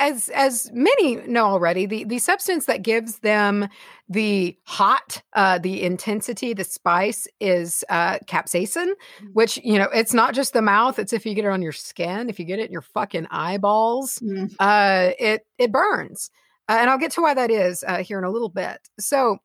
as 0.00 0.28
as 0.30 0.68
many 0.72 1.16
know 1.28 1.44
already, 1.44 1.86
the 1.86 2.04
the 2.04 2.18
substance 2.18 2.66
that 2.66 2.82
gives 2.82 3.20
them 3.20 3.68
the 4.08 4.56
hot, 4.64 5.22
uh, 5.34 5.58
the 5.58 5.82
intensity, 5.82 6.52
the 6.54 6.64
spice 6.64 7.28
is 7.38 7.84
uh, 7.90 8.18
capsaicin, 8.26 8.94
which 9.34 9.58
you 9.62 9.78
know 9.78 9.88
it's 9.94 10.14
not 10.14 10.34
just 10.34 10.52
the 10.54 10.62
mouth; 10.62 10.98
it's 10.98 11.12
if 11.12 11.24
you 11.24 11.34
get 11.34 11.44
it 11.44 11.48
on 11.52 11.62
your 11.62 11.72
skin, 11.72 12.28
if 12.28 12.40
you 12.40 12.44
get 12.46 12.58
it 12.58 12.66
in 12.66 12.72
your 12.72 12.82
fucking 12.82 13.26
eyeballs, 13.30 14.18
Mm. 14.18 14.52
uh, 14.58 15.12
it 15.20 15.46
it 15.58 15.70
burns, 15.70 16.30
uh, 16.68 16.78
and 16.80 16.90
I'll 16.90 16.98
get 16.98 17.12
to 17.12 17.20
why 17.22 17.34
that 17.34 17.50
is 17.50 17.84
uh, 17.86 17.98
here 18.02 18.18
in 18.18 18.24
a 18.24 18.30
little 18.30 18.48
bit. 18.48 18.78
So, 18.98 19.38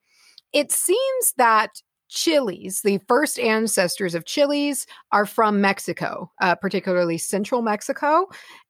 it 0.53 0.71
seems 0.71 1.33
that 1.37 1.81
chilies, 2.07 2.81
the 2.81 2.99
first 3.07 3.39
ancestors 3.39 4.15
of 4.15 4.25
chilies, 4.25 4.87
are 5.11 5.25
from 5.25 5.59
Mexico, 5.59 6.31
uh, 6.41 6.55
particularly 6.55 7.17
central 7.17 7.61
Mexico. 7.61 8.27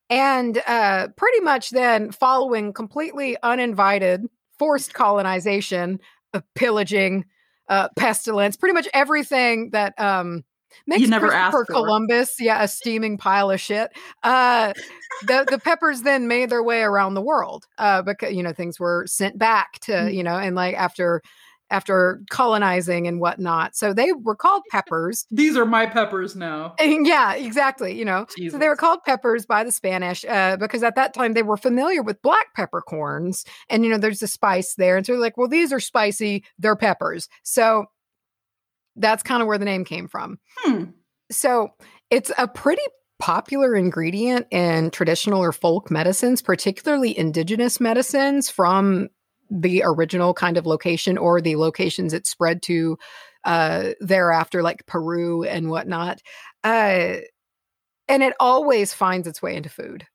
And 0.09 0.61
uh, 0.67 1.07
pretty 1.17 1.39
much 1.41 1.71
then 1.71 2.11
following 2.11 2.73
completely 2.73 3.37
uninvited 3.41 4.25
forced 4.59 4.93
colonization, 4.93 5.99
uh, 6.33 6.41
pillaging, 6.53 7.25
uh, 7.69 7.89
pestilence, 7.95 8.55
pretty 8.55 8.73
much 8.73 8.87
everything 8.93 9.71
that 9.71 9.99
um, 9.99 10.43
makes 10.85 11.01
You 11.01 11.07
never 11.07 11.29
Christopher 11.29 11.65
for. 11.65 11.73
Columbus, 11.73 12.35
yeah, 12.39 12.61
a 12.63 12.67
steaming 12.67 13.17
pile 13.17 13.49
of 13.49 13.59
shit. 13.59 13.91
Uh, 14.23 14.73
the 15.27 15.47
the 15.49 15.59
peppers 15.59 16.01
then 16.01 16.27
made 16.27 16.49
their 16.49 16.63
way 16.63 16.81
around 16.81 17.13
the 17.13 17.21
world 17.21 17.65
uh, 17.77 18.01
because 18.01 18.33
you 18.33 18.43
know 18.43 18.53
things 18.53 18.79
were 18.79 19.05
sent 19.07 19.37
back 19.37 19.79
to 19.79 19.91
Mm. 19.91 20.13
you 20.13 20.23
know 20.23 20.37
and 20.37 20.55
like 20.55 20.75
after 20.75 21.21
after 21.69 22.21
colonizing 22.29 23.07
and 23.07 23.19
whatnot. 23.19 23.75
So 23.75 23.93
they 23.93 24.11
were 24.11 24.35
called 24.35 24.63
peppers. 24.71 25.25
These 25.31 25.57
are 25.57 25.65
my 25.65 25.85
peppers 25.85 26.35
now. 26.35 26.75
And 26.85 27.07
yeah, 27.07 27.33
exactly. 27.33 27.97
You 27.97 28.05
know, 28.05 28.27
so 28.49 28.57
they 28.57 28.67
were 28.67 28.75
called 28.75 28.99
peppers 29.05 29.45
by 29.45 29.63
the 29.63 29.71
Spanish 29.71 30.23
uh, 30.23 30.55
because 30.57 30.83
at 30.83 30.95
that 30.95 31.13
time 31.13 31.33
they 31.33 31.41
were 31.41 31.57
familiar 31.57 32.03
with 32.03 32.21
black 32.21 32.53
peppercorns, 32.55 33.43
and 33.69 33.83
you 33.83 33.89
know, 33.89 33.97
there's 33.97 34.21
a 34.21 34.27
spice 34.27 34.75
there, 34.75 34.97
and 34.97 35.05
so 35.05 35.13
they're 35.13 35.21
like, 35.21 35.35
well, 35.35 35.47
these 35.47 35.73
are 35.73 35.79
spicy, 35.79 36.43
they're 36.59 36.75
peppers. 36.75 37.27
So 37.43 37.85
that's 38.95 39.23
kind 39.23 39.41
of 39.41 39.47
where 39.47 39.57
the 39.57 39.65
name 39.65 39.83
came 39.83 40.07
from. 40.07 40.37
Hmm. 40.59 40.85
So 41.31 41.69
it's 42.11 42.31
a 42.37 42.47
pretty 42.47 42.83
popular 43.19 43.75
ingredient 43.75 44.47
in 44.51 44.91
traditional 44.91 45.41
or 45.41 45.51
folk 45.51 45.89
medicines, 45.89 46.41
particularly 46.41 47.17
indigenous 47.17 47.79
medicines 47.79 48.49
from 48.49 49.09
the 49.49 49.83
original 49.85 50.33
kind 50.33 50.57
of 50.57 50.65
location 50.65 51.17
or 51.17 51.41
the 51.41 51.55
locations 51.55 52.13
it 52.13 52.27
spread 52.27 52.61
to 52.63 52.97
uh, 53.43 53.91
thereafter, 53.99 54.63
like 54.63 54.85
Peru 54.85 55.43
and 55.43 55.69
whatnot. 55.69 56.21
Uh, 56.63 57.17
and 58.07 58.23
it 58.23 58.33
always 58.39 58.93
finds 58.93 59.27
its 59.27 59.41
way 59.41 59.55
into 59.55 59.69
food. 59.69 60.05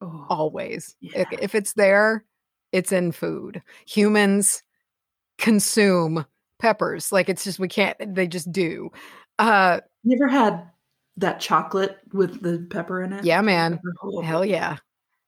Oh, 0.00 0.26
Always. 0.28 0.96
Yeah. 1.00 1.24
If, 1.30 1.40
if 1.40 1.54
it's 1.54 1.72
there, 1.74 2.24
it's 2.72 2.92
in 2.92 3.12
food. 3.12 3.62
Humans 3.86 4.62
consume 5.38 6.26
peppers. 6.58 7.12
Like 7.12 7.28
it's 7.28 7.44
just, 7.44 7.58
we 7.58 7.68
can't, 7.68 7.96
they 8.14 8.26
just 8.26 8.50
do. 8.50 8.90
Uh, 9.38 9.80
you 10.02 10.16
ever 10.20 10.28
had 10.28 10.68
that 11.16 11.40
chocolate 11.40 11.98
with 12.12 12.42
the 12.42 12.66
pepper 12.70 13.02
in 13.02 13.12
it? 13.12 13.24
Yeah, 13.24 13.40
man. 13.40 13.80
Oh, 14.02 14.20
Hell 14.20 14.44
yeah. 14.44 14.78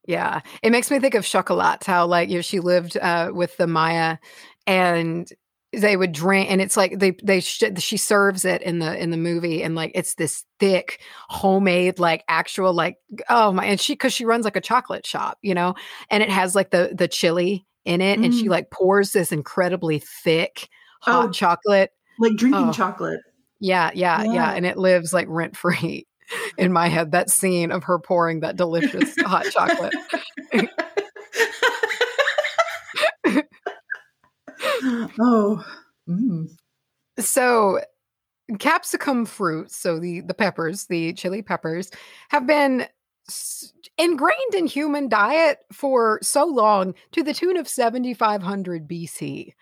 Yeah. 0.06 0.40
It 0.62 0.70
makes 0.70 0.90
me 0.90 0.98
think 1.00 1.14
of 1.14 1.24
Chocolat, 1.24 1.84
how 1.84 2.06
like, 2.06 2.28
you 2.28 2.36
know, 2.36 2.42
she 2.42 2.60
lived 2.60 2.96
uh, 2.96 3.30
with 3.34 3.56
the 3.56 3.66
Maya 3.66 4.18
and 4.66 5.28
they 5.72 5.96
would 5.96 6.12
drink 6.12 6.50
and 6.50 6.60
it's 6.62 6.76
like 6.76 6.98
they 6.98 7.10
they 7.22 7.40
sh- 7.40 7.64
she 7.78 7.96
serves 7.98 8.44
it 8.46 8.62
in 8.62 8.78
the 8.78 8.96
in 9.02 9.10
the 9.10 9.16
movie 9.16 9.62
and 9.62 9.74
like 9.74 9.90
it's 9.94 10.14
this 10.14 10.44
thick 10.58 11.00
homemade 11.28 11.98
like 11.98 12.24
actual 12.28 12.72
like 12.72 12.96
oh 13.28 13.52
my 13.52 13.64
and 13.66 13.80
she 13.80 13.92
because 13.92 14.12
she 14.12 14.24
runs 14.24 14.44
like 14.44 14.56
a 14.56 14.60
chocolate 14.60 15.04
shop 15.04 15.36
you 15.42 15.52
know 15.54 15.74
and 16.08 16.22
it 16.22 16.30
has 16.30 16.54
like 16.54 16.70
the 16.70 16.92
the 16.96 17.08
chili 17.08 17.66
in 17.84 18.00
it 18.00 18.18
and 18.20 18.32
she 18.32 18.44
Mm. 18.46 18.50
like 18.50 18.70
pours 18.70 19.12
this 19.12 19.32
incredibly 19.32 19.98
thick 19.98 20.68
hot 21.02 21.28
Oh. 21.28 21.30
chocolate 21.32 21.90
Like 22.20 22.36
drinking 22.36 22.68
Oh. 22.68 22.72
chocolate. 22.72 23.20
yeah, 23.60 23.90
yeah, 23.92 24.22
yeah, 24.22 24.32
Yeah. 24.32 24.52
and 24.52 24.64
it 24.64 24.78
lives 24.78 25.12
like 25.12 25.26
rent 25.28 25.56
free 25.56 26.06
in 26.58 26.72
my 26.72 26.88
head. 26.88 27.12
That 27.12 27.30
scene 27.30 27.70
of 27.70 27.84
her 27.84 27.98
pouring 27.98 28.40
that 28.40 28.56
delicious 28.56 29.14
hot 29.20 29.46
chocolate. 29.46 29.94
oh. 35.20 35.64
Mm. 36.08 36.48
So, 37.18 37.80
capsicum 38.58 39.24
fruits, 39.26 39.76
so 39.76 39.98
the 39.98 40.20
the 40.20 40.34
peppers, 40.34 40.86
the 40.86 41.12
chili 41.14 41.42
peppers, 41.42 41.90
have 42.28 42.46
been 42.46 42.86
ingrained 43.98 44.54
in 44.54 44.66
human 44.66 45.08
diet 45.08 45.58
for 45.72 46.18
so 46.22 46.44
long 46.44 46.94
to 47.12 47.22
the 47.22 47.34
tune 47.34 47.56
of 47.56 47.68
7500 47.68 48.86
BC. 48.86 49.52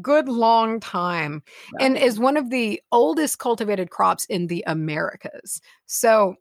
Good 0.00 0.28
long 0.28 0.80
time. 0.80 1.42
and 1.80 1.96
is 1.96 2.18
one 2.18 2.36
of 2.36 2.50
the 2.50 2.80
oldest 2.92 3.38
cultivated 3.38 3.90
crops 3.90 4.24
in 4.26 4.46
the 4.46 4.64
Americas. 4.66 5.60
So 5.86 6.36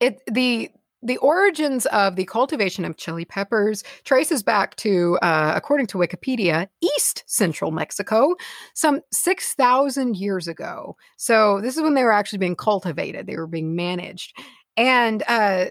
it 0.00 0.20
the 0.30 0.70
the 1.02 1.16
origins 1.18 1.86
of 1.86 2.16
the 2.16 2.24
cultivation 2.24 2.84
of 2.84 2.96
chili 2.96 3.24
peppers 3.24 3.82
traces 4.04 4.42
back 4.42 4.76
to, 4.76 5.18
uh, 5.20 5.52
according 5.54 5.86
to 5.88 5.98
Wikipedia, 5.98 6.68
East 6.80 7.24
Central 7.26 7.72
Mexico, 7.72 8.36
some 8.74 9.00
6,000 9.10 10.16
years 10.16 10.46
ago. 10.46 10.96
So, 11.16 11.60
this 11.60 11.76
is 11.76 11.82
when 11.82 11.94
they 11.94 12.04
were 12.04 12.12
actually 12.12 12.38
being 12.38 12.56
cultivated, 12.56 13.26
they 13.26 13.36
were 13.36 13.48
being 13.48 13.74
managed. 13.74 14.36
And 14.76 15.22
uh, 15.26 15.66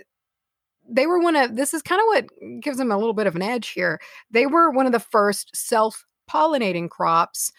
they 0.89 1.07
were 1.07 1.19
one 1.19 1.35
of, 1.35 1.55
this 1.55 1.73
is 1.73 1.81
kind 1.81 2.01
of 2.01 2.07
what 2.07 2.61
gives 2.61 2.77
them 2.77 2.91
a 2.91 2.97
little 2.97 3.13
bit 3.13 3.27
of 3.27 3.35
an 3.35 3.41
edge 3.41 3.69
here. 3.69 3.99
They 4.31 4.47
were 4.47 4.69
one 4.69 4.85
of 4.85 4.91
the 4.91 4.99
first 4.99 5.55
self 5.55 6.05
pollinating 6.31 6.89
crops 6.89 7.51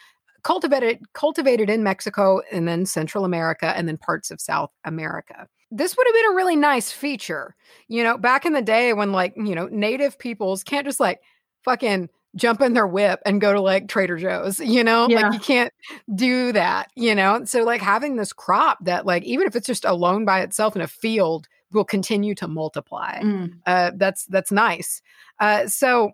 cultivated 0.42 1.00
cultivated 1.12 1.70
in 1.70 1.82
Mexico 1.82 2.40
and 2.50 2.66
then 2.66 2.84
Central 2.86 3.24
America 3.24 3.72
and 3.76 3.86
then 3.86 3.96
parts 3.96 4.30
of 4.30 4.40
South 4.40 4.70
America. 4.84 5.46
This 5.70 5.96
would 5.96 6.06
have 6.06 6.14
been 6.14 6.32
a 6.32 6.34
really 6.34 6.56
nice 6.56 6.90
feature. 6.90 7.54
You 7.88 8.02
know, 8.02 8.18
back 8.18 8.44
in 8.44 8.52
the 8.52 8.62
day 8.62 8.92
when 8.92 9.12
like, 9.12 9.34
you 9.36 9.54
know, 9.54 9.68
native 9.68 10.18
peoples 10.18 10.64
can't 10.64 10.84
just 10.86 11.00
like 11.00 11.20
fucking 11.64 12.08
jump 12.34 12.60
in 12.60 12.72
their 12.72 12.86
whip 12.86 13.20
and 13.24 13.40
go 13.40 13.52
to 13.52 13.60
like 13.60 13.88
Trader 13.88 14.16
Joe's, 14.16 14.58
you 14.58 14.82
know? 14.82 15.06
Yeah. 15.08 15.28
Like 15.28 15.34
you 15.34 15.40
can't 15.40 15.72
do 16.14 16.52
that, 16.52 16.88
you 16.96 17.14
know? 17.14 17.44
So 17.44 17.62
like 17.62 17.80
having 17.80 18.16
this 18.16 18.32
crop 18.32 18.78
that 18.84 19.06
like 19.06 19.22
even 19.22 19.46
if 19.46 19.54
it's 19.54 19.66
just 19.66 19.84
alone 19.84 20.24
by 20.24 20.40
itself 20.40 20.74
in 20.74 20.82
a 20.82 20.88
field 20.88 21.46
will 21.72 21.84
continue 21.84 22.34
to 22.34 22.48
multiply 22.48 23.20
Mm. 23.20 23.52
uh, 23.66 23.92
that's 23.96 24.26
that's 24.26 24.50
nice. 24.52 25.00
Uh, 25.38 25.68
so 25.68 26.12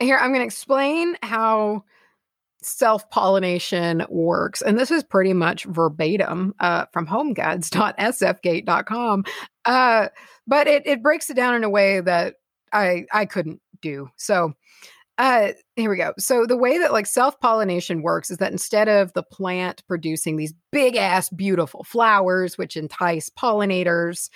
here 0.00 0.16
I'm 0.16 0.30
going 0.30 0.40
to 0.40 0.46
explain 0.46 1.16
how 1.22 1.84
self 2.62 3.08
pollination 3.10 4.04
works, 4.08 4.62
and 4.62 4.78
this 4.78 4.90
is 4.90 5.04
pretty 5.04 5.32
much 5.32 5.64
verbatim 5.64 6.54
uh, 6.60 6.86
from 6.92 7.06
HomeGuides.sfgate.com, 7.06 9.24
uh, 9.64 10.08
but 10.46 10.66
it 10.66 10.86
it 10.86 11.02
breaks 11.02 11.30
it 11.30 11.34
down 11.34 11.54
in 11.54 11.64
a 11.64 11.70
way 11.70 12.00
that 12.00 12.34
I 12.72 13.06
I 13.12 13.26
couldn't 13.26 13.60
do. 13.80 14.08
So 14.16 14.54
Uh, 15.18 15.50
here 15.74 15.90
we 15.90 15.96
go. 15.96 16.12
So 16.18 16.46
the 16.46 16.56
way 16.56 16.78
that 16.78 16.92
like 16.92 17.06
self 17.06 17.40
pollination 17.40 18.02
works 18.02 18.30
is 18.30 18.38
that 18.38 18.52
instead 18.52 18.88
of 18.88 19.12
the 19.14 19.22
plant 19.24 19.82
producing 19.88 20.36
these 20.36 20.54
big 20.70 20.94
ass 20.96 21.28
beautiful 21.30 21.82
flowers 21.84 22.56
which 22.56 22.76
entice 22.76 23.28
pollinators, 23.30 24.30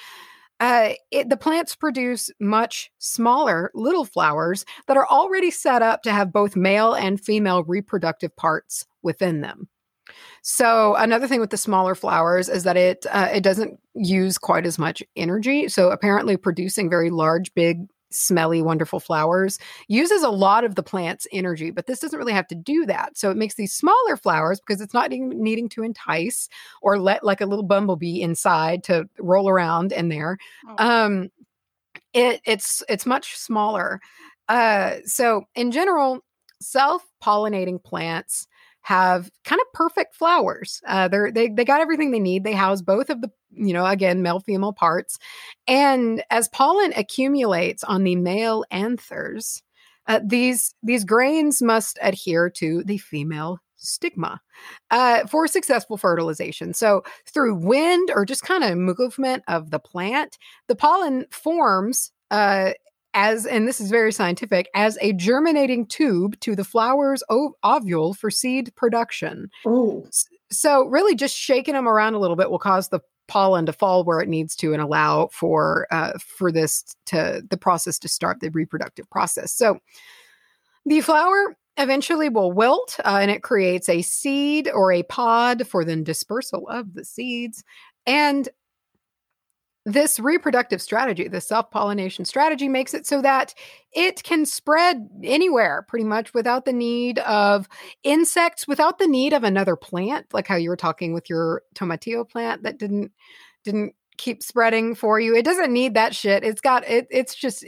uh, 0.62 0.92
it, 1.10 1.28
the 1.28 1.36
plants 1.36 1.74
produce 1.74 2.30
much 2.38 2.92
smaller 2.98 3.72
little 3.74 4.04
flowers 4.04 4.64
that 4.86 4.96
are 4.96 5.08
already 5.08 5.50
set 5.50 5.82
up 5.82 6.02
to 6.04 6.12
have 6.12 6.32
both 6.32 6.54
male 6.54 6.94
and 6.94 7.20
female 7.20 7.64
reproductive 7.64 8.34
parts 8.36 8.86
within 9.02 9.40
them. 9.40 9.68
So 10.42 10.94
another 10.94 11.26
thing 11.26 11.40
with 11.40 11.50
the 11.50 11.56
smaller 11.56 11.96
flowers 11.96 12.48
is 12.48 12.62
that 12.62 12.76
it 12.76 13.04
uh, 13.10 13.28
it 13.34 13.42
doesn't 13.42 13.80
use 13.94 14.38
quite 14.38 14.64
as 14.64 14.78
much 14.78 15.02
energy. 15.16 15.66
So 15.66 15.90
apparently, 15.90 16.36
producing 16.36 16.88
very 16.88 17.10
large, 17.10 17.52
big 17.54 17.88
smelly, 18.14 18.62
wonderful 18.62 19.00
flowers 19.00 19.58
uses 19.88 20.22
a 20.22 20.30
lot 20.30 20.64
of 20.64 20.74
the 20.74 20.82
plant's 20.82 21.26
energy, 21.32 21.70
but 21.70 21.86
this 21.86 22.00
doesn't 22.00 22.18
really 22.18 22.32
have 22.32 22.48
to 22.48 22.54
do 22.54 22.86
that. 22.86 23.16
So 23.16 23.30
it 23.30 23.36
makes 23.36 23.54
these 23.54 23.72
smaller 23.72 24.16
flowers 24.16 24.60
because 24.60 24.80
it's 24.80 24.94
not 24.94 25.10
needing 25.10 25.68
to 25.70 25.82
entice 25.82 26.48
or 26.80 26.98
let 26.98 27.24
like 27.24 27.40
a 27.40 27.46
little 27.46 27.64
bumblebee 27.64 28.20
inside 28.20 28.84
to 28.84 29.08
roll 29.18 29.48
around 29.48 29.92
in 29.92 30.08
there. 30.08 30.38
Oh. 30.68 31.04
Um, 31.04 31.30
it 32.12 32.40
it's 32.44 32.82
it's 32.88 33.06
much 33.06 33.36
smaller. 33.36 34.00
Uh, 34.48 34.96
so 35.04 35.44
in 35.54 35.70
general, 35.70 36.20
self 36.60 37.04
pollinating 37.22 37.82
plants 37.82 38.46
have 38.82 39.30
kind 39.44 39.60
of 39.60 39.72
perfect 39.72 40.14
flowers. 40.14 40.80
Uh, 40.86 41.08
they're, 41.08 41.30
they 41.32 41.48
they 41.48 41.64
got 41.64 41.80
everything 41.80 42.10
they 42.10 42.20
need. 42.20 42.44
They 42.44 42.52
house 42.52 42.82
both 42.82 43.10
of 43.10 43.20
the 43.20 43.30
you 43.52 43.72
know 43.72 43.86
again 43.86 44.22
male 44.22 44.40
female 44.40 44.72
parts, 44.72 45.18
and 45.66 46.22
as 46.30 46.48
pollen 46.48 46.92
accumulates 46.96 47.84
on 47.84 48.04
the 48.04 48.16
male 48.16 48.64
anthers, 48.70 49.62
uh, 50.06 50.20
these 50.24 50.74
these 50.82 51.04
grains 51.04 51.62
must 51.62 51.98
adhere 52.02 52.50
to 52.50 52.82
the 52.84 52.98
female 52.98 53.58
stigma 53.76 54.40
uh, 54.90 55.26
for 55.26 55.46
successful 55.46 55.96
fertilization. 55.96 56.74
So, 56.74 57.02
through 57.26 57.56
wind 57.56 58.10
or 58.14 58.24
just 58.24 58.42
kind 58.42 58.64
of 58.64 58.78
movement 58.78 59.42
of 59.48 59.70
the 59.70 59.78
plant, 59.78 60.38
the 60.68 60.76
pollen 60.76 61.26
forms 61.30 62.12
uh, 62.30 62.72
as 63.14 63.46
and 63.46 63.68
this 63.68 63.80
is 63.80 63.90
very 63.90 64.12
scientific 64.12 64.68
as 64.74 64.98
a 65.00 65.12
germinating 65.12 65.86
tube 65.86 66.38
to 66.40 66.56
the 66.56 66.64
flower's 66.64 67.22
ov- 67.28 67.54
ovule 67.62 68.14
for 68.14 68.30
seed 68.30 68.74
production. 68.76 69.50
Oh. 69.66 70.06
So 70.50 70.86
really 70.86 71.14
just 71.14 71.36
shaking 71.36 71.74
them 71.74 71.88
around 71.88 72.14
a 72.14 72.18
little 72.18 72.36
bit 72.36 72.50
will 72.50 72.58
cause 72.58 72.88
the 72.88 73.00
pollen 73.28 73.66
to 73.66 73.72
fall 73.72 74.04
where 74.04 74.20
it 74.20 74.28
needs 74.28 74.54
to 74.56 74.72
and 74.72 74.82
allow 74.82 75.28
for 75.32 75.86
uh, 75.90 76.12
for 76.18 76.52
this 76.52 76.84
to 77.06 77.42
the 77.48 77.56
process 77.56 77.98
to 78.00 78.08
start 78.08 78.40
the 78.40 78.50
reproductive 78.50 79.08
process. 79.10 79.52
So 79.52 79.78
the 80.84 81.00
flower 81.00 81.56
eventually 81.78 82.28
will 82.28 82.52
wilt 82.52 82.98
uh, 83.04 83.18
and 83.20 83.30
it 83.30 83.42
creates 83.42 83.88
a 83.88 84.02
seed 84.02 84.68
or 84.68 84.92
a 84.92 85.02
pod 85.04 85.66
for 85.66 85.84
the 85.84 85.96
dispersal 85.96 86.68
of 86.68 86.94
the 86.94 87.04
seeds. 87.04 87.64
And 88.06 88.48
this 89.84 90.20
reproductive 90.20 90.80
strategy, 90.80 91.26
the 91.28 91.40
self 91.40 91.70
pollination 91.70 92.24
strategy, 92.24 92.68
makes 92.68 92.94
it 92.94 93.06
so 93.06 93.20
that 93.22 93.54
it 93.92 94.22
can 94.22 94.46
spread 94.46 95.08
anywhere 95.22 95.84
pretty 95.88 96.04
much 96.04 96.32
without 96.34 96.64
the 96.64 96.72
need 96.72 97.18
of 97.20 97.68
insects, 98.04 98.68
without 98.68 98.98
the 98.98 99.06
need 99.06 99.32
of 99.32 99.44
another 99.44 99.76
plant, 99.76 100.26
like 100.32 100.46
how 100.46 100.56
you 100.56 100.70
were 100.70 100.76
talking 100.76 101.12
with 101.12 101.28
your 101.28 101.62
tomatillo 101.74 102.28
plant 102.28 102.62
that 102.62 102.78
didn't 102.78 103.12
didn't 103.64 103.94
keep 104.18 104.42
spreading 104.42 104.94
for 104.94 105.18
you. 105.18 105.34
It 105.34 105.44
doesn't 105.44 105.72
need 105.72 105.94
that 105.94 106.14
shit. 106.14 106.44
It's 106.44 106.60
got 106.60 106.88
it. 106.88 107.08
It's 107.10 107.34
just 107.34 107.64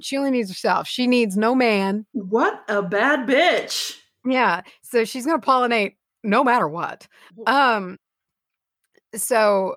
she 0.00 0.16
only 0.16 0.30
needs 0.30 0.50
herself. 0.50 0.86
She 0.86 1.06
needs 1.06 1.36
no 1.36 1.54
man. 1.54 2.06
What 2.12 2.62
a 2.68 2.82
bad 2.82 3.28
bitch. 3.28 3.98
Yeah. 4.24 4.62
So 4.82 5.04
she's 5.04 5.26
gonna 5.26 5.40
pollinate 5.40 5.96
no 6.22 6.44
matter 6.44 6.68
what. 6.68 7.08
Um. 7.46 7.98
So 9.14 9.76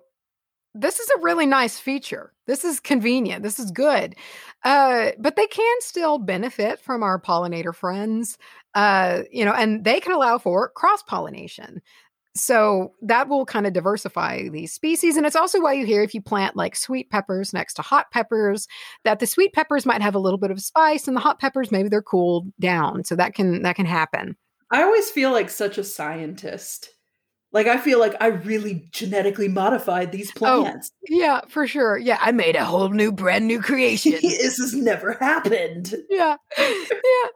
this 0.80 1.00
is 1.00 1.10
a 1.10 1.22
really 1.22 1.46
nice 1.46 1.80
feature. 1.80 2.34
This 2.48 2.64
is 2.64 2.80
convenient. 2.80 3.44
This 3.44 3.60
is 3.60 3.72
good. 3.72 4.16
Uh, 4.64 5.12
but 5.20 5.36
they 5.36 5.48
can 5.48 5.76
still 5.82 6.18
benefit 6.18 6.80
from 6.80 7.04
our 7.04 7.20
pollinator 7.20 7.74
friends, 7.74 8.38
uh, 8.76 9.24
you 9.32 9.46
know, 9.46 9.54
and 9.54 9.84
they 9.84 10.00
can 10.00 10.12
allow 10.12 10.38
for 10.38 10.70
cross 10.70 11.04
pollination. 11.04 11.82
So 12.36 12.94
that 13.02 13.28
will 13.28 13.46
kind 13.46 13.68
of 13.68 13.74
diversify 13.74 14.50
these 14.50 14.72
species. 14.72 15.18
And 15.18 15.26
it's 15.26 15.36
also 15.36 15.62
why 15.62 15.74
you 15.74 15.86
hear 15.86 16.04
if 16.04 16.14
you 16.14 16.22
plant 16.22 16.56
like 16.56 16.76
sweet 16.76 17.10
peppers 17.10 17.54
next 17.54 17.74
to 17.76 17.82
hot 17.82 18.12
peppers, 18.12 18.68
that 19.04 19.20
the 19.20 19.28
sweet 19.28 19.54
peppers 19.54 19.86
might 19.86 20.02
have 20.02 20.16
a 20.16 20.20
little 20.20 20.38
bit 20.38 20.52
of 20.52 20.62
spice 20.62 21.08
and 21.08 21.18
the 21.18 21.22
hot 21.22 21.40
peppers, 21.40 21.72
maybe 21.72 21.90
they're 21.90 22.02
cooled 22.02 22.52
down. 22.60 23.04
So 23.04 23.16
that 23.16 23.34
can 23.34 23.64
that 23.64 23.76
can 23.76 23.86
happen. 23.86 24.38
I 24.72 24.84
always 24.84 25.10
feel 25.10 25.32
like 25.32 25.50
such 25.50 25.78
a 25.78 25.84
scientist 25.84 26.92
like 27.52 27.68
I 27.68 27.78
feel 27.78 28.00
like 28.00 28.16
I 28.22 28.28
really 28.28 28.88
genetically 28.92 29.48
modified 29.48 30.12
these 30.12 30.32
oh, 30.42 30.62
plants. 30.62 30.92
Oh, 30.94 31.06
yeah, 31.10 31.42
for 31.48 31.68
sure. 31.68 31.98
Yeah, 31.98 32.20
I 32.22 32.32
made 32.32 32.56
a 32.56 32.66
whole 32.66 32.90
new 32.90 33.12
brand 33.12 33.48
new 33.48 33.62
creation. 33.62 34.12
this 34.22 34.58
has 34.58 34.74
never 34.76 35.14
happened. 35.14 35.96
Yeah. 36.10 36.36
Yeah. 36.58 37.30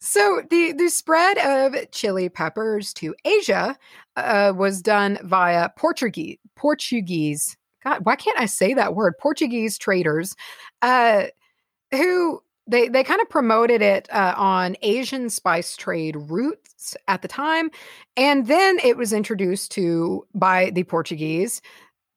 So 0.00 0.42
the 0.48 0.72
the 0.72 0.88
spread 0.88 1.38
of 1.38 1.90
chili 1.90 2.28
peppers 2.28 2.94
to 2.94 3.14
Asia 3.24 3.76
uh, 4.16 4.52
was 4.56 4.80
done 4.80 5.18
via 5.22 5.68
Portuguese 5.76 6.38
Portuguese. 6.56 7.56
God, 7.84 8.04
why 8.04 8.16
can't 8.16 8.40
I 8.40 8.46
say 8.46 8.74
that 8.74 8.94
word? 8.94 9.14
Portuguese 9.20 9.78
traders 9.78 10.34
uh, 10.82 11.26
who 11.90 12.42
they 12.68 12.88
they 12.88 13.02
kind 13.02 13.20
of 13.20 13.28
promoted 13.28 13.82
it 13.82 14.08
uh, 14.12 14.34
on 14.36 14.76
Asian 14.82 15.30
spice 15.30 15.76
trade 15.76 16.16
routes 16.16 16.96
at 17.08 17.22
the 17.22 17.28
time, 17.28 17.70
and 18.16 18.46
then 18.46 18.78
it 18.84 18.96
was 18.96 19.12
introduced 19.12 19.72
to 19.72 20.26
by 20.34 20.70
the 20.70 20.84
Portuguese 20.84 21.60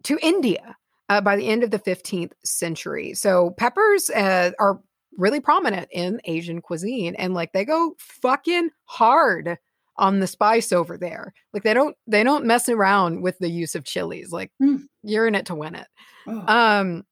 to 0.04 0.20
India 0.22 0.76
uh, 1.10 1.22
by 1.22 1.36
the 1.36 1.48
end 1.48 1.64
of 1.64 1.72
the 1.72 1.80
15th 1.80 2.34
century. 2.44 3.14
So 3.14 3.52
peppers 3.52 4.10
uh, 4.10 4.52
are 4.60 4.80
really 5.18 5.40
prominent 5.40 5.88
in 5.92 6.22
Asian 6.26 6.62
cuisine, 6.62 7.16
and 7.16 7.34
like 7.34 7.54
they 7.54 7.66
go 7.66 7.96
fucking 7.98 8.70
hard 8.86 9.58
on 9.98 10.20
the 10.20 10.28
spice 10.28 10.72
over 10.72 10.98
there. 10.98 11.34
Like 11.54 11.64
they 11.64 11.74
don't 11.74 11.96
they 12.08 12.24
don't 12.24 12.46
mess 12.46 12.70
around 12.70 13.22
with 13.22 13.38
the 13.40 13.50
use 13.50 13.76
of 13.76 13.86
chilies. 13.86 14.32
Like 14.32 14.52
mm. 14.62 14.84
you're 15.04 15.28
in 15.28 15.36
it 15.36 15.46
to 15.48 15.56
win 15.56 15.76
it. 15.76 15.88
Oh. 16.28 16.44
Um 16.48 17.04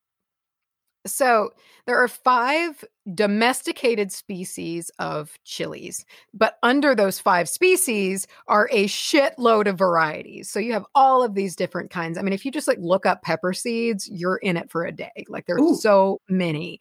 so 1.06 1.52
there 1.86 1.98
are 1.98 2.08
five 2.08 2.84
domesticated 3.14 4.12
species 4.12 4.92
of 5.00 5.38
chilies, 5.44 6.06
but 6.34 6.58
under 6.62 6.94
those 6.94 7.20
five 7.20 7.50
species 7.50 8.28
are 8.48 8.70
a 8.72 8.86
shitload 8.86 9.68
of 9.68 9.78
varieties. 9.78 10.50
So 10.50 10.60
you 10.60 10.74
have 10.74 10.86
all 10.96 11.24
of 11.24 11.36
these 11.36 11.56
different 11.56 11.90
kinds. 11.90 12.18
I 12.18 12.22
mean, 12.22 12.34
if 12.34 12.46
you 12.46 12.52
just 12.52 12.68
like 12.68 12.78
look 12.80 13.06
up 13.06 13.22
pepper 13.24 13.54
seeds, 13.54 14.10
you're 14.10 14.38
in 14.38 14.58
it 14.58 14.70
for 14.70 14.86
a 14.86 14.92
day. 14.92 15.26
Like 15.28 15.46
there's 15.46 15.62
Ooh. 15.62 15.76
so 15.76 16.22
many. 16.30 16.80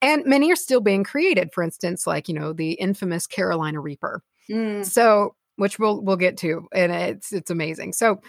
And 0.00 0.24
many 0.26 0.50
are 0.50 0.56
still 0.56 0.80
being 0.80 1.04
created. 1.04 1.52
For 1.52 1.62
instance, 1.62 2.06
like, 2.06 2.28
you 2.28 2.34
know, 2.34 2.52
the 2.52 2.72
infamous 2.72 3.26
Carolina 3.26 3.80
Reaper. 3.80 4.22
Mm. 4.50 4.84
So, 4.84 5.36
which 5.56 5.78
we'll 5.78 6.02
we'll 6.02 6.16
get 6.16 6.36
to, 6.38 6.66
and 6.74 6.90
it's 6.90 7.32
it's 7.32 7.50
amazing. 7.50 7.92
So 7.92 8.20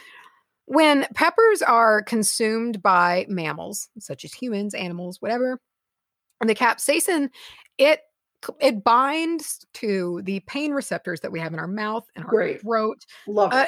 when 0.66 1.06
peppers 1.14 1.62
are 1.62 2.02
consumed 2.02 2.82
by 2.82 3.26
mammals, 3.28 3.90
such 4.00 4.24
as 4.24 4.34
humans, 4.34 4.74
animals, 4.74 5.22
whatever, 5.22 5.60
and 6.40 6.50
the 6.50 6.56
capsaicin, 6.56 7.30
it 7.78 8.02
it 8.60 8.84
binds 8.84 9.66
to 9.74 10.22
the 10.24 10.42
pain 10.42 10.72
receptors 10.72 11.22
that 11.22 11.32
we 11.32 11.40
have 11.40 11.54
in 11.54 11.60
our 11.60 11.68
mouth 11.68 12.06
and 12.16 12.26
our 12.26 12.32
Great. 12.32 12.62
throat. 12.62 13.06
Love 13.26 13.54
uh, 13.54 13.68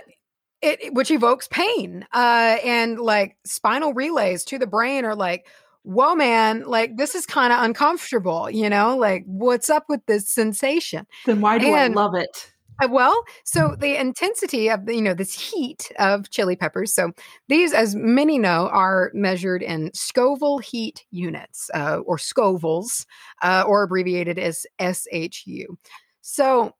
it. 0.62 0.82
it. 0.82 0.94
Which 0.94 1.12
evokes 1.12 1.48
pain. 1.48 2.06
Uh, 2.14 2.58
and 2.64 3.00
like 3.00 3.38
spinal 3.46 3.94
relays 3.94 4.44
to 4.46 4.58
the 4.58 4.68
brain 4.68 5.06
are 5.06 5.16
like, 5.16 5.48
whoa, 5.84 6.16
man, 6.16 6.64
like 6.66 6.98
this 6.98 7.16
is 7.16 7.26
kind 7.26 7.54
of 7.54 7.64
uncomfortable, 7.64 8.50
you 8.50 8.70
know? 8.70 8.98
Like, 8.98 9.24
what's 9.26 9.70
up 9.70 9.86
with 9.88 10.06
this 10.08 10.30
sensation? 10.30 11.08
Then 11.26 11.40
why 11.40 11.58
do 11.58 11.68
and, 11.68 11.94
I 11.94 12.02
love 12.02 12.16
it? 12.16 12.52
Uh, 12.82 12.88
well, 12.90 13.24
so 13.44 13.76
the 13.80 14.00
intensity 14.00 14.70
of 14.70 14.90
you 14.90 15.02
know 15.02 15.14
this 15.14 15.34
heat 15.34 15.92
of 16.00 16.30
chili 16.30 16.56
peppers. 16.56 16.94
So 16.94 17.12
these, 17.48 17.74
as 17.74 17.96
many 17.96 18.38
know, 18.38 18.70
are 18.70 19.12
measured 19.14 19.64
in 19.64 19.92
Scoville 19.94 20.60
heat 20.60 21.06
units, 21.12 21.70
uh, 21.74 22.00
or 22.06 22.18
Scovilles, 22.18 23.06
uh, 23.42 23.64
or 23.68 23.84
abbreviated 23.84 24.40
as 24.40 24.66
SHU. 24.80 25.78
So 26.22 26.74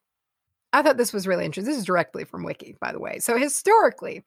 I 0.72 0.82
thought 0.82 0.98
this 0.98 1.12
was 1.12 1.26
really 1.26 1.44
interesting. 1.46 1.72
This 1.72 1.78
is 1.78 1.86
directly 1.86 2.24
from 2.24 2.44
Wiki, 2.44 2.76
by 2.80 2.92
the 2.92 2.98
way. 2.98 3.18
So 3.18 3.38
historically, 3.38 4.24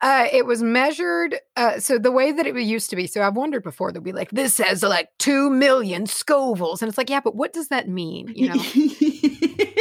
uh, 0.00 0.28
it 0.32 0.46
was 0.46 0.62
measured. 0.62 1.36
Uh, 1.56 1.78
so 1.78 1.98
the 1.98 2.12
way 2.12 2.32
that 2.32 2.46
it 2.46 2.56
used 2.56 2.88
to 2.90 2.96
be. 2.96 3.06
So 3.06 3.20
I've 3.22 3.36
wondered 3.36 3.62
before 3.62 3.92
that 3.92 4.00
we 4.00 4.12
like 4.12 4.30
this 4.30 4.56
has 4.58 4.82
like 4.82 5.10
two 5.18 5.50
million 5.50 6.06
Scovilles, 6.06 6.80
and 6.80 6.88
it's 6.88 6.96
like, 6.96 7.10
yeah, 7.10 7.20
but 7.20 7.36
what 7.36 7.52
does 7.52 7.68
that 7.68 7.88
mean? 7.88 8.32
You 8.34 8.54
know. 8.54 9.74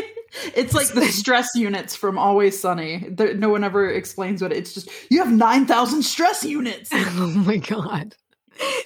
It's 0.56 0.74
like 0.74 0.88
the 0.90 1.06
stress 1.06 1.50
units 1.56 1.96
from 1.96 2.18
Always 2.18 2.60
Sunny. 2.60 3.06
There, 3.10 3.34
no 3.34 3.50
one 3.50 3.64
ever 3.64 3.90
explains 3.90 4.42
what 4.42 4.52
it, 4.52 4.58
it's 4.58 4.74
just. 4.74 4.90
You 5.10 5.20
have 5.24 5.32
nine 5.32 5.66
thousand 5.66 6.04
stress 6.04 6.44
units. 6.44 6.90
Oh 6.94 7.28
my 7.46 7.58
god! 7.58 8.16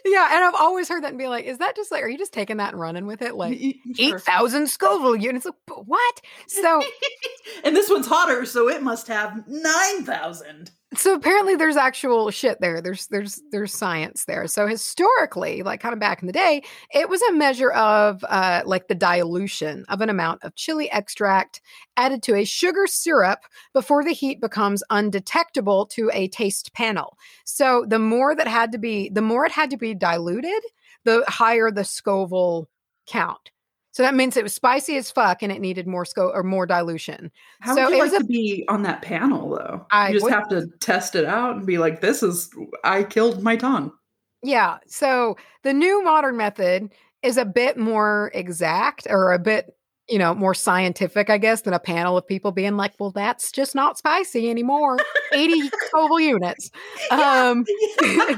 yeah, 0.06 0.30
and 0.36 0.44
I've 0.44 0.54
always 0.56 0.88
heard 0.88 1.04
that 1.04 1.10
and 1.10 1.18
be 1.18 1.28
like, 1.28 1.46
is 1.46 1.58
that 1.58 1.76
just 1.76 1.92
like, 1.92 2.04
are 2.04 2.08
you 2.10 2.18
just 2.18 2.32
taking 2.34 2.58
that 2.58 2.74
and 2.74 2.80
running 2.82 3.08
with 3.08 3.22
it? 3.24 3.34
Like 3.36 3.60
Sure. 3.60 3.74
eight 4.16 4.22
thousand 4.22 4.68
Scoville 4.68 5.16
units. 5.16 5.46
Like, 5.46 5.56
what? 5.88 6.22
So 6.48 6.82
and 7.64 7.76
this 7.76 7.90
one's 7.90 8.08
hotter, 8.08 8.46
so 8.46 8.70
it 8.70 8.84
must 8.84 9.08
have 9.08 9.44
nine 9.48 10.04
thousand. 10.04 10.72
So 10.96 11.14
apparently 11.14 11.56
there's 11.56 11.78
actual 11.78 12.30
shit 12.32 12.60
there. 12.60 12.82
There's 12.82 13.08
there's 13.08 13.42
there's 13.52 13.74
science 13.74 14.26
there. 14.26 14.48
So 14.48 14.68
historically 14.68 15.64
like 15.64 15.80
kind 15.80 15.94
of 15.94 16.00
back 16.00 16.22
in 16.22 16.28
the 16.28 16.34
day 16.34 16.64
it 16.94 17.10
was 17.10 17.22
a 17.24 17.32
measure 17.34 17.72
of 17.72 18.24
uh 18.28 18.62
like 18.66 18.88
the 18.88 18.96
dilution 18.96 19.86
of 19.90 20.02
an 20.02 20.10
amount 20.10 20.44
of 20.44 20.56
chili 20.56 20.92
extract 20.92 21.62
added 21.96 22.22
to 22.24 22.36
a 22.36 22.44
sugar 22.44 22.88
syrup 22.88 23.40
before 23.74 24.04
the 24.04 24.12
heat 24.12 24.42
becomes 24.42 24.84
undetectable 24.90 25.86
to 25.88 26.10
a 26.14 26.28
taste 26.30 26.74
panel. 26.74 27.18
So 27.46 27.86
the 27.88 28.00
more 28.00 28.36
that 28.36 28.48
had 28.48 28.72
to 28.74 28.78
be 28.78 29.10
the 29.10 29.22
more 29.22 29.46
it 29.46 29.52
had 29.52 29.70
to 29.70 29.78
be 29.78 29.94
diluted 29.94 30.64
the 31.06 31.24
higher 31.28 31.72
the 31.72 31.84
scoville 31.84 32.70
count 33.08 33.52
so 33.94 34.04
that 34.04 34.14
means 34.16 34.36
it 34.36 34.44
was 34.44 34.54
spicy 34.54 34.98
as 34.98 35.10
fuck 35.10 35.42
and 35.42 35.50
it 35.52 35.62
needed 35.62 35.88
more 35.88 36.04
sco 36.04 36.30
or 36.34 36.44
more 36.44 36.66
dilution 36.66 37.32
How 37.62 37.76
So 37.76 37.84
would 37.86 37.90
you 37.92 37.96
it 37.96 38.00
like 38.02 38.12
was 38.12 38.22
to 38.22 38.28
be 38.28 38.66
on 38.68 38.84
that 38.84 39.02
panel, 39.02 39.52
though? 39.52 39.86
I 39.92 40.10
you 40.10 40.14
just 40.16 40.24
would- 40.26 40.34
have 40.34 40.50
to 40.50 40.68
test 40.82 41.16
it 41.16 41.24
out 41.26 41.56
and 41.56 41.66
be 41.66 41.78
like, 41.78 42.02
"This 42.02 42.22
is 42.24 42.50
I 42.84 43.04
killed 43.04 43.42
my 43.42 43.56
tongue." 43.56 43.94
Yeah. 44.42 44.80
So 44.88 45.38
the 45.64 45.72
new 45.74 46.04
modern 46.04 46.36
method 46.36 46.90
is 47.22 47.38
a 47.38 47.46
bit 47.46 47.78
more 47.78 48.30
exact 48.34 49.08
or 49.10 49.32
a 49.32 49.40
bit, 49.40 49.74
you 50.10 50.20
know, 50.20 50.36
more 50.36 50.54
scientific, 50.54 51.30
I 51.30 51.38
guess, 51.38 51.62
than 51.62 51.74
a 51.74 51.80
panel 51.80 52.18
of 52.18 52.28
people 52.28 52.52
being 52.52 52.76
like, 52.76 52.92
well, 53.00 53.12
that's 53.12 53.54
just 53.54 53.74
not 53.74 53.98
spicy 53.98 54.50
anymore. 54.50 54.98
80 55.32 55.70
Scoville 55.88 56.20
units. 56.20 56.70
Um, 57.10 57.64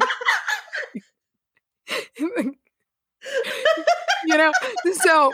you 4.26 4.38
know, 4.38 4.52
so 4.93 5.31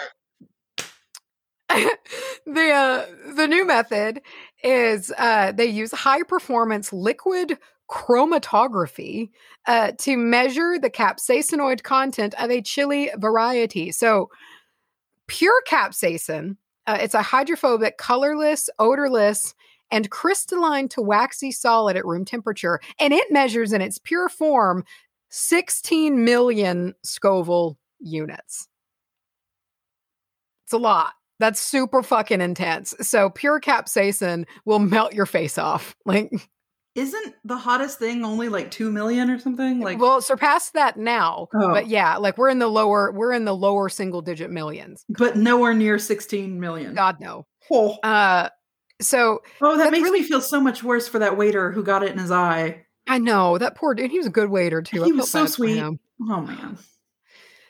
the 2.45 2.71
uh, 2.71 3.05
the 3.35 3.47
new 3.47 3.65
method 3.65 4.21
is 4.63 5.11
uh, 5.17 5.51
they 5.51 5.65
use 5.65 5.91
high 5.91 6.23
performance 6.23 6.91
liquid 6.91 7.57
chromatography 7.89 9.29
uh, 9.67 9.91
to 9.97 10.17
measure 10.17 10.79
the 10.79 10.89
capsaicinoid 10.89 11.83
content 11.83 12.33
of 12.39 12.49
a 12.49 12.61
chili 12.61 13.09
variety. 13.17 13.91
So, 13.91 14.29
pure 15.27 15.61
capsaicin, 15.67 16.57
uh, 16.87 16.97
it's 17.01 17.13
a 17.13 17.21
hydrophobic, 17.21 17.97
colorless, 17.97 18.69
odorless, 18.79 19.53
and 19.91 20.09
crystalline 20.09 20.87
to 20.89 21.01
waxy 21.01 21.51
solid 21.51 21.97
at 21.97 22.05
room 22.05 22.25
temperature, 22.25 22.79
and 22.99 23.13
it 23.13 23.31
measures 23.31 23.73
in 23.73 23.81
its 23.81 23.97
pure 23.97 24.29
form 24.29 24.83
16 25.29 26.23
million 26.23 26.93
Scoville 27.03 27.77
units. 27.99 28.67
It's 30.71 30.73
a 30.73 30.77
lot. 30.77 31.11
That's 31.37 31.59
super 31.59 32.01
fucking 32.01 32.39
intense. 32.39 32.93
So 33.01 33.29
pure 33.29 33.59
capsaicin 33.59 34.45
will 34.63 34.79
melt 34.79 35.11
your 35.13 35.25
face 35.25 35.57
off. 35.57 35.97
Like 36.05 36.31
Isn't 36.95 37.35
the 37.43 37.57
hottest 37.57 37.99
thing 37.99 38.23
only 38.23 38.47
like 38.47 38.71
two 38.71 38.89
million 38.89 39.29
or 39.29 39.37
something? 39.37 39.81
Like, 39.81 39.99
well, 39.99 40.19
it 40.19 40.21
surpassed 40.21 40.71
that 40.75 40.95
now. 40.95 41.49
Oh. 41.53 41.73
But 41.73 41.87
yeah, 41.87 42.15
like 42.15 42.37
we're 42.37 42.47
in 42.47 42.59
the 42.59 42.69
lower 42.69 43.11
we're 43.11 43.33
in 43.33 43.43
the 43.43 43.53
lower 43.55 43.89
single 43.89 44.21
digit 44.21 44.49
millions. 44.49 45.03
but 45.09 45.35
nowhere 45.35 45.73
near 45.73 45.99
sixteen 45.99 46.61
million. 46.61 46.93
God 46.95 47.19
no. 47.19 47.45
Oh, 47.69 47.97
Uh 48.01 48.47
so 49.01 49.41
oh 49.61 49.77
that 49.77 49.91
makes 49.91 50.03
really- 50.05 50.21
me 50.21 50.25
feel 50.25 50.39
so 50.39 50.61
much 50.61 50.83
worse 50.85 51.09
for 51.09 51.19
that 51.19 51.35
waiter 51.37 51.73
who 51.73 51.83
got 51.83 52.01
it 52.03 52.13
in 52.13 52.17
his 52.17 52.31
eye. 52.31 52.85
I 53.09 53.17
know 53.17 53.57
that 53.57 53.75
poor 53.75 53.93
dude, 53.93 54.09
he 54.11 54.19
was 54.19 54.27
a 54.27 54.31
good 54.31 54.49
waiter 54.49 54.81
too. 54.81 55.01
I 55.03 55.07
He 55.07 55.11
was 55.11 55.29
so 55.29 55.47
sweet. 55.47 55.81
Oh 55.81 55.97
man. 56.41 56.77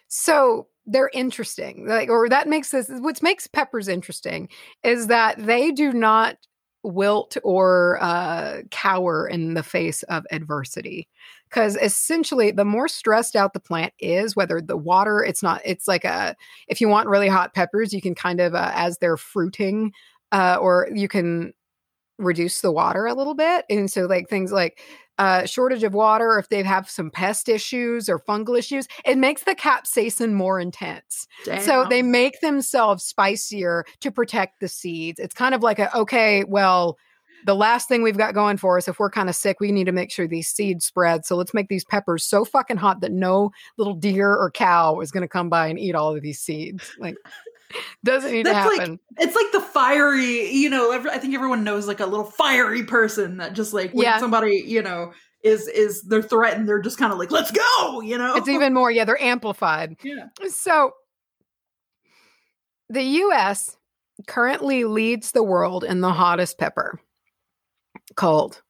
So 0.07 0.67
they're 0.85 1.11
interesting. 1.13 1.87
Like, 1.87 2.09
or 2.09 2.29
that 2.29 2.47
makes 2.47 2.71
this 2.71 2.89
what 2.89 3.21
makes 3.23 3.47
peppers 3.47 3.87
interesting 3.87 4.49
is 4.83 5.07
that 5.07 5.37
they 5.37 5.71
do 5.71 5.93
not 5.93 6.37
wilt 6.83 7.37
or 7.43 7.99
uh, 8.01 8.61
cower 8.71 9.27
in 9.27 9.53
the 9.53 9.63
face 9.63 10.03
of 10.03 10.25
adversity. 10.31 11.07
Because 11.49 11.75
essentially, 11.77 12.51
the 12.51 12.65
more 12.65 12.87
stressed 12.87 13.35
out 13.35 13.53
the 13.53 13.59
plant 13.59 13.93
is, 13.99 14.35
whether 14.35 14.61
the 14.61 14.77
water, 14.77 15.23
it's 15.23 15.43
not, 15.43 15.61
it's 15.65 15.87
like 15.87 16.05
a, 16.05 16.35
if 16.67 16.79
you 16.79 16.87
want 16.87 17.09
really 17.09 17.27
hot 17.27 17.53
peppers, 17.53 17.93
you 17.93 18.01
can 18.01 18.15
kind 18.15 18.39
of, 18.39 18.55
uh, 18.55 18.71
as 18.73 18.97
they're 18.97 19.17
fruiting, 19.17 19.91
uh, 20.31 20.57
or 20.61 20.87
you 20.93 21.09
can 21.09 21.53
reduce 22.17 22.61
the 22.61 22.71
water 22.71 23.05
a 23.05 23.13
little 23.13 23.35
bit. 23.35 23.65
And 23.69 23.91
so, 23.91 24.05
like, 24.05 24.29
things 24.29 24.53
like, 24.53 24.79
uh, 25.21 25.45
shortage 25.45 25.83
of 25.83 25.93
water, 25.93 26.39
if 26.39 26.49
they 26.49 26.63
have 26.63 26.89
some 26.89 27.11
pest 27.11 27.47
issues 27.47 28.09
or 28.09 28.17
fungal 28.17 28.57
issues, 28.57 28.87
it 29.05 29.19
makes 29.19 29.43
the 29.43 29.53
capsaicin 29.53 30.33
more 30.33 30.59
intense. 30.59 31.27
So 31.61 31.85
they 31.87 32.01
make 32.01 32.41
themselves 32.41 33.03
spicier 33.03 33.85
to 33.99 34.09
protect 34.09 34.61
the 34.61 34.67
seeds. 34.67 35.19
It's 35.19 35.35
kind 35.35 35.53
of 35.53 35.61
like 35.61 35.77
a 35.77 35.95
okay, 35.95 36.43
well, 36.43 36.97
the 37.45 37.53
last 37.53 37.87
thing 37.87 38.01
we've 38.01 38.17
got 38.17 38.33
going 38.33 38.57
for 38.57 38.77
us, 38.77 38.87
if 38.87 38.97
we're 38.97 39.11
kind 39.11 39.29
of 39.29 39.35
sick, 39.35 39.59
we 39.59 39.71
need 39.71 39.85
to 39.85 39.91
make 39.91 40.09
sure 40.11 40.27
these 40.27 40.47
seeds 40.47 40.85
spread. 40.85 41.23
So 41.23 41.35
let's 41.35 41.53
make 41.53 41.67
these 41.69 41.85
peppers 41.85 42.23
so 42.23 42.43
fucking 42.43 42.77
hot 42.77 43.01
that 43.01 43.11
no 43.11 43.51
little 43.77 43.93
deer 43.93 44.35
or 44.35 44.49
cow 44.49 45.01
is 45.01 45.11
going 45.11 45.21
to 45.21 45.27
come 45.27 45.49
by 45.49 45.67
and 45.67 45.77
eat 45.77 45.93
all 45.93 46.15
of 46.15 46.23
these 46.23 46.39
seeds. 46.39 46.95
Like, 46.99 47.15
doesn't 48.03 48.31
need 48.31 48.45
to 48.45 48.51
That's 48.51 48.67
like- 48.69 48.79
happen. 48.79 48.99
It's 49.17 49.35
like 49.35 49.51
the 49.51 49.61
fiery, 49.61 50.51
you 50.51 50.69
know. 50.69 50.91
Every, 50.91 51.11
I 51.11 51.17
think 51.17 51.33
everyone 51.35 51.63
knows 51.63 51.87
like 51.87 51.99
a 51.99 52.05
little 52.05 52.25
fiery 52.25 52.83
person 52.83 53.37
that 53.37 53.53
just 53.53 53.73
like 53.73 53.91
when 53.93 54.05
Yeah. 54.05 54.19
somebody, 54.19 54.63
you 54.65 54.81
know, 54.81 55.13
is 55.43 55.67
is 55.67 56.03
they're 56.03 56.21
threatened, 56.21 56.67
they're 56.69 56.81
just 56.81 56.97
kind 56.97 57.11
of 57.11 57.17
like, 57.19 57.31
let's 57.31 57.51
go, 57.51 58.01
you 58.01 58.17
know. 58.17 58.35
it's 58.35 58.47
even 58.47 58.73
more, 58.73 58.91
yeah, 58.91 59.05
they're 59.05 59.21
amplified. 59.21 59.95
yeah. 60.03 60.27
So 60.49 60.91
the 62.89 63.03
US 63.03 63.75
currently 64.27 64.83
leads 64.83 65.31
the 65.31 65.43
world 65.43 65.83
in 65.83 66.01
the 66.01 66.11
hottest 66.11 66.57
pepper 66.57 66.99
called 68.15 68.61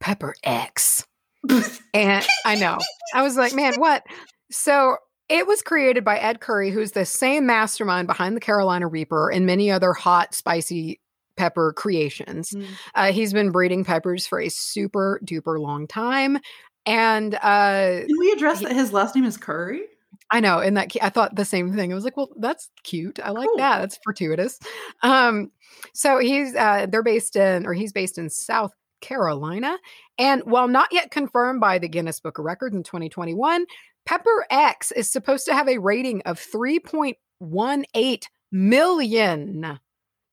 Pepper 0.00 0.34
X. 0.42 1.06
And 1.94 2.26
I 2.44 2.56
know. 2.56 2.76
I 3.14 3.22
was 3.22 3.36
like, 3.36 3.54
man, 3.54 3.74
what? 3.76 4.02
So 4.50 4.96
it 5.28 5.46
was 5.46 5.62
created 5.62 6.04
by 6.04 6.18
Ed 6.18 6.40
Curry, 6.40 6.70
who's 6.70 6.92
the 6.92 7.04
same 7.04 7.46
mastermind 7.46 8.06
behind 8.06 8.36
the 8.36 8.40
Carolina 8.40 8.86
Reaper 8.86 9.30
and 9.30 9.46
many 9.46 9.70
other 9.70 9.92
hot, 9.92 10.34
spicy 10.34 11.00
pepper 11.36 11.72
creations. 11.76 12.52
Mm. 12.52 12.66
Uh, 12.94 13.12
he's 13.12 13.32
been 13.32 13.50
breeding 13.50 13.84
peppers 13.84 14.26
for 14.26 14.40
a 14.40 14.48
super 14.48 15.20
duper 15.24 15.60
long 15.60 15.86
time. 15.86 16.38
And 16.86 17.34
uh, 17.34 18.00
Can 18.06 18.18
we 18.18 18.30
address 18.32 18.60
that 18.60 18.72
his 18.72 18.92
last 18.92 19.14
name 19.16 19.24
is 19.24 19.36
Curry? 19.36 19.82
I 20.30 20.40
know, 20.40 20.58
and 20.60 20.76
that 20.76 20.92
I 21.02 21.08
thought 21.08 21.36
the 21.36 21.44
same 21.44 21.72
thing. 21.74 21.92
I 21.92 21.94
was 21.94 22.04
like, 22.04 22.16
well, 22.16 22.30
that's 22.38 22.70
cute. 22.84 23.20
I 23.22 23.30
like 23.30 23.48
Cool. 23.48 23.58
that. 23.58 23.80
That's 23.80 23.98
fortuitous. 24.02 24.58
Um, 25.02 25.50
so 25.92 26.18
he's 26.18 26.54
uh, 26.54 26.86
they're 26.88 27.02
based 27.02 27.36
in, 27.36 27.66
or 27.66 27.74
he's 27.74 27.92
based 27.92 28.18
in 28.18 28.30
South 28.30 28.72
Carolina, 29.00 29.78
and 30.18 30.42
while 30.44 30.68
not 30.68 30.88
yet 30.90 31.10
confirmed 31.10 31.60
by 31.60 31.78
the 31.78 31.88
Guinness 31.88 32.18
Book 32.18 32.38
of 32.38 32.44
Records 32.44 32.74
in 32.74 32.82
2021, 32.82 33.66
Pepper 34.06 34.46
X 34.50 34.92
is 34.92 35.10
supposed 35.10 35.44
to 35.46 35.54
have 35.54 35.68
a 35.68 35.78
rating 35.78 36.22
of 36.22 36.40
3.18 36.40 38.24
million 38.52 39.78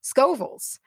Scovilles. 0.04 0.80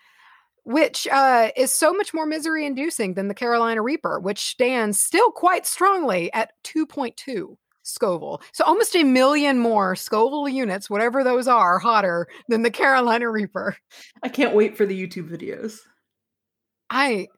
Which 0.65 1.07
uh, 1.07 1.51
is 1.57 1.73
so 1.73 1.93
much 1.93 2.13
more 2.13 2.27
misery 2.27 2.67
inducing 2.67 3.15
than 3.15 3.29
the 3.29 3.35
Carolina 3.35 3.83
Reaper, 3.83 4.19
which 4.19 4.41
stands 4.41 4.99
still 4.99 5.31
quite 5.31 5.65
strongly 5.65 6.33
at 6.33 6.51
2.2. 6.65 7.57
Scoville. 7.87 8.43
So 8.53 8.65
almost 8.65 8.97
a 8.97 9.05
million 9.05 9.61
more 9.61 9.95
Scoville 9.95 10.49
units, 10.49 10.91
whatever 10.91 11.23
those 11.23 11.47
are, 11.47 11.79
hotter 11.79 12.27
than 12.49 12.63
the 12.63 12.71
Carolina 12.71 13.31
Reaper. 13.31 13.77
I 14.25 14.29
can't 14.29 14.57
wait 14.57 14.77
for 14.77 14.85
the 14.85 15.07
YouTube 15.07 15.31
videos. 15.31 15.79
I 16.91 17.29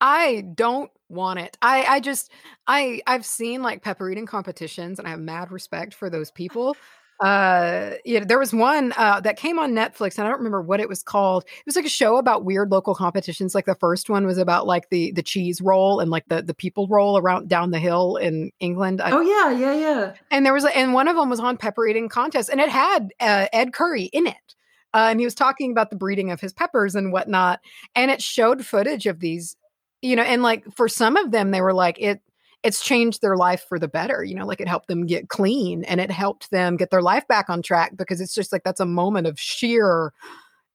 I 0.00 0.44
don't 0.54 0.90
want 1.14 1.38
it. 1.40 1.56
I 1.62 1.84
I 1.84 2.00
just 2.00 2.30
I 2.66 3.00
I've 3.06 3.24
seen 3.24 3.62
like 3.62 3.82
pepper 3.82 4.10
eating 4.10 4.26
competitions 4.26 4.98
and 4.98 5.08
I 5.08 5.12
have 5.12 5.20
mad 5.20 5.50
respect 5.52 5.94
for 5.94 6.10
those 6.10 6.30
people. 6.30 6.76
Uh 7.20 7.92
yeah, 8.04 8.24
there 8.24 8.40
was 8.40 8.52
one 8.52 8.92
uh 8.96 9.20
that 9.20 9.36
came 9.36 9.58
on 9.60 9.72
Netflix 9.72 10.18
and 10.18 10.26
I 10.26 10.30
don't 10.30 10.38
remember 10.38 10.60
what 10.60 10.80
it 10.80 10.88
was 10.88 11.02
called. 11.02 11.44
It 11.44 11.62
was 11.64 11.76
like 11.76 11.84
a 11.84 11.88
show 11.88 12.16
about 12.16 12.44
weird 12.44 12.72
local 12.72 12.94
competitions. 12.94 13.54
Like 13.54 13.66
the 13.66 13.76
first 13.76 14.10
one 14.10 14.26
was 14.26 14.36
about 14.36 14.66
like 14.66 14.90
the 14.90 15.12
the 15.12 15.22
cheese 15.22 15.60
roll 15.60 16.00
and 16.00 16.10
like 16.10 16.24
the 16.26 16.42
the 16.42 16.54
people 16.54 16.88
roll 16.88 17.16
around 17.16 17.48
down 17.48 17.70
the 17.70 17.78
hill 17.78 18.16
in 18.16 18.50
England. 18.58 19.00
I, 19.00 19.12
Oh 19.12 19.20
yeah, 19.20 19.50
yeah, 19.52 19.74
yeah. 19.74 20.14
and 20.32 20.44
there 20.44 20.52
was 20.52 20.64
a, 20.64 20.76
and 20.76 20.92
one 20.92 21.06
of 21.06 21.14
them 21.16 21.30
was 21.30 21.38
on 21.38 21.56
pepper 21.56 21.86
eating 21.86 22.08
contest 22.08 22.48
and 22.48 22.60
it 22.60 22.68
had 22.68 23.12
uh, 23.20 23.46
ed 23.52 23.72
curry 23.72 24.04
in 24.12 24.26
it 24.26 24.54
uh, 24.92 25.06
and 25.10 25.20
he 25.20 25.26
was 25.26 25.36
talking 25.36 25.70
about 25.70 25.90
the 25.90 25.96
breeding 25.96 26.32
of 26.32 26.40
his 26.40 26.52
peppers 26.52 26.96
and 26.96 27.12
whatnot 27.12 27.60
and 27.94 28.10
it 28.10 28.20
showed 28.20 28.66
footage 28.66 29.06
of 29.06 29.20
these 29.20 29.56
you 30.04 30.16
know 30.16 30.22
and 30.22 30.42
like 30.42 30.64
for 30.76 30.88
some 30.88 31.16
of 31.16 31.30
them 31.32 31.50
they 31.50 31.60
were 31.62 31.72
like 31.74 31.98
it 32.00 32.20
it's 32.62 32.82
changed 32.84 33.20
their 33.22 33.36
life 33.36 33.64
for 33.68 33.78
the 33.78 33.88
better 33.88 34.22
you 34.24 34.34
know 34.34 34.46
like 34.46 34.60
it 34.60 34.68
helped 34.68 34.88
them 34.88 35.06
get 35.06 35.28
clean 35.28 35.84
and 35.84 36.00
it 36.00 36.10
helped 36.10 36.50
them 36.50 36.76
get 36.76 36.90
their 36.90 37.02
life 37.02 37.26
back 37.28 37.50
on 37.50 37.62
track 37.62 37.96
because 37.96 38.20
it's 38.20 38.34
just 38.34 38.52
like 38.52 38.64
that's 38.64 38.80
a 38.80 38.86
moment 38.86 39.26
of 39.26 39.38
sheer 39.40 40.12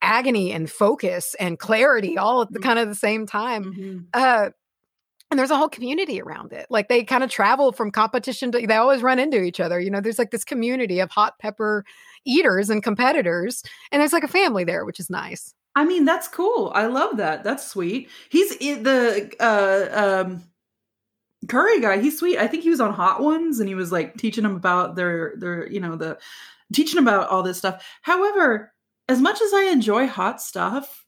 agony 0.01 0.51
and 0.51 0.71
focus 0.71 1.35
and 1.39 1.59
clarity 1.59 2.17
all 2.17 2.41
at 2.41 2.53
the 2.53 2.59
Mhm. 2.59 2.63
kind 2.63 2.79
of 2.79 2.87
the 2.89 2.95
same 2.95 3.25
time 3.27 3.65
Mhm. 3.65 4.07
uh 4.13 4.49
and 5.31 5.39
there's 5.39 5.51
a 5.51 5.57
whole 5.57 5.69
community 5.69 6.21
around 6.21 6.53
it. 6.53 6.65
Like 6.69 6.87
they 6.89 7.03
kind 7.03 7.23
of 7.23 7.29
travel 7.29 7.71
from 7.71 7.91
competition 7.91 8.51
to 8.51 8.65
they 8.65 8.75
always 8.75 9.03
run 9.03 9.19
into 9.19 9.41
each 9.43 9.59
other. 9.59 9.79
You 9.79 9.91
know, 9.91 10.01
there's 10.01 10.17
like 10.19 10.31
this 10.31 10.43
community 10.43 10.99
of 10.99 11.11
hot 11.11 11.37
pepper 11.39 11.85
eaters 12.25 12.69
and 12.69 12.81
competitors, 12.83 13.63
and 13.91 14.01
there's 14.01 14.13
like 14.13 14.23
a 14.23 14.27
family 14.27 14.63
there, 14.63 14.85
which 14.85 14.99
is 14.99 15.09
nice. 15.09 15.53
I 15.79 15.85
mean, 15.85 16.03
that's 16.03 16.27
cool. 16.27 16.73
I 16.75 16.87
love 16.87 17.15
that. 17.17 17.45
That's 17.45 17.65
sweet. 17.65 18.09
He's 18.27 18.57
the 18.57 19.33
uh 19.39 20.25
um 20.25 20.43
curry 21.47 21.79
guy. 21.79 21.99
He's 22.01 22.19
sweet. 22.19 22.37
I 22.37 22.47
think 22.47 22.63
he 22.63 22.69
was 22.69 22.81
on 22.81 22.93
Hot 22.93 23.21
Ones 23.21 23.61
and 23.61 23.69
he 23.69 23.75
was 23.75 23.89
like 23.89 24.17
teaching 24.17 24.43
them 24.43 24.57
about 24.57 24.97
their 24.97 25.35
their 25.37 25.71
you 25.71 25.79
know 25.79 25.95
the 25.95 26.17
teaching 26.73 26.99
about 26.99 27.29
all 27.29 27.43
this 27.43 27.59
stuff. 27.59 27.81
However, 28.01 28.73
as 29.07 29.21
much 29.21 29.41
as 29.41 29.53
I 29.53 29.69
enjoy 29.71 30.05
hot 30.05 30.41
stuff, 30.41 31.05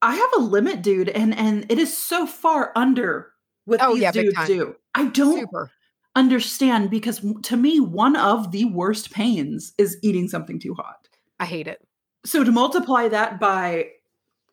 I 0.00 0.14
have 0.14 0.30
a 0.36 0.40
limit, 0.40 0.82
dude, 0.82 1.08
and 1.08 1.34
and 1.36 1.66
it 1.68 1.80
is 1.80 1.96
so 1.96 2.26
far 2.26 2.70
under 2.76 3.32
what 3.64 3.80
Oh, 3.82 3.94
these 3.94 4.02
yeah, 4.02 4.12
dudes 4.12 4.46
do. 4.46 4.76
I 4.94 5.06
don't 5.06 5.40
Super. 5.40 5.72
understand 6.14 6.88
because 6.88 7.20
to 7.42 7.56
me, 7.56 7.80
one 7.80 8.14
of 8.14 8.52
the 8.52 8.66
worst 8.66 9.10
pains 9.10 9.72
is 9.76 9.98
eating 10.02 10.28
something 10.28 10.60
too 10.60 10.74
hot. 10.74 11.08
I 11.40 11.46
hate 11.46 11.66
it. 11.66 11.84
So 12.24 12.42
to 12.44 12.50
multiply 12.52 13.08
that 13.08 13.38
by 13.38 13.88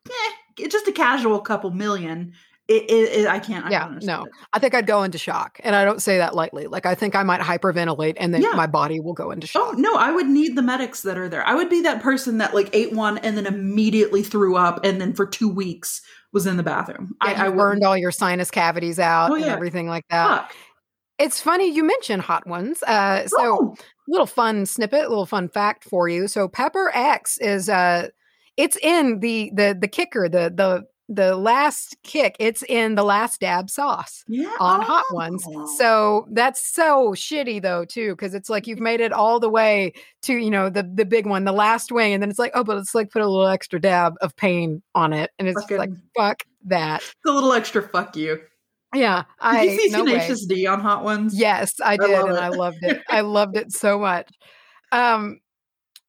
eh, 0.07 0.67
just 0.67 0.87
a 0.87 0.91
casual 0.91 1.39
couple 1.39 1.71
million, 1.71 2.33
it, 2.67 2.83
it, 2.89 3.19
it 3.21 3.27
I 3.27 3.39
can't. 3.39 3.65
I 3.65 3.69
Yeah, 3.71 3.97
no. 4.01 4.23
it. 4.25 4.31
I 4.53 4.59
think 4.59 4.73
I'd 4.73 4.85
go 4.87 5.03
into 5.03 5.17
shock, 5.17 5.59
and 5.63 5.75
I 5.75 5.83
don't 5.83 6.01
say 6.01 6.17
that 6.17 6.35
lightly. 6.35 6.67
Like 6.67 6.85
I 6.85 6.95
think 6.95 7.15
I 7.15 7.23
might 7.23 7.41
hyperventilate, 7.41 8.15
and 8.17 8.33
then 8.33 8.41
Yeah. 8.41 8.51
my 8.53 8.67
body 8.67 8.99
will 8.99 9.13
go 9.13 9.31
into 9.31 9.47
shock. 9.47 9.61
Oh 9.65 9.69
shock. 9.71 9.79
no, 9.79 9.95
I 9.95 10.11
would 10.11 10.27
need 10.27 10.55
the 10.55 10.61
medics 10.61 11.01
that 11.01 11.17
are 11.17 11.27
there. 11.29 11.45
I 11.45 11.55
would 11.55 11.69
be 11.69 11.81
that 11.81 12.01
person 12.01 12.37
that 12.37 12.53
like 12.53 12.69
ate 12.73 12.93
one 12.93 13.17
and 13.19 13.35
then 13.37 13.45
immediately 13.45 14.23
threw 14.23 14.55
up, 14.55 14.83
and 14.85 15.01
then 15.01 15.13
for 15.13 15.25
two 15.25 15.49
weeks 15.49 16.01
was 16.33 16.47
in 16.47 16.55
the 16.57 16.63
bathroom. 16.63 17.13
Yeah, 17.25 17.43
I, 17.43 17.47
I 17.47 17.49
burned 17.49 17.83
all 17.83 17.97
your 17.97 18.11
sinus 18.11 18.49
cavities 18.51 18.99
out 18.99 19.31
Oh, 19.31 19.35
and 19.35 19.43
everything 19.45 19.87
like 19.87 20.05
that. 20.09 20.43
Fuck. 20.43 20.55
It's 21.19 21.41
funny 21.41 21.69
you 21.71 21.83
mentioned 21.83 22.21
hot 22.21 22.47
ones. 22.47 22.81
Uh, 22.83 23.27
so 23.27 23.37
Oh, 23.39 23.75
little 24.07 24.25
fun 24.25 24.65
snippet, 24.65 25.09
little 25.09 25.25
fun 25.25 25.49
fact 25.49 25.83
for 25.83 26.07
you. 26.07 26.27
So 26.27 26.47
Pepper 26.47 26.91
X 26.93 27.37
is 27.39 27.69
uh 27.69 28.09
it's 28.57 28.77
in 28.77 29.19
the 29.19 29.51
the 29.55 29.77
the 29.79 29.87
kicker, 29.87 30.27
the 30.29 30.51
the 30.53 30.85
the 31.13 31.35
last 31.35 31.97
kick, 32.03 32.37
it's 32.39 32.63
in 32.69 32.95
the 32.95 33.03
last 33.03 33.41
dab 33.41 33.69
sauce 33.69 34.23
yeah, 34.29 34.55
on 34.61 34.81
hot 34.81 35.03
ones. 35.11 35.43
Oh. 35.45 35.75
So 35.77 36.27
that's 36.31 36.65
so 36.65 37.11
shitty 37.11 37.61
though 37.61 37.83
too 37.83 38.15
cuz 38.15 38.33
it's 38.33 38.49
like 38.49 38.65
you've 38.65 38.79
made 38.79 39.01
it 39.01 39.11
all 39.11 39.39
the 39.39 39.49
way 39.49 39.93
to, 40.21 40.33
you 40.33 40.49
know, 40.49 40.69
the 40.69 40.83
the 40.83 41.05
big 41.05 41.25
one, 41.25 41.43
the 41.43 41.51
last 41.51 41.91
wing 41.91 42.13
and 42.13 42.23
then 42.23 42.29
it's 42.29 42.39
like, 42.39 42.51
oh, 42.55 42.63
but 42.63 42.77
it's 42.77 42.95
like 42.95 43.11
put 43.11 43.21
a 43.21 43.27
little 43.27 43.47
extra 43.47 43.79
dab 43.79 44.15
of 44.21 44.35
pain 44.37 44.81
on 44.95 45.11
it 45.11 45.31
and 45.37 45.49
it's 45.49 45.69
like 45.69 45.89
fuck 46.15 46.43
that. 46.65 47.01
It's 47.01 47.15
a 47.27 47.31
little 47.31 47.53
extra 47.53 47.81
fuck 47.81 48.15
you. 48.15 48.39
Yeah, 48.93 49.23
Did 49.23 49.25
I 49.39 49.61
you 49.63 49.79
see 49.79 49.89
no 49.89 50.03
way. 50.03 50.35
D 50.49 50.67
on 50.67 50.81
Hot 50.81 51.03
Ones? 51.03 51.37
Yes, 51.37 51.73
I 51.83 51.95
did, 51.95 52.09
love 52.11 52.29
and 52.29 52.37
it. 52.37 52.41
I 52.41 52.49
loved 52.49 52.77
it. 52.81 53.01
I 53.09 53.21
loved 53.21 53.55
it 53.55 53.71
so 53.71 53.97
much. 53.97 54.29
Um, 54.91 55.39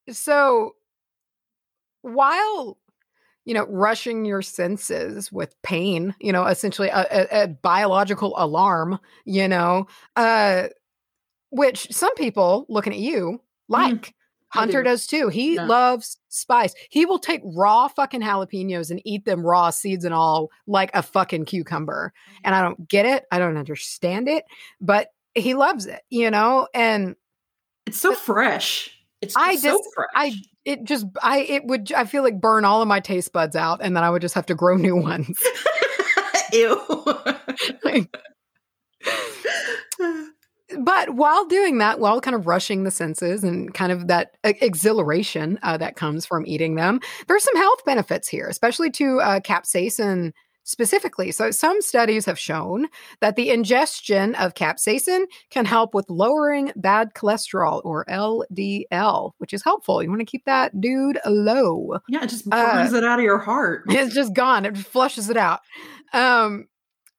so 0.09 0.75
while 2.01 2.77
you 3.45 3.53
know 3.53 3.65
rushing 3.69 4.25
your 4.25 4.41
senses 4.41 5.31
with 5.31 5.55
pain, 5.63 6.13
you 6.19 6.33
know, 6.33 6.45
essentially 6.45 6.89
a, 6.89 7.07
a, 7.09 7.43
a 7.43 7.47
biological 7.47 8.33
alarm, 8.37 8.99
you 9.25 9.47
know, 9.47 9.87
uh, 10.17 10.67
which 11.51 11.87
some 11.91 12.13
people 12.15 12.65
looking 12.67 12.93
at 12.93 12.99
you 12.99 13.41
like. 13.69 14.07
I 14.07 14.22
Hunter 14.53 14.83
do. 14.83 14.89
does 14.89 15.07
too. 15.07 15.27
He 15.29 15.55
Yeah. 15.55 15.65
loves 15.65 16.17
spice. 16.29 16.73
He 16.89 17.05
will 17.05 17.19
take 17.19 17.41
raw 17.43 17.87
fucking 17.87 18.21
jalapenos 18.21 18.91
and 18.91 19.01
eat 19.05 19.25
them 19.25 19.45
raw, 19.45 19.69
seeds 19.69 20.05
and 20.05 20.13
all, 20.13 20.49
like 20.67 20.91
a 20.93 21.01
fucking 21.03 21.45
cucumber. 21.45 22.13
And 22.43 22.53
I 22.55 22.61
don't 22.61 22.87
get 22.87 23.05
it. 23.05 23.25
I 23.31 23.39
don't 23.39 23.57
understand 23.57 24.27
it, 24.29 24.45
but 24.79 25.09
he 25.35 25.53
loves 25.55 25.85
it, 25.87 26.01
you 26.09 26.29
know? 26.31 26.67
And 26.73 27.15
It's 27.85 27.99
so 27.99 28.13
fresh. 28.13 28.95
It's 29.21 29.35
I 29.35 29.53
just 29.53 29.63
so 29.63 29.69
just- 29.77 29.89
fresh. 29.95 30.09
I, 30.15 30.33
it 30.65 30.83
just, 30.85 31.05
I, 31.21 31.39
it 31.39 31.65
would, 31.65 31.91
I 31.91 32.05
feel 32.05 32.23
like 32.23 32.39
burn 32.39 32.63
all 32.65 32.81
of 32.81 32.87
my 32.87 32.99
taste 32.99 33.33
buds 33.33 33.55
out 33.55 33.79
and 33.81 33.95
then 33.97 34.03
I 34.03 34.09
would 34.09 34.21
just 34.21 34.35
have 34.35 34.45
to 34.47 34.55
grow 34.55 34.77
new 34.77 34.95
ones. 34.95 35.37
Ew. 36.53 36.79
but 40.79 41.15
while 41.15 41.45
doing 41.45 41.77
that, 41.79 41.99
while 41.99 42.21
kind 42.21 42.35
of 42.35 42.47
rushing 42.47 42.83
the 42.83 42.91
senses 42.91 43.43
and 43.43 43.73
kind 43.73 43.91
of 43.91 44.07
that 44.07 44.35
exhilaration 44.43 45.59
uh, 45.63 45.77
that 45.77 45.95
comes 45.95 46.25
from 46.25 46.45
eating 46.45 46.75
them, 46.75 46.99
there's 47.27 47.43
some 47.43 47.55
health 47.57 47.83
benefits 47.85 48.27
here, 48.27 48.47
especially 48.47 48.89
to 48.91 49.19
uh, 49.19 49.39
capsaicin 49.39 50.31
specifically. 50.63 51.31
So, 51.31 51.51
some 51.51 51.81
studies 51.81 52.25
have 52.25 52.39
shown 52.39 52.87
that 53.21 53.35
the 53.35 53.49
ingestion 53.49 54.35
of 54.35 54.53
capsaicin 54.53 55.25
can 55.49 55.65
help 55.65 55.93
with 55.93 56.05
lowering 56.09 56.71
bad 56.75 57.13
cholesterol 57.13 57.81
or 57.83 58.05
LDL, 58.05 59.31
which 59.37 59.53
is 59.53 59.63
helpful. 59.63 60.01
You 60.01 60.09
want 60.09 60.21
to 60.21 60.25
keep 60.25 60.45
that 60.45 60.79
dude 60.79 61.19
low. 61.25 61.97
yeah, 62.07 62.23
it 62.23 62.29
just 62.29 62.47
Uh, 62.51 62.89
it 62.91 63.03
out 63.03 63.19
of 63.19 63.23
your 63.23 63.39
heart. 63.39 63.83
It's 63.89 64.13
just 64.13 64.33
gone. 64.33 64.65
It 64.65 64.77
flushes 64.77 65.29
it 65.29 65.37
out. 65.37 65.59
Um, 66.13 66.67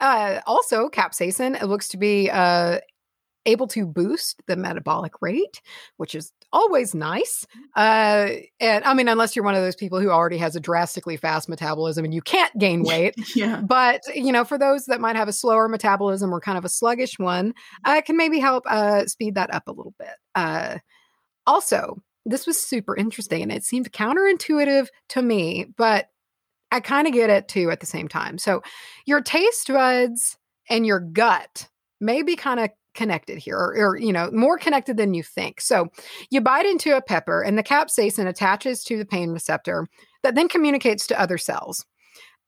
uh, 0.00 0.40
also, 0.46 0.88
capsaicin 0.88 1.60
it 1.60 1.66
looks 1.66 1.88
to 1.88 1.96
be 1.96 2.30
uh, 2.30 2.78
able 3.46 3.66
to 3.68 3.86
boost 3.86 4.42
the 4.46 4.56
metabolic 4.56 5.20
rate, 5.20 5.60
which 5.96 6.14
is 6.14 6.32
always 6.52 6.94
nice. 6.94 7.46
Uh, 7.76 8.30
and 8.60 8.84
I 8.84 8.94
mean, 8.94 9.08
unless 9.08 9.34
you're 9.34 9.44
one 9.44 9.54
of 9.54 9.62
those 9.62 9.76
people 9.76 10.00
who 10.00 10.10
already 10.10 10.38
has 10.38 10.56
a 10.56 10.60
drastically 10.60 11.16
fast 11.16 11.48
metabolism 11.48 12.04
and 12.04 12.14
you 12.14 12.22
can't 12.22 12.56
gain 12.58 12.82
weight. 12.84 13.14
Yeah. 13.34 13.60
but 13.60 14.00
you 14.14 14.32
know, 14.32 14.44
for 14.44 14.58
those 14.58 14.86
that 14.86 15.00
might 15.00 15.16
have 15.16 15.28
a 15.28 15.32
slower 15.32 15.68
metabolism 15.68 16.32
or 16.32 16.40
kind 16.40 16.58
of 16.58 16.64
a 16.64 16.68
sluggish 16.68 17.18
one, 17.18 17.54
uh, 17.84 17.96
it 17.98 18.04
can 18.04 18.16
maybe 18.16 18.38
help 18.38 18.64
uh, 18.66 19.06
speed 19.06 19.34
that 19.34 19.52
up 19.52 19.64
a 19.66 19.72
little 19.72 19.94
bit. 19.98 20.14
Uh, 20.34 20.78
also, 21.46 22.02
this 22.26 22.46
was 22.46 22.60
super 22.60 22.96
interesting 22.96 23.42
and 23.42 23.52
it 23.52 23.64
seemed 23.64 23.92
counterintuitive 23.92 24.88
to 25.10 25.22
me, 25.22 25.66
but 25.76 26.08
I 26.70 26.80
kind 26.80 27.06
of 27.06 27.12
get 27.12 27.30
it 27.30 27.48
too 27.48 27.70
at 27.70 27.80
the 27.80 27.86
same 27.86 28.08
time. 28.08 28.38
So, 28.38 28.62
your 29.06 29.20
taste 29.20 29.68
buds 29.68 30.38
and 30.68 30.86
your 30.86 30.98
gut 31.00 31.68
may 32.00 32.22
be 32.22 32.36
kind 32.36 32.58
of 32.58 32.70
connected 32.94 33.38
here 33.38 33.56
or, 33.56 33.74
or, 33.76 33.96
you 33.96 34.12
know 34.12 34.30
more 34.32 34.58
connected 34.58 34.96
than 34.96 35.14
you 35.14 35.22
think. 35.22 35.60
So 35.60 35.88
you 36.30 36.40
bite 36.40 36.66
into 36.66 36.96
a 36.96 37.02
pepper 37.02 37.42
and 37.42 37.58
the 37.58 37.62
capsaicin 37.62 38.26
attaches 38.26 38.84
to 38.84 38.96
the 38.96 39.06
pain 39.06 39.30
receptor 39.30 39.86
that 40.22 40.34
then 40.34 40.48
communicates 40.48 41.06
to 41.08 41.20
other 41.20 41.38
cells. 41.38 41.84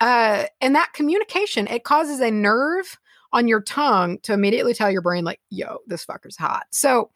Uh, 0.00 0.44
and 0.60 0.74
that 0.74 0.92
communication 0.92 1.66
it 1.68 1.84
causes 1.84 2.20
a 2.20 2.30
nerve 2.30 2.98
on 3.32 3.48
your 3.48 3.60
tongue 3.60 4.18
to 4.22 4.32
immediately 4.32 4.74
tell 4.74 4.90
your 4.90 5.02
brain 5.02 5.24
like 5.24 5.40
yo 5.50 5.78
this 5.86 6.04
fucker's 6.04 6.36
hot. 6.36 6.66
So 6.70 7.10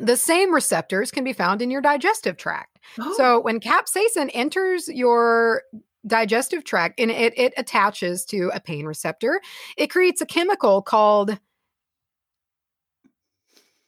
the 0.00 0.16
same 0.16 0.52
receptors 0.52 1.10
can 1.10 1.24
be 1.24 1.32
found 1.32 1.62
in 1.62 1.70
your 1.70 1.80
digestive 1.80 2.36
tract. 2.36 2.78
Oh, 3.00 3.14
so 3.16 3.40
when 3.40 3.60
capsaicin 3.60 4.30
enters 4.34 4.88
your 4.88 5.62
digestive 6.06 6.64
tract 6.64 7.00
and 7.00 7.10
it, 7.10 7.32
it 7.38 7.54
attaches 7.56 8.24
to 8.26 8.50
a 8.52 8.60
pain 8.60 8.86
receptor, 8.86 9.40
it 9.76 9.88
creates 9.88 10.20
a 10.20 10.26
chemical 10.26 10.82
called 10.82 11.38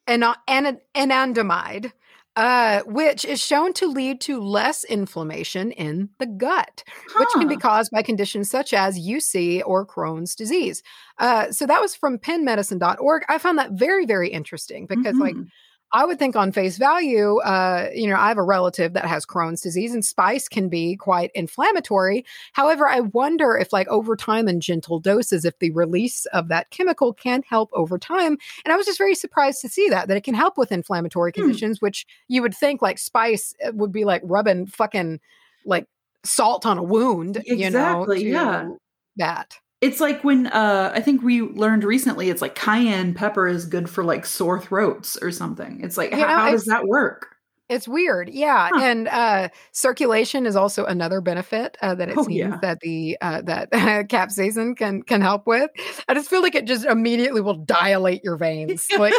ana- 0.07 0.37
ana- 0.49 0.79
anandamide, 0.95 1.93
uh, 2.37 2.83
which 2.87 3.25
is 3.25 3.41
shown 3.41 3.73
to 3.73 3.87
lead 3.87 4.21
to 4.21 4.41
less 4.41 4.85
inflammation 4.85 5.73
in 5.73 6.11
the 6.19 6.27
gut, 6.27 6.85
which 7.19 7.29
can 7.35 7.49
be 7.49 7.57
caused 7.57 7.91
by 7.91 8.03
conditions 8.03 8.51
such 8.51 8.75
as 8.75 8.99
UC 8.99 9.63
or 9.65 9.87
Crohn's 9.87 10.35
disease. 10.35 10.83
Uh, 11.19 11.51
so 11.51 11.65
that 11.67 11.81
was 11.81 11.95
from 11.95 12.19
pennmedicine.org. 12.19 13.23
I 13.29 13.39
found 13.39 13.59
that 13.59 13.73
very, 13.73 14.05
very 14.05 14.29
interesting 14.29 14.87
because, 14.87 15.17
like, 15.17 15.35
Mhm. 15.35 15.47
I 15.93 16.05
would 16.05 16.19
think 16.19 16.35
on 16.37 16.53
face 16.53 16.79
value, 16.79 17.39
uh, 17.39 17.89
you 17.95 18.09
know, 18.09 18.17
I 18.17 18.29
have 18.29 18.39
a 18.39 18.43
relative 18.43 18.93
that 18.95 19.05
has 19.07 19.25
Crohn's 19.25 19.61
disease 19.61 19.95
and 19.95 20.05
spice 20.05 20.49
can 20.49 20.69
be 20.69 20.97
quite 20.97 21.31
inflammatory. 21.35 22.25
However, 22.53 22.89
I 22.89 23.01
wonder 23.01 23.57
if, 23.57 23.73
like, 23.73 23.87
over 23.89 24.17
time 24.17 24.49
and 24.49 24.61
gentle 24.61 24.99
doses, 24.99 25.45
if 25.45 25.59
the 25.61 25.71
release 25.71 26.27
of 26.27 26.49
that 26.49 26.71
chemical 26.71 27.13
can 27.15 27.43
help 27.49 27.71
over 27.73 27.99
time. 27.99 28.37
And 28.65 28.73
I 28.73 28.77
was 28.77 28.85
just 28.87 28.99
very 28.99 29.15
surprised 29.15 29.61
to 29.63 29.69
see 29.69 29.89
that, 29.89 30.09
that 30.09 30.17
it 30.17 30.25
can 30.25 30.35
help 30.35 30.59
with 30.59 30.73
inflammatory 30.73 31.33
Hmm. 31.35 31.43
conditions, 31.43 31.81
which 31.81 32.05
you 32.29 32.43
would 32.43 32.55
think 32.55 32.83
like 32.83 32.99
spice 32.99 33.55
uh, 33.65 33.71
would 33.75 33.93
be 33.93 34.05
like 34.05 34.23
rubbing 34.25 34.67
fucking 34.67 35.21
like 35.65 35.87
salt 36.25 36.67
on 36.67 36.79
a 36.79 36.83
wound, 36.83 37.43
you 37.47 37.71
know, 37.71 38.03
Exactly, 38.03 38.31
yeah. 38.31 38.69
that. 39.17 39.59
It's 39.83 40.01
like 40.01 40.25
when 40.25 40.47
uh 40.49 40.91
I 40.95 41.01
think 41.01 41.23
we 41.23 41.43
learned 41.43 41.85
recently 41.85 42.31
it's 42.31 42.41
like 42.43 42.55
cayenne 42.55 43.13
pepper 43.15 43.47
is 43.47 43.67
good 43.67 43.91
for 43.91 44.03
like 44.05 44.25
sore 44.25 44.61
throats 44.61 45.17
or 45.21 45.31
something. 45.31 45.81
It's 45.83 45.97
like 45.99 46.13
how, 46.13 46.27
how 46.27 46.51
does 46.51 46.65
that 46.65 46.87
work? 46.87 47.29
It's 47.69 47.89
weird, 47.89 48.29
yeah, 48.31 48.69
Huh. 48.73 48.81
and 48.81 49.09
uh, 49.09 49.49
circulation 49.73 50.47
is 50.47 50.55
also 50.55 50.85
another 50.85 51.21
benefit 51.21 51.77
uh, 51.83 51.97
that 51.97 52.09
it 52.09 52.17
Oh, 52.17 52.23
seems 52.23 52.37
yeah. 52.37 52.59
that 52.63 52.79
the 52.79 53.19
uh, 53.21 53.43
that 53.43 53.71
capsaicin 54.09 54.77
can 54.77 55.03
can 55.03 55.21
help 55.21 55.49
with. 55.49 55.69
I 56.09 56.15
just 56.15 56.31
feel 56.31 56.43
like 56.43 56.55
it 56.55 56.67
just 56.67 56.85
immediately 56.85 57.41
will 57.41 57.57
dilate 57.65 58.23
your 58.23 58.37
veins. 58.37 58.87
Like, 58.99 59.15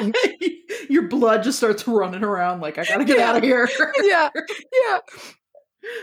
your 0.90 1.10
blood 1.10 1.44
just 1.44 1.58
starts 1.58 1.86
running 1.90 2.24
around 2.24 2.62
like 2.62 2.78
I 2.78 2.86
gotta 2.86 3.04
get 3.04 3.18
Yeah. 3.18 3.30
out 3.32 3.36
of 3.36 3.44
here. 3.44 3.70
yeah, 4.02 4.30
yeah, 4.34 5.00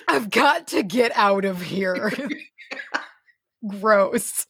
I've 0.09 0.29
got 0.29 0.67
to 0.69 0.83
get 0.83 1.13
out 1.17 1.47
of 1.47 1.63
here. 1.63 2.13
Gross. 3.67 4.47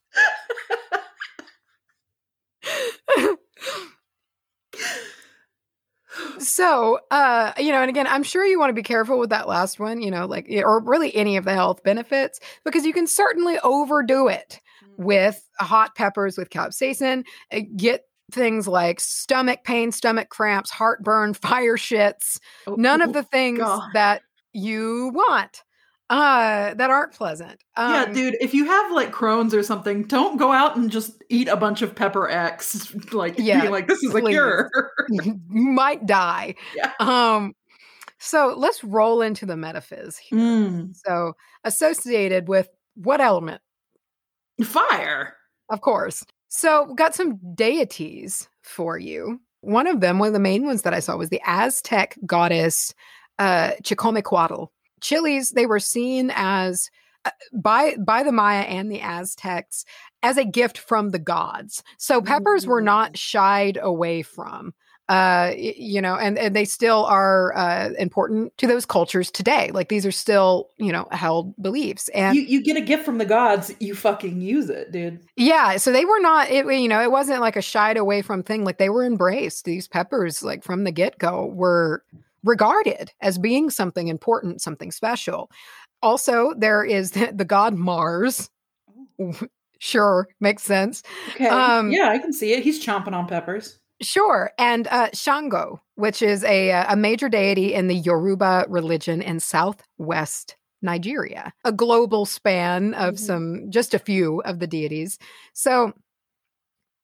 so, 6.39 6.99
uh, 7.11 7.53
you 7.59 7.73
know, 7.73 7.81
and 7.81 7.91
again, 7.91 8.07
I'm 8.07 8.23
sure 8.23 8.45
you 8.45 8.59
want 8.59 8.71
to 8.71 8.75
be 8.75 8.83
careful 8.83 9.19
with 9.19 9.31
that 9.31 9.49
last 9.49 9.81
one, 9.81 10.01
you 10.01 10.11
know, 10.11 10.27
like, 10.27 10.47
or 10.51 10.81
really 10.81 11.15
any 11.15 11.37
of 11.37 11.45
the 11.45 11.55
health 11.55 11.83
benefits, 11.83 12.41
because 12.65 12.85
you 12.85 12.93
can 12.93 13.07
certainly 13.07 13.59
overdo 13.61 14.29
it 14.29 14.61
Mm. 14.99 15.05
with 15.05 15.49
hot 15.61 15.95
peppers 15.95 16.37
with 16.37 16.51
capsaicin, 16.51 17.25
uh, 17.53 17.61
get 17.77 18.03
things 18.33 18.69
like 18.69 19.01
stomach 19.01 19.61
pain, 19.65 19.93
stomach 19.93 20.29
cramps, 20.29 20.71
heartburn, 20.71 21.35
fire 21.35 21.77
shits, 21.77 22.39
Oh, 22.67 22.75
none 22.77 23.01
oh, 23.01 23.07
of 23.07 23.13
the 23.13 23.23
things 23.23 23.61
God. 23.61 23.91
that 23.95 24.23
you 24.53 25.11
want 25.15 25.63
uh 26.11 26.75
that 26.75 26.91
aren't 26.91 27.13
pleasant. 27.13 27.63
yeah, 27.79 28.05
Um, 28.05 28.13
dude, 28.13 28.37
if 28.41 28.53
you 28.55 28.67
have 28.67 28.93
like 28.93 29.13
Crohn's 29.13 29.55
or 29.55 29.63
something, 29.63 30.03
don't 30.05 30.37
go 30.37 30.53
out 30.53 30.77
and 30.77 30.91
just 30.91 31.23
eat 31.31 31.49
a 31.49 31.57
bunch 31.57 31.81
of 31.83 31.95
pepper 31.95 32.29
X. 32.29 32.95
Like, 33.13 33.35
Yeah, 33.39 33.65
like, 33.71 33.87
this 33.89 34.03
is 34.03 34.15
a 34.15 34.21
cure. 34.23 34.71
you 35.11 35.41
might 35.49 36.05
die. 36.07 36.55
Yeah. 36.77 36.93
Um 37.01 37.55
so 38.19 38.55
let's 38.57 38.83
roll 38.85 39.23
into 39.23 39.45
the 39.47 39.57
metaphys 39.57 40.17
here. 40.19 40.39
Mm, 40.39 40.95
So 40.95 41.33
associated 41.65 42.49
with 42.49 42.69
what 42.95 43.21
element? 43.21 43.61
fire. 44.63 45.35
Of 45.71 45.81
course. 45.81 46.25
So, 46.49 46.95
got 46.95 47.15
some 47.15 47.41
deities 47.57 48.49
for 48.63 48.97
you. 48.99 49.41
One 49.63 49.87
of 49.89 50.01
them, 50.01 50.19
one 50.21 50.29
of 50.29 50.33
the 50.35 50.39
main 50.41 50.65
ones 50.65 50.83
that 50.83 50.95
I 50.95 51.01
saw 51.01 51.17
was 51.17 51.31
the 51.31 51.41
Aztec 51.45 52.17
goddess 52.27 52.95
uh, 53.41 53.73
Chicomecoatl. 53.83 54.67
Chilies, 55.05 55.51
they 55.51 55.67
were 55.67 55.81
seen 55.81 56.33
as 56.35 56.91
uh, 57.27 57.31
by 57.53 57.95
by 57.97 58.23
the 58.23 58.33
Maya 58.33 58.63
and 58.63 58.91
the 58.91 59.03
Aztecs 59.03 59.85
as 60.23 60.39
a 60.39 60.45
gift 60.45 60.79
from 60.79 61.11
the 61.11 61.19
gods. 61.19 61.83
So 61.99 62.23
peppers 62.23 62.67
were 62.67 62.81
not 62.81 63.17
shied 63.17 63.79
away 63.81 64.23
from. 64.23 64.73
Uh, 65.07 65.53
you 65.55 66.01
know, 66.01 66.15
and, 66.17 66.39
and 66.39 66.57
they 66.57 66.65
still 66.65 67.05
are 67.05 67.55
uh, 67.55 67.91
important 67.99 68.57
to 68.57 68.67
those 68.67 68.87
cultures 68.87 69.31
today. 69.31 69.71
Like 69.71 69.91
these 69.91 70.07
are 70.07 70.11
still, 70.11 70.71
you 70.79 70.93
know, 70.93 71.07
held 71.13 71.55
beliefs. 71.61 72.09
And 72.15 72.35
You 72.35 72.41
you 72.41 72.63
get 72.63 72.79
a 72.79 72.81
gift 72.81 73.05
from 73.05 73.19
the 73.19 73.27
gods, 73.27 73.71
you 73.81 73.95
fucking 73.95 74.41
use 74.41 74.71
it, 74.71 74.93
dude. 74.93 75.21
yeah, 75.37 75.77
so 75.77 75.93
they 75.93 76.07
were 76.07 76.21
not 76.21 76.49
it 76.49 76.65
you 76.65 76.89
know, 76.89 77.03
it 77.03 77.11
wasn't 77.11 77.43
like 77.43 77.57
a 77.57 77.61
shied 77.63 77.99
away 77.99 78.23
from 78.23 78.43
thing 78.43 78.65
like 78.65 78.79
they 78.79 78.89
were 78.89 79.05
embraced. 79.05 79.67
These 79.67 79.89
peppers 79.89 80.43
like 80.43 80.65
from 80.65 80.85
the 80.85 80.93
get-go 80.93 81.49
were 81.49 82.03
regarded 82.45 83.11
as 83.21 83.39
being 83.39 83.71
something 83.71 84.09
important, 84.09 84.61
something 84.63 84.93
special. 84.93 85.51
Also, 86.03 86.55
there 86.57 86.85
is 86.85 87.11
the, 87.13 87.33
the 87.35 87.45
god 87.45 87.75
Mars. 87.75 88.51
sure, 89.79 90.29
makes 90.41 90.63
sense. 90.63 91.03
Okay. 91.31 91.47
Um, 91.49 91.91
yeah, 91.91 92.09
I 92.09 92.19
can 92.19 92.33
see 92.33 92.53
it. 92.53 92.63
He's 92.63 92.85
chomping 92.85 93.13
on 93.13 93.27
peppers. 93.27 93.81
Sure, 94.03 94.51
and 94.59 94.89
uh, 94.89 95.09
Shango, 95.15 95.81
which 95.95 96.21
is 96.21 96.43
a 96.45 96.73
uh, 96.73 96.93
a 96.93 96.97
major 96.97 97.29
deity 97.29 97.73
in 97.73 97.87
the 97.87 97.95
Yoruba 97.95 98.67
religion 98.69 99.23
in 99.23 99.39
Southwest 99.41 100.57
Nigeria, 100.83 101.53
a 101.65 101.73
global 101.73 102.27
span 102.27 102.93
of 102.95 103.15
Mhm. 103.15 103.19
some 103.19 103.71
just 103.71 103.95
a 103.95 103.99
few 103.99 104.43
of 104.43 104.59
the 104.59 104.67
deities. 104.67 105.19
So 105.55 105.93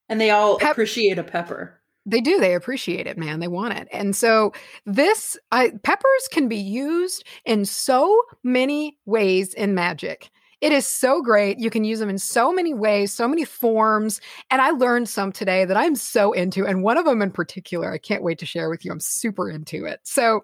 And 0.08 0.20
they 0.20 0.30
all 0.30 0.58
Pep- 0.58 0.72
appreciate 0.72 1.18
a 1.18 1.22
pepper. 1.24 1.79
They 2.06 2.20
do. 2.20 2.40
They 2.40 2.54
appreciate 2.54 3.06
it, 3.06 3.18
man. 3.18 3.40
They 3.40 3.48
want 3.48 3.76
it. 3.76 3.88
And 3.92 4.16
so 4.16 4.52
this 4.86 5.36
I, 5.52 5.72
peppers 5.82 6.28
can 6.30 6.48
be 6.48 6.56
used 6.56 7.24
in 7.44 7.64
so 7.64 8.20
many 8.42 8.98
ways 9.04 9.54
in 9.54 9.74
magic. 9.74 10.30
It 10.60 10.72
is 10.72 10.86
so 10.86 11.22
great. 11.22 11.58
You 11.58 11.70
can 11.70 11.84
use 11.84 12.00
them 12.00 12.10
in 12.10 12.18
so 12.18 12.52
many 12.52 12.74
ways, 12.74 13.12
so 13.12 13.26
many 13.26 13.44
forms. 13.44 14.20
And 14.50 14.60
I 14.60 14.70
learned 14.70 15.08
some 15.08 15.32
today 15.32 15.64
that 15.64 15.76
I'm 15.76 15.96
so 15.96 16.32
into. 16.32 16.66
And 16.66 16.82
one 16.82 16.98
of 16.98 17.06
them 17.06 17.22
in 17.22 17.30
particular, 17.30 17.90
I 17.90 17.98
can't 17.98 18.22
wait 18.22 18.38
to 18.40 18.46
share 18.46 18.68
with 18.68 18.84
you. 18.84 18.92
I'm 18.92 19.00
super 19.00 19.50
into 19.50 19.86
it. 19.86 20.00
So 20.02 20.42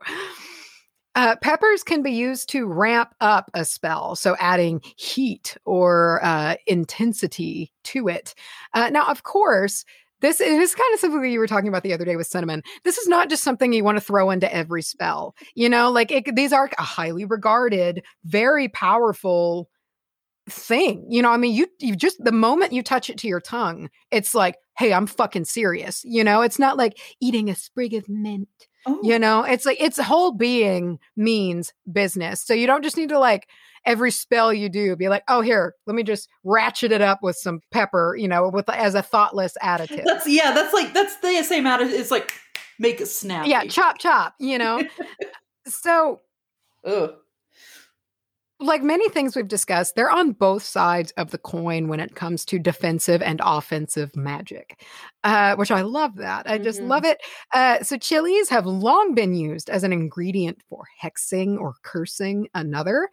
uh, 1.16 1.36
peppers 1.36 1.82
can 1.82 2.02
be 2.02 2.12
used 2.12 2.48
to 2.50 2.66
ramp 2.66 3.14
up 3.20 3.50
a 3.54 3.64
spell, 3.64 4.16
so 4.16 4.36
adding 4.38 4.82
heat 4.96 5.56
or 5.64 6.20
uh, 6.22 6.56
intensity 6.66 7.72
to 7.84 8.08
it. 8.08 8.34
Uh, 8.74 8.90
now, 8.90 9.06
of 9.08 9.22
course, 9.22 9.84
this 10.20 10.40
is 10.40 10.74
kind 10.74 10.94
of 10.94 11.00
something 11.00 11.22
that 11.22 11.28
you 11.28 11.38
were 11.38 11.46
talking 11.46 11.68
about 11.68 11.82
the 11.82 11.92
other 11.92 12.04
day 12.04 12.16
with 12.16 12.26
cinnamon. 12.26 12.62
This 12.84 12.98
is 12.98 13.08
not 13.08 13.28
just 13.28 13.42
something 13.42 13.72
you 13.72 13.84
want 13.84 13.98
to 13.98 14.04
throw 14.04 14.30
into 14.30 14.52
every 14.52 14.82
spell. 14.82 15.34
You 15.54 15.68
know, 15.68 15.90
like 15.90 16.10
it, 16.10 16.34
these 16.34 16.52
are 16.52 16.70
a 16.78 16.82
highly 16.82 17.24
regarded, 17.24 18.02
very 18.24 18.68
powerful 18.68 19.68
thing. 20.48 21.06
You 21.08 21.22
know, 21.22 21.30
I 21.30 21.36
mean, 21.36 21.54
you 21.54 21.66
you 21.80 21.96
just 21.96 22.22
the 22.22 22.32
moment 22.32 22.72
you 22.72 22.82
touch 22.82 23.10
it 23.10 23.18
to 23.18 23.28
your 23.28 23.40
tongue, 23.40 23.90
it's 24.10 24.34
like, 24.34 24.56
hey, 24.78 24.92
I'm 24.92 25.06
fucking 25.06 25.44
serious. 25.44 26.02
You 26.04 26.24
know, 26.24 26.42
it's 26.42 26.58
not 26.58 26.76
like 26.76 26.98
eating 27.20 27.50
a 27.50 27.54
sprig 27.54 27.94
of 27.94 28.08
mint. 28.08 28.48
Oh, 28.86 29.00
You 29.02 29.18
know, 29.18 29.42
it's 29.42 29.66
like 29.66 29.80
its 29.80 29.98
whole 29.98 30.32
being 30.32 30.98
means 31.16 31.72
business. 31.90 32.40
So 32.40 32.54
you 32.54 32.68
don't 32.68 32.84
just 32.84 32.96
need 32.96 33.08
to 33.08 33.18
like 33.18 33.48
every 33.86 34.10
spell 34.10 34.52
you 34.52 34.68
do 34.68 34.94
be 34.96 35.08
like, 35.08 35.22
oh, 35.28 35.40
here, 35.40 35.74
let 35.86 35.94
me 35.94 36.02
just 36.02 36.28
ratchet 36.44 36.92
it 36.92 37.00
up 37.00 37.20
with 37.22 37.36
some 37.36 37.60
pepper, 37.70 38.16
you 38.18 38.28
know, 38.28 38.48
with 38.48 38.68
as 38.68 38.94
a 38.94 39.02
thoughtless 39.02 39.56
additive. 39.62 40.04
That's 40.04 40.26
yeah, 40.28 40.52
that's 40.52 40.74
like 40.74 40.92
that's 40.92 41.16
the 41.20 41.42
same 41.42 41.66
attitude. 41.66 41.94
It's 41.98 42.10
like 42.10 42.32
make 42.78 43.00
it 43.00 43.06
snappy. 43.06 43.48
yeah, 43.50 43.64
chop 43.64 43.98
chop, 43.98 44.34
you 44.38 44.58
know. 44.58 44.82
so 45.66 46.20
Ugh. 46.84 47.14
like 48.60 48.82
many 48.82 49.08
things 49.10 49.36
we've 49.36 49.48
discussed, 49.48 49.94
they're 49.96 50.10
on 50.10 50.32
both 50.32 50.62
sides 50.62 51.12
of 51.12 51.30
the 51.30 51.38
coin 51.38 51.88
when 51.88 52.00
it 52.00 52.14
comes 52.14 52.44
to 52.46 52.58
defensive 52.58 53.20
and 53.20 53.40
offensive 53.44 54.14
magic, 54.16 54.80
uh, 55.24 55.54
which 55.56 55.70
I 55.70 55.82
love 55.82 56.16
that. 56.16 56.48
I 56.48 56.56
just 56.58 56.80
Mhm. 56.80 56.88
love 56.88 57.04
it. 57.04 57.18
Uh, 57.52 57.82
so, 57.82 57.96
chilies 57.98 58.48
have 58.48 58.64
long 58.64 59.14
been 59.14 59.34
used 59.34 59.68
as 59.68 59.84
an 59.84 59.92
ingredient 59.92 60.58
for 60.70 60.84
hexing 61.02 61.58
or 61.58 61.74
cursing 61.82 62.48
another. 62.54 63.10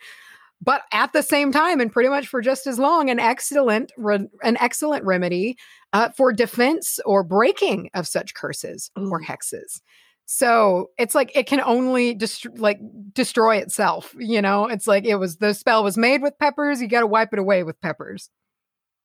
But 0.63 0.83
at 0.93 1.11
the 1.11 1.23
same 1.23 1.51
time, 1.51 1.81
and 1.81 1.91
pretty 1.91 2.09
much 2.09 2.27
for 2.27 2.39
just 2.39 2.67
as 2.67 2.79
long, 2.79 3.09
an 3.09 3.19
excellent 3.19 3.91
re- 3.97 4.29
an 4.43 4.57
excellent 4.61 5.03
remedy 5.03 5.57
uh, 5.91 6.09
for 6.09 6.31
defense 6.31 6.99
or 7.05 7.23
breaking 7.23 7.89
of 7.93 8.07
such 8.07 8.33
curses 8.33 8.89
or 8.95 9.21
hexes. 9.21 9.81
So 10.25 10.91
it's 10.97 11.15
like 11.15 11.35
it 11.35 11.47
can 11.47 11.59
only 11.59 12.13
dest- 12.13 12.57
like 12.57 12.79
destroy 13.13 13.57
itself. 13.57 14.15
You 14.17 14.41
know, 14.41 14.67
it's 14.67 14.87
like 14.87 15.05
it 15.05 15.15
was 15.15 15.37
the 15.37 15.53
spell 15.53 15.83
was 15.83 15.97
made 15.97 16.21
with 16.21 16.39
peppers. 16.39 16.81
You 16.81 16.87
got 16.87 17.01
to 17.01 17.07
wipe 17.07 17.33
it 17.33 17.39
away 17.39 17.63
with 17.63 17.79
peppers. 17.81 18.29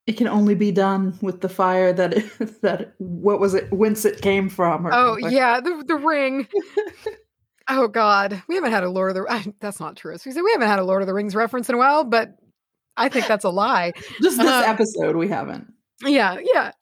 It 0.07 0.17
can 0.17 0.29
only 0.29 0.55
be 0.55 0.71
done 0.71 1.19
with 1.21 1.41
the 1.41 1.49
fire 1.49 1.93
that 1.93 2.15
it, 2.15 2.61
that 2.63 2.95
what 2.99 3.41
was 3.41 3.55
it 3.55 3.73
whence 3.73 4.05
it 4.05 4.23
came 4.23 4.49
from. 4.49 4.87
Oh 4.87 5.15
something. 5.15 5.37
yeah, 5.37 5.61
the 5.61 5.85
the 5.87 5.97
ring. 5.97 6.47
oh 7.69 7.89
God, 7.89 8.43
we 8.49 8.55
haven't 8.55 8.73
had 8.73 8.85
a 8.85 8.91
Lord 8.91 9.17
of 9.17 9.25
the. 9.25 9.33
I, 9.33 9.45
that's 9.61 9.81
not 9.81 9.97
true. 9.97 10.13
We 10.13 10.33
said 10.33 10.43
we 10.43 10.53
haven't 10.53 10.69
had 10.69 10.79
a 10.79 10.85
Lord 10.85 11.03
of 11.03 11.07
the 11.09 11.15
Rings 11.15 11.35
reference 11.35 11.69
in 11.69 11.75
a 11.75 11.79
while, 11.79 12.05
but 12.05 12.37
I 12.97 13.09
think 13.09 13.27
that's 13.27 13.45
a 13.45 13.51
lie. 13.51 13.93
just 14.23 14.39
this 14.39 14.47
Um, 14.47 14.65
episode 14.65 15.17
we 15.17 15.29
haven't. 15.29 15.73
Yeah, 16.05 16.39
yeah. 16.55 16.73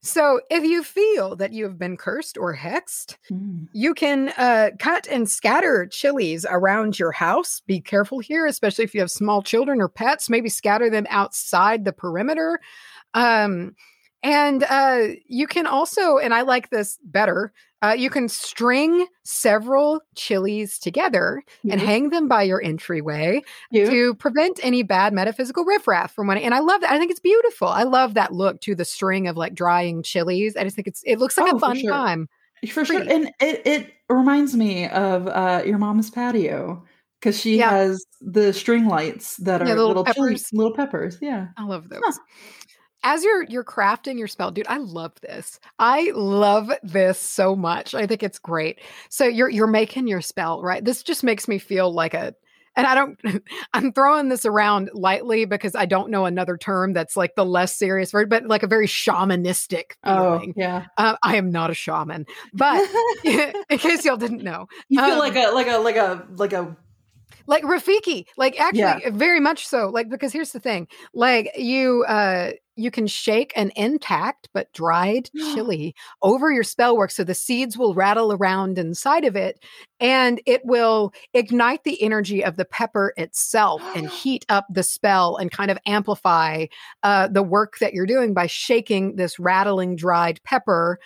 So 0.00 0.40
if 0.48 0.62
you 0.62 0.84
feel 0.84 1.34
that 1.36 1.52
you 1.52 1.64
have 1.64 1.76
been 1.78 1.96
cursed 1.96 2.38
or 2.38 2.54
hexed, 2.56 3.16
Mm. 3.32 3.66
You 3.72 3.94
can 3.94 4.28
uh, 4.38 4.70
cut 4.78 5.08
and 5.10 5.28
scatter 5.28 5.86
chilies 5.86 6.46
around 6.48 6.98
your 6.98 7.10
house. 7.12 7.60
Be 7.66 7.80
careful 7.80 8.20
here, 8.20 8.46
especially 8.46 8.84
if 8.84 8.94
you 8.94 9.00
have 9.00 9.10
small 9.10 9.42
children 9.42 9.80
or 9.80 9.88
pets. 9.88 10.30
Maybe 10.30 10.48
scatter 10.48 10.88
them 10.88 11.06
outside 11.10 11.84
the 11.84 11.92
perimeter. 11.92 12.60
Um, 13.14 13.74
and 14.22 14.64
uh, 14.70 15.08
you 15.26 15.46
can 15.46 15.66
also, 15.66 16.18
and 16.18 16.32
I 16.32 16.42
like 16.42 16.70
this 16.70 16.98
better, 17.04 17.52
uh, 17.82 17.94
you 17.96 18.10
can 18.10 18.28
string 18.28 19.06
several 19.24 20.00
chilies 20.16 20.78
together 20.78 21.42
and 21.70 21.80
hang 21.80 22.10
them 22.10 22.26
by 22.28 22.42
your 22.42 22.62
entryway 22.62 23.40
Cute. 23.72 23.88
to 23.90 24.14
prevent 24.16 24.58
any 24.62 24.82
bad 24.82 25.12
metaphysical 25.12 25.64
riffraff 25.64 26.12
from 26.14 26.26
when. 26.26 26.38
And 26.38 26.54
I 26.54 26.58
love 26.60 26.80
that. 26.80 26.90
I 26.90 26.98
think 26.98 27.10
it's 27.10 27.20
beautiful. 27.20 27.68
I 27.68 27.84
love 27.84 28.14
that 28.14 28.32
look 28.32 28.60
to 28.62 28.74
the 28.74 28.84
string 28.84 29.28
of 29.28 29.36
like 29.36 29.54
drying 29.54 30.02
chilies. 30.02 30.56
I 30.56 30.64
just 30.64 30.74
think 30.76 30.88
it's 30.88 31.02
it 31.06 31.18
looks 31.18 31.38
like 31.38 31.52
Oh, 31.52 31.56
a 31.56 31.60
fun 31.60 31.78
sure. 31.78 31.90
time. 31.92 32.28
For 32.68 32.84
sure. 32.84 33.00
And 33.02 33.30
it, 33.40 33.62
it 33.64 33.92
reminds 34.08 34.56
me 34.56 34.88
of 34.88 35.28
uh, 35.28 35.62
your 35.64 35.78
mom's 35.78 36.10
patio 36.10 36.82
because 37.20 37.38
she 37.38 37.58
Yeah. 37.58 37.70
has 37.70 38.04
the 38.20 38.52
string 38.52 38.86
lights 38.88 39.36
that 39.36 39.62
are 39.62 39.66
Yeah, 39.68 39.74
the 39.76 39.84
little 39.86 40.02
little 40.02 40.14
chili- 40.14 40.30
peppers. 40.32 40.46
little 40.52 40.74
peppers. 40.74 41.18
Yeah. 41.20 41.48
I 41.56 41.64
love 41.64 41.88
those. 41.88 42.00
Huh. 42.04 42.12
As 43.02 43.22
you're 43.24 43.44
you're 43.44 43.64
crafting 43.64 44.18
your 44.18 44.28
spell, 44.28 44.50
dude, 44.50 44.66
I 44.68 44.78
love 44.78 45.12
this. 45.22 45.60
I 45.78 46.12
love 46.14 46.70
this 46.82 47.18
so 47.18 47.54
much. 47.54 47.94
I 47.94 48.06
think 48.06 48.22
it's 48.22 48.38
great. 48.38 48.80
So 49.08 49.24
you're 49.24 49.48
you're 49.48 49.66
making 49.66 50.08
your 50.08 50.20
spell, 50.20 50.62
right? 50.62 50.84
This 50.84 51.02
just 51.02 51.22
makes 51.22 51.48
me 51.48 51.58
feel 51.58 51.92
like 51.92 52.14
a 52.14 52.34
and 52.78 52.86
I 52.86 52.94
don't 52.94 53.18
I'm 53.74 53.92
throwing 53.92 54.28
this 54.28 54.46
around 54.46 54.90
lightly 54.94 55.44
because 55.44 55.74
I 55.74 55.84
don't 55.84 56.10
know 56.10 56.24
another 56.24 56.56
term 56.56 56.94
that's 56.94 57.16
like 57.16 57.34
the 57.34 57.44
less 57.44 57.76
serious 57.76 58.12
word, 58.12 58.30
but 58.30 58.46
like 58.46 58.62
a 58.62 58.68
very 58.68 58.86
shamanistic 58.86 59.92
Oh, 60.04 60.42
yeah. 60.56 60.86
Uh, 60.96 61.16
I 61.22 61.36
am 61.36 61.50
not 61.50 61.70
a 61.70 61.74
shaman, 61.74 62.26
but 62.54 62.88
in 63.24 63.78
case 63.78 64.04
y'all 64.04 64.16
didn't 64.16 64.42
know, 64.42 64.66
you 64.88 65.04
feel 65.04 65.14
um, 65.14 65.18
like 65.18 65.36
a 65.36 65.50
like 65.50 65.68
a 65.68 65.78
like 65.78 65.96
a 65.96 66.26
like 66.36 66.52
a 66.52 66.76
like 67.46 67.64
Rafiki, 67.64 68.26
like 68.36 68.60
actually 68.60 68.80
Yeah. 68.80 69.10
very 69.10 69.40
much 69.40 69.66
so. 69.66 69.88
Like 69.88 70.08
because 70.08 70.32
here's 70.32 70.52
the 70.52 70.60
thing, 70.60 70.88
like 71.14 71.50
you 71.56 72.04
uh 72.08 72.52
you 72.76 72.92
can 72.92 73.08
shake 73.08 73.52
an 73.56 73.72
intact 73.74 74.48
but 74.54 74.72
dried 74.72 75.28
chili 75.54 75.94
over 76.22 76.52
your 76.52 76.62
spell 76.62 76.96
work 76.96 77.10
so 77.10 77.24
the 77.24 77.34
seeds 77.34 77.76
will 77.76 77.92
rattle 77.92 78.32
around 78.32 78.78
inside 78.78 79.24
of 79.24 79.34
it 79.34 79.58
and 79.98 80.40
it 80.46 80.64
will 80.64 81.12
ignite 81.34 81.82
the 81.82 82.00
energy 82.00 82.44
of 82.44 82.56
the 82.56 82.64
pepper 82.64 83.12
itself 83.16 83.82
and 83.96 84.08
heat 84.22 84.46
up 84.48 84.64
the 84.70 84.84
spell 84.84 85.36
and 85.36 85.50
kind 85.50 85.72
of 85.72 85.78
amplify 85.86 86.66
uh, 87.02 87.26
the 87.26 87.42
work 87.42 87.78
that 87.80 87.94
you're 87.94 88.06
doing 88.06 88.32
by 88.32 88.46
shaking 88.46 89.16
this 89.16 89.40
rattling 89.40 89.96
dried 89.96 90.40
pepper 90.44 91.00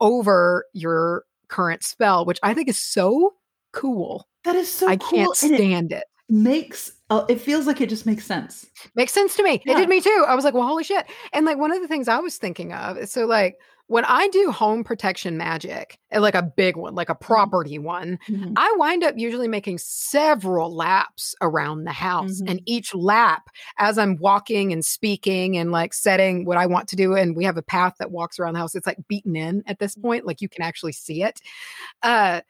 over 0.00 0.66
your 0.72 1.24
current 1.48 1.84
spell, 1.84 2.24
which 2.24 2.40
I 2.42 2.54
think 2.54 2.68
is 2.68 2.78
so 2.78 3.34
cool. 3.72 4.28
That 4.44 4.56
is 4.56 4.70
so 4.70 4.88
I 4.88 4.96
cool. 4.96 5.10
can't 5.10 5.42
and 5.42 5.52
it 5.52 5.56
stand 5.56 5.92
it. 5.92 6.04
makes 6.28 6.92
uh, 7.10 7.24
it 7.28 7.40
feels 7.40 7.66
like 7.66 7.80
it 7.80 7.88
just 7.90 8.06
makes 8.06 8.24
sense. 8.24 8.66
Makes 8.94 9.12
sense 9.12 9.36
to 9.36 9.42
me. 9.42 9.62
It 9.66 9.76
did 9.76 9.88
me 9.88 10.00
too. 10.00 10.24
I 10.26 10.34
was 10.34 10.44
like, 10.44 10.54
well, 10.54 10.66
holy 10.66 10.82
shit. 10.84 11.06
And 11.32 11.44
like 11.44 11.58
one 11.58 11.70
of 11.72 11.82
the 11.82 11.88
things 11.88 12.08
I 12.08 12.18
was 12.18 12.38
thinking 12.38 12.72
of 12.72 12.96
is 12.96 13.12
so 13.12 13.26
like 13.26 13.56
when 13.88 14.04
I 14.06 14.28
do 14.28 14.50
home 14.50 14.84
protection 14.84 15.36
magic, 15.36 15.98
like 16.10 16.34
a 16.34 16.42
big 16.42 16.76
one, 16.78 16.94
like 16.94 17.10
a 17.10 17.14
property 17.14 17.78
one, 17.78 18.18
Mhm. 18.30 18.54
I 18.56 18.74
wind 18.78 19.04
up 19.04 19.14
usually 19.18 19.48
making 19.48 19.76
several 19.78 20.74
laps 20.74 21.34
around 21.42 21.84
the 21.84 21.92
house. 21.92 22.40
Mhm. 22.40 22.50
And 22.50 22.62
each 22.64 22.94
lap, 22.94 23.42
as 23.78 23.98
I'm 23.98 24.16
walking 24.16 24.72
and 24.72 24.82
speaking 24.82 25.58
and 25.58 25.70
like 25.72 25.92
setting 25.92 26.46
what 26.46 26.56
I 26.56 26.64
want 26.64 26.88
to 26.88 26.96
do, 26.96 27.14
and 27.14 27.36
we 27.36 27.44
have 27.44 27.58
a 27.58 27.62
path 27.62 27.94
that 27.98 28.10
walks 28.10 28.38
around 28.38 28.54
the 28.54 28.60
house, 28.60 28.74
it's 28.74 28.86
like 28.86 28.98
beaten 29.08 29.36
in 29.36 29.62
at 29.66 29.78
this 29.78 29.94
point. 29.94 30.26
Like 30.26 30.40
you 30.40 30.48
can 30.48 30.62
actually 30.62 30.92
see 30.92 31.22
it. 31.22 31.42
Uh, 32.02 32.40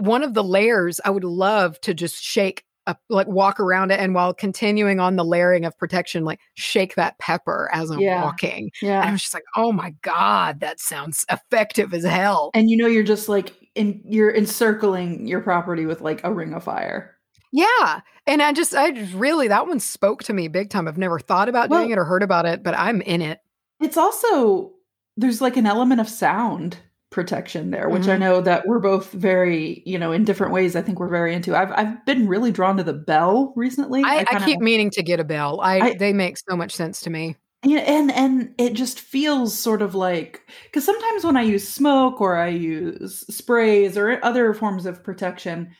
one 0.00 0.22
of 0.22 0.34
the 0.34 0.44
layers 0.44 1.00
I 1.04 1.10
would 1.10 1.24
love 1.24 1.80
to 1.82 1.94
just 1.94 2.22
shake 2.22 2.64
up, 2.86 3.00
like 3.10 3.26
walk 3.26 3.60
around 3.60 3.90
it, 3.90 4.00
and 4.00 4.14
while 4.14 4.32
continuing 4.32 4.98
on 4.98 5.16
the 5.16 5.24
layering 5.24 5.64
of 5.66 5.76
protection, 5.78 6.24
like 6.24 6.40
shake 6.54 6.94
that 6.94 7.18
pepper 7.18 7.68
as 7.72 7.90
I'm 7.90 8.00
Yeah. 8.00 8.22
walking. 8.24 8.70
And 8.80 8.88
Yeah. 8.90 9.00
I 9.06 9.12
was 9.12 9.20
just 9.20 9.34
like, 9.34 9.44
oh 9.56 9.72
my 9.72 9.94
God, 10.02 10.60
that 10.60 10.80
sounds 10.80 11.26
effective 11.30 11.92
as 11.92 12.04
hell. 12.04 12.50
And 12.54 12.70
you 12.70 12.76
know 12.76 12.86
you're 12.86 13.02
just 13.02 13.28
like 13.28 13.52
in 13.74 14.00
you're 14.06 14.34
encircling 14.34 15.26
your 15.26 15.40
property 15.40 15.84
with 15.84 16.00
like 16.00 16.24
a 16.24 16.32
ring 16.32 16.54
of 16.54 16.64
fire. 16.64 17.14
Yeah. 17.52 18.00
And 18.26 18.42
I 18.42 18.52
just, 18.52 18.74
I 18.74 18.90
just 18.90 19.14
really, 19.14 19.48
that 19.48 19.66
one 19.66 19.80
spoke 19.80 20.22
to 20.24 20.32
me 20.34 20.48
big 20.48 20.68
time. 20.70 20.86
I've 20.88 20.98
never 20.98 21.18
thought 21.18 21.48
about 21.48 21.70
doing 21.70 21.90
it 21.90 21.96
or 21.98 22.04
heard 22.04 22.22
about 22.22 22.44
it, 22.44 22.62
but 22.62 22.74
I'm 22.76 23.00
in 23.02 23.22
it. 23.22 23.40
It's 23.80 23.96
also 23.96 24.72
there's 25.16 25.40
like 25.40 25.56
an 25.56 25.66
element 25.66 26.00
of 26.00 26.08
sound 26.08 26.76
protection 27.10 27.70
there, 27.70 27.88
which 27.88 28.06
I 28.06 28.16
Mhm. 28.16 28.20
know 28.20 28.40
that 28.42 28.66
we're 28.66 28.80
both 28.80 29.10
very, 29.12 29.82
you 29.86 29.98
know, 29.98 30.12
in 30.12 30.24
different 30.24 30.52
ways. 30.52 30.76
I 30.76 30.82
think 30.82 31.00
we're 31.00 31.08
very 31.08 31.34
into. 31.34 31.56
I've 31.56 31.72
I've 31.72 32.04
been 32.04 32.28
really 32.28 32.52
drawn 32.52 32.76
to 32.76 32.84
the 32.84 32.92
bell 32.92 33.52
recently. 33.56 34.02
I, 34.04 34.18
I, 34.18 34.24
kinda- 34.24 34.44
keep 34.44 34.60
meaning 34.60 34.90
to 34.90 35.02
get 35.02 35.18
a 35.20 35.24
bell. 35.24 35.60
I, 35.62 35.78
I- 35.80 35.94
they 35.94 36.12
make 36.12 36.36
so 36.38 36.56
much 36.56 36.74
sense 36.74 37.00
to 37.02 37.10
me. 37.10 37.36
Yeah, 37.64 37.80
and 37.80 38.12
and 38.12 38.54
it 38.58 38.74
just 38.74 39.00
feels 39.00 39.52
sort 39.58 39.82
of 39.82 39.94
like 39.94 40.42
because 40.66 40.84
sometimes 40.84 41.24
when 41.24 41.36
I 41.36 41.42
use 41.42 41.66
smoke 41.68 42.20
or 42.20 42.36
I 42.36 42.48
use 42.48 43.24
sprays 43.34 43.96
or 43.98 44.20
other 44.22 44.54
forms 44.54 44.86
of 44.86 45.02
protection, 45.02 45.70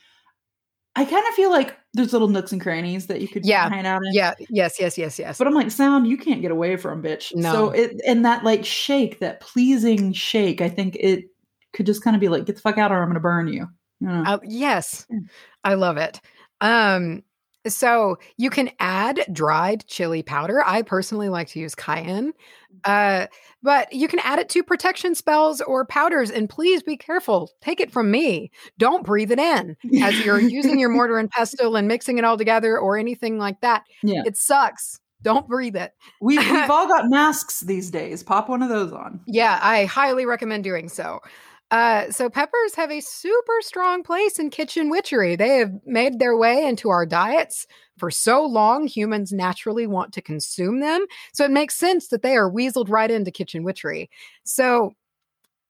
I 0.99 1.05
kind 1.05 1.25
of 1.29 1.35
feel 1.35 1.51
like 1.51 1.77
there's 1.95 2.13
little 2.13 2.27
nooks 2.27 2.51
and 2.51 2.61
crannies 2.61 3.07
that 3.07 3.21
you 3.21 3.29
could 3.29 3.47
Yeah, 3.47 3.69
hang 3.69 3.87
out 3.87 4.05
in. 4.05 4.13
Yeah. 4.13 4.35
Yes, 4.51 4.81
yes, 4.81 4.99
yes, 4.99 5.17
yes. 5.17 5.39
But 5.39 5.47
I'm 5.47 5.55
like, 5.55 5.71
sound 5.71 6.09
you 6.09 6.17
can't 6.17 6.43
get 6.43 6.51
away 6.51 6.77
from, 6.77 7.01
bitch. 7.01 7.33
No. 7.37 7.53
So 7.53 7.71
it 7.71 8.01
and 8.05 8.25
that 8.25 8.43
like 8.43 8.65
shake, 8.65 9.21
that 9.21 9.39
pleasing 9.39 10.13
shake, 10.13 10.61
I 10.61 10.69
think 10.69 10.97
it 10.97 11.27
could 11.73 11.87
just 11.87 12.03
kind 12.03 12.17
of 12.17 12.21
be 12.21 12.29
like, 12.29 12.47
get 12.47 12.57
the 12.57 12.63
fuck 12.63 12.79
out 12.79 12.91
or 12.91 13.01
I'm 13.01 13.09
gonna 13.09 13.21
burn 13.21 13.47
you. 13.47 13.69
You 14.01 14.09
know? 14.09 14.25
Uh, 14.27 14.39
yes. 14.43 15.07
I 15.63 15.75
love 15.75 15.99
it. 15.99 16.21
Um, 16.61 17.23
so 17.75 18.19
you 18.37 18.51
can 18.51 18.71
add 18.81 19.25
dried 19.33 19.87
chili 19.87 20.23
powder. 20.23 20.63
I 20.65 20.83
personally 20.83 21.29
like 21.29 21.49
to 21.49 21.61
use 21.61 21.75
cayenne, 21.75 22.33
uh, 22.85 23.27
but 23.63 23.93
you 23.93 24.09
can 24.09 24.19
add 24.21 24.39
it 24.39 24.49
to 24.51 24.63
protection 24.63 25.15
spells 25.15 25.61
or 25.61 25.85
powders. 25.85 26.31
And 26.31 26.49
please 26.49 26.83
be 26.83 26.97
careful. 26.97 27.51
Take 27.61 27.81
it 27.81 27.91
from 27.91 28.11
me. 28.11 28.51
Don't 28.79 29.05
breathe 29.05 29.33
it 29.33 29.39
in 29.39 29.77
as 30.03 30.25
you're 30.25 30.41
using 30.41 30.79
your 30.79 30.89
mortar 30.91 31.19
and 31.19 31.31
pestle 31.31 31.77
and 31.77 31.89
mixing 31.89 32.19
it 32.19 32.25
all 32.25 32.37
together 32.37 32.79
or 32.79 32.97
anything 32.97 33.39
like 33.39 33.61
that. 33.61 33.85
yeah. 34.03 34.23
It 34.25 34.37
sucks. 34.37 35.01
Don't 35.23 35.49
breathe 35.49 35.75
it. 35.75 35.93
We 36.21 36.39
we've 36.39 36.49
all 36.71 36.87
got 36.87 37.11
masks 37.11 37.61
these 37.61 37.91
days. 37.91 38.23
Pop 38.23 38.49
one 38.49 38.63
of 38.63 38.69
those 38.69 38.93
on. 38.93 39.21
Yeah, 39.27 39.59
I 39.61 39.85
highly 39.85 40.27
recommend 40.27 40.63
doing 40.63 40.89
so. 40.89 41.19
Uh, 41.71 42.11
so 42.11 42.31
peppers 42.31 42.75
have 42.75 42.91
a 42.91 43.01
super 43.01 43.53
strong 43.61 44.03
place 44.03 44.39
in 44.39 44.49
kitchen 44.49 44.89
witchery. 44.89 45.37
They 45.37 45.59
have 45.59 45.73
made 45.85 46.19
their 46.19 46.37
way 46.37 46.67
into 46.67 46.89
our 46.89 47.05
diets 47.05 47.67
for 47.99 48.11
so 48.11 48.45
long. 48.45 48.87
Humans 48.87 49.33
naturally 49.33 49.87
want 49.87 50.15
to 50.15 50.23
consume 50.23 50.81
them, 50.81 51.05
so 51.35 51.45
it 51.45 51.51
makes 51.51 51.77
sense 51.77 52.09
that 52.09 52.23
they 52.23 52.37
are 52.37 52.51
weaseled 52.51 52.89
right 52.89 53.11
into 53.11 53.31
kitchen 53.31 53.65
witchery. 53.65 54.09
So 54.45 54.95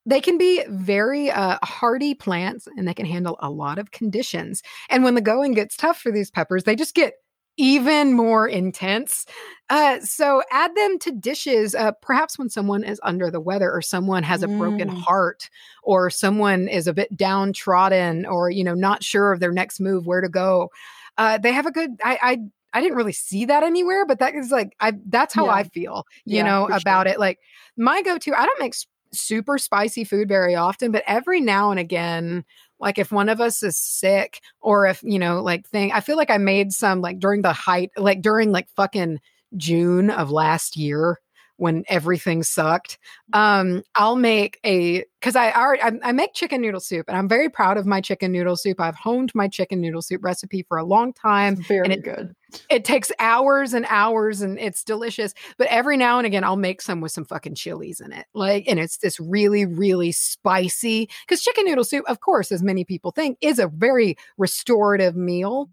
they 0.07 0.21
can 0.21 0.39
be 0.39 0.65
very 0.69 1.31
uh, 1.31 1.59
hardy 1.65 2.15
plants, 2.15 2.69
and 2.77 2.87
they 2.87 2.95
can 2.95 3.07
handle 3.07 3.37
a 3.41 3.51
lot 3.51 3.79
of 3.79 3.91
conditions. 3.91 4.63
And 4.91 5.05
when 5.05 5.15
the 5.17 5.21
going 5.21 5.53
gets 5.53 5.77
tough 5.77 6.01
for 6.01 6.13
these 6.13 6.31
peppers, 6.31 6.65
they 6.65 6.77
just 6.77 6.95
get 6.95 7.15
even 7.59 8.15
more 8.15 8.49
intense. 8.49 9.27
Uh, 9.69 10.01
so 10.01 10.43
add 10.51 10.75
them 10.75 10.99
to 11.01 11.11
dishes, 11.13 11.75
uh, 11.75 11.93
perhaps 12.01 12.39
when 12.39 12.49
someone 12.49 12.83
is 12.85 13.01
under 13.03 13.31
the 13.31 13.41
weather 13.41 13.71
or 13.71 13.83
someone 13.83 14.23
has 14.23 14.43
a 14.43 14.49
broken 14.49 14.89
Mm. 14.89 14.95
heart 15.07 15.51
or 15.83 16.09
someone 16.09 16.69
is 16.69 16.87
a 16.87 16.95
bit 16.95 17.15
downtrodden 17.17 18.25
or, 18.25 18.49
you 18.51 18.65
know, 18.65 18.75
not 18.75 19.05
sure 19.05 19.33
of 19.33 19.41
their 19.41 19.53
next 19.53 19.81
move, 19.81 20.07
where 20.07 20.23
to 20.23 20.29
go. 20.31 20.71
Uh, 21.19 21.37
they 21.39 21.53
have 21.53 21.67
a 21.67 21.73
good, 21.73 21.91
I, 22.03 22.19
I, 22.23 22.39
I 22.73 22.81
didn't 22.81 22.97
really 22.97 23.13
see 23.13 23.45
that 23.47 23.63
anywhere, 23.63 24.07
but 24.07 24.21
that 24.21 24.35
is 24.35 24.51
like, 24.51 24.75
I, 24.81 24.93
that's 25.07 25.35
how 25.35 25.49
Yeah. 25.49 25.51
I 25.51 25.65
feel, 25.65 26.07
you 26.29 26.43
Yeah, 26.43 26.45
know, 26.45 26.69
about 26.69 27.07
sure. 27.07 27.07
it. 27.07 27.19
Like 27.19 27.39
my 27.77 28.03
go-to, 28.03 28.35
I 28.39 28.47
don't 28.47 28.61
make 28.61 28.75
s- 28.75 28.87
super 29.13 29.59
spicy 29.59 30.05
food 30.05 30.29
very 30.29 30.55
often, 30.55 30.93
but 30.93 31.03
every 31.07 31.41
now 31.41 31.71
and 31.71 31.81
again, 31.81 32.45
like 32.81 32.99
if 32.99 33.13
one 33.13 33.29
of 33.29 33.41
us 33.41 33.63
is 33.63 33.77
sick 33.77 34.41
or 34.61 34.87
if 34.87 35.03
you 35.03 35.19
know 35.19 35.43
like 35.43 35.67
thing 35.69 35.93
i 35.93 36.01
feel 36.01 36.17
like 36.17 36.31
i 36.31 36.39
made 36.39 36.73
some 36.73 37.01
like 37.01 37.19
during 37.19 37.43
the 37.43 37.53
height 37.53 37.91
like 37.97 38.23
during 38.23 38.53
like 38.53 38.69
fucking 38.77 39.19
june 39.57 40.11
of 40.11 40.31
last 40.31 40.77
year 40.77 41.19
when 41.59 41.85
everything 41.89 42.43
sucked. 42.43 42.99
Um 43.35 43.83
i'll 43.95 44.17
make 44.17 44.59
a 44.65 45.05
because 45.21 45.37
i 45.37 45.53
already 45.53 45.83
I, 45.83 45.93
I 46.03 46.13
make 46.13 46.33
chicken 46.33 46.61
noodle 46.63 46.81
soup 46.81 47.07
and 47.09 47.17
i'm 47.19 47.29
very 47.29 47.49
proud 47.51 47.77
of 47.77 47.85
my 47.85 48.01
chicken 48.01 48.33
noodle 48.33 48.57
soup. 48.57 48.81
I've 48.81 48.95
honed 48.95 49.33
my 49.35 49.49
chicken 49.49 49.81
noodle 49.81 50.01
soup 50.01 50.25
recipe 50.25 50.65
for 50.67 50.79
a 50.79 50.85
long 50.85 51.13
time 51.13 51.57
Very 51.57 51.93
it- 51.93 52.03
good. 52.05 52.35
it 52.71 52.85
takes 52.85 53.13
hours 53.19 53.75
and 53.75 53.85
hours 53.91 54.41
and 54.41 54.59
it's 54.59 54.83
delicious 54.83 55.35
but 55.59 55.67
every 55.67 55.97
now 55.99 56.17
and 56.19 56.27
again 56.27 56.45
i'll 56.45 56.57
make 56.57 56.81
some 56.81 57.01
with 57.03 57.13
some 57.13 57.27
fucking 57.27 57.55
chilies 57.57 58.01
in 58.01 58.13
it 58.13 58.25
like 58.35 58.65
and 58.67 58.79
it's 58.79 58.99
this 58.99 59.21
really 59.21 59.67
really 59.67 60.13
spicy 60.13 61.11
because 61.27 61.43
chicken 61.43 61.67
noodle 61.67 61.85
soup 61.85 62.05
of 62.09 62.21
course 62.21 62.51
as 62.51 62.63
many 62.63 62.85
people 62.85 63.11
think 63.11 63.37
is 63.43 63.59
a 63.59 63.67
very 63.69 64.17
restorative 64.39 65.15
meal 65.17 65.69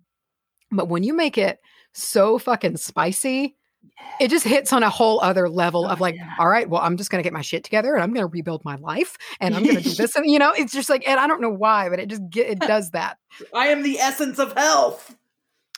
but 0.71 0.89
when 0.89 1.03
you 1.03 1.13
make 1.13 1.37
it 1.37 1.59
so 1.93 2.37
fucking 2.37 2.75
spicy 2.75 3.55
it 4.19 4.29
just 4.29 4.45
hits 4.45 4.71
on 4.73 4.83
a 4.83 4.89
whole 4.89 5.19
other 5.21 5.47
level 5.49 5.85
Oh, 5.85 5.89
of 5.89 5.99
like 6.01 6.15
yeah. 6.15 6.33
all 6.39 6.47
right 6.49 6.69
well 6.69 6.81
i'm 6.81 6.97
just 6.97 7.09
going 7.09 7.21
to 7.21 7.23
get 7.23 7.33
my 7.33 7.41
shit 7.41 7.63
together 7.63 7.93
and 7.93 8.03
i'm 8.03 8.11
going 8.13 8.23
to 8.23 8.31
rebuild 8.31 8.63
my 8.65 8.75
life 8.75 9.17
and 9.39 9.55
i'm 9.55 9.63
going 9.63 9.75
to 9.77 9.81
do 9.83 9.93
this 9.95 10.15
and 10.15 10.29
you 10.29 10.39
know 10.39 10.51
it's 10.51 10.73
just 10.73 10.89
like 10.89 11.07
and 11.07 11.19
i 11.19 11.27
don't 11.27 11.41
know 11.41 11.49
why 11.49 11.89
but 11.89 11.99
it 11.99 12.07
just 12.09 12.27
get, 12.29 12.47
it 12.49 12.59
does 12.59 12.91
that 12.91 13.17
I 13.53 13.67
am 13.67 13.83
the 13.83 13.99
essence 13.99 14.37
of 14.39 14.53
health. 14.53 15.15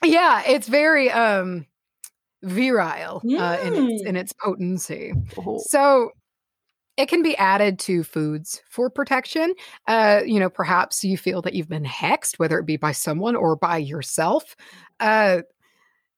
yeah 0.03 0.44
it's 0.48 0.68
very 0.68 1.10
um 1.11 1.65
virile 2.44 3.22
uh, 3.38 3.57
in 3.64 3.73
its 3.73 4.03
Mm. 4.03 4.07
in 4.07 4.15
its 4.15 4.34
potency 4.34 5.11
Oh. 5.38 5.60
so 5.65 6.11
it 6.95 7.07
can 7.10 7.22
be 7.22 7.35
added 7.38 7.77
to 7.80 8.03
foods 8.03 8.61
for 8.69 8.89
protection 8.89 9.53
uh 9.88 10.22
you 10.26 10.39
know 10.39 10.49
perhaps 10.49 11.03
you 11.03 11.18
feel 11.18 11.41
that 11.44 11.53
you've 11.53 11.69
been 11.69 11.84
hexed 11.85 12.38
whether 12.38 12.57
it 12.60 12.65
be 12.65 12.77
by 12.77 12.91
someone 12.91 13.35
or 13.35 13.56
by 13.56 13.77
yourself 13.77 14.56
uh 14.99 15.41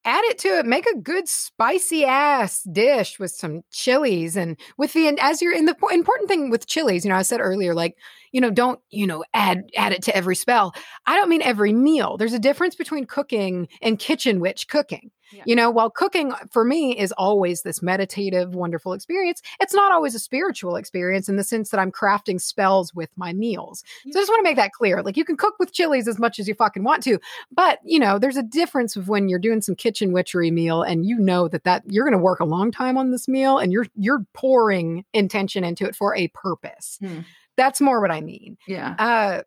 add 0.05 0.23
it 0.25 0.37
to 0.39 0.47
it 0.47 0.65
make 0.65 0.85
a 0.87 0.97
good 0.97 1.27
spicy 1.27 2.05
ass 2.05 2.63
dish 2.71 3.19
with 3.19 3.31
some 3.31 3.61
chilies 3.71 4.37
and 4.37 4.57
with 4.77 4.93
the 4.93 5.07
and 5.07 5.19
as 5.19 5.41
you're 5.41 5.53
in 5.55 5.65
the 5.65 5.75
important 5.91 6.29
thing 6.29 6.49
with 6.49 6.67
chilies 6.67 7.03
you 7.03 7.09
know 7.09 7.17
i 7.17 7.21
said 7.21 7.41
earlier 7.41 7.73
like 7.73 7.97
you 8.31 8.41
know 8.41 8.51
don't 8.51 8.79
you 8.89 9.07
know 9.07 9.23
add 9.33 9.69
add 9.75 9.93
it 9.93 10.03
to 10.03 10.15
every 10.15 10.35
spell. 10.35 10.73
I 11.05 11.15
don't 11.15 11.29
mean 11.29 11.41
every 11.41 11.73
meal. 11.73 12.17
There's 12.17 12.33
a 12.33 12.39
difference 12.39 12.75
between 12.75 13.05
cooking 13.05 13.67
and 13.81 13.99
kitchen 13.99 14.39
witch 14.39 14.67
cooking. 14.67 15.11
Yeah. 15.31 15.43
you 15.45 15.55
know 15.55 15.69
while 15.69 15.91
cooking 15.91 16.33
for 16.49 16.65
me 16.65 16.97
is 16.97 17.11
always 17.11 17.61
this 17.61 17.83
meditative 17.83 18.55
wonderful 18.55 18.93
experience 18.93 19.43
it's 19.59 19.75
not 19.75 19.91
always 19.91 20.15
a 20.15 20.19
spiritual 20.19 20.75
experience 20.75 21.29
in 21.29 21.35
the 21.35 21.43
sense 21.43 21.69
that 21.69 21.79
i'm 21.79 21.91
crafting 21.91 22.41
spells 22.41 22.95
with 22.95 23.11
my 23.15 23.31
meals. 23.31 23.83
So 24.05 24.17
i 24.17 24.21
just 24.21 24.29
want 24.31 24.39
to 24.39 24.49
make 24.49 24.55
that 24.55 24.71
clear 24.71 25.03
like 25.03 25.17
you 25.17 25.23
can 25.23 25.37
cook 25.37 25.53
with 25.59 25.71
chilies 25.71 26.07
as 26.07 26.17
much 26.17 26.39
as 26.39 26.47
you 26.47 26.55
fucking 26.55 26.83
want 26.83 27.03
to 27.03 27.19
but 27.51 27.77
you 27.83 27.99
know 27.99 28.17
there's 28.17 28.37
a 28.37 28.41
difference 28.41 28.95
of 28.95 29.07
when 29.07 29.29
you're 29.29 29.37
doing 29.37 29.61
some 29.61 29.75
kitchen 29.75 30.13
witchery 30.13 30.49
meal 30.49 30.81
and 30.81 31.05
you 31.05 31.19
know 31.19 31.47
that 31.47 31.63
that 31.63 31.83
you're 31.85 32.05
going 32.05 32.17
to 32.17 32.23
work 32.23 32.39
a 32.39 32.45
long 32.45 32.71
time 32.71 32.97
on 32.97 33.11
this 33.11 33.27
meal 33.27 33.59
and 33.59 33.71
you're 33.71 33.85
you're 33.95 34.25
pouring 34.33 35.05
intention 35.13 35.63
into 35.63 35.85
it 35.85 35.95
for 35.95 36.15
a 36.15 36.27
purpose. 36.29 36.97
Hmm. 37.01 37.19
That's 37.59 37.79
more 37.81 38.01
what 38.01 38.09
i 38.11 38.21
mean 38.21 38.57
Yeah. 38.67 38.95
uh 38.97 39.41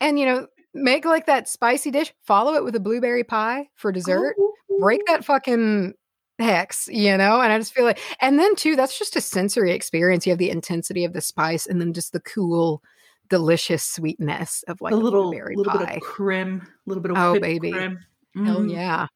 and 0.00 0.18
you 0.18 0.26
know 0.26 0.46
make 0.74 1.04
like 1.06 1.24
that 1.24 1.48
spicy 1.48 1.90
dish, 1.90 2.12
follow 2.24 2.52
it 2.54 2.62
with 2.64 2.76
a 2.76 2.80
blueberry 2.80 3.24
pie 3.24 3.68
for 3.76 3.90
dessert. 3.92 4.36
Break 4.78 5.00
that 5.06 5.24
fucking 5.24 5.94
hex, 6.38 6.86
you 6.92 7.16
know? 7.16 7.40
And 7.40 7.50
I 7.50 7.56
just 7.58 7.72
feel 7.72 7.86
like, 7.86 7.98
and 8.20 8.38
then 8.38 8.54
too, 8.56 8.76
that's 8.76 8.98
just 8.98 9.16
a 9.16 9.22
sensory 9.22 9.72
experience. 9.72 10.26
You 10.26 10.32
have 10.32 10.38
the 10.38 10.50
intensity 10.50 11.06
of 11.06 11.14
the 11.14 11.22
spice 11.22 11.66
and 11.66 11.80
then 11.80 11.94
just 11.94 12.12
the 12.12 12.20
cool, 12.20 12.82
delicious 13.30 13.82
sweetness 13.84 14.64
of 14.68 14.82
like 14.82 14.92
a 14.92 14.96
little, 14.96 15.30
blueberry 15.30 15.56
little 15.56 15.72
pie. 15.72 15.86
bit 15.86 15.96
of 15.96 16.02
creme, 16.02 16.60
a 16.60 16.68
little 16.84 17.02
bit 17.02 17.12
of 17.12 17.16
Oh, 17.16 17.40
baby. 17.40 17.72
creme. 17.72 17.98
Hell 18.34 18.60
Mhm. 18.60 18.70
yeah. 18.74 19.06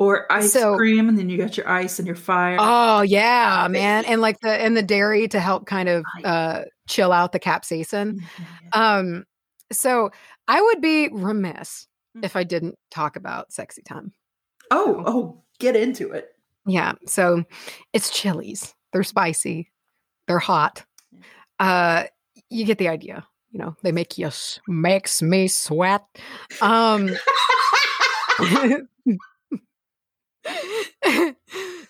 Or 0.00 0.32
ice 0.32 0.52
So- 0.54 0.76
cream, 0.76 1.08
and 1.10 1.16
then 1.18 1.28
you 1.28 1.36
got 1.36 1.56
your 1.58 1.68
ice 1.68 1.98
and 1.98 2.06
your 2.06 2.16
fire. 2.16 2.56
Oh 2.58 3.02
yeah, 3.02 3.68
man. 3.70 4.04
And 4.06 4.20
like 4.22 4.40
the 4.40 4.50
and 4.50 4.74
the 4.76 4.82
dairy 4.82 5.28
to 5.28 5.38
help 5.38 5.66
kind 5.66 5.88
of 5.90 6.04
uh 6.24 6.62
chill 6.88 7.12
out 7.12 7.32
the 7.32 7.38
capsaicin. 7.38 8.18
Mhm. 8.20 8.46
Um 8.72 9.24
so 9.70 10.10
I 10.48 10.60
would 10.60 10.80
be 10.80 11.08
remiss 11.12 11.86
Mm. 12.16 12.24
if 12.24 12.34
I 12.34 12.42
didn't 12.44 12.76
talk 12.90 13.14
about 13.16 13.52
sexy 13.52 13.82
time. 13.82 14.12
oh, 14.72 15.02
oh, 15.06 15.42
get 15.60 15.76
into 15.76 16.10
it. 16.12 16.30
Yeah. 16.66 16.94
So 17.06 17.44
it's 17.92 18.08
chilies. 18.10 18.74
They're 18.92 19.02
spicy. 19.04 19.70
They're 20.26 20.38
hot. 20.40 20.84
Uh 21.58 22.04
you 22.48 22.64
get 22.64 22.78
the 22.78 22.88
idea. 22.88 23.26
You 23.52 23.58
know, 23.58 23.76
they 23.82 23.92
make 23.92 24.16
you 24.16 24.30
makes 24.66 25.20
me 25.22 25.46
sweat. 25.46 26.04
Um 26.62 27.10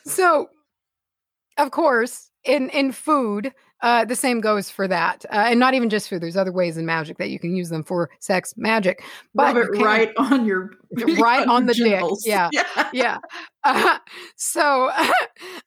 so 0.04 0.48
of 1.58 1.70
course 1.70 2.30
in 2.44 2.70
in 2.70 2.90
food 2.92 3.52
uh 3.82 4.04
the 4.04 4.16
same 4.16 4.40
goes 4.40 4.70
for 4.70 4.88
that 4.88 5.24
uh, 5.30 5.44
and 5.48 5.60
not 5.60 5.74
even 5.74 5.90
just 5.90 6.08
food 6.08 6.22
there's 6.22 6.36
other 6.36 6.52
ways 6.52 6.76
in 6.78 6.86
magic 6.86 7.18
that 7.18 7.28
you 7.30 7.38
can 7.38 7.54
use 7.54 7.68
them 7.68 7.82
for 7.82 8.08
sex 8.18 8.54
magic 8.56 9.02
but 9.34 9.52
can't- 9.54 9.78
right 9.78 10.10
on 10.16 10.44
your 10.46 10.70
Right 11.18 11.46
on 11.46 11.62
your 11.62 11.66
the 11.68 11.74
dick, 11.74 11.84
genitals. 11.84 12.26
yeah. 12.26 12.48
yeah 12.92 13.18
uh, 13.64 13.98
so 14.36 14.90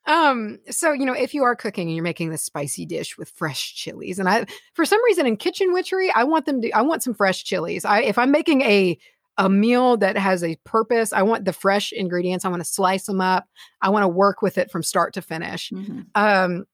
um 0.08 0.58
so 0.70 0.92
you 0.92 1.06
know 1.06 1.14
if 1.14 1.34
you 1.34 1.44
are 1.44 1.56
cooking 1.56 1.88
and 1.88 1.96
you're 1.96 2.04
making 2.04 2.30
this 2.32 2.44
spicy 2.44 2.86
dish 2.86 3.18
with 3.18 3.30
fresh 3.30 3.74
chilies 3.76 4.20
and 4.20 4.28
i 4.28 4.46
for 4.74 4.84
some 4.86 5.04
reason 5.06 5.26
in 5.26 5.38
kitchen 5.38 5.72
witchery 5.74 6.12
i 6.16 6.24
want 6.24 6.46
them 6.46 6.62
to 6.62 6.72
i 6.72 6.82
want 6.82 7.02
some 7.04 7.14
fresh 7.14 7.44
chilies 7.44 7.86
i 7.86 8.02
if 8.02 8.18
i'm 8.18 8.32
making 8.32 8.62
a 8.62 8.98
a 9.38 9.50
meal 9.50 9.98
that 9.98 10.18
has 10.18 10.44
a 10.44 10.56
purpose 10.64 11.12
i 11.14 11.22
want 11.22 11.46
the 11.46 11.54
fresh 11.54 11.92
ingredients 11.92 12.46
i 12.46 12.50
want 12.50 12.62
to 12.62 12.70
slice 12.70 13.06
them 13.06 13.20
up 13.22 13.46
i 13.82 13.90
want 13.90 14.04
to 14.04 14.08
work 14.08 14.42
with 14.42 14.58
it 14.58 14.70
from 14.72 14.84
start 14.84 15.14
to 15.14 15.22
finish 15.22 15.70
Mhm. 15.72 16.06
um 16.16 16.66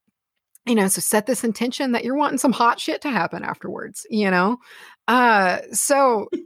you 0.65 0.75
know 0.75 0.87
so 0.87 0.99
set 1.01 1.25
this 1.25 1.43
intention 1.43 1.93
that 1.93 2.03
you're 2.03 2.17
wanting 2.17 2.37
some 2.37 2.51
hot 2.51 2.79
shit 2.79 3.01
to 3.01 3.09
happen 3.09 3.43
afterwards 3.43 4.05
you 4.09 4.29
know 4.29 4.57
uh 5.07 5.59
so 5.71 6.27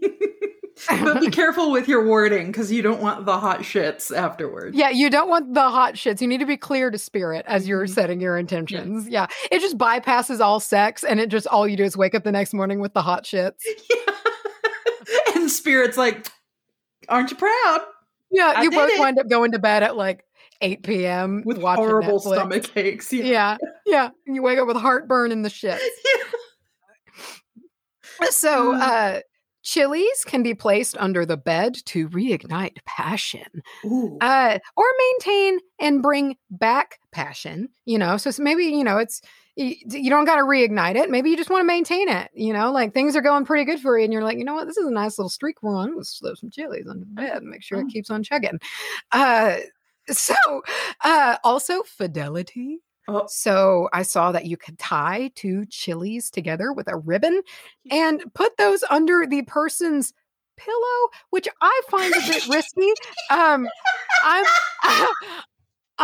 but 0.90 1.20
be 1.22 1.30
careful 1.30 1.72
with 1.72 1.88
your 1.88 2.06
wording 2.08 2.48
because 2.48 2.72
you 2.72 2.82
don't 2.82 3.02
want 3.02 3.26
the 3.26 3.38
hot 3.40 3.60
shits 3.60 4.16
afterwards. 4.16 4.76
Yeah, 4.76 4.90
you 4.90 5.10
don't 5.12 5.30
want 5.30 5.54
the 5.54 5.70
hot 5.70 5.94
shits. 5.94 6.20
You 6.20 6.28
need 6.28 6.40
to 6.40 6.48
be 6.48 6.58
clear 6.58 6.90
to 6.90 6.98
spirit 6.98 7.46
as 7.48 7.68
you're 7.68 7.86
Mhm. 7.86 7.94
setting 7.94 8.20
your 8.20 8.38
intentions. 8.40 9.08
Yeah. 9.08 9.28
It 9.52 9.60
just 9.60 9.78
bypasses 9.78 10.40
all 10.40 10.60
sex 10.60 11.04
and 11.04 11.20
it 11.20 11.30
just 11.30 11.46
all 11.46 11.68
you 11.68 11.78
do 11.78 11.84
is 11.84 11.96
wake 11.96 12.16
up 12.16 12.24
the 12.24 12.32
next 12.32 12.56
morning 12.56 12.80
with 12.80 12.94
the 12.96 13.04
hot 13.04 13.24
shits. 13.24 13.60
and 15.44 15.52
spirit's 15.52 15.98
like, 15.98 16.28
aren't 17.08 17.30
you 17.32 17.38
proud? 17.38 17.82
Yeah, 18.32 18.54
I 18.58 18.64
you 18.64 18.72
both 18.72 18.90
it. 18.92 19.00
wind 19.00 19.20
up 19.20 19.30
going 19.30 19.52
to 19.52 19.60
bed 19.60 19.84
at 19.84 19.96
like 19.96 20.26
8 20.62 20.82
p.m. 20.84 21.44
With 21.46 21.62
horrible 21.62 22.20
Netflix. 22.20 22.34
stomach 22.34 22.78
aches. 22.78 23.14
Yeah. 23.14 23.24
Yeah, 23.26 23.58
yeah. 23.86 24.10
And 24.26 24.36
you 24.36 24.42
wake 24.42 24.58
up 24.58 24.68
with 24.68 24.78
heartburn 24.78 25.32
in 25.32 25.42
the 25.44 25.50
shits. 25.50 25.80
So, 28.30 28.74
Mm. 28.74 28.80
uh, 28.80 29.20
chilies 29.64 30.24
can 30.26 30.44
be 30.44 30.54
placed 30.54 30.96
under 30.98 31.26
the 31.26 31.38
bed 31.38 31.76
to 31.86 32.08
reignite 32.10 32.78
passion. 32.86 33.64
Ooh. 33.86 34.18
uh, 34.22 34.60
or 34.76 34.86
maintain 35.00 35.60
and 35.80 36.02
bring 36.02 36.38
back 36.50 37.00
passion. 37.12 37.70
You 37.86 37.98
know, 37.98 38.18
so 38.18 38.32
maybe 38.42 38.66
you 38.66 38.84
know 38.84 38.98
it's 38.98 39.22
you, 39.56 39.76
you 39.88 40.10
don't 40.10 40.26
got 40.26 40.38
to 40.38 40.44
reignite 40.44 40.96
it. 40.96 41.10
Maybe 41.10 41.30
you 41.30 41.38
just 41.38 41.50
want 41.50 41.62
to 41.62 41.68
maintain 41.68 42.10
it. 42.10 42.30
You 42.34 42.54
know, 42.54 42.72
like 42.72 42.94
things 42.94 43.16
are 43.16 43.22
going 43.22 43.46
pretty 43.46 43.66
good 43.66 43.80
for 43.80 43.98
you, 43.98 44.04
and 44.04 44.14
you're 44.14 44.24
like, 44.24 44.38
you 44.38 44.46
know 44.46 44.56
what, 44.56 44.68
this 44.68 44.78
is 44.78 44.88
a 44.88 44.92
nice 44.92 45.18
little 45.18 45.30
streak 45.30 45.62
we're 45.62 45.76
on. 45.76 45.96
Let's 45.96 46.18
slip 46.18 46.38
some 46.38 46.50
chilies 46.50 46.88
under 46.90 47.06
the 47.06 47.12
bed 47.12 47.38
and 47.38 47.50
make 47.50 47.64
sure 47.64 47.80
it 47.80 47.90
keeps 47.90 48.10
on 48.10 48.24
chugging. 48.24 48.60
Uh, 49.12 49.58
so, 50.10 50.36
uh, 51.02 51.38
also 51.44 51.84
fidelity. 51.84 52.80
Oh. 53.08 53.26
So 53.28 53.90
I 53.92 54.04
saw 54.04 54.32
that 54.32 54.46
you 54.46 54.58
could 54.58 54.80
tie 54.80 55.30
two 55.36 55.66
chilies 55.66 56.32
together 56.32 56.72
with 56.72 56.88
a 56.88 56.96
ribbon 56.96 57.42
and 57.92 58.24
put 58.34 58.56
those 58.58 58.84
under 58.90 59.26
the 59.28 59.42
person's 59.44 60.14
pillow, 60.58 61.10
which 61.30 61.48
I 61.62 61.82
find 61.90 62.14
a 62.14 62.20
bit 62.28 62.48
risky. 62.48 62.92
Um, 63.30 63.68
I'm 64.24 64.46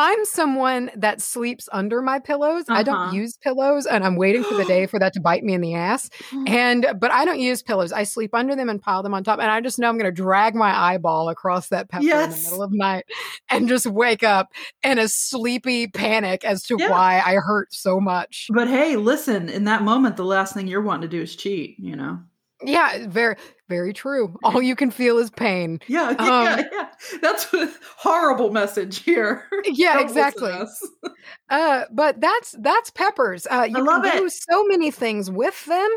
I'm 0.02 0.24
someone 0.24 0.90
that 0.96 1.22
sleeps 1.22 1.68
under 1.74 2.02
my 2.02 2.20
pillows. 2.20 2.64
I 2.70 2.84
don't 2.84 2.96
Uh-huh. 2.96 3.14
use 3.16 3.36
pillows, 3.36 3.86
and 3.86 4.02
I'm 4.06 4.16
waiting 4.16 4.46
for 4.46 4.56
the 4.56 4.64
day 4.64 4.86
for 4.92 4.98
that 4.98 5.12
to 5.14 5.20
bite 5.20 5.44
me 5.44 5.54
in 5.54 5.60
the 5.60 5.76
ass. 5.76 6.10
And 6.48 6.86
but 7.02 7.12
I 7.12 7.26
don't 7.26 7.42
use 7.42 7.62
pillows. 7.62 7.92
I 7.92 8.04
sleep 8.04 8.34
under 8.34 8.56
them 8.56 8.70
and 8.70 8.82
pile 8.82 9.04
them 9.04 9.14
on 9.14 9.26
top. 9.26 9.40
And 9.40 9.52
I 9.52 9.60
just 9.60 9.78
know 9.78 9.90
I'm 9.90 9.98
going 9.98 10.06
to 10.06 10.12
drag 10.24 10.56
my 10.56 10.74
eyeball 10.74 11.28
across 11.28 11.68
that 11.68 11.90
pepper 11.90 12.04
in 12.04 12.30
the 12.30 12.36
middle 12.38 12.64
of 12.64 12.72
the 12.72 12.78
night 12.78 13.04
and 13.50 13.68
just 13.68 13.88
wake 13.88 14.24
up 14.24 14.48
in 14.84 14.98
a 15.00 15.10
sleepy 15.10 15.88
panic 15.88 16.46
as 16.46 16.64
to 16.64 16.78
Yeah. 16.80 16.90
why 16.90 17.20
I 17.20 17.36
hurt 17.36 17.74
so 17.74 18.00
much. 18.00 18.48
But 18.54 18.70
hey, 18.70 18.96
listen, 18.96 19.50
in 19.50 19.66
that 19.66 19.84
moment, 19.84 20.16
the 20.16 20.24
last 20.24 20.54
thing 20.54 20.68
you're 20.68 20.82
wanting 20.82 21.10
to 21.10 21.18
do 21.18 21.22
is 21.22 21.36
cheat, 21.36 21.76
you 21.78 21.98
know? 21.98 22.20
Yeah, 22.64 23.06
very 23.08 23.36
very 23.70 23.94
true. 23.94 24.36
All 24.44 24.62
you 24.62 24.76
can 24.76 24.92
feel 24.92 25.18
is 25.20 25.30
pain. 25.30 25.80
Yeah, 25.88 26.10
Um, 26.10 26.18
yeah, 26.44 26.64
yeah. 26.72 26.88
That's 27.22 27.54
a 27.54 27.72
horrible 27.96 28.52
message 28.52 29.00
here. 29.04 29.46
Yeah, 29.66 29.94
Don't 29.94 30.14
listen 30.14 30.42
to 30.42 30.64
exactly. 30.64 31.14
Uh, 31.50 31.84
but 31.92 32.20
that's 32.20 32.56
that's 32.60 32.90
peppers. 32.90 33.48
Uh, 33.50 33.68
you 33.70 33.84
love 33.86 34.04
can 34.04 34.18
it. 34.18 34.20
do 34.22 34.30
so 34.30 34.64
many 34.66 34.92
things 34.92 35.32
with 35.32 35.64
them, 35.66 35.90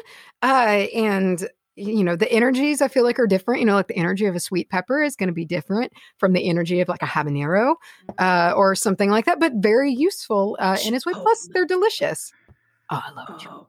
uh, 0.43 0.87
and 0.95 1.49
you 1.75 2.05
know 2.05 2.15
the 2.17 2.31
energies 2.31 2.83
I 2.83 2.89
feel 2.89 3.05
like 3.05 3.19
are 3.19 3.27
different. 3.27 3.61
You 3.61 3.67
know, 3.67 3.75
like 3.75 3.89
the 3.89 3.97
energy 3.97 4.27
of 4.27 4.35
a 4.37 4.41
sweet 4.41 4.69
pepper 4.71 5.03
is 5.03 5.17
going 5.17 5.29
to 5.29 5.33
be 5.35 5.45
different 5.47 5.93
from 6.19 6.33
the 6.35 6.49
energy 6.49 6.81
of 6.81 6.89
like 6.89 7.03
a 7.03 7.07
habanero 7.07 7.75
uh, 8.19 8.53
or 8.55 8.75
something 8.75 9.11
like 9.11 9.25
that, 9.25 9.41
but 9.41 9.53
very 9.57 9.93
useful 9.93 10.57
uh, 10.61 10.77
in 10.87 10.95
its 10.95 11.05
way. 11.07 11.13
Plus, 11.15 11.49
they're 11.53 11.67
delicious. 11.67 12.33
Oh, 12.91 13.01
I 13.05 13.11
love 13.13 13.29
chipotle. 13.41 13.49
Oh. 13.51 13.67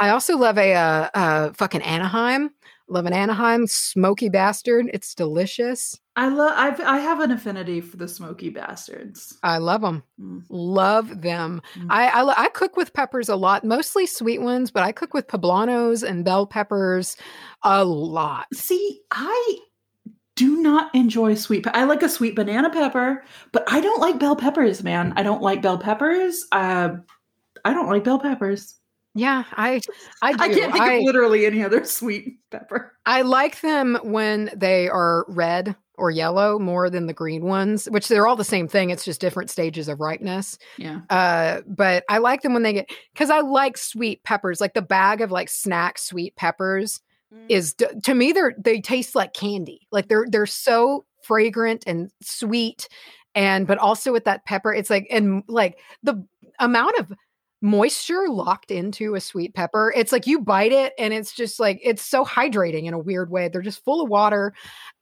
I 0.00 0.10
also 0.10 0.36
love 0.36 0.58
a 0.58 0.74
uh, 0.74 1.08
uh, 1.12 1.52
fucking 1.54 1.82
Anaheim. 1.82 2.50
Love 2.90 3.06
an 3.06 3.12
Anaheim 3.12 3.66
smoky 3.66 4.28
bastard. 4.28 4.90
It's 4.94 5.14
delicious. 5.14 6.00
I 6.16 6.28
love. 6.28 6.52
I've 6.56 6.80
I 6.80 6.98
have 6.98 7.20
an 7.20 7.30
affinity 7.30 7.80
for 7.80 7.96
the 7.96 8.08
smoky 8.08 8.48
bastards. 8.48 9.38
I 9.42 9.58
love 9.58 9.82
them. 9.82 10.02
Mm. 10.20 10.44
Love 10.48 11.20
them. 11.20 11.60
Mm. 11.76 11.86
I, 11.90 12.08
I 12.08 12.22
lo- 12.22 12.34
I 12.36 12.48
cook 12.48 12.76
with 12.76 12.94
peppers 12.94 13.28
a 13.28 13.36
lot, 13.36 13.62
mostly 13.62 14.06
sweet 14.06 14.40
ones, 14.40 14.70
but 14.70 14.82
I 14.82 14.92
cook 14.92 15.12
with 15.12 15.28
poblanos 15.28 16.02
and 16.02 16.24
bell 16.24 16.46
peppers 16.46 17.16
a 17.62 17.84
lot. 17.84 18.46
See, 18.54 19.00
I 19.10 19.58
do 20.34 20.62
not 20.62 20.94
enjoy 20.94 21.34
sweet. 21.34 21.64
Pe- 21.64 21.72
I 21.74 21.84
like 21.84 22.02
a 22.02 22.08
sweet 22.08 22.36
banana 22.36 22.70
pepper, 22.70 23.24
but 23.52 23.64
I 23.68 23.80
don't 23.80 24.00
like 24.00 24.18
bell 24.18 24.36
peppers, 24.36 24.82
man. 24.82 25.12
I 25.16 25.22
don't 25.22 25.42
like 25.42 25.62
bell 25.62 25.78
peppers. 25.78 26.46
Uh, 26.52 26.90
I 27.64 27.74
don't 27.74 27.88
like 27.88 28.04
bell 28.04 28.18
peppers. 28.18 28.77
Yeah, 29.18 29.44
I 29.52 29.80
I. 30.22 30.30
I 30.30 30.48
can't 30.48 30.72
think 30.72 30.84
I, 30.84 30.92
of 30.94 31.02
literally 31.04 31.44
any 31.44 31.64
other 31.64 31.84
sweet 31.84 32.38
pepper. 32.50 32.92
I 33.04 33.22
like 33.22 33.60
them 33.60 33.98
when 34.02 34.50
they 34.54 34.88
are 34.88 35.26
red 35.28 35.74
or 35.96 36.10
yellow 36.12 36.58
more 36.60 36.88
than 36.88 37.06
the 37.06 37.12
green 37.12 37.44
ones, 37.44 37.86
which 37.86 38.06
they're 38.06 38.28
all 38.28 38.36
the 38.36 38.44
same 38.44 38.68
thing. 38.68 38.90
It's 38.90 39.04
just 39.04 39.20
different 39.20 39.50
stages 39.50 39.88
of 39.88 39.98
ripeness. 39.98 40.56
Yeah. 40.76 41.00
Uh, 41.10 41.62
but 41.66 42.04
I 42.08 42.18
like 42.18 42.42
them 42.42 42.54
when 42.54 42.62
they 42.62 42.72
get 42.72 42.90
because 43.12 43.30
I 43.30 43.40
like 43.40 43.76
sweet 43.76 44.22
peppers. 44.22 44.60
Like 44.60 44.74
the 44.74 44.82
bag 44.82 45.20
of 45.20 45.32
like 45.32 45.48
snack 45.48 45.98
sweet 45.98 46.36
peppers 46.36 47.00
is 47.48 47.74
to 48.04 48.14
me 48.14 48.32
they're 48.32 48.54
they 48.56 48.80
taste 48.80 49.14
like 49.14 49.34
candy. 49.34 49.86
Like 49.90 50.08
they're 50.08 50.26
they're 50.30 50.46
so 50.46 51.04
fragrant 51.24 51.84
and 51.86 52.10
sweet, 52.22 52.88
and 53.34 53.66
but 53.66 53.78
also 53.78 54.12
with 54.12 54.24
that 54.24 54.44
pepper, 54.46 54.72
it's 54.72 54.90
like 54.90 55.06
and 55.10 55.42
like 55.48 55.78
the 56.02 56.24
amount 56.60 56.98
of 56.98 57.12
moisture 57.60 58.26
locked 58.28 58.70
into 58.70 59.14
a 59.14 59.20
sweet 59.20 59.54
pepper. 59.54 59.92
It's 59.96 60.12
like 60.12 60.26
you 60.26 60.40
bite 60.40 60.72
it 60.72 60.92
and 60.98 61.12
it's 61.12 61.32
just 61.32 61.58
like 61.58 61.80
it's 61.82 62.04
so 62.04 62.24
hydrating 62.24 62.84
in 62.84 62.94
a 62.94 62.98
weird 62.98 63.30
way. 63.30 63.48
They're 63.48 63.62
just 63.62 63.84
full 63.84 64.02
of 64.02 64.08
water. 64.08 64.52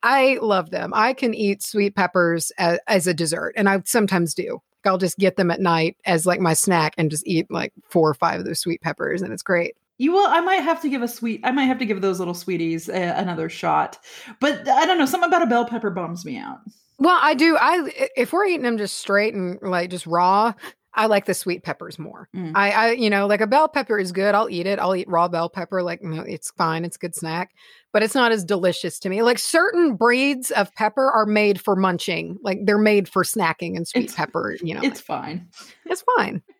I 0.02 0.38
love 0.40 0.70
them. 0.70 0.92
I 0.94 1.12
can 1.12 1.34
eat 1.34 1.62
sweet 1.62 1.94
peppers 1.94 2.50
as, 2.58 2.78
as 2.86 3.06
a 3.06 3.14
dessert, 3.14 3.54
and 3.56 3.68
I 3.68 3.82
sometimes 3.84 4.34
do. 4.34 4.60
I'll 4.84 4.98
just 4.98 5.18
get 5.18 5.36
them 5.36 5.50
at 5.50 5.60
night 5.60 5.96
as 6.04 6.26
like 6.26 6.38
my 6.38 6.54
snack 6.54 6.94
and 6.96 7.10
just 7.10 7.26
eat 7.26 7.50
like 7.50 7.72
four 7.88 8.08
or 8.08 8.14
five 8.14 8.38
of 8.38 8.46
those 8.46 8.60
sweet 8.60 8.80
peppers, 8.80 9.20
and 9.20 9.32
it's 9.32 9.42
great. 9.42 9.74
You 9.98 10.12
will. 10.12 10.26
I 10.26 10.40
might 10.40 10.62
have 10.62 10.80
to 10.82 10.88
give 10.88 11.02
a 11.02 11.08
sweet. 11.08 11.40
I 11.42 11.50
might 11.50 11.64
have 11.64 11.78
to 11.78 11.86
give 11.86 12.02
those 12.02 12.18
little 12.18 12.34
sweeties 12.34 12.88
uh, 12.88 13.14
another 13.16 13.48
shot. 13.48 13.98
But 14.40 14.68
I 14.68 14.86
don't 14.86 14.98
know. 14.98 15.06
Something 15.06 15.28
about 15.28 15.42
a 15.42 15.46
bell 15.46 15.64
pepper 15.64 15.90
bums 15.90 16.24
me 16.24 16.36
out. 16.36 16.60
Well, 16.98 17.18
I 17.20 17.34
do. 17.34 17.56
I 17.58 18.10
if 18.16 18.32
we're 18.32 18.46
eating 18.46 18.62
them 18.62 18.78
just 18.78 18.98
straight 18.98 19.34
and 19.34 19.58
like 19.62 19.90
just 19.90 20.06
raw, 20.06 20.52
I 20.96 21.06
like 21.06 21.26
the 21.26 21.34
sweet 21.34 21.62
peppers 21.62 21.98
more. 21.98 22.28
Mm. 22.34 22.52
I, 22.54 22.70
I, 22.70 22.90
you 22.92 23.10
know, 23.10 23.26
like 23.26 23.42
a 23.42 23.46
bell 23.46 23.68
pepper 23.68 23.98
is 23.98 24.12
good. 24.12 24.34
I'll 24.34 24.48
eat 24.50 24.66
it. 24.66 24.78
I'll 24.78 24.96
eat 24.96 25.08
raw 25.08 25.28
bell 25.28 25.50
pepper. 25.50 25.82
Like, 25.82 26.00
you 26.02 26.08
know, 26.08 26.22
it's 26.22 26.50
fine. 26.52 26.84
It's 26.86 26.96
a 26.96 26.98
good 26.98 27.14
snack, 27.14 27.50
but 27.92 28.02
it's 28.02 28.14
not 28.14 28.32
as 28.32 28.44
delicious 28.44 28.98
to 29.00 29.08
me. 29.10 29.22
Like 29.22 29.38
certain 29.38 29.94
breeds 29.96 30.50
of 30.50 30.74
pepper 30.74 31.10
are 31.10 31.26
made 31.26 31.60
for 31.60 31.76
munching. 31.76 32.38
Like 32.42 32.60
they're 32.64 32.78
made 32.78 33.08
for 33.08 33.22
snacking 33.24 33.76
and 33.76 33.86
sweet 33.86 34.04
It's- 34.04 34.16
pepper. 34.16 34.56
You 34.62 34.74
know, 34.74 34.80
It's 34.82 35.00
fine. 35.00 35.48
it's 35.84 36.02
fine. 36.16 36.42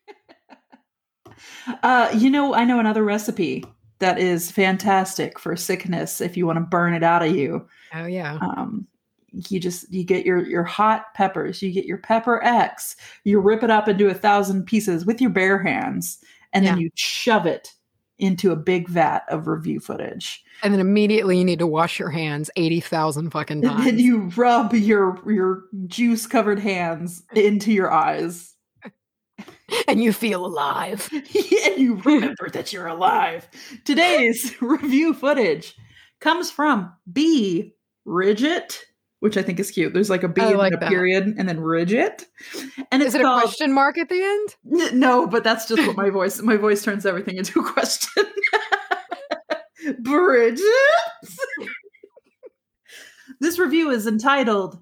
Uh, 1.83 2.11
you 2.17 2.31
know, 2.31 2.55
I 2.55 2.65
know 2.65 2.79
another 2.81 3.05
recipe 3.05 3.65
that 3.99 4.19
is 4.19 4.51
fantastic 4.51 5.39
for 5.39 5.57
sickness 5.57 6.21
if 6.21 6.37
you 6.37 6.47
want 6.47 6.57
to 6.59 6.65
burn 6.65 6.95
it 6.95 7.03
out 7.03 7.23
of 7.23 7.35
you. 7.35 7.67
Oh 7.95 8.07
yeah. 8.07 8.39
Um, 8.41 8.87
you 9.33 9.61
just 9.61 9.93
you 9.93 10.05
get 10.05 10.25
your 10.25 10.47
your 10.47 10.65
hot 10.65 11.15
peppers, 11.15 11.63
you 11.63 11.73
get 11.73 11.85
your 11.85 11.99
pepper 11.99 12.43
X, 12.43 12.97
you 13.25 13.41
rip 13.41 13.63
it 13.63 13.71
up 13.71 13.89
into 13.89 14.09
a 14.09 14.15
thousand 14.15 14.65
pieces 14.65 15.05
with 15.05 15.21
your 15.21 15.31
bare 15.31 15.59
hands, 15.63 16.19
and 16.53 16.67
then 16.67 16.79
you 16.79 16.91
shove 16.95 17.47
it 17.47 17.73
into 18.19 18.51
a 18.51 18.57
big 18.57 18.89
vat 18.89 19.25
of 19.29 19.47
review 19.47 19.81
footage. 19.81 20.43
And 20.63 20.73
then 20.73 20.81
immediately 20.81 21.39
you 21.39 21.45
need 21.45 21.59
to 21.59 21.67
wash 21.67 21.99
your 21.99 22.11
hands 22.11 22.51
80,000 22.57 23.31
fucking 23.31 23.63
times 23.63 23.79
And 23.79 23.87
then 23.87 23.99
you 23.99 24.33
rub 24.37 24.73
your 24.73 25.21
your 25.31 25.65
juice 25.87 26.27
covered 26.27 26.59
hands 26.59 27.23
into 27.35 27.73
your 27.73 27.91
eyes. 27.91 28.55
and 29.89 30.03
you 30.03 30.13
feel 30.13 30.47
alive. 30.47 31.09
and 31.13 31.77
you 31.77 31.97
remember 32.05 32.49
that 32.51 32.73
you're 32.73 32.87
alive. 32.87 33.49
Today's 33.85 34.55
review 34.63 35.13
footage 35.13 35.77
comes 36.21 36.51
from 36.51 36.93
B. 37.13 37.75
Ridget, 38.05 38.86
which 39.21 39.37
I 39.37 39.43
think 39.43 39.59
is 39.61 39.71
cute. 39.71 39.93
There's 39.95 40.11
like 40.11 40.23
a 40.23 40.29
B 40.29 40.43
I 40.43 40.49
and 40.51 40.59
like 40.59 40.75
a 40.75 40.77
that. 40.77 40.89
period 40.89 41.35
and 41.39 41.49
then 41.49 41.61
Ridget. 41.61 42.27
And 42.91 43.03
it's 43.03 43.15
Is 43.15 43.15
it 43.17 43.23
a 43.23 43.41
question 43.41 43.73
mark 43.73 43.99
at 43.99 44.09
the 44.09 44.23
end? 44.23 44.93
No, 44.95 45.27
but 45.27 45.45
that's 45.45 45.67
just 45.67 45.87
what 45.87 45.97
my 45.97 46.11
voice 46.11 46.41
my 46.43 46.57
voice 46.57 46.83
turns 46.83 47.07
everything 47.07 47.37
into 47.37 47.61
a 47.61 47.73
question. 47.73 48.25
Bridget. 50.01 50.61
this 53.41 53.59
review 53.59 53.91
is 53.91 54.07
entitled 54.07 54.79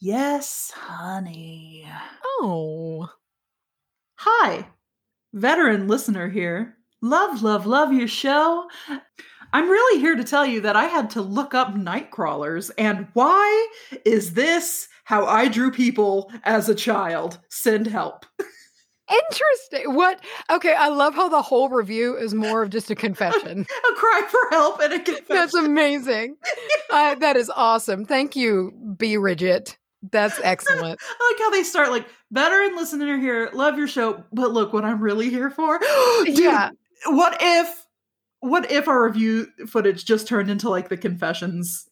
Yes, 0.00 0.72
Honey. 0.74 1.86
Oh. 2.40 3.10
Hi, 4.16 4.66
veteran 5.32 5.88
listener 5.88 6.28
here. 6.28 6.76
Love, 7.02 7.42
love, 7.42 7.66
love 7.66 7.92
your 7.92 8.08
show. 8.08 8.68
I'm 9.52 9.68
really 9.68 10.00
here 10.00 10.14
to 10.14 10.24
tell 10.24 10.46
you 10.46 10.60
that 10.60 10.76
I 10.76 10.84
had 10.84 11.10
to 11.10 11.22
look 11.22 11.54
up 11.54 11.74
night 11.74 12.10
crawlers 12.10 12.70
and 12.70 13.08
why 13.14 13.68
is 14.04 14.34
this 14.34 14.88
how 15.04 15.26
I 15.26 15.48
drew 15.48 15.70
people 15.70 16.30
as 16.44 16.68
a 16.68 16.74
child? 16.74 17.38
Send 17.48 17.86
help. 17.86 18.26
Interesting. 19.10 19.94
What? 19.96 20.20
Okay, 20.50 20.72
I 20.72 20.86
love 20.88 21.14
how 21.14 21.28
the 21.28 21.42
whole 21.42 21.68
review 21.68 22.16
is 22.16 22.32
more 22.32 22.62
of 22.62 22.70
just 22.70 22.92
a 22.92 22.94
confession. 22.94 23.66
A 23.90 23.94
cry 23.94 24.22
for 24.30 24.38
help 24.50 24.80
and 24.80 24.92
a 24.92 24.98
confession. 25.00 25.26
That's 25.28 25.54
amazing. 25.54 26.36
Uh, 26.90 27.16
that 27.16 27.36
is 27.36 27.50
awesome. 27.56 28.04
Thank 28.04 28.36
you, 28.36 28.72
B. 28.96 29.16
Ridget. 29.16 29.76
That's 30.12 30.38
excellent. 30.44 31.00
I 31.02 31.32
like 31.32 31.40
how 31.40 31.50
they 31.50 31.64
start 31.64 31.90
like 31.90 32.06
veteran 32.30 32.76
listener 32.76 33.18
here, 33.18 33.50
love 33.52 33.76
your 33.76 33.88
show, 33.88 34.22
but 34.32 34.52
look 34.52 34.72
what 34.72 34.84
I'm 34.84 35.00
really 35.02 35.28
here 35.28 35.50
for. 35.50 35.80
Dude, 36.24 36.38
Yeah. 36.38 36.70
What 37.06 37.36
if 37.40 37.86
what 38.40 38.70
if 38.70 38.88
our 38.88 39.04
review 39.04 39.46
footage 39.66 40.04
just 40.04 40.26
turned 40.26 40.50
into 40.50 40.68
like 40.68 40.88
the 40.88 40.96
confessions 40.96 41.88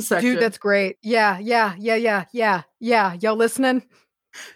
section? 0.00 0.32
Dude, 0.32 0.42
that's 0.42 0.58
great. 0.58 0.98
Yeah, 1.02 1.38
yeah, 1.38 1.74
yeah, 1.78 1.96
yeah, 1.96 2.24
yeah, 2.32 2.62
yeah. 2.80 3.16
Y'all 3.20 3.36
listening? 3.36 3.84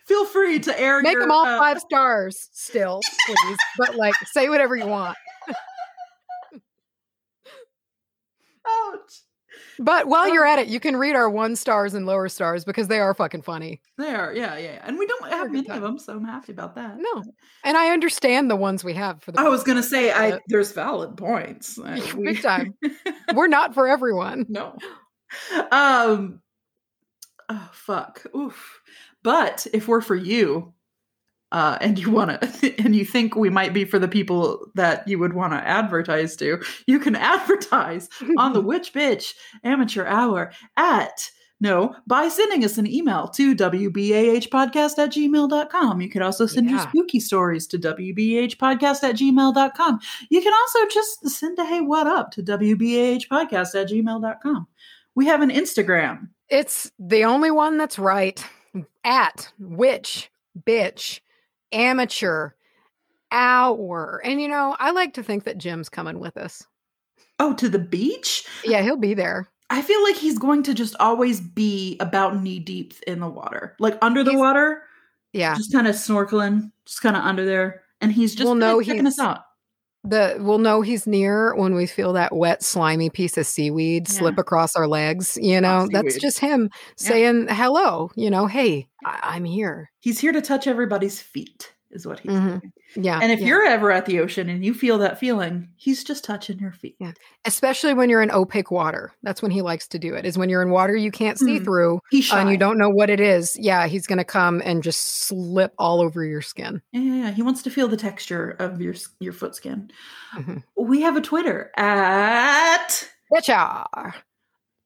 Feel 0.06 0.24
free 0.26 0.58
to 0.58 0.80
air 0.80 1.00
Make 1.02 1.12
your, 1.12 1.22
them 1.22 1.30
all 1.30 1.46
uh, 1.46 1.58
five 1.58 1.78
stars 1.78 2.48
still, 2.52 3.00
please. 3.26 3.56
but 3.78 3.94
like, 3.94 4.14
say 4.32 4.48
whatever 4.48 4.74
you 4.74 4.86
want. 4.86 5.16
Ouch. 8.66 9.22
But 9.78 10.08
while 10.08 10.28
you're 10.32 10.44
at 10.46 10.58
it, 10.58 10.68
you 10.68 10.80
can 10.80 10.96
read 10.96 11.14
our 11.14 11.30
one 11.30 11.54
stars 11.56 11.94
and 11.94 12.04
lower 12.06 12.28
stars 12.28 12.64
because 12.64 12.88
they 12.88 12.98
are 12.98 13.14
fucking 13.14 13.42
funny. 13.42 13.80
They 13.96 14.14
are, 14.14 14.32
yeah, 14.34 14.56
yeah, 14.56 14.72
yeah. 14.72 14.82
And 14.84 14.98
we 14.98 15.06
don't 15.06 15.30
have 15.30 15.50
many 15.52 15.68
of 15.70 15.82
them, 15.82 15.98
so 15.98 16.14
I'm 16.14 16.24
happy 16.24 16.52
about 16.52 16.74
that. 16.74 16.96
No. 16.98 17.22
And 17.64 17.76
I 17.76 17.90
understand 17.90 18.50
the 18.50 18.56
ones 18.56 18.82
we 18.82 18.94
have 18.94 19.22
for 19.22 19.32
the 19.32 19.40
I 19.40 19.48
was 19.48 19.62
gonna 19.64 19.82
say, 19.82 20.10
I 20.12 20.38
there's 20.48 20.72
valid 20.72 21.16
points. 21.16 21.78
We- 22.16 22.24
big 22.24 22.42
time. 22.42 22.74
We're 23.34 23.46
not 23.48 23.74
for 23.74 23.86
everyone. 23.88 24.46
no. 24.48 24.76
Um. 25.70 26.40
Oh 27.48 27.70
fuck. 27.72 28.24
Oof. 28.34 28.80
But 29.22 29.66
if 29.72 29.88
we're 29.88 30.00
for 30.00 30.14
you, 30.16 30.72
uh, 31.52 31.78
and 31.80 31.98
you 31.98 32.10
want 32.10 32.40
to, 32.40 32.74
and 32.82 32.94
you 32.94 33.04
think 33.04 33.34
we 33.34 33.50
might 33.50 33.72
be 33.72 33.84
for 33.84 33.98
the 33.98 34.08
people 34.08 34.66
that 34.74 35.06
you 35.08 35.18
would 35.18 35.32
want 35.32 35.52
to 35.52 35.56
advertise 35.56 36.36
to, 36.36 36.62
you 36.86 36.98
can 36.98 37.16
advertise 37.16 38.08
on 38.36 38.52
the 38.52 38.60
Witch 38.68 38.92
Bitch 38.92 39.34
Amateur 39.64 40.06
Hour 40.06 40.52
at 40.76 41.30
no 41.60 41.96
by 42.06 42.28
sending 42.28 42.64
us 42.64 42.78
an 42.78 42.86
email 42.86 43.26
to 43.28 43.54
wbahpodcast 43.54 44.98
at 44.98 45.10
gmail.com. 45.10 46.00
You 46.00 46.08
could 46.08 46.22
also 46.22 46.46
send 46.46 46.70
your 46.70 46.78
spooky 46.78 47.18
stories 47.18 47.66
to 47.68 47.78
wbahpodcast 47.78 49.02
at 49.02 49.16
gmail.com. 49.16 50.00
You 50.30 50.40
can 50.40 50.52
also 50.52 50.86
just 50.86 51.28
send 51.28 51.58
a 51.58 51.64
hey 51.64 51.80
what 51.80 52.06
up 52.06 52.30
to 52.32 52.42
wbahpodcast 52.42 53.74
at 53.74 53.88
gmail.com. 53.88 54.68
We 55.16 55.26
have 55.26 55.42
an 55.42 55.50
Instagram. 55.50 56.28
It's 56.48 56.92
the 56.98 57.24
only 57.24 57.50
one 57.50 57.76
that's 57.76 57.98
right. 57.98 58.44
At 59.02 59.52
Witch 59.58 60.30
Bitch 60.64 61.20
amateur 61.72 62.50
hour. 63.32 64.20
And 64.24 64.40
you 64.40 64.48
know, 64.48 64.76
I 64.78 64.90
like 64.90 65.14
to 65.14 65.22
think 65.22 65.44
that 65.44 65.58
Jim's 65.58 65.88
coming 65.88 66.18
with 66.18 66.36
us. 66.36 66.66
Oh, 67.38 67.54
to 67.54 67.68
the 67.68 67.78
beach? 67.78 68.44
Yeah, 68.64 68.82
he'll 68.82 68.96
be 68.96 69.14
there. 69.14 69.48
I 69.70 69.82
feel 69.82 70.02
like 70.02 70.16
he's 70.16 70.38
going 70.38 70.62
to 70.64 70.74
just 70.74 70.96
always 70.98 71.40
be 71.40 71.96
about 72.00 72.42
knee 72.42 72.58
deep 72.58 72.94
in 73.06 73.20
the 73.20 73.28
water, 73.28 73.76
like 73.78 73.98
under 74.00 74.24
the 74.24 74.30
He's- 74.30 74.40
water, 74.40 74.82
Yeah. 75.34 75.54
just 75.54 75.72
kind 75.72 75.86
of 75.86 75.94
snorkeling, 75.94 76.72
just 76.86 77.02
kind 77.02 77.16
of 77.16 77.22
under 77.22 77.44
there, 77.44 77.82
and 78.00 78.10
he's 78.10 78.34
just 78.34 78.44
We'll 78.46 78.54
know 78.54 78.80
checking 78.80 79.06
us 79.06 79.18
out. 79.18 79.42
The 80.04 80.36
we'll 80.40 80.58
know 80.58 80.80
he's 80.80 81.06
near 81.06 81.54
when 81.54 81.74
we 81.74 81.86
feel 81.86 82.12
that 82.14 82.34
wet, 82.34 82.62
slimy 82.62 83.10
piece 83.10 83.36
of 83.36 83.46
seaweed 83.46 84.08
Yeah. 84.08 84.14
slip 84.18 84.38
across 84.38 84.76
our 84.76 84.86
legs. 84.86 85.36
You 85.40 85.60
know, 85.60 85.88
that's 85.90 86.16
just 86.18 86.38
him 86.38 86.70
saying 86.96 87.48
hello. 87.50 88.10
You 88.14 88.30
know, 88.30 88.46
hey, 88.46 88.88
I- 89.04 89.20
I'm 89.34 89.44
here. 89.44 89.90
He's 90.00 90.20
here 90.20 90.32
to 90.32 90.40
touch 90.40 90.66
everybody's 90.66 91.20
feet, 91.20 91.72
is 91.90 92.06
what 92.06 92.20
he's 92.20 92.32
Mhm. 92.32 92.60
doing. 92.60 92.72
Yeah. 92.96 93.18
And 93.22 93.32
if 93.32 93.40
yeah. 93.40 93.46
you're 93.46 93.64
ever 93.64 93.90
at 93.90 94.04
the 94.06 94.20
ocean 94.20 94.48
and 94.48 94.64
you 94.64 94.74
feel 94.74 94.98
that 94.98 95.18
feeling, 95.18 95.68
he's 95.76 96.04
just 96.04 96.22
touching 96.24 96.58
your 96.58 96.72
feet. 96.72 96.96
Yeah. 97.00 97.12
especially 97.44 97.94
when 97.94 98.10
you're 98.10 98.20
in 98.20 98.30
opaque 98.30 98.70
water, 98.70 99.10
that's 99.22 99.40
when 99.40 99.50
he 99.50 99.62
likes 99.62 99.88
to 99.88 99.98
do 99.98 100.14
it. 100.14 100.26
Is 100.26 100.36
when 100.36 100.50
you're 100.50 100.60
in 100.60 100.68
water 100.70 100.94
you 100.94 101.10
can't 101.10 101.38
see 101.38 101.58
Mhm. 101.58 101.64
through 101.64 102.00
He's 102.10 102.30
and 102.30 102.50
you 102.50 102.58
don't 102.58 102.76
know 102.76 102.90
what 102.90 103.08
it 103.08 103.20
is. 103.20 103.56
Yeah, 103.58 103.86
he's 103.86 104.06
gonna 104.06 104.24
come 104.24 104.60
and 104.64 104.82
just 104.82 105.26
slip 105.26 105.72
all 105.78 106.00
over 106.02 106.24
your 106.24 106.42
skin. 106.42 106.82
Yeah, 106.92 107.00
yeah, 107.00 107.14
yeah. 107.26 107.30
he 107.30 107.40
wants 107.42 107.62
to 107.62 107.70
feel 107.70 107.88
the 107.88 107.96
texture 107.96 108.50
of 108.58 108.80
your 108.82 108.94
your 109.20 109.32
foot 109.32 109.54
skin. 109.54 109.90
Mhm. 110.34 110.62
We 110.76 111.00
have 111.02 111.16
a 111.16 111.22
Twitter 111.22 111.70
at 111.76 113.08
Betcha. 113.30 113.86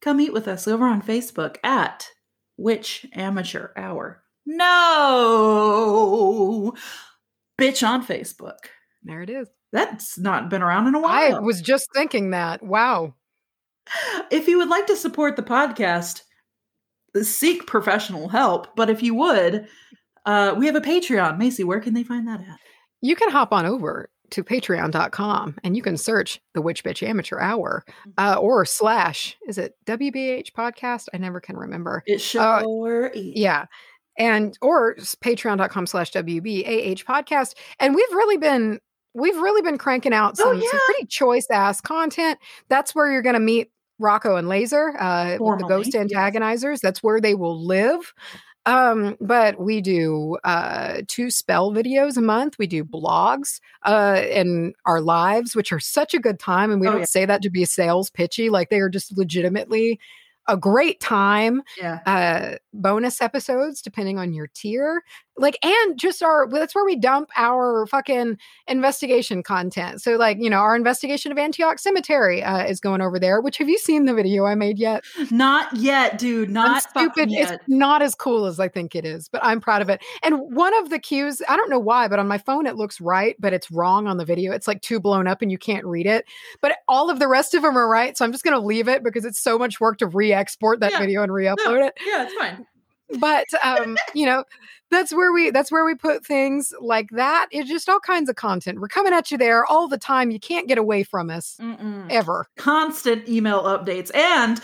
come 0.00 0.20
eat 0.20 0.32
with 0.32 0.46
us 0.46 0.68
over 0.68 0.86
on 0.86 1.02
Facebook 1.02 1.56
at 1.64 2.08
Witch 2.56 3.06
Amateur 3.12 3.70
Hour. 3.76 4.21
No, 5.42 6.74
bitch 7.58 7.86
on 7.86 8.04
Facebook. 8.04 8.58
There 9.02 9.22
it 9.22 9.30
is. 9.30 9.48
That's 9.72 10.18
not 10.18 10.48
been 10.50 10.62
around 10.62 10.86
in 10.88 10.94
a 10.94 11.00
while. 11.00 11.36
I 11.36 11.38
was 11.40 11.60
just 11.62 11.88
thinking 11.94 12.30
that. 12.30 12.62
Wow. 12.62 13.14
if 14.30 14.46
you 14.48 14.58
would 14.58 14.68
like 14.68 14.86
to 14.88 14.96
support 14.96 15.36
the 15.36 15.42
podcast, 15.42 16.22
seek 17.22 17.66
professional 17.66 18.28
help. 18.28 18.76
But 18.76 18.90
if 18.90 19.02
you 19.02 19.14
would, 19.14 19.66
uh, 20.26 20.54
we 20.56 20.66
have 20.66 20.76
a 20.76 20.80
Patreon. 20.80 21.38
Macy, 21.38 21.64
where 21.64 21.80
can 21.80 21.94
they 21.94 22.04
find 22.04 22.28
that 22.28 22.40
at? 22.40 22.58
You 23.00 23.16
can 23.16 23.30
hop 23.30 23.52
on 23.52 23.66
over 23.66 24.08
to 24.30 24.44
patreon.com 24.44 25.58
and 25.64 25.76
you 25.76 25.82
can 25.82 25.96
search 25.96 26.40
the 26.54 26.62
Witch 26.62 26.84
Bitch 26.84 27.06
Amateur 27.06 27.38
Hour 27.38 27.84
uh, 28.16 28.36
or 28.40 28.64
slash, 28.64 29.36
is 29.46 29.58
it 29.58 29.74
WBH 29.84 30.52
podcast? 30.52 31.08
I 31.12 31.18
never 31.18 31.40
can 31.40 31.56
remember. 31.56 32.02
It's 32.06 32.22
show 32.24 32.40
Uh, 32.40 32.62
or. 32.64 33.10
Yeah. 33.14 33.66
And 34.18 34.56
or 34.60 34.94
patreon.com 34.96 35.86
slash 35.86 36.12
WBAH 36.12 37.04
podcast. 37.04 37.54
And 37.80 37.94
we've 37.94 38.12
really 38.12 38.36
been 38.36 38.80
we've 39.14 39.36
really 39.36 39.62
been 39.62 39.78
cranking 39.78 40.12
out 40.14 40.34
Oh, 40.38 40.52
some, 40.52 40.60
some 40.60 40.80
pretty 40.86 41.06
choice 41.06 41.46
ass 41.50 41.80
content. 41.80 42.38
That's 42.68 42.94
where 42.94 43.10
you're 43.10 43.22
gonna 43.22 43.40
meet 43.40 43.70
Rocco 43.98 44.36
and 44.36 44.48
Laser, 44.48 44.94
uh 44.98 45.36
the 45.38 45.66
ghost 45.68 45.92
antagonizers. 45.92 46.80
That's 46.80 47.02
where 47.02 47.20
they 47.20 47.34
will 47.34 47.64
live. 47.64 48.12
Um, 48.64 49.16
but 49.20 49.58
we 49.60 49.80
do 49.80 50.36
uh 50.44 51.02
two 51.08 51.30
spell 51.30 51.72
videos 51.72 52.16
a 52.16 52.20
month. 52.22 52.58
We 52.58 52.66
do 52.66 52.84
blogs 52.84 53.60
uh 53.84 54.20
and 54.30 54.74
our 54.86 55.00
lives, 55.00 55.56
which 55.56 55.72
are 55.72 55.80
such 55.80 56.14
a 56.14 56.18
good 56.20 56.38
time. 56.38 56.70
And 56.70 56.80
we 56.80 56.86
Oh, 56.86 56.92
don't 56.92 57.00
yeah. 57.00 57.06
say 57.06 57.24
that 57.26 57.42
to 57.42 57.50
be 57.50 57.64
sales 57.64 58.08
pitchy, 58.10 58.50
like 58.50 58.70
they 58.70 58.80
are 58.80 58.88
just 58.88 59.16
legitimately 59.16 59.98
a 60.48 60.56
great 60.56 61.00
time 61.00 61.62
Yeah. 61.76 62.00
uh, 62.06 62.56
bonus 62.72 63.20
episodes 63.20 63.82
depending 63.82 64.18
on 64.18 64.32
your 64.32 64.48
tier. 64.54 65.02
Like 65.38 65.58
and 65.62 65.98
just 65.98 66.22
our 66.22 66.46
that's 66.50 66.74
where 66.74 66.84
we 66.84 66.94
dump 66.96 67.30
our 67.36 67.86
fucking 67.86 68.36
investigation 68.68 69.42
content. 69.42 70.02
So 70.02 70.16
like 70.16 70.36
you 70.40 70.50
know 70.50 70.58
our 70.58 70.76
investigation 70.76 71.32
of 71.32 71.38
antioch 71.38 71.78
cemetery 71.78 72.42
uh, 72.42 72.64
is 72.64 72.80
going 72.80 73.00
over 73.00 73.18
there 73.18 73.40
which 73.40 73.56
have 73.58 73.68
you 73.68 73.78
seen 73.78 74.04
the 74.04 74.14
video 74.14 74.44
i 74.44 74.54
made 74.54 74.78
yet? 74.78 75.04
Not 75.30 75.74
yet 75.74 76.18
dude 76.18 76.50
not 76.50 76.70
I'm 76.76 76.80
stupid 76.80 77.30
yet. 77.30 77.50
it's 77.52 77.62
not 77.68 78.02
as 78.02 78.14
cool 78.14 78.44
as 78.46 78.60
i 78.60 78.68
think 78.68 78.94
it 78.94 79.04
is 79.04 79.28
but 79.28 79.42
i'm 79.44 79.60
proud 79.60 79.82
of 79.82 79.88
it. 79.88 80.02
And 80.22 80.38
one 80.54 80.74
of 80.82 80.90
the 80.90 80.98
cues 80.98 81.40
i 81.48 81.56
don't 81.56 81.70
know 81.70 81.78
why 81.78 82.08
but 82.08 82.18
on 82.18 82.28
my 82.28 82.38
phone 82.38 82.66
it 82.66 82.76
looks 82.76 83.00
right 83.00 83.36
but 83.38 83.52
it's 83.52 83.70
wrong 83.70 84.06
on 84.06 84.16
the 84.18 84.24
video. 84.24 84.52
It's 84.52 84.68
like 84.68 84.82
too 84.82 85.00
blown 85.00 85.26
up 85.26 85.42
and 85.42 85.50
you 85.50 85.58
can't 85.58 85.84
read 85.84 86.06
it. 86.06 86.26
But 86.60 86.78
all 86.88 87.10
of 87.10 87.18
the 87.18 87.28
rest 87.28 87.54
of 87.54 87.62
them 87.62 87.76
are 87.76 87.88
right 87.88 88.16
so 88.18 88.24
i'm 88.24 88.32
just 88.32 88.44
going 88.44 88.58
to 88.58 88.64
leave 88.66 88.88
it 88.88 89.02
because 89.02 89.24
it's 89.24 89.40
so 89.40 89.58
much 89.58 89.80
work 89.80 89.98
to 89.98 90.06
re-export 90.06 90.80
that 90.80 90.92
Yeah. 90.92 90.98
video 91.00 91.22
and 91.22 91.32
re-upload 91.32 91.56
No, 91.80 91.86
it. 91.86 91.94
yeah 92.06 92.24
it's 92.24 92.34
fine 92.34 92.66
but 93.18 93.46
um 93.62 93.96
you 94.14 94.26
know 94.26 94.44
that's 94.90 95.12
where 95.12 95.32
we 95.32 95.50
that's 95.50 95.72
where 95.72 95.86
we 95.86 95.94
put 95.94 96.24
things 96.24 96.72
like 96.78 97.08
that 97.10 97.46
it's 97.50 97.68
just 97.68 97.88
all 97.88 97.98
kinds 97.98 98.28
of 98.28 98.36
content. 98.36 98.78
We're 98.78 98.88
coming 98.88 99.14
at 99.14 99.30
you 99.30 99.38
there 99.38 99.64
all 99.64 99.88
the 99.88 99.96
time. 99.96 100.30
You 100.30 100.38
can't 100.38 100.68
get 100.68 100.76
away 100.76 101.02
from 101.02 101.30
us 101.30 101.56
Mm-mm. 101.60 102.06
ever. 102.10 102.46
Constant 102.56 103.26
email 103.28 103.62
updates. 103.62 104.14
And 104.14 104.60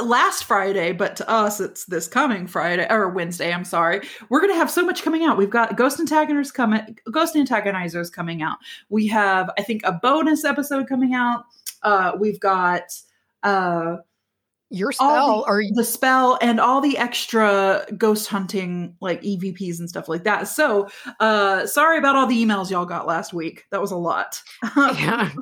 last 0.00 0.44
friday 0.44 0.92
but 0.92 1.16
to 1.16 1.28
us 1.28 1.60
it's 1.60 1.86
this 1.86 2.06
coming 2.06 2.46
friday 2.46 2.86
or 2.90 3.08
wednesday 3.08 3.52
i'm 3.52 3.64
sorry 3.64 4.00
we're 4.28 4.40
gonna 4.40 4.54
have 4.54 4.70
so 4.70 4.84
much 4.84 5.02
coming 5.02 5.24
out. 5.24 5.36
We've 5.36 5.50
got 5.50 5.76
ghost 5.76 5.98
antagonizers 5.98 6.52
coming 6.52 6.98
ghost 7.10 7.34
antagonizers 7.34 8.12
coming 8.12 8.42
out. 8.42 8.58
We 8.88 9.06
have 9.08 9.50
i 9.58 9.62
think 9.62 9.82
a 9.84 9.92
bonus 9.92 10.44
episode 10.44 10.88
coming 10.88 11.14
out. 11.14 11.44
Uh 11.82 12.12
we've 12.18 12.40
got 12.40 12.82
uh 13.42 13.96
your 14.74 14.92
spell 14.92 15.40
the, 15.40 15.46
or 15.46 15.62
the 15.72 15.84
spell 15.84 16.38
and 16.42 16.60
all 16.60 16.80
the 16.80 16.98
extra 16.98 17.86
ghost 17.96 18.28
hunting 18.28 18.96
like 19.00 19.22
evps 19.22 19.78
and 19.78 19.88
stuff 19.88 20.08
like 20.08 20.24
that. 20.24 20.48
So 20.48 20.88
uh 21.20 21.66
sorry 21.66 21.98
about 21.98 22.16
all 22.16 22.26
the 22.26 22.44
emails 22.44 22.70
y'all 22.70 22.84
got 22.84 23.06
last 23.06 23.32
week. 23.32 23.64
That 23.70 23.80
was 23.80 23.90
a 23.90 23.96
lot. 23.96 24.42
Yeah. 24.76 25.30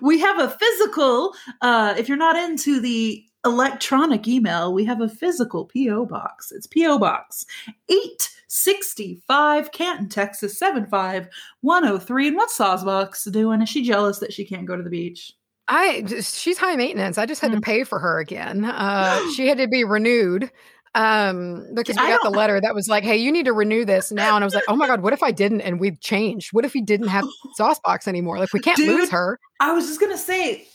We 0.00 0.20
have 0.20 0.38
a 0.38 0.50
physical 0.50 1.34
uh 1.60 1.94
if 1.98 2.08
you're 2.08 2.16
not 2.16 2.36
into 2.36 2.80
the 2.80 3.24
electronic 3.44 4.28
email 4.28 4.72
we 4.72 4.84
have 4.84 5.00
a 5.00 5.08
physical 5.08 5.66
po 5.74 6.06
box. 6.06 6.52
It's 6.52 6.66
po 6.66 6.98
box 6.98 7.44
865 7.88 9.72
canton 9.72 10.08
texas 10.08 10.58
75103 10.58 12.28
and 12.28 12.36
what's 12.36 12.56
sawsbox 12.56 13.30
doing? 13.32 13.62
Is 13.62 13.68
she 13.68 13.82
jealous 13.82 14.18
that 14.20 14.32
she 14.32 14.44
can't 14.44 14.66
go 14.66 14.76
to 14.76 14.82
the 14.82 14.90
beach 14.90 15.32
i 15.68 16.02
just- 16.02 16.36
she's 16.38 16.58
high 16.58 16.76
maintenance 16.76 17.18
i 17.18 17.26
just 17.26 17.40
had 17.40 17.52
to 17.52 17.58
Mm. 17.58 17.62
pay 17.64 17.84
for 17.84 17.98
her 17.98 18.18
again 18.18 18.64
uh 18.64 19.18
she 19.36 19.48
had 19.48 19.58
to 19.58 19.66
be 19.68 19.84
renewed 19.84 20.50
um 20.96 21.66
because 21.74 21.96
we 21.96 22.02
I 22.02 22.10
got 22.10 22.22
the 22.22 22.30
letter 22.30 22.60
that 22.60 22.74
was 22.74 22.86
like 22.88 23.02
hey 23.02 23.16
you 23.16 23.32
need 23.32 23.46
to 23.46 23.52
renew 23.52 23.84
this 23.84 24.12
now 24.12 24.36
and 24.36 24.44
i 24.44 24.46
was 24.46 24.54
like 24.54 24.64
oh 24.68 24.76
my 24.76 24.86
god 24.86 25.00
what 25.02 25.12
if 25.12 25.22
i 25.24 25.32
didn't 25.32 25.60
and 25.62 25.80
we 25.80 25.96
changed? 25.96 26.50
What 26.52 26.64
if 26.64 26.72
we 26.74 26.82
didn't 26.82 27.08
have 27.08 27.24
saucebox 27.58 28.06
anymore? 28.06 28.38
Like 28.38 28.52
we 28.52 28.60
can't 28.60 28.78
lose 28.78 29.10
her. 29.10 29.38
I 29.58 29.72
was 29.72 29.86
just 29.88 29.98
gonna 30.00 30.16
say, 30.18 30.68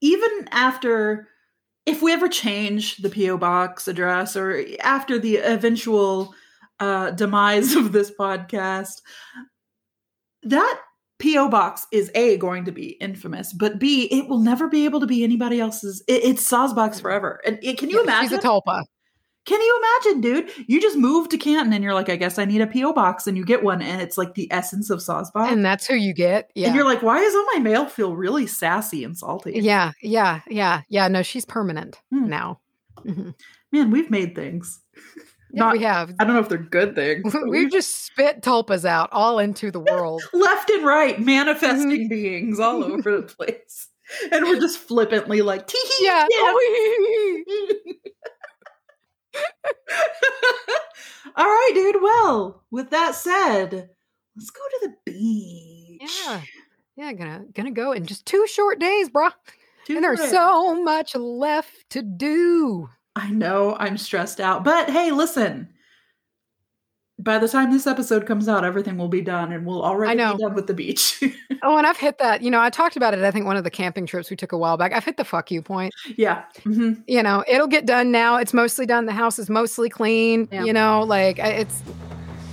even 0.00 0.48
after, 0.50 1.28
if 1.86 2.02
we 2.02 2.12
ever 2.12 2.28
change 2.28 2.96
the 2.96 3.08
PO 3.10 3.36
box 3.38 3.86
address 3.88 4.34
or 4.36 4.64
after 4.80 5.18
the 5.20 5.36
eventual 5.36 6.34
uh, 6.80 7.10
demise 7.12 7.74
of 7.76 7.92
this 7.92 8.10
podcast, 8.10 9.02
that 10.42 10.80
PO 11.18 11.48
box 11.48 11.86
is 11.92 12.10
a 12.14 12.36
going 12.36 12.64
to 12.66 12.72
be 12.72 12.90
infamous, 13.00 13.52
but 13.52 13.78
b 13.78 14.04
it 14.10 14.28
will 14.28 14.40
never 14.40 14.68
be 14.68 14.84
able 14.84 15.00
to 15.00 15.06
be 15.06 15.24
anybody 15.24 15.60
else's. 15.60 16.02
It, 16.06 16.22
it's 16.24 16.48
Sawsbox 16.48 17.00
forever. 17.00 17.40
And 17.44 17.58
it, 17.62 17.78
can 17.78 17.90
you 17.90 17.96
Yeah, 17.98 18.02
imagine? 18.04 18.28
she's 18.28 18.38
a 18.38 18.48
tulpa 18.48 18.84
Can 19.46 19.60
you 19.60 19.82
imagine, 20.04 20.20
dude? 20.20 20.50
You 20.68 20.80
just 20.80 20.96
move 20.96 21.28
to 21.30 21.38
Canton 21.38 21.72
and 21.72 21.82
you're 21.82 21.94
like, 21.94 22.08
I 22.08 22.16
guess 22.16 22.38
I 22.38 22.44
need 22.44 22.60
a 22.60 22.66
PO 22.66 22.92
box, 22.92 23.26
and 23.26 23.36
you 23.36 23.44
get 23.44 23.62
one, 23.64 23.80
and 23.82 24.00
it's 24.02 24.16
like 24.18 24.34
the 24.34 24.46
essence 24.52 24.90
of 24.90 25.00
Sawsbox. 25.00 25.50
and 25.50 25.64
that's 25.64 25.86
who 25.86 25.94
you 25.94 26.12
get 26.14 26.50
yeah 26.54 26.66
And 26.68 26.76
you're 26.76 26.84
like, 26.84 27.02
why 27.02 27.18
does 27.20 27.34
all 27.34 27.46
my 27.54 27.58
mail 27.60 27.86
feel 27.86 28.14
really 28.14 28.46
sassy 28.46 29.02
and 29.04 29.16
salty? 29.16 29.52
Yeah, 29.54 29.92
yeah, 30.02 30.40
yeah, 30.48 30.82
yeah. 30.88 31.08
No, 31.08 31.22
she's 31.22 31.44
permanent 31.46 32.00
Hmm. 32.10 32.28
now. 32.28 32.60
Mhm. 33.06 33.34
Man, 33.72 33.90
we've 33.90 34.10
made 34.10 34.34
things. 34.34 34.80
Yeah, 35.50 35.58
Not- 35.64 35.72
we 35.74 35.82
have. 35.82 36.14
I 36.18 36.24
don't 36.24 36.34
know 36.34 36.40
if 36.40 36.48
they're 36.48 36.58
good 36.58 36.94
things. 36.94 37.34
We've 37.48 37.70
just 37.70 38.04
spit 38.06 38.42
tulpas 38.42 38.84
out 38.84 39.08
all 39.12 39.38
into 39.38 39.70
the 39.70 39.80
world. 39.92 40.22
left 40.32 40.68
and 40.70 40.84
right 40.84 41.18
manifesting 41.20 41.88
Mm-hmm. 42.02 42.08
beings 42.08 42.60
all 42.60 42.84
over 42.92 43.20
the 43.20 43.22
place. 43.22 43.88
And 44.32 44.44
we're 44.46 44.60
just 44.60 44.78
flippantly 44.78 45.42
like, 45.42 45.66
tee 45.66 45.78
hee, 45.98 46.06
yeah. 46.06 46.26
yeah. 46.30 46.54
all 51.36 51.44
right, 51.44 51.70
dude. 51.74 52.02
Well, 52.02 52.62
with 52.70 52.90
that 52.90 53.14
said, 53.14 53.90
let's 54.36 54.50
go 54.50 54.60
to 54.80 54.88
the 54.88 54.94
beach. 55.12 56.02
yeah. 56.24 56.40
Yeah, 56.96 57.12
gonna 57.12 57.44
gonna 57.54 57.70
go 57.70 57.92
in 57.92 58.06
just 58.06 58.26
two 58.26 58.44
short 58.48 58.80
days, 58.80 59.08
bruh. 59.08 59.32
Two 59.86 59.94
And 59.96 60.02
there's 60.04 60.30
so 60.30 60.82
much 60.82 61.14
left 61.14 61.88
to 61.90 62.02
do. 62.02 62.88
I 63.18 63.30
know 63.30 63.76
I'm 63.78 63.98
stressed 63.98 64.40
out, 64.40 64.64
but 64.64 64.88
hey, 64.90 65.10
listen. 65.10 65.68
By 67.20 67.38
the 67.38 67.48
time 67.48 67.72
this 67.72 67.88
episode 67.88 68.26
comes 68.26 68.48
out, 68.48 68.64
everything 68.64 68.96
will 68.96 69.08
be 69.08 69.20
done, 69.20 69.50
and 69.50 69.66
we'll 69.66 69.82
already 69.84 70.14
know. 70.16 70.36
be 70.36 70.42
done 70.44 70.54
with 70.54 70.66
the 70.68 70.74
beach. 70.74 71.22
Oh, 71.60 71.76
and 71.76 71.84
I've 71.88 71.96
hit 71.96 72.18
that. 72.18 72.40
You 72.40 72.52
know, 72.52 72.60
I 72.60 72.70
talked 72.70 72.96
about 72.96 73.14
it. 73.14 73.20
I 73.24 73.32
think 73.32 73.44
one 73.44 73.56
of 73.56 73.64
the 73.64 73.70
camping 73.70 74.06
trips 74.06 74.30
we 74.30 74.36
took 74.36 74.52
a 74.52 74.56
while 74.56 74.76
back. 74.76 74.92
I've 74.92 75.04
hit 75.04 75.16
the 75.16 75.24
fuck 75.24 75.50
you 75.50 75.60
point. 75.60 75.92
yeah. 76.16 76.44
hmm 76.62 76.92
You 77.08 77.20
know, 77.20 77.42
it'll 77.48 77.66
get 77.66 77.84
done 77.84 78.12
now. 78.12 78.36
It's 78.36 78.54
mostly 78.54 78.86
done. 78.86 79.06
The 79.06 79.12
house 79.12 79.40
is 79.40 79.50
mostly 79.50 79.88
clean. 79.88 80.48
Yeah. 80.52 80.62
You 80.62 80.72
know, 80.72 81.02
like 81.02 81.40
it's 81.40 81.82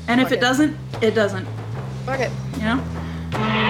And 0.07 0.19
if 0.19 0.31
it 0.31 0.37
it. 0.37 0.41
doesn't, 0.41 0.75
it 1.03 1.11
doesn't. 1.11 1.45
fuck 2.07 2.19
it. 2.19 2.31
You 2.55 2.63
know. 2.63 3.61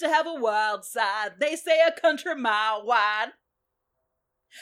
Used 0.00 0.12
to 0.12 0.16
have 0.16 0.26
a 0.26 0.40
wild 0.40 0.84
side. 0.84 1.32
They 1.38 1.56
say 1.56 1.80
a 1.86 2.00
country 2.00 2.34
mile 2.34 2.84
wide. 2.84 3.28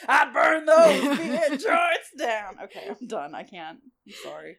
I'd 0.06 0.32
burn 0.34 0.66
those 0.66 1.18
beer 1.18 1.48
joints 1.50 2.10
down. 2.18 2.56
Okay, 2.64 2.88
I'm 2.88 3.06
done. 3.06 3.34
I 3.34 3.42
can't. 3.42 3.78
I'm 4.06 4.12
sorry. 4.22 4.58